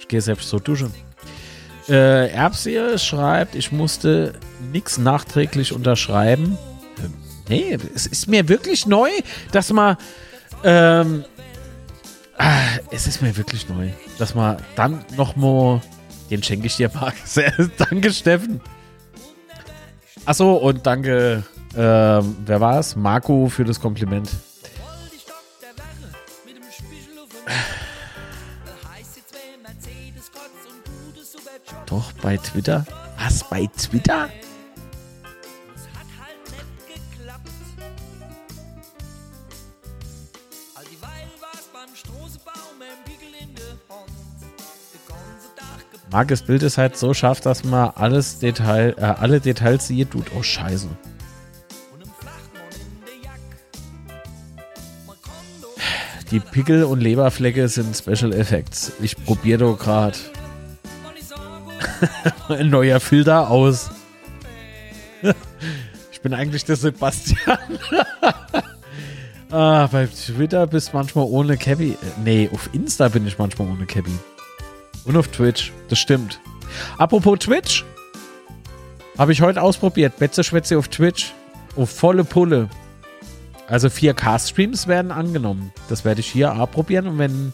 Ich 0.00 0.08
gehe 0.08 0.20
selbst 0.20 0.48
so 0.48 0.58
duschen. 0.58 0.92
Äh, 1.88 2.30
Erbsehe 2.30 2.98
schreibt, 2.98 3.54
ich 3.54 3.70
musste 3.72 4.34
nichts 4.72 4.98
nachträglich 4.98 5.72
unterschreiben. 5.72 6.58
Ähm, 6.98 7.14
nee, 7.48 7.78
es 7.94 8.06
ist 8.06 8.28
mir 8.28 8.48
wirklich 8.48 8.86
neu, 8.86 9.10
dass 9.52 9.72
man. 9.72 9.96
Ähm, 10.64 11.24
ah, 12.38 12.60
es 12.90 13.06
ist 13.06 13.22
mir 13.22 13.36
wirklich 13.36 13.68
neu, 13.68 13.90
dass 14.18 14.34
man 14.34 14.56
dann 14.74 15.04
nochmal. 15.16 15.80
Den 16.30 16.42
schenke 16.42 16.66
ich 16.66 16.76
dir, 16.76 16.90
Marc. 16.92 17.14
Danke, 17.78 18.12
Steffen. 18.12 18.60
Achso, 20.24 20.54
und 20.56 20.84
danke 20.84 21.44
ähm, 21.76 22.36
wer 22.46 22.60
war 22.60 22.78
es? 22.78 22.96
Marco 22.96 23.48
für 23.48 23.64
das 23.64 23.80
Kompliment. 23.80 24.30
Doch, 31.86 32.12
bei 32.20 32.36
Twitter? 32.36 32.84
Was, 33.18 33.48
bei 33.48 33.66
Twitter? 33.66 34.28
Markes 46.10 46.42
Bild 46.42 46.62
ist 46.62 46.78
halt 46.78 46.96
so 46.96 47.12
scharf, 47.12 47.40
dass 47.40 47.64
man 47.64 47.90
alles 47.94 48.38
Detail, 48.38 48.94
äh, 48.96 49.02
alle 49.02 49.40
Details 49.40 49.86
sieht. 49.86 50.12
Tut. 50.12 50.26
Oh, 50.34 50.42
scheiße. 50.42 50.88
Die 56.30 56.40
Pickel 56.40 56.84
und 56.84 57.00
Leberflecke 57.00 57.68
sind 57.68 57.96
Special 57.96 58.32
Effects. 58.32 58.92
Ich 59.00 59.16
probiere 59.16 59.58
doch 59.58 59.78
gerade 59.78 60.18
ein 62.48 62.68
neuer 62.68 62.98
Filter 62.98 63.48
aus. 63.48 63.90
ich 66.12 66.20
bin 66.20 66.34
eigentlich 66.34 66.64
der 66.64 66.76
Sebastian. 66.76 67.58
ah, 69.50 69.86
bei 69.86 70.06
Twitter 70.06 70.66
bist 70.66 70.92
du 70.92 70.96
manchmal 70.96 71.26
ohne 71.26 71.56
Cabby. 71.56 71.96
Nee, 72.24 72.50
auf 72.52 72.70
Insta 72.72 73.08
bin 73.08 73.26
ich 73.26 73.38
manchmal 73.38 73.68
ohne 73.68 73.86
Cabby. 73.86 74.18
Und 75.04 75.16
auf 75.16 75.28
Twitch. 75.28 75.72
Das 75.88 76.00
stimmt. 76.00 76.40
Apropos 76.98 77.38
Twitch. 77.38 77.84
Habe 79.16 79.32
ich 79.32 79.40
heute 79.40 79.62
ausprobiert. 79.62 80.18
Betze 80.18 80.42
Schwätze 80.42 80.76
auf 80.76 80.88
Twitch. 80.88 81.32
Auf 81.76 81.90
volle 81.90 82.24
Pulle. 82.24 82.68
Also 83.68 83.88
4K-Streams 83.88 84.86
werden 84.86 85.10
angenommen. 85.10 85.72
Das 85.88 86.04
werde 86.04 86.20
ich 86.20 86.30
hier 86.30 86.48
probieren 86.70 87.08
und 87.08 87.18
wenn 87.18 87.52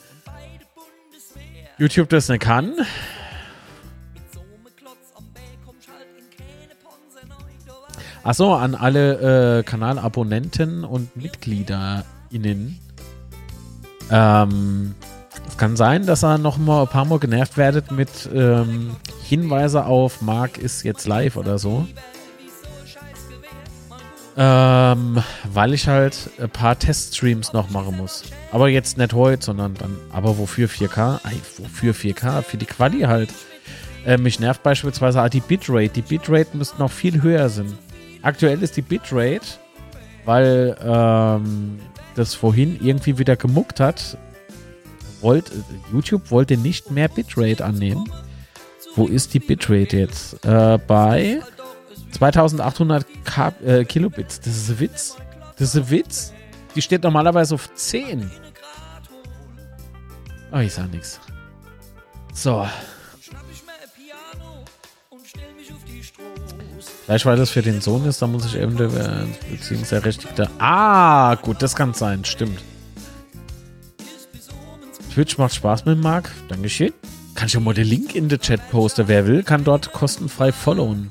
YouTube 1.78 2.08
das 2.10 2.28
nicht 2.28 2.42
kann. 2.42 2.74
Achso, 8.24 8.54
an 8.54 8.76
alle 8.76 9.58
äh, 9.58 9.62
Kanalabonnenten 9.64 10.84
und 10.84 11.16
MitgliederInnen. 11.16 12.78
Ähm, 14.10 14.94
es 15.48 15.58
kann 15.58 15.76
sein, 15.76 16.06
dass 16.06 16.22
er 16.22 16.38
noch 16.38 16.56
mal 16.56 16.82
ein 16.82 16.88
paar 16.88 17.04
Mal 17.04 17.18
genervt 17.18 17.56
werdet 17.56 17.90
mit 17.90 18.28
ähm, 18.32 18.94
Hinweise 19.24 19.86
auf 19.86 20.22
Mark 20.22 20.58
ist 20.58 20.84
jetzt 20.84 21.08
live 21.08 21.36
oder 21.36 21.58
so. 21.58 21.86
Ähm, 24.36 25.22
weil 25.52 25.74
ich 25.74 25.88
halt 25.88 26.30
ein 26.40 26.48
paar 26.48 26.78
Teststreams 26.78 27.52
noch 27.52 27.70
machen 27.70 27.96
muss. 27.96 28.24
Aber 28.50 28.68
jetzt 28.68 28.96
nicht 28.96 29.12
heute, 29.12 29.44
sondern 29.44 29.74
dann, 29.74 29.98
aber 30.10 30.38
wofür 30.38 30.68
4K? 30.68 31.20
Ey, 31.24 31.40
wofür 31.58 31.94
4K? 31.94 32.42
Für 32.42 32.56
die 32.56 32.66
Quali 32.66 33.02
halt. 33.02 33.30
Äh, 34.06 34.16
mich 34.16 34.40
nervt 34.40 34.62
beispielsweise 34.62 35.22
auch 35.22 35.28
die 35.28 35.40
Bitrate. 35.40 35.90
Die 35.90 36.02
Bitrate 36.02 36.56
müsste 36.56 36.78
noch 36.78 36.90
viel 36.90 37.22
höher 37.22 37.48
sein. 37.48 37.76
Aktuell 38.22 38.62
ist 38.62 38.76
die 38.76 38.82
Bitrate, 38.82 39.46
weil 40.24 40.76
ähm, 40.82 41.78
das 42.14 42.34
vorhin 42.34 42.78
irgendwie 42.80 43.18
wieder 43.18 43.36
gemuckt 43.36 43.80
hat. 43.80 44.16
wollte, 45.20 45.52
YouTube 45.92 46.30
wollte 46.30 46.56
nicht 46.56 46.90
mehr 46.90 47.08
Bitrate 47.08 47.64
annehmen. 47.64 48.10
Wo 48.94 49.06
ist 49.06 49.34
die 49.34 49.40
Bitrate 49.40 49.96
jetzt? 49.96 50.44
Äh, 50.44 50.78
bei 50.86 51.40
2800 52.12 53.06
K 53.24 53.52
äh, 53.64 53.84
Kilobits. 53.84 54.40
Das 54.40 54.56
ist 54.56 54.70
ein 54.70 54.80
Witz. 54.80 55.16
Das 55.58 55.74
ist 55.74 55.76
ein 55.76 55.90
Witz. 55.90 56.32
Die 56.74 56.82
steht 56.82 57.02
normalerweise 57.02 57.54
auf 57.54 57.72
10. 57.74 58.30
Oh, 60.52 60.58
ich 60.58 60.72
sag 60.72 60.90
nichts. 60.90 61.20
So. 62.34 62.66
Vielleicht 67.04 67.26
weil 67.26 67.36
das 67.36 67.50
für 67.50 67.62
den 67.62 67.80
Sohn 67.80 68.04
ist, 68.06 68.22
da 68.22 68.26
muss 68.26 68.46
ich 68.46 68.56
eben 68.56 68.76
der 68.76 68.88
Beziehungsermächtigte. 69.50 70.48
Ah, 70.58 71.34
gut, 71.34 71.60
das 71.60 71.74
kann 71.74 71.94
sein, 71.94 72.24
stimmt. 72.24 72.60
Twitch 75.12 75.36
macht 75.36 75.54
Spaß 75.54 75.84
mit 75.84 75.98
Marc. 75.98 76.30
Dankeschön. 76.48 76.92
Kann 77.34 77.48
ich 77.48 77.54
ja 77.54 77.60
mal 77.60 77.74
den 77.74 77.86
Link 77.86 78.14
in 78.14 78.28
den 78.28 78.40
Chat 78.40 78.60
posten. 78.70 79.08
Wer 79.08 79.26
will, 79.26 79.42
kann 79.42 79.64
dort 79.64 79.92
kostenfrei 79.92 80.52
followen. 80.52 81.10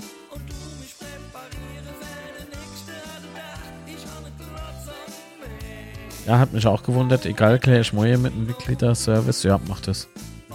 Ja, 6.28 6.38
hat 6.38 6.54
mich 6.54 6.68
auch 6.68 6.84
gewundert. 6.84 7.26
Egal, 7.26 7.60
klär 7.60 7.82
ich 7.82 7.94
mal 7.94 8.18
mit 8.18 8.34
einem 8.34 8.46
Mitglieder-Service. 8.46 9.44
Ja, 9.44 9.60
macht 9.68 9.88
das. 9.88 10.08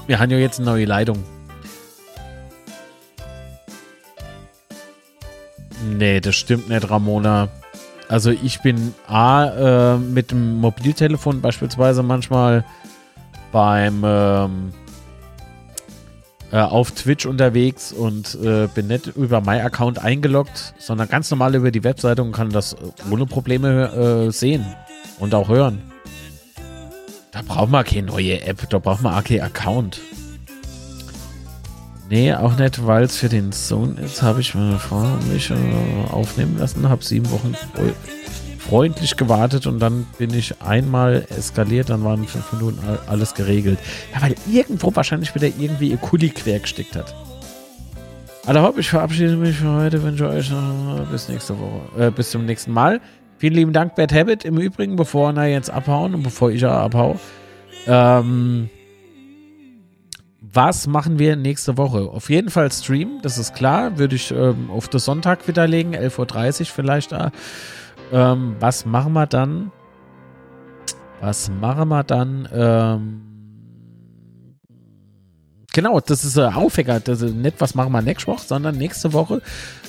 Wir 0.06 0.18
haben 0.20 0.30
ja 0.30 0.38
jetzt 0.38 0.60
eine 0.60 0.70
neue 0.70 0.84
Leitung. 0.84 1.24
Nee, 5.96 6.20
das 6.20 6.36
stimmt 6.36 6.68
nicht, 6.68 6.88
Ramona. 6.88 7.48
Also 8.08 8.30
ich 8.30 8.60
bin 8.60 8.94
A, 9.08 9.94
äh, 9.94 9.98
mit 9.98 10.30
dem 10.30 10.60
Mobiltelefon 10.60 11.40
beispielsweise 11.40 12.04
manchmal 12.04 12.64
beim 13.50 14.02
ähm, 14.04 14.72
äh, 16.52 16.58
auf 16.58 16.92
Twitch 16.92 17.26
unterwegs 17.26 17.92
und 17.92 18.36
äh, 18.36 18.68
bin 18.72 18.86
nicht 18.86 19.08
über 19.08 19.40
mein 19.40 19.60
Account 19.60 19.98
eingeloggt, 19.98 20.74
sondern 20.78 21.08
ganz 21.08 21.30
normal 21.30 21.56
über 21.56 21.72
die 21.72 21.82
Webseite 21.82 22.22
und 22.22 22.30
kann 22.30 22.50
das 22.50 22.76
ohne 23.10 23.26
Probleme 23.26 24.26
äh, 24.28 24.30
sehen 24.30 24.64
und 25.18 25.34
auch 25.34 25.48
hören. 25.48 25.82
Da 27.32 27.42
braucht 27.42 27.70
man 27.70 27.84
keine 27.84 28.06
neue 28.06 28.40
App, 28.42 28.68
da 28.70 28.78
braucht 28.78 29.02
man 29.02 29.14
auch 29.14 29.24
keinen 29.24 29.42
Account. 29.42 30.00
Nee, 32.08 32.32
auch 32.32 32.56
nicht, 32.56 32.86
weil 32.86 33.04
es 33.04 33.16
für 33.16 33.28
den 33.28 33.50
Sohn 33.52 33.98
ist, 33.98 34.22
habe 34.22 34.40
ich 34.40 34.54
meine 34.54 34.78
Frau 34.78 35.04
mich 35.32 35.50
äh, 35.50 35.54
aufnehmen 36.10 36.56
lassen, 36.58 36.88
habe 36.88 37.04
sieben 37.04 37.30
Wochen 37.32 37.54
freundlich 38.58 39.16
gewartet 39.16 39.66
und 39.66 39.80
dann 39.80 40.06
bin 40.18 40.32
ich 40.34 40.60
einmal 40.60 41.26
eskaliert, 41.36 41.90
dann 41.90 42.04
waren 42.04 42.26
fünf 42.26 42.52
Minuten 42.52 42.78
alles 43.06 43.34
geregelt. 43.34 43.78
Ja, 44.14 44.22
weil 44.22 44.34
irgendwo 44.50 44.94
wahrscheinlich 44.94 45.34
wieder 45.34 45.46
irgendwie 45.46 45.90
ihr 45.90 45.96
Kuli 45.96 46.30
quer 46.30 46.60
gesteckt 46.60 46.96
hat. 46.96 47.14
Also 48.44 48.62
hopp, 48.62 48.78
ich 48.78 48.88
verabschiede 48.88 49.36
mich 49.36 49.56
für 49.56 49.72
heute, 49.72 50.02
wünsche 50.02 50.28
euch 50.28 50.50
äh, 50.50 51.04
bis 51.10 51.28
nächste 51.28 51.58
Woche, 51.58 52.06
äh, 52.06 52.10
bis 52.10 52.30
zum 52.30 52.44
nächsten 52.46 52.72
Mal. 52.72 53.00
Vielen 53.38 53.54
lieben 53.54 53.72
Dank, 53.72 53.94
Bad 53.94 54.12
Habit. 54.12 54.44
Im 54.44 54.58
Übrigen, 54.58 54.96
bevor 54.96 55.32
wir 55.34 55.46
jetzt 55.46 55.70
abhauen 55.70 56.14
und 56.14 56.22
bevor 56.22 56.50
ich 56.50 56.62
ja 56.62 56.80
abhau, 56.80 57.18
ähm, 57.86 58.70
was 60.40 60.86
machen 60.86 61.18
wir 61.18 61.36
nächste 61.36 61.76
Woche? 61.76 62.10
Auf 62.10 62.30
jeden 62.30 62.48
Fall 62.48 62.72
Stream, 62.72 63.18
das 63.22 63.36
ist 63.36 63.54
klar. 63.54 63.98
Würde 63.98 64.16
ich 64.16 64.30
ähm, 64.30 64.70
auf 64.70 64.88
den 64.88 65.00
Sonntag 65.00 65.46
widerlegen, 65.46 65.94
11.30 65.94 66.60
Uhr 66.60 66.66
vielleicht 66.66 67.12
da. 67.12 67.30
Ähm, 68.12 68.56
was 68.58 68.86
machen 68.86 69.12
wir 69.12 69.26
dann? 69.26 69.70
Was 71.20 71.50
machen 71.50 71.88
wir 71.88 72.04
dann? 72.04 72.48
Ähm, 72.52 73.25
genau, 75.76 76.00
das 76.00 76.24
ist 76.24 76.38
ein 76.38 76.54
Aufhänger. 76.54 77.00
Das 77.00 77.20
ist 77.20 77.34
nicht, 77.34 77.60
was 77.60 77.74
machen 77.74 77.92
wir 77.92 78.00
nächste 78.00 78.28
Woche, 78.28 78.46
sondern 78.46 78.76
nächste 78.76 79.12
Woche 79.12 79.42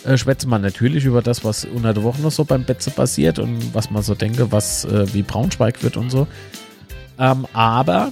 äh, 0.06 0.18
schwätzen 0.18 0.50
wir 0.50 0.60
natürlich 0.60 1.06
über 1.06 1.22
das, 1.22 1.46
was 1.46 1.64
unter 1.64 1.94
der 1.94 2.04
Woche 2.04 2.22
noch 2.22 2.32
so 2.32 2.44
beim 2.44 2.66
Betze 2.66 2.92
passiert 2.92 3.40
und 3.40 3.74
was 3.74 3.90
man 3.90 4.04
so 4.04 4.14
denke, 4.14 4.52
was 4.52 4.84
äh, 4.84 5.12
wie 5.14 5.24
Braunschweig 5.24 5.82
wird 5.84 5.96
und 5.96 6.10
so. 6.10 6.28
Ähm, 7.18 7.48
aber 7.54 8.12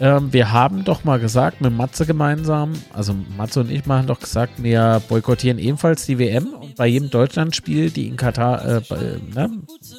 ähm, 0.00 0.32
wir 0.32 0.52
haben 0.52 0.84
doch 0.84 1.04
mal 1.04 1.20
gesagt, 1.20 1.60
mit 1.60 1.76
Matze 1.76 2.06
gemeinsam, 2.06 2.72
also 2.94 3.14
Matze 3.36 3.60
und 3.60 3.70
ich 3.70 3.84
machen 3.84 4.06
doch 4.06 4.20
gesagt, 4.20 4.62
wir 4.62 5.02
boykottieren 5.06 5.58
ebenfalls 5.58 6.06
die 6.06 6.18
WM 6.18 6.46
und 6.54 6.76
bei 6.76 6.86
jedem 6.86 7.10
Deutschlandspiel, 7.10 7.90
die 7.90 8.08
in 8.08 8.16
Katar, 8.16 8.64
äh, 8.64 8.80
bei, 8.88 8.96
ne, 9.34 9.50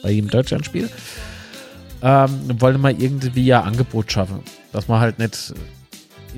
bei 0.02 0.10
jedem 0.10 0.32
Deutschlandspiel, 0.32 0.90
ähm, 2.02 2.30
wollen 2.60 2.82
wir 2.82 2.90
irgendwie 2.90 3.46
ja 3.46 3.62
Angebot 3.62 4.12
schaffen, 4.12 4.40
dass 4.72 4.88
man 4.88 5.00
halt 5.00 5.20
nicht 5.20 5.54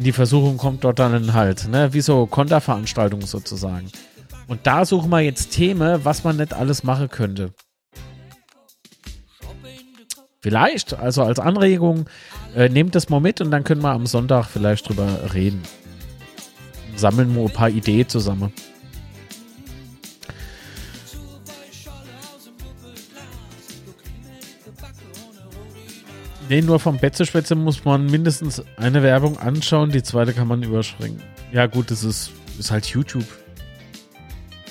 die 0.03 0.11
Versuchung 0.11 0.57
kommt, 0.57 0.83
dort 0.83 0.99
dann 0.99 1.33
halt, 1.33 1.67
ne, 1.67 1.93
wie 1.93 2.01
so 2.01 2.25
Konterveranstaltungen 2.25 3.25
sozusagen. 3.25 3.91
Und 4.47 4.65
da 4.65 4.85
suchen 4.85 5.09
wir 5.09 5.19
jetzt 5.19 5.51
Themen, 5.51 6.03
was 6.03 6.23
man 6.23 6.37
nicht 6.37 6.53
alles 6.53 6.83
machen 6.83 7.09
könnte. 7.09 7.53
Vielleicht, 10.41 10.93
also 10.93 11.23
als 11.23 11.39
Anregung, 11.39 12.05
äh, 12.55 12.69
nehmt 12.69 12.95
das 12.95 13.09
mal 13.09 13.19
mit 13.19 13.41
und 13.41 13.51
dann 13.51 13.63
können 13.63 13.81
wir 13.81 13.91
am 13.91 14.05
Sonntag 14.05 14.45
vielleicht 14.45 14.87
drüber 14.87 15.33
reden. 15.33 15.61
Sammeln 16.95 17.35
wir 17.35 17.43
ein 17.43 17.53
paar 17.53 17.69
Ideen 17.69 18.07
zusammen. 18.07 18.53
Nee, 26.49 26.61
nur 26.61 26.79
vom 26.79 26.97
Betzespätzle 26.97 27.55
muss 27.55 27.85
man 27.85 28.07
mindestens 28.07 28.63
eine 28.75 29.03
Werbung 29.03 29.37
anschauen, 29.37 29.91
die 29.91 30.03
zweite 30.03 30.33
kann 30.33 30.47
man 30.47 30.63
überspringen. 30.63 31.21
Ja, 31.51 31.67
gut, 31.67 31.91
das 31.91 32.03
ist, 32.03 32.31
ist 32.57 32.71
halt 32.71 32.85
YouTube. 32.87 33.25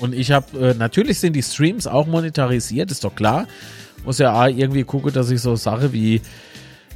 Und 0.01 0.13
ich 0.13 0.33
habe, 0.33 0.71
äh, 0.71 0.75
natürlich 0.75 1.21
sind 1.21 1.35
die 1.35 1.43
Streams 1.43 1.87
auch 1.87 2.07
monetarisiert, 2.07 2.91
ist 2.91 3.05
doch 3.05 3.15
klar 3.15 3.47
muss 4.05 4.19
ja 4.19 4.47
irgendwie 4.47 4.85
gucken, 4.85 5.13
dass 5.13 5.31
ich 5.31 5.41
so 5.41 5.55
Sache 5.55 5.93
wie 5.93 6.23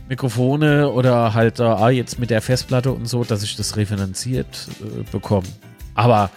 Mikrofone 0.08 0.90
oder 0.90 1.34
halt 1.34 1.60
äh, 1.60 1.88
jetzt 1.88 2.18
mit 2.18 2.30
der 2.30 2.40
Festplatte 2.40 2.90
und 2.90 3.06
so, 3.06 3.22
dass 3.22 3.42
ich 3.42 3.54
das 3.54 3.76
refinanziert 3.76 4.68
äh, 4.80 5.02
bekomme. 5.10 5.46
Aber 5.94 6.30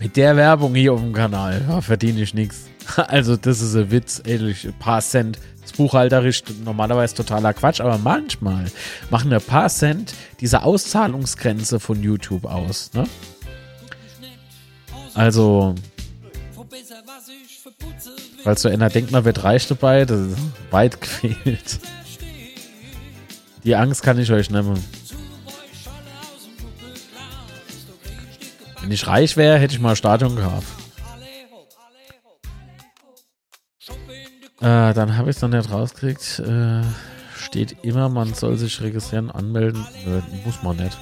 mit 0.00 0.16
der 0.16 0.36
Werbung 0.36 0.74
hier 0.74 0.92
auf 0.92 1.00
dem 1.00 1.12
Kanal 1.12 1.64
ja, 1.68 1.80
verdiene 1.80 2.20
ich 2.22 2.34
nichts. 2.34 2.66
Also 2.96 3.36
das 3.36 3.60
ist 3.60 3.76
ein 3.76 3.92
Witz, 3.92 4.20
ehrlich, 4.26 4.66
ein 4.66 4.76
paar 4.80 5.00
Cent. 5.00 5.38
Das 5.70 5.76
buchhalterisch 5.76 6.42
normalerweise 6.64 7.14
totaler 7.14 7.54
Quatsch, 7.54 7.80
aber 7.80 7.96
manchmal 7.98 8.66
machen 9.08 9.32
ein 9.32 9.40
paar 9.40 9.68
Cent 9.68 10.14
diese 10.40 10.62
Auszahlungsgrenze 10.62 11.78
von 11.78 12.02
YouTube 12.02 12.44
aus. 12.44 12.90
Ne? 12.92 13.06
Also 15.14 15.74
Falls 18.42 18.62
so 18.62 18.68
einer 18.68 18.88
denkt, 18.88 19.12
man 19.12 19.24
wird 19.24 19.44
reich 19.44 19.68
dabei, 19.68 20.06
das 20.06 20.18
ist 20.18 20.38
weit 20.70 21.00
gefehlt. 21.00 21.78
Die 23.62 23.76
Angst 23.76 24.02
kann 24.02 24.18
ich 24.18 24.32
euch 24.32 24.50
nehmen. 24.50 24.82
Wenn 28.80 28.90
ich 28.90 29.06
reich 29.06 29.36
wäre, 29.36 29.58
hätte 29.58 29.74
ich 29.74 29.80
mal 29.80 29.90
ein 29.90 29.96
Stadion 29.96 30.34
gehabt. 30.36 30.79
Äh, 34.60 34.92
dann 34.92 35.16
habe 35.16 35.30
ich 35.30 35.36
es 35.36 35.42
noch 35.42 35.48
nicht 35.48 35.70
rausgekriegt. 35.70 36.40
Äh, 36.40 36.82
steht 37.34 37.76
immer, 37.82 38.08
man 38.10 38.34
soll 38.34 38.56
sich 38.58 38.80
registrieren, 38.82 39.30
anmelden. 39.30 39.86
Nö, 40.04 40.20
muss 40.44 40.62
man 40.62 40.76
nicht. 40.76 40.98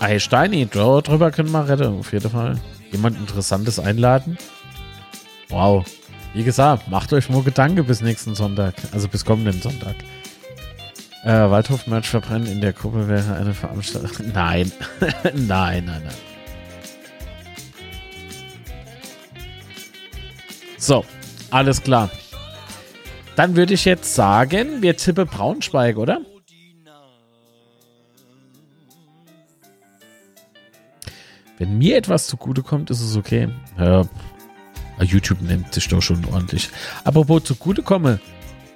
Hey 0.00 0.20
Steini, 0.20 0.66
drüber 0.66 1.30
können 1.30 1.50
wir 1.50 1.66
retten, 1.66 1.98
auf 1.98 2.12
jeden 2.12 2.28
Fall. 2.28 2.60
Jemand 2.92 3.18
Interessantes 3.18 3.78
einladen. 3.78 4.36
Wow. 5.48 5.84
Wie 6.34 6.44
gesagt, 6.44 6.88
macht 6.88 7.12
euch 7.12 7.30
nur 7.30 7.44
Gedanken 7.44 7.86
bis 7.86 8.00
nächsten 8.00 8.34
Sonntag. 8.34 8.74
Also 8.92 9.08
bis 9.08 9.24
kommenden 9.24 9.62
Sonntag. 9.62 9.96
Äh, 11.24 11.50
Waldhof-Merch 11.50 12.06
verbrennen 12.06 12.46
in 12.46 12.60
der 12.60 12.74
Gruppe 12.74 13.08
wäre 13.08 13.34
eine 13.36 13.54
Veranstaltung. 13.54 14.30
Nein. 14.34 14.70
nein, 15.34 15.86
nein, 15.86 16.02
nein. 16.04 16.14
So, 20.76 21.02
alles 21.50 21.82
klar. 21.82 22.10
Dann 23.36 23.56
würde 23.56 23.72
ich 23.72 23.86
jetzt 23.86 24.14
sagen, 24.14 24.82
wir 24.82 24.98
tippe 24.98 25.24
Braunschweig, 25.24 25.96
oder? 25.96 26.20
Wenn 31.56 31.78
mir 31.78 31.96
etwas 31.96 32.26
zugutekommt, 32.26 32.90
ist 32.90 33.00
es 33.00 33.16
okay. 33.16 33.48
Ja, 33.78 34.04
YouTube 35.00 35.40
nennt 35.40 35.72
sich 35.72 35.88
doch 35.88 36.02
schon 36.02 36.22
ordentlich. 36.26 36.68
Apropos 37.04 37.44
zugutekomme, 37.44 38.20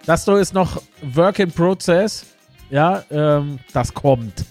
das 0.06 0.26
ist 0.26 0.54
noch 0.54 0.80
Work 1.02 1.40
in 1.40 1.52
Process. 1.52 2.38
Ja, 2.70 3.03
ähm, 3.11 3.59
das 3.73 3.95
kommt. 3.95 4.45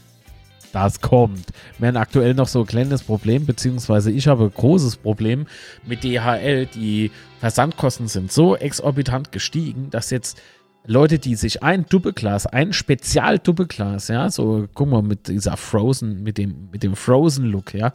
das 0.74 1.02
kommt. 1.02 1.46
Wir 1.78 1.88
haben 1.88 1.98
aktuell 1.98 2.34
noch 2.34 2.48
so 2.48 2.62
ein 2.62 2.66
kleines 2.66 3.04
Problem, 3.04 3.46
beziehungsweise 3.46 4.12
ich 4.12 4.28
habe 4.28 4.46
ein 4.46 4.54
großes 4.54 4.98
Problem 4.98 5.48
mit 5.86 6.04
DHL. 6.04 6.68
Die 6.68 7.12
Versandkosten 7.40 8.08
sind 8.08 8.32
so 8.32 8.56
exorbitant 8.56 9.32
gestiegen, 9.32 9.90
dass 9.90 10.10
jetzt 10.10 10.42
Leute, 10.86 11.20
die 11.20 11.36
sich 11.36 11.64
ein 11.64 11.86
Doppelglas, 11.86 12.48
ein 12.48 12.74
Spezial-Doppelglas, 12.74 14.08
ja, 14.08 14.30
so, 14.30 14.68
guck 14.74 14.90
mal, 14.90 15.02
mit 15.02 15.28
dieser 15.28 15.58
Frozen, 15.58 16.24
mit 16.24 16.38
dem, 16.38 16.70
mit 16.72 16.82
dem 16.82 16.96
Frozen-Look, 16.96 17.74
ja, 17.74 17.94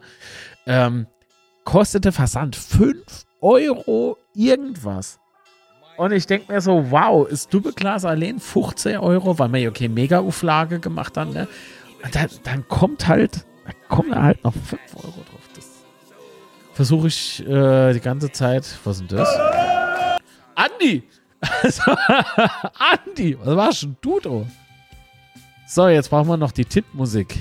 ähm, 0.67 1.07
kostete 1.65 2.13
Versand 2.13 2.55
5 2.55 3.25
Euro 3.41 4.19
irgendwas. 4.35 5.19
Und 5.97 6.13
ich 6.13 6.27
denke 6.27 6.53
mir 6.53 6.61
so, 6.61 6.91
wow, 6.91 7.29
ist 7.29 7.53
Doppelglas 7.53 8.05
allein 8.05 8.39
15 8.39 8.99
Euro, 8.99 9.39
weil 9.39 9.53
wir 9.53 9.61
ja 9.61 9.69
okay 9.69 9.89
Mega-Auflage 9.89 10.81
gemacht 10.81 11.17
haben, 11.17 11.33
ne? 11.33 11.49
Dann, 12.13 12.29
dann 12.43 12.69
kommt 12.69 13.07
halt, 13.07 13.45
da 13.65 13.73
kommen 13.89 14.15
halt 14.21 14.43
noch 14.43 14.55
5 14.55 14.81
Euro 14.97 15.07
drauf. 15.07 15.49
Das 15.55 15.69
versuche 16.73 17.09
ich 17.09 17.47
äh, 17.47 17.93
die 17.93 18.01
ganze 18.01 18.33
Zeit. 18.33 18.67
Was 18.85 19.01
ist 19.01 19.11
denn 19.11 19.19
das? 19.19 19.29
Andi! 20.55 21.05
Andi, 23.07 23.39
was 23.43 23.57
war 23.57 23.73
schon 23.73 23.97
du, 24.01 24.21
du? 24.21 24.47
So, 25.67 25.89
jetzt 25.89 26.11
brauchen 26.11 26.29
wir 26.29 26.37
noch 26.37 26.53
die 26.53 26.65
Tippmusik. 26.65 27.39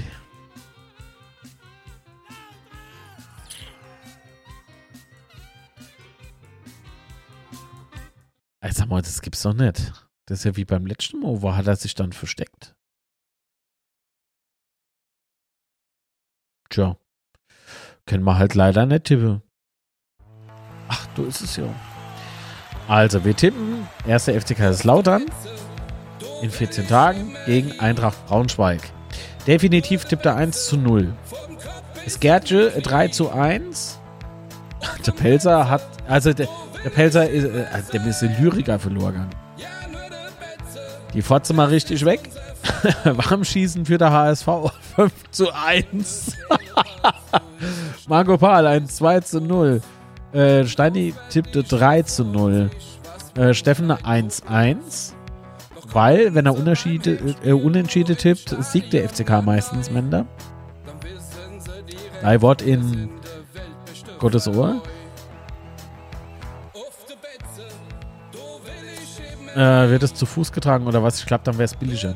Jetzt 8.63 8.77
sag 8.77 8.87
mal, 8.87 9.01
das 9.01 9.21
gibt's 9.21 9.41
doch 9.41 9.53
nicht. 9.53 9.91
Das 10.27 10.39
ist 10.39 10.43
ja 10.45 10.55
wie 10.55 10.65
beim 10.65 10.85
letzten 10.85 11.19
Mal. 11.19 11.41
Wo 11.41 11.55
hat 11.55 11.67
er 11.67 11.75
sich 11.75 11.95
dann 11.95 12.13
versteckt? 12.13 12.75
Tja. 16.69 16.95
Können 18.05 18.23
wir 18.23 18.37
halt 18.37 18.55
leider 18.55 18.85
nicht 18.85 19.05
tippen. 19.05 19.41
Ach, 20.87 21.05
du 21.15 21.25
ist 21.25 21.41
es 21.41 21.55
ja. 21.57 21.73
Also, 22.87 23.25
wir 23.25 23.35
tippen. 23.35 23.87
Erster 24.05 24.39
FC 24.39 24.55
Kaiserslautern 24.55 25.25
in 26.41 26.51
14 26.51 26.87
Tagen 26.87 27.35
gegen 27.45 27.79
Eintracht 27.79 28.25
Braunschweig. 28.27 28.81
Definitiv 29.47 30.05
tippt 30.05 30.25
er 30.25 30.35
1 30.35 30.67
zu 30.67 30.77
0. 30.77 31.13
Skertje 32.07 32.69
3 32.81 33.07
zu 33.09 33.31
1. 33.31 33.99
Der 35.05 35.11
Pelzer 35.11 35.69
hat, 35.69 35.83
also 36.07 36.33
der, 36.33 36.47
der 36.83 36.89
Pelzer 36.89 37.29
ist, 37.29 37.45
äh, 37.45 37.65
also 37.71 37.91
der 37.91 38.05
ist 38.05 38.21
Lyriker 38.21 38.79
verloren. 38.79 39.27
Die 41.13 41.21
Fotze 41.21 41.53
mal 41.53 41.67
richtig 41.67 42.05
weg. 42.05 42.21
Warmschießen 43.03 43.85
für 43.85 43.97
der 43.97 44.11
HSV 44.11 44.47
5 44.95 45.13
zu 45.31 45.53
1. 45.53 46.37
Marco 48.07 48.37
Pahl 48.37 48.67
ein 48.67 48.87
2 48.87 49.19
zu 49.21 49.41
0. 49.41 49.81
Äh, 50.33 50.65
Steini 50.65 51.13
tippte 51.29 51.63
3 51.63 52.03
zu 52.03 52.23
0. 52.23 52.69
Äh, 53.35 53.53
Steffen 53.53 53.91
1 53.91 54.43
1. 54.47 55.15
Weil, 55.93 56.33
wenn 56.33 56.45
er 56.45 56.53
äh, 56.53 57.51
Unentschiede 57.51 58.15
tippt, 58.15 58.55
siegt 58.63 58.93
der 58.93 59.09
FCK 59.09 59.41
meistens, 59.43 59.91
Mender. 59.91 60.25
Ein 62.23 62.41
Wort 62.41 62.61
in 62.61 63.09
Gottes 64.19 64.47
Ohr. 64.47 64.81
Äh, 69.55 69.89
wird 69.89 70.03
es 70.03 70.13
zu 70.13 70.25
Fuß 70.25 70.51
getragen 70.51 70.87
oder 70.87 71.03
was? 71.03 71.19
Ich 71.19 71.25
glaube, 71.25 71.43
dann 71.43 71.55
wäre 71.55 71.65
es 71.65 71.75
billiger. 71.75 72.15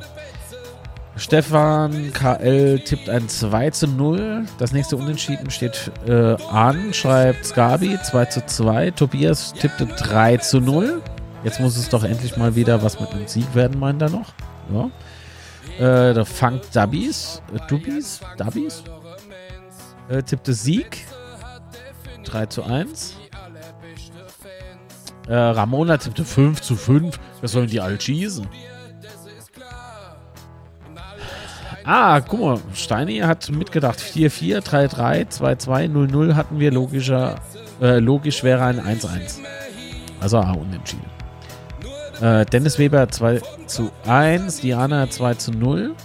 Stefan 1.17 2.11
KL 2.11 2.79
tippt 2.79 3.09
ein 3.09 3.29
2 3.29 3.69
zu 3.69 3.87
0. 3.87 4.45
Das 4.57 4.73
nächste 4.73 4.97
Unentschieden 4.97 5.49
steht 5.49 5.91
äh, 6.05 6.35
an, 6.49 6.93
schreibt 6.93 7.45
Skabi 7.45 7.97
2 8.01 8.25
zu 8.25 8.45
2. 8.45 8.91
Tobias 8.91 9.53
tippte 9.53 9.85
3 9.85 10.37
zu 10.37 10.59
0. 10.59 11.01
Jetzt 11.45 11.61
muss 11.61 11.77
es 11.77 11.87
doch 11.89 12.03
endlich 12.03 12.35
mal 12.35 12.55
wieder 12.55 12.83
was 12.83 12.99
mit 12.99 13.11
einem 13.11 13.27
Sieg 13.27 13.53
werden, 13.55 13.79
meint 13.79 14.01
er 14.01 14.09
noch. 14.09 14.33
Ja. 14.73 14.89
Äh, 15.77 16.13
der 16.13 16.25
Funk 16.25 16.63
Dubbies, 16.73 17.41
äh, 17.53 17.59
Dubbies, 17.67 18.19
Dubbies, 18.37 18.83
äh, 20.09 20.21
tippte 20.21 20.53
Sieg 20.53 21.05
3 22.25 22.47
zu 22.47 22.63
1. 22.63 23.15
Äh, 25.27 25.35
Ramona 25.35 25.97
tippte 25.97 26.23
5 26.23 26.61
zu 26.61 26.75
5. 26.75 27.19
Was 27.41 27.51
sollen 27.51 27.67
die 27.67 27.81
all 27.81 27.99
schießen? 27.99 28.47
Ah, 31.87 32.19
guck 32.19 32.39
mal, 32.39 32.59
Steini 32.73 33.19
hat 33.19 33.49
mitgedacht. 33.51 33.99
4-4, 33.99 34.61
3-3, 34.61 35.29
2-2, 35.29 35.87
0-0 35.91 36.33
hatten 36.33 36.59
wir 36.59 36.71
logischer, 36.71 37.35
äh, 37.79 37.99
logisch 37.99 38.43
wäre 38.43 38.63
ein 38.63 38.79
1-1. 38.79 39.39
Also 40.19 40.39
ah, 40.39 40.53
unentschieden. 40.53 41.05
Äh, 42.21 42.45
Dennis 42.45 42.79
Weber 42.79 43.07
2 43.07 43.41
zu 43.67 43.91
1, 44.07 44.61
Diana 44.61 45.09
2 45.09 45.33
zu 45.35 45.51
0. 45.51 45.95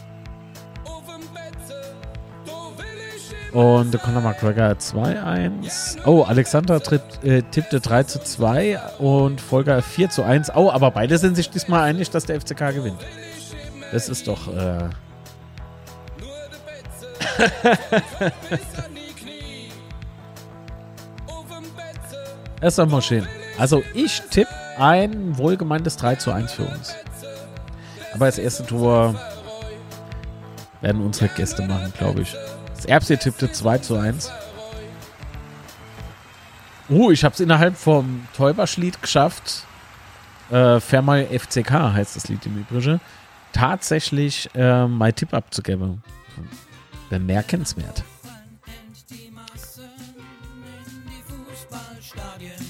Und 3.53 4.01
Conor 4.03 4.23
McGregor 4.23 4.71
2-1. 4.73 5.99
Oh, 6.07 6.23
Alexander 6.23 6.81
tritt, 6.81 7.03
äh, 7.25 7.43
tippte 7.43 7.81
3 7.81 8.05
zu 8.05 8.23
2 8.23 8.79
und 8.99 9.41
Volker 9.41 9.83
4 9.83 10.11
zu 10.11 10.23
1. 10.23 10.55
Oh, 10.55 10.71
aber 10.71 10.93
beide 10.93 11.19
sind 11.19 11.35
sich 11.35 11.51
diesmal 11.51 11.83
einig, 11.83 12.11
dass 12.11 12.27
der 12.27 12.41
FCK 12.41 12.73
gewinnt. 12.73 13.01
Das 13.93 14.09
ist 14.09 14.29
doch. 14.29 14.47
Äh 14.55 14.89
doch 22.79 22.87
mal 22.87 23.03
schön. 23.03 23.27
Also 23.59 23.83
ich 23.95 24.21
tippe 24.31 24.55
ein 24.79 25.37
wohlgemeintes 25.37 25.97
3 25.97 26.17
zu 26.17 26.31
1 26.31 26.53
für 26.53 26.65
uns. 26.65 26.95
Aber 28.15 28.27
das 28.27 28.39
erste 28.39 28.65
Tor 28.65 29.15
werden 30.81 31.03
unsere 31.03 31.29
Gäste 31.29 31.63
machen, 31.63 31.93
glaube 31.99 32.23
ich. 32.23 32.37
Das 32.81 32.87
Erbse 32.87 33.19
tippte 33.19 33.53
2 33.53 33.79
zu 33.79 33.97
1. 33.99 34.31
Uh, 36.89 37.11
ich 37.11 37.25
habe 37.25 37.35
es 37.35 37.41
innerhalb 37.41 37.77
vom 37.77 38.27
Täuberschlied 38.35 39.03
geschafft. 39.03 39.67
Äh, 40.51 40.81
Fairmal 40.81 41.27
FCK 41.27 41.71
heißt 41.71 42.17
das 42.17 42.29
Lied 42.29 42.47
im 42.47 42.57
Übrigen. 42.57 42.99
Tatsächlich 43.53 44.49
äh, 44.55 44.87
mein 44.87 45.15
Tipp 45.15 45.35
abzugeben. 45.35 46.03
Bemerkenswert. 47.11 48.03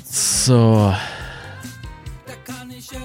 So. 0.05 0.93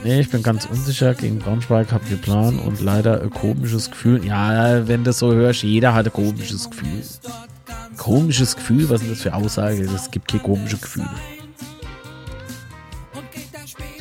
Nee, 0.05 0.19
ich 0.19 0.29
bin 0.29 0.43
ganz 0.43 0.65
unsicher. 0.65 1.15
Gegen 1.15 1.39
Braunschweig 1.39 1.91
habt 1.91 2.11
ihr 2.11 2.17
Plan 2.17 2.59
und 2.59 2.79
leider 2.79 3.23
ein 3.23 3.31
komisches 3.31 3.89
Gefühl. 3.89 4.23
Ja, 4.23 4.87
wenn 4.87 4.99
du 4.99 5.05
das 5.05 5.17
so 5.17 5.33
hörst, 5.33 5.63
jeder 5.63 5.95
hat 5.95 6.05
ein 6.05 6.13
komisches 6.13 6.69
Gefühl. 6.69 7.01
Komisches 7.97 8.55
Gefühl? 8.55 8.87
Was 8.91 9.01
ist 9.01 9.09
das 9.09 9.21
für 9.21 9.33
Aussage? 9.33 9.81
Es 9.81 10.11
gibt 10.11 10.29
hier 10.29 10.41
komische 10.41 10.77
Gefühle. 10.77 11.09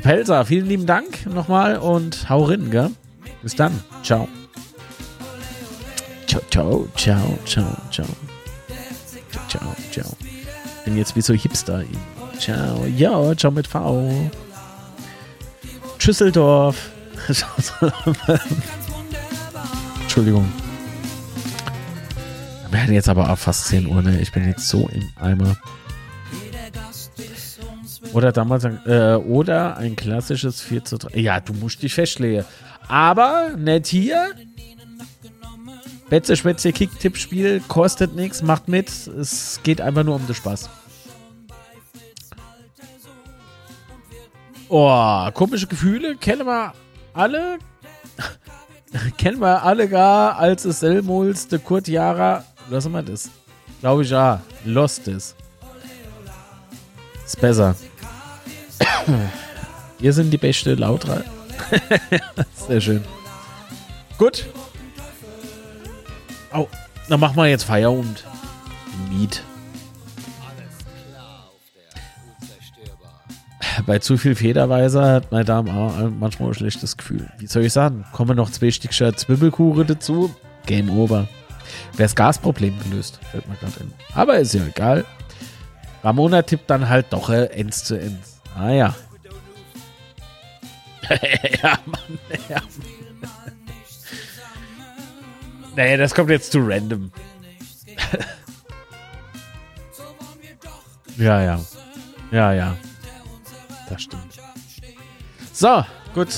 Pelzer, 0.02 0.44
vielen 0.44 0.66
lieben 0.66 0.84
Dank 0.84 1.24
nochmal 1.24 1.78
und 1.78 2.28
hau 2.28 2.44
rein, 2.44 2.70
gell? 2.70 2.90
Bis 3.42 3.56
dann. 3.56 3.72
Ciao. 4.02 4.28
Ciao, 6.26 6.42
ciao, 6.50 6.86
ciao, 6.96 7.38
ciao, 7.46 7.76
ciao. 7.90 8.06
Ciao, 9.48 9.74
ciao. 9.90 10.16
Bin 10.84 10.98
jetzt 10.98 11.16
wie 11.16 11.22
so 11.22 11.32
Hipster. 11.32 11.82
Ciao. 12.38 12.84
Ja, 12.94 13.34
ciao 13.34 13.50
mit 13.50 13.66
V. 13.66 14.30
Schüsseldorf. 16.04 16.90
Entschuldigung. 20.02 20.52
Wir 22.70 22.82
hatten 22.82 22.92
jetzt 22.92 23.08
aber 23.08 23.30
auch 23.30 23.38
fast 23.38 23.68
10 23.68 23.86
Uhr, 23.86 24.02
ne? 24.02 24.20
Ich 24.20 24.30
bin 24.30 24.46
jetzt 24.46 24.68
so 24.68 24.86
im 24.88 25.08
Eimer. 25.18 25.56
Oder 28.12 28.32
damals 28.32 28.66
ein, 28.66 28.80
äh, 28.84 29.14
oder 29.14 29.78
ein 29.78 29.96
klassisches 29.96 30.60
4 30.60 30.84
zu 30.84 30.98
3. 30.98 31.18
Ja, 31.18 31.40
du 31.40 31.54
musst 31.54 31.82
dich 31.82 31.94
festlegen. 31.94 32.44
Aber 32.86 33.56
nicht 33.56 33.86
hier. 33.86 34.32
Betze 36.10 36.36
Spätzle 36.36 36.74
Kick-Tipp-Spiel 36.74 37.62
kostet 37.66 38.14
nichts, 38.14 38.42
macht 38.42 38.68
mit. 38.68 38.90
Es 38.90 39.58
geht 39.62 39.80
einfach 39.80 40.04
nur 40.04 40.16
um 40.16 40.26
den 40.26 40.34
Spaß. 40.34 40.68
Oh, 44.68 45.30
komische 45.32 45.66
Gefühle 45.66 46.16
kennen 46.16 46.46
wir 46.46 46.72
alle. 47.12 47.58
kennen 49.18 49.40
wir 49.40 49.62
alle 49.62 49.88
gar, 49.88 50.36
als 50.38 50.64
es 50.64 50.80
Selmuls, 50.80 51.48
de 51.48 51.58
Kurt 51.58 51.88
Jara. 51.88 52.44
Was 52.68 52.86
immer 52.86 53.02
das? 53.02 53.30
Glaube 53.80 54.02
ich 54.02 54.10
ja. 54.10 54.40
Lost 54.64 55.06
ist. 55.08 55.36
Ist 57.24 57.40
besser. 57.40 57.74
Ihr 60.00 60.12
sind 60.12 60.30
die 60.30 60.38
beste 60.38 60.74
Lautra. 60.74 61.22
Sehr 62.68 62.80
schön. 62.80 63.04
Gut. 64.18 64.46
Au. 66.50 66.68
Dann 67.08 67.20
machen 67.20 67.36
wir 67.36 67.46
jetzt 67.46 67.64
Feierabend. 67.64 68.24
Miet. 69.10 69.42
Bei 73.86 73.98
zu 73.98 74.16
viel 74.16 74.34
Federweiser 74.34 75.14
hat 75.14 75.32
meine 75.32 75.44
Damen 75.44 75.68
auch 75.68 76.10
manchmal 76.10 76.50
ein 76.50 76.54
schlechtes 76.54 76.96
Gefühl. 76.96 77.28
Wie 77.38 77.46
soll 77.46 77.64
ich 77.64 77.72
sagen? 77.72 78.04
Kommen 78.12 78.36
noch 78.36 78.50
zwei 78.50 78.70
Stückchen 78.70 79.16
Zwiebelkuchen 79.16 79.86
dazu. 79.86 80.34
Game 80.66 80.90
over. 80.90 81.28
Wäre 81.92 82.04
das 82.04 82.14
Gasproblem 82.14 82.78
gelöst, 82.80 83.20
fällt 83.30 83.48
mir 83.48 83.56
gerade 83.56 83.80
in. 83.80 83.92
Aber 84.14 84.38
ist 84.38 84.54
ja 84.54 84.64
egal. 84.66 85.04
Ramona 86.02 86.42
tippt 86.42 86.68
dann 86.68 86.88
halt 86.88 87.06
doch 87.10 87.30
äh, 87.30 87.46
ends 87.46 87.84
zu 87.84 87.98
ends. 87.98 88.40
Ah 88.54 88.70
ja. 88.70 88.94
ja, 91.62 91.78
Mann, 91.86 92.18
ja, 92.48 92.56
Mann. 93.20 93.52
Nee, 95.76 95.96
das 95.96 96.14
kommt 96.14 96.30
jetzt 96.30 96.52
zu 96.52 96.60
random. 96.60 97.10
ja, 101.16 101.42
ja. 101.42 101.60
Ja, 102.30 102.52
ja. 102.52 102.76
Das 103.88 104.02
stimmt. 104.02 104.22
So, 105.52 105.84
gut. 106.14 106.28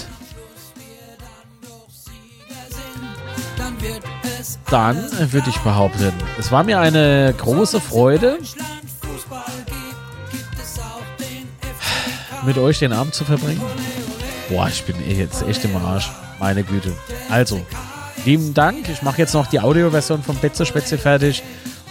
Dann 4.70 4.96
würde 5.32 5.48
ich 5.48 5.58
behaupten, 5.58 6.12
es 6.38 6.50
war 6.50 6.64
mir 6.64 6.80
eine 6.80 7.32
große 7.38 7.80
Freude, 7.80 8.38
mit 12.44 12.58
euch 12.58 12.78
den 12.78 12.92
Abend 12.92 13.14
zu 13.14 13.24
verbringen. 13.24 13.62
Boah, 14.48 14.68
ich 14.68 14.84
bin 14.84 14.96
jetzt 15.08 15.42
echt 15.42 15.64
im 15.64 15.76
Arsch. 15.76 16.10
Meine 16.38 16.62
Güte. 16.62 16.92
Also, 17.30 17.64
lieben 18.24 18.54
Dank. 18.54 18.88
Ich 18.88 19.02
mache 19.02 19.18
jetzt 19.18 19.34
noch 19.34 19.46
die 19.46 19.60
Audioversion 19.60 20.22
vom 20.22 20.36
Betze 20.36 20.66
Spätzle 20.66 20.98
fertig 20.98 21.42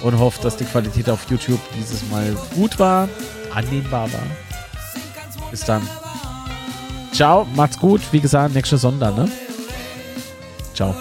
und 0.02 0.20
hoffe, 0.20 0.42
dass 0.42 0.56
die 0.56 0.66
Qualität 0.66 1.10
auf 1.10 1.30
YouTube 1.30 1.60
dieses 1.78 2.08
Mal 2.10 2.36
gut 2.56 2.78
war, 2.80 3.10
annehmbar 3.54 4.12
war. 4.14 4.45
Bis 5.56 5.64
dann. 5.64 5.88
Ciao, 7.14 7.48
macht's 7.56 7.80
gut. 7.80 8.02
Wie 8.12 8.20
gesagt, 8.20 8.54
nächste 8.54 8.78
Sonntag, 8.78 9.16
ne? 9.16 9.32
Ciao. 10.74 10.94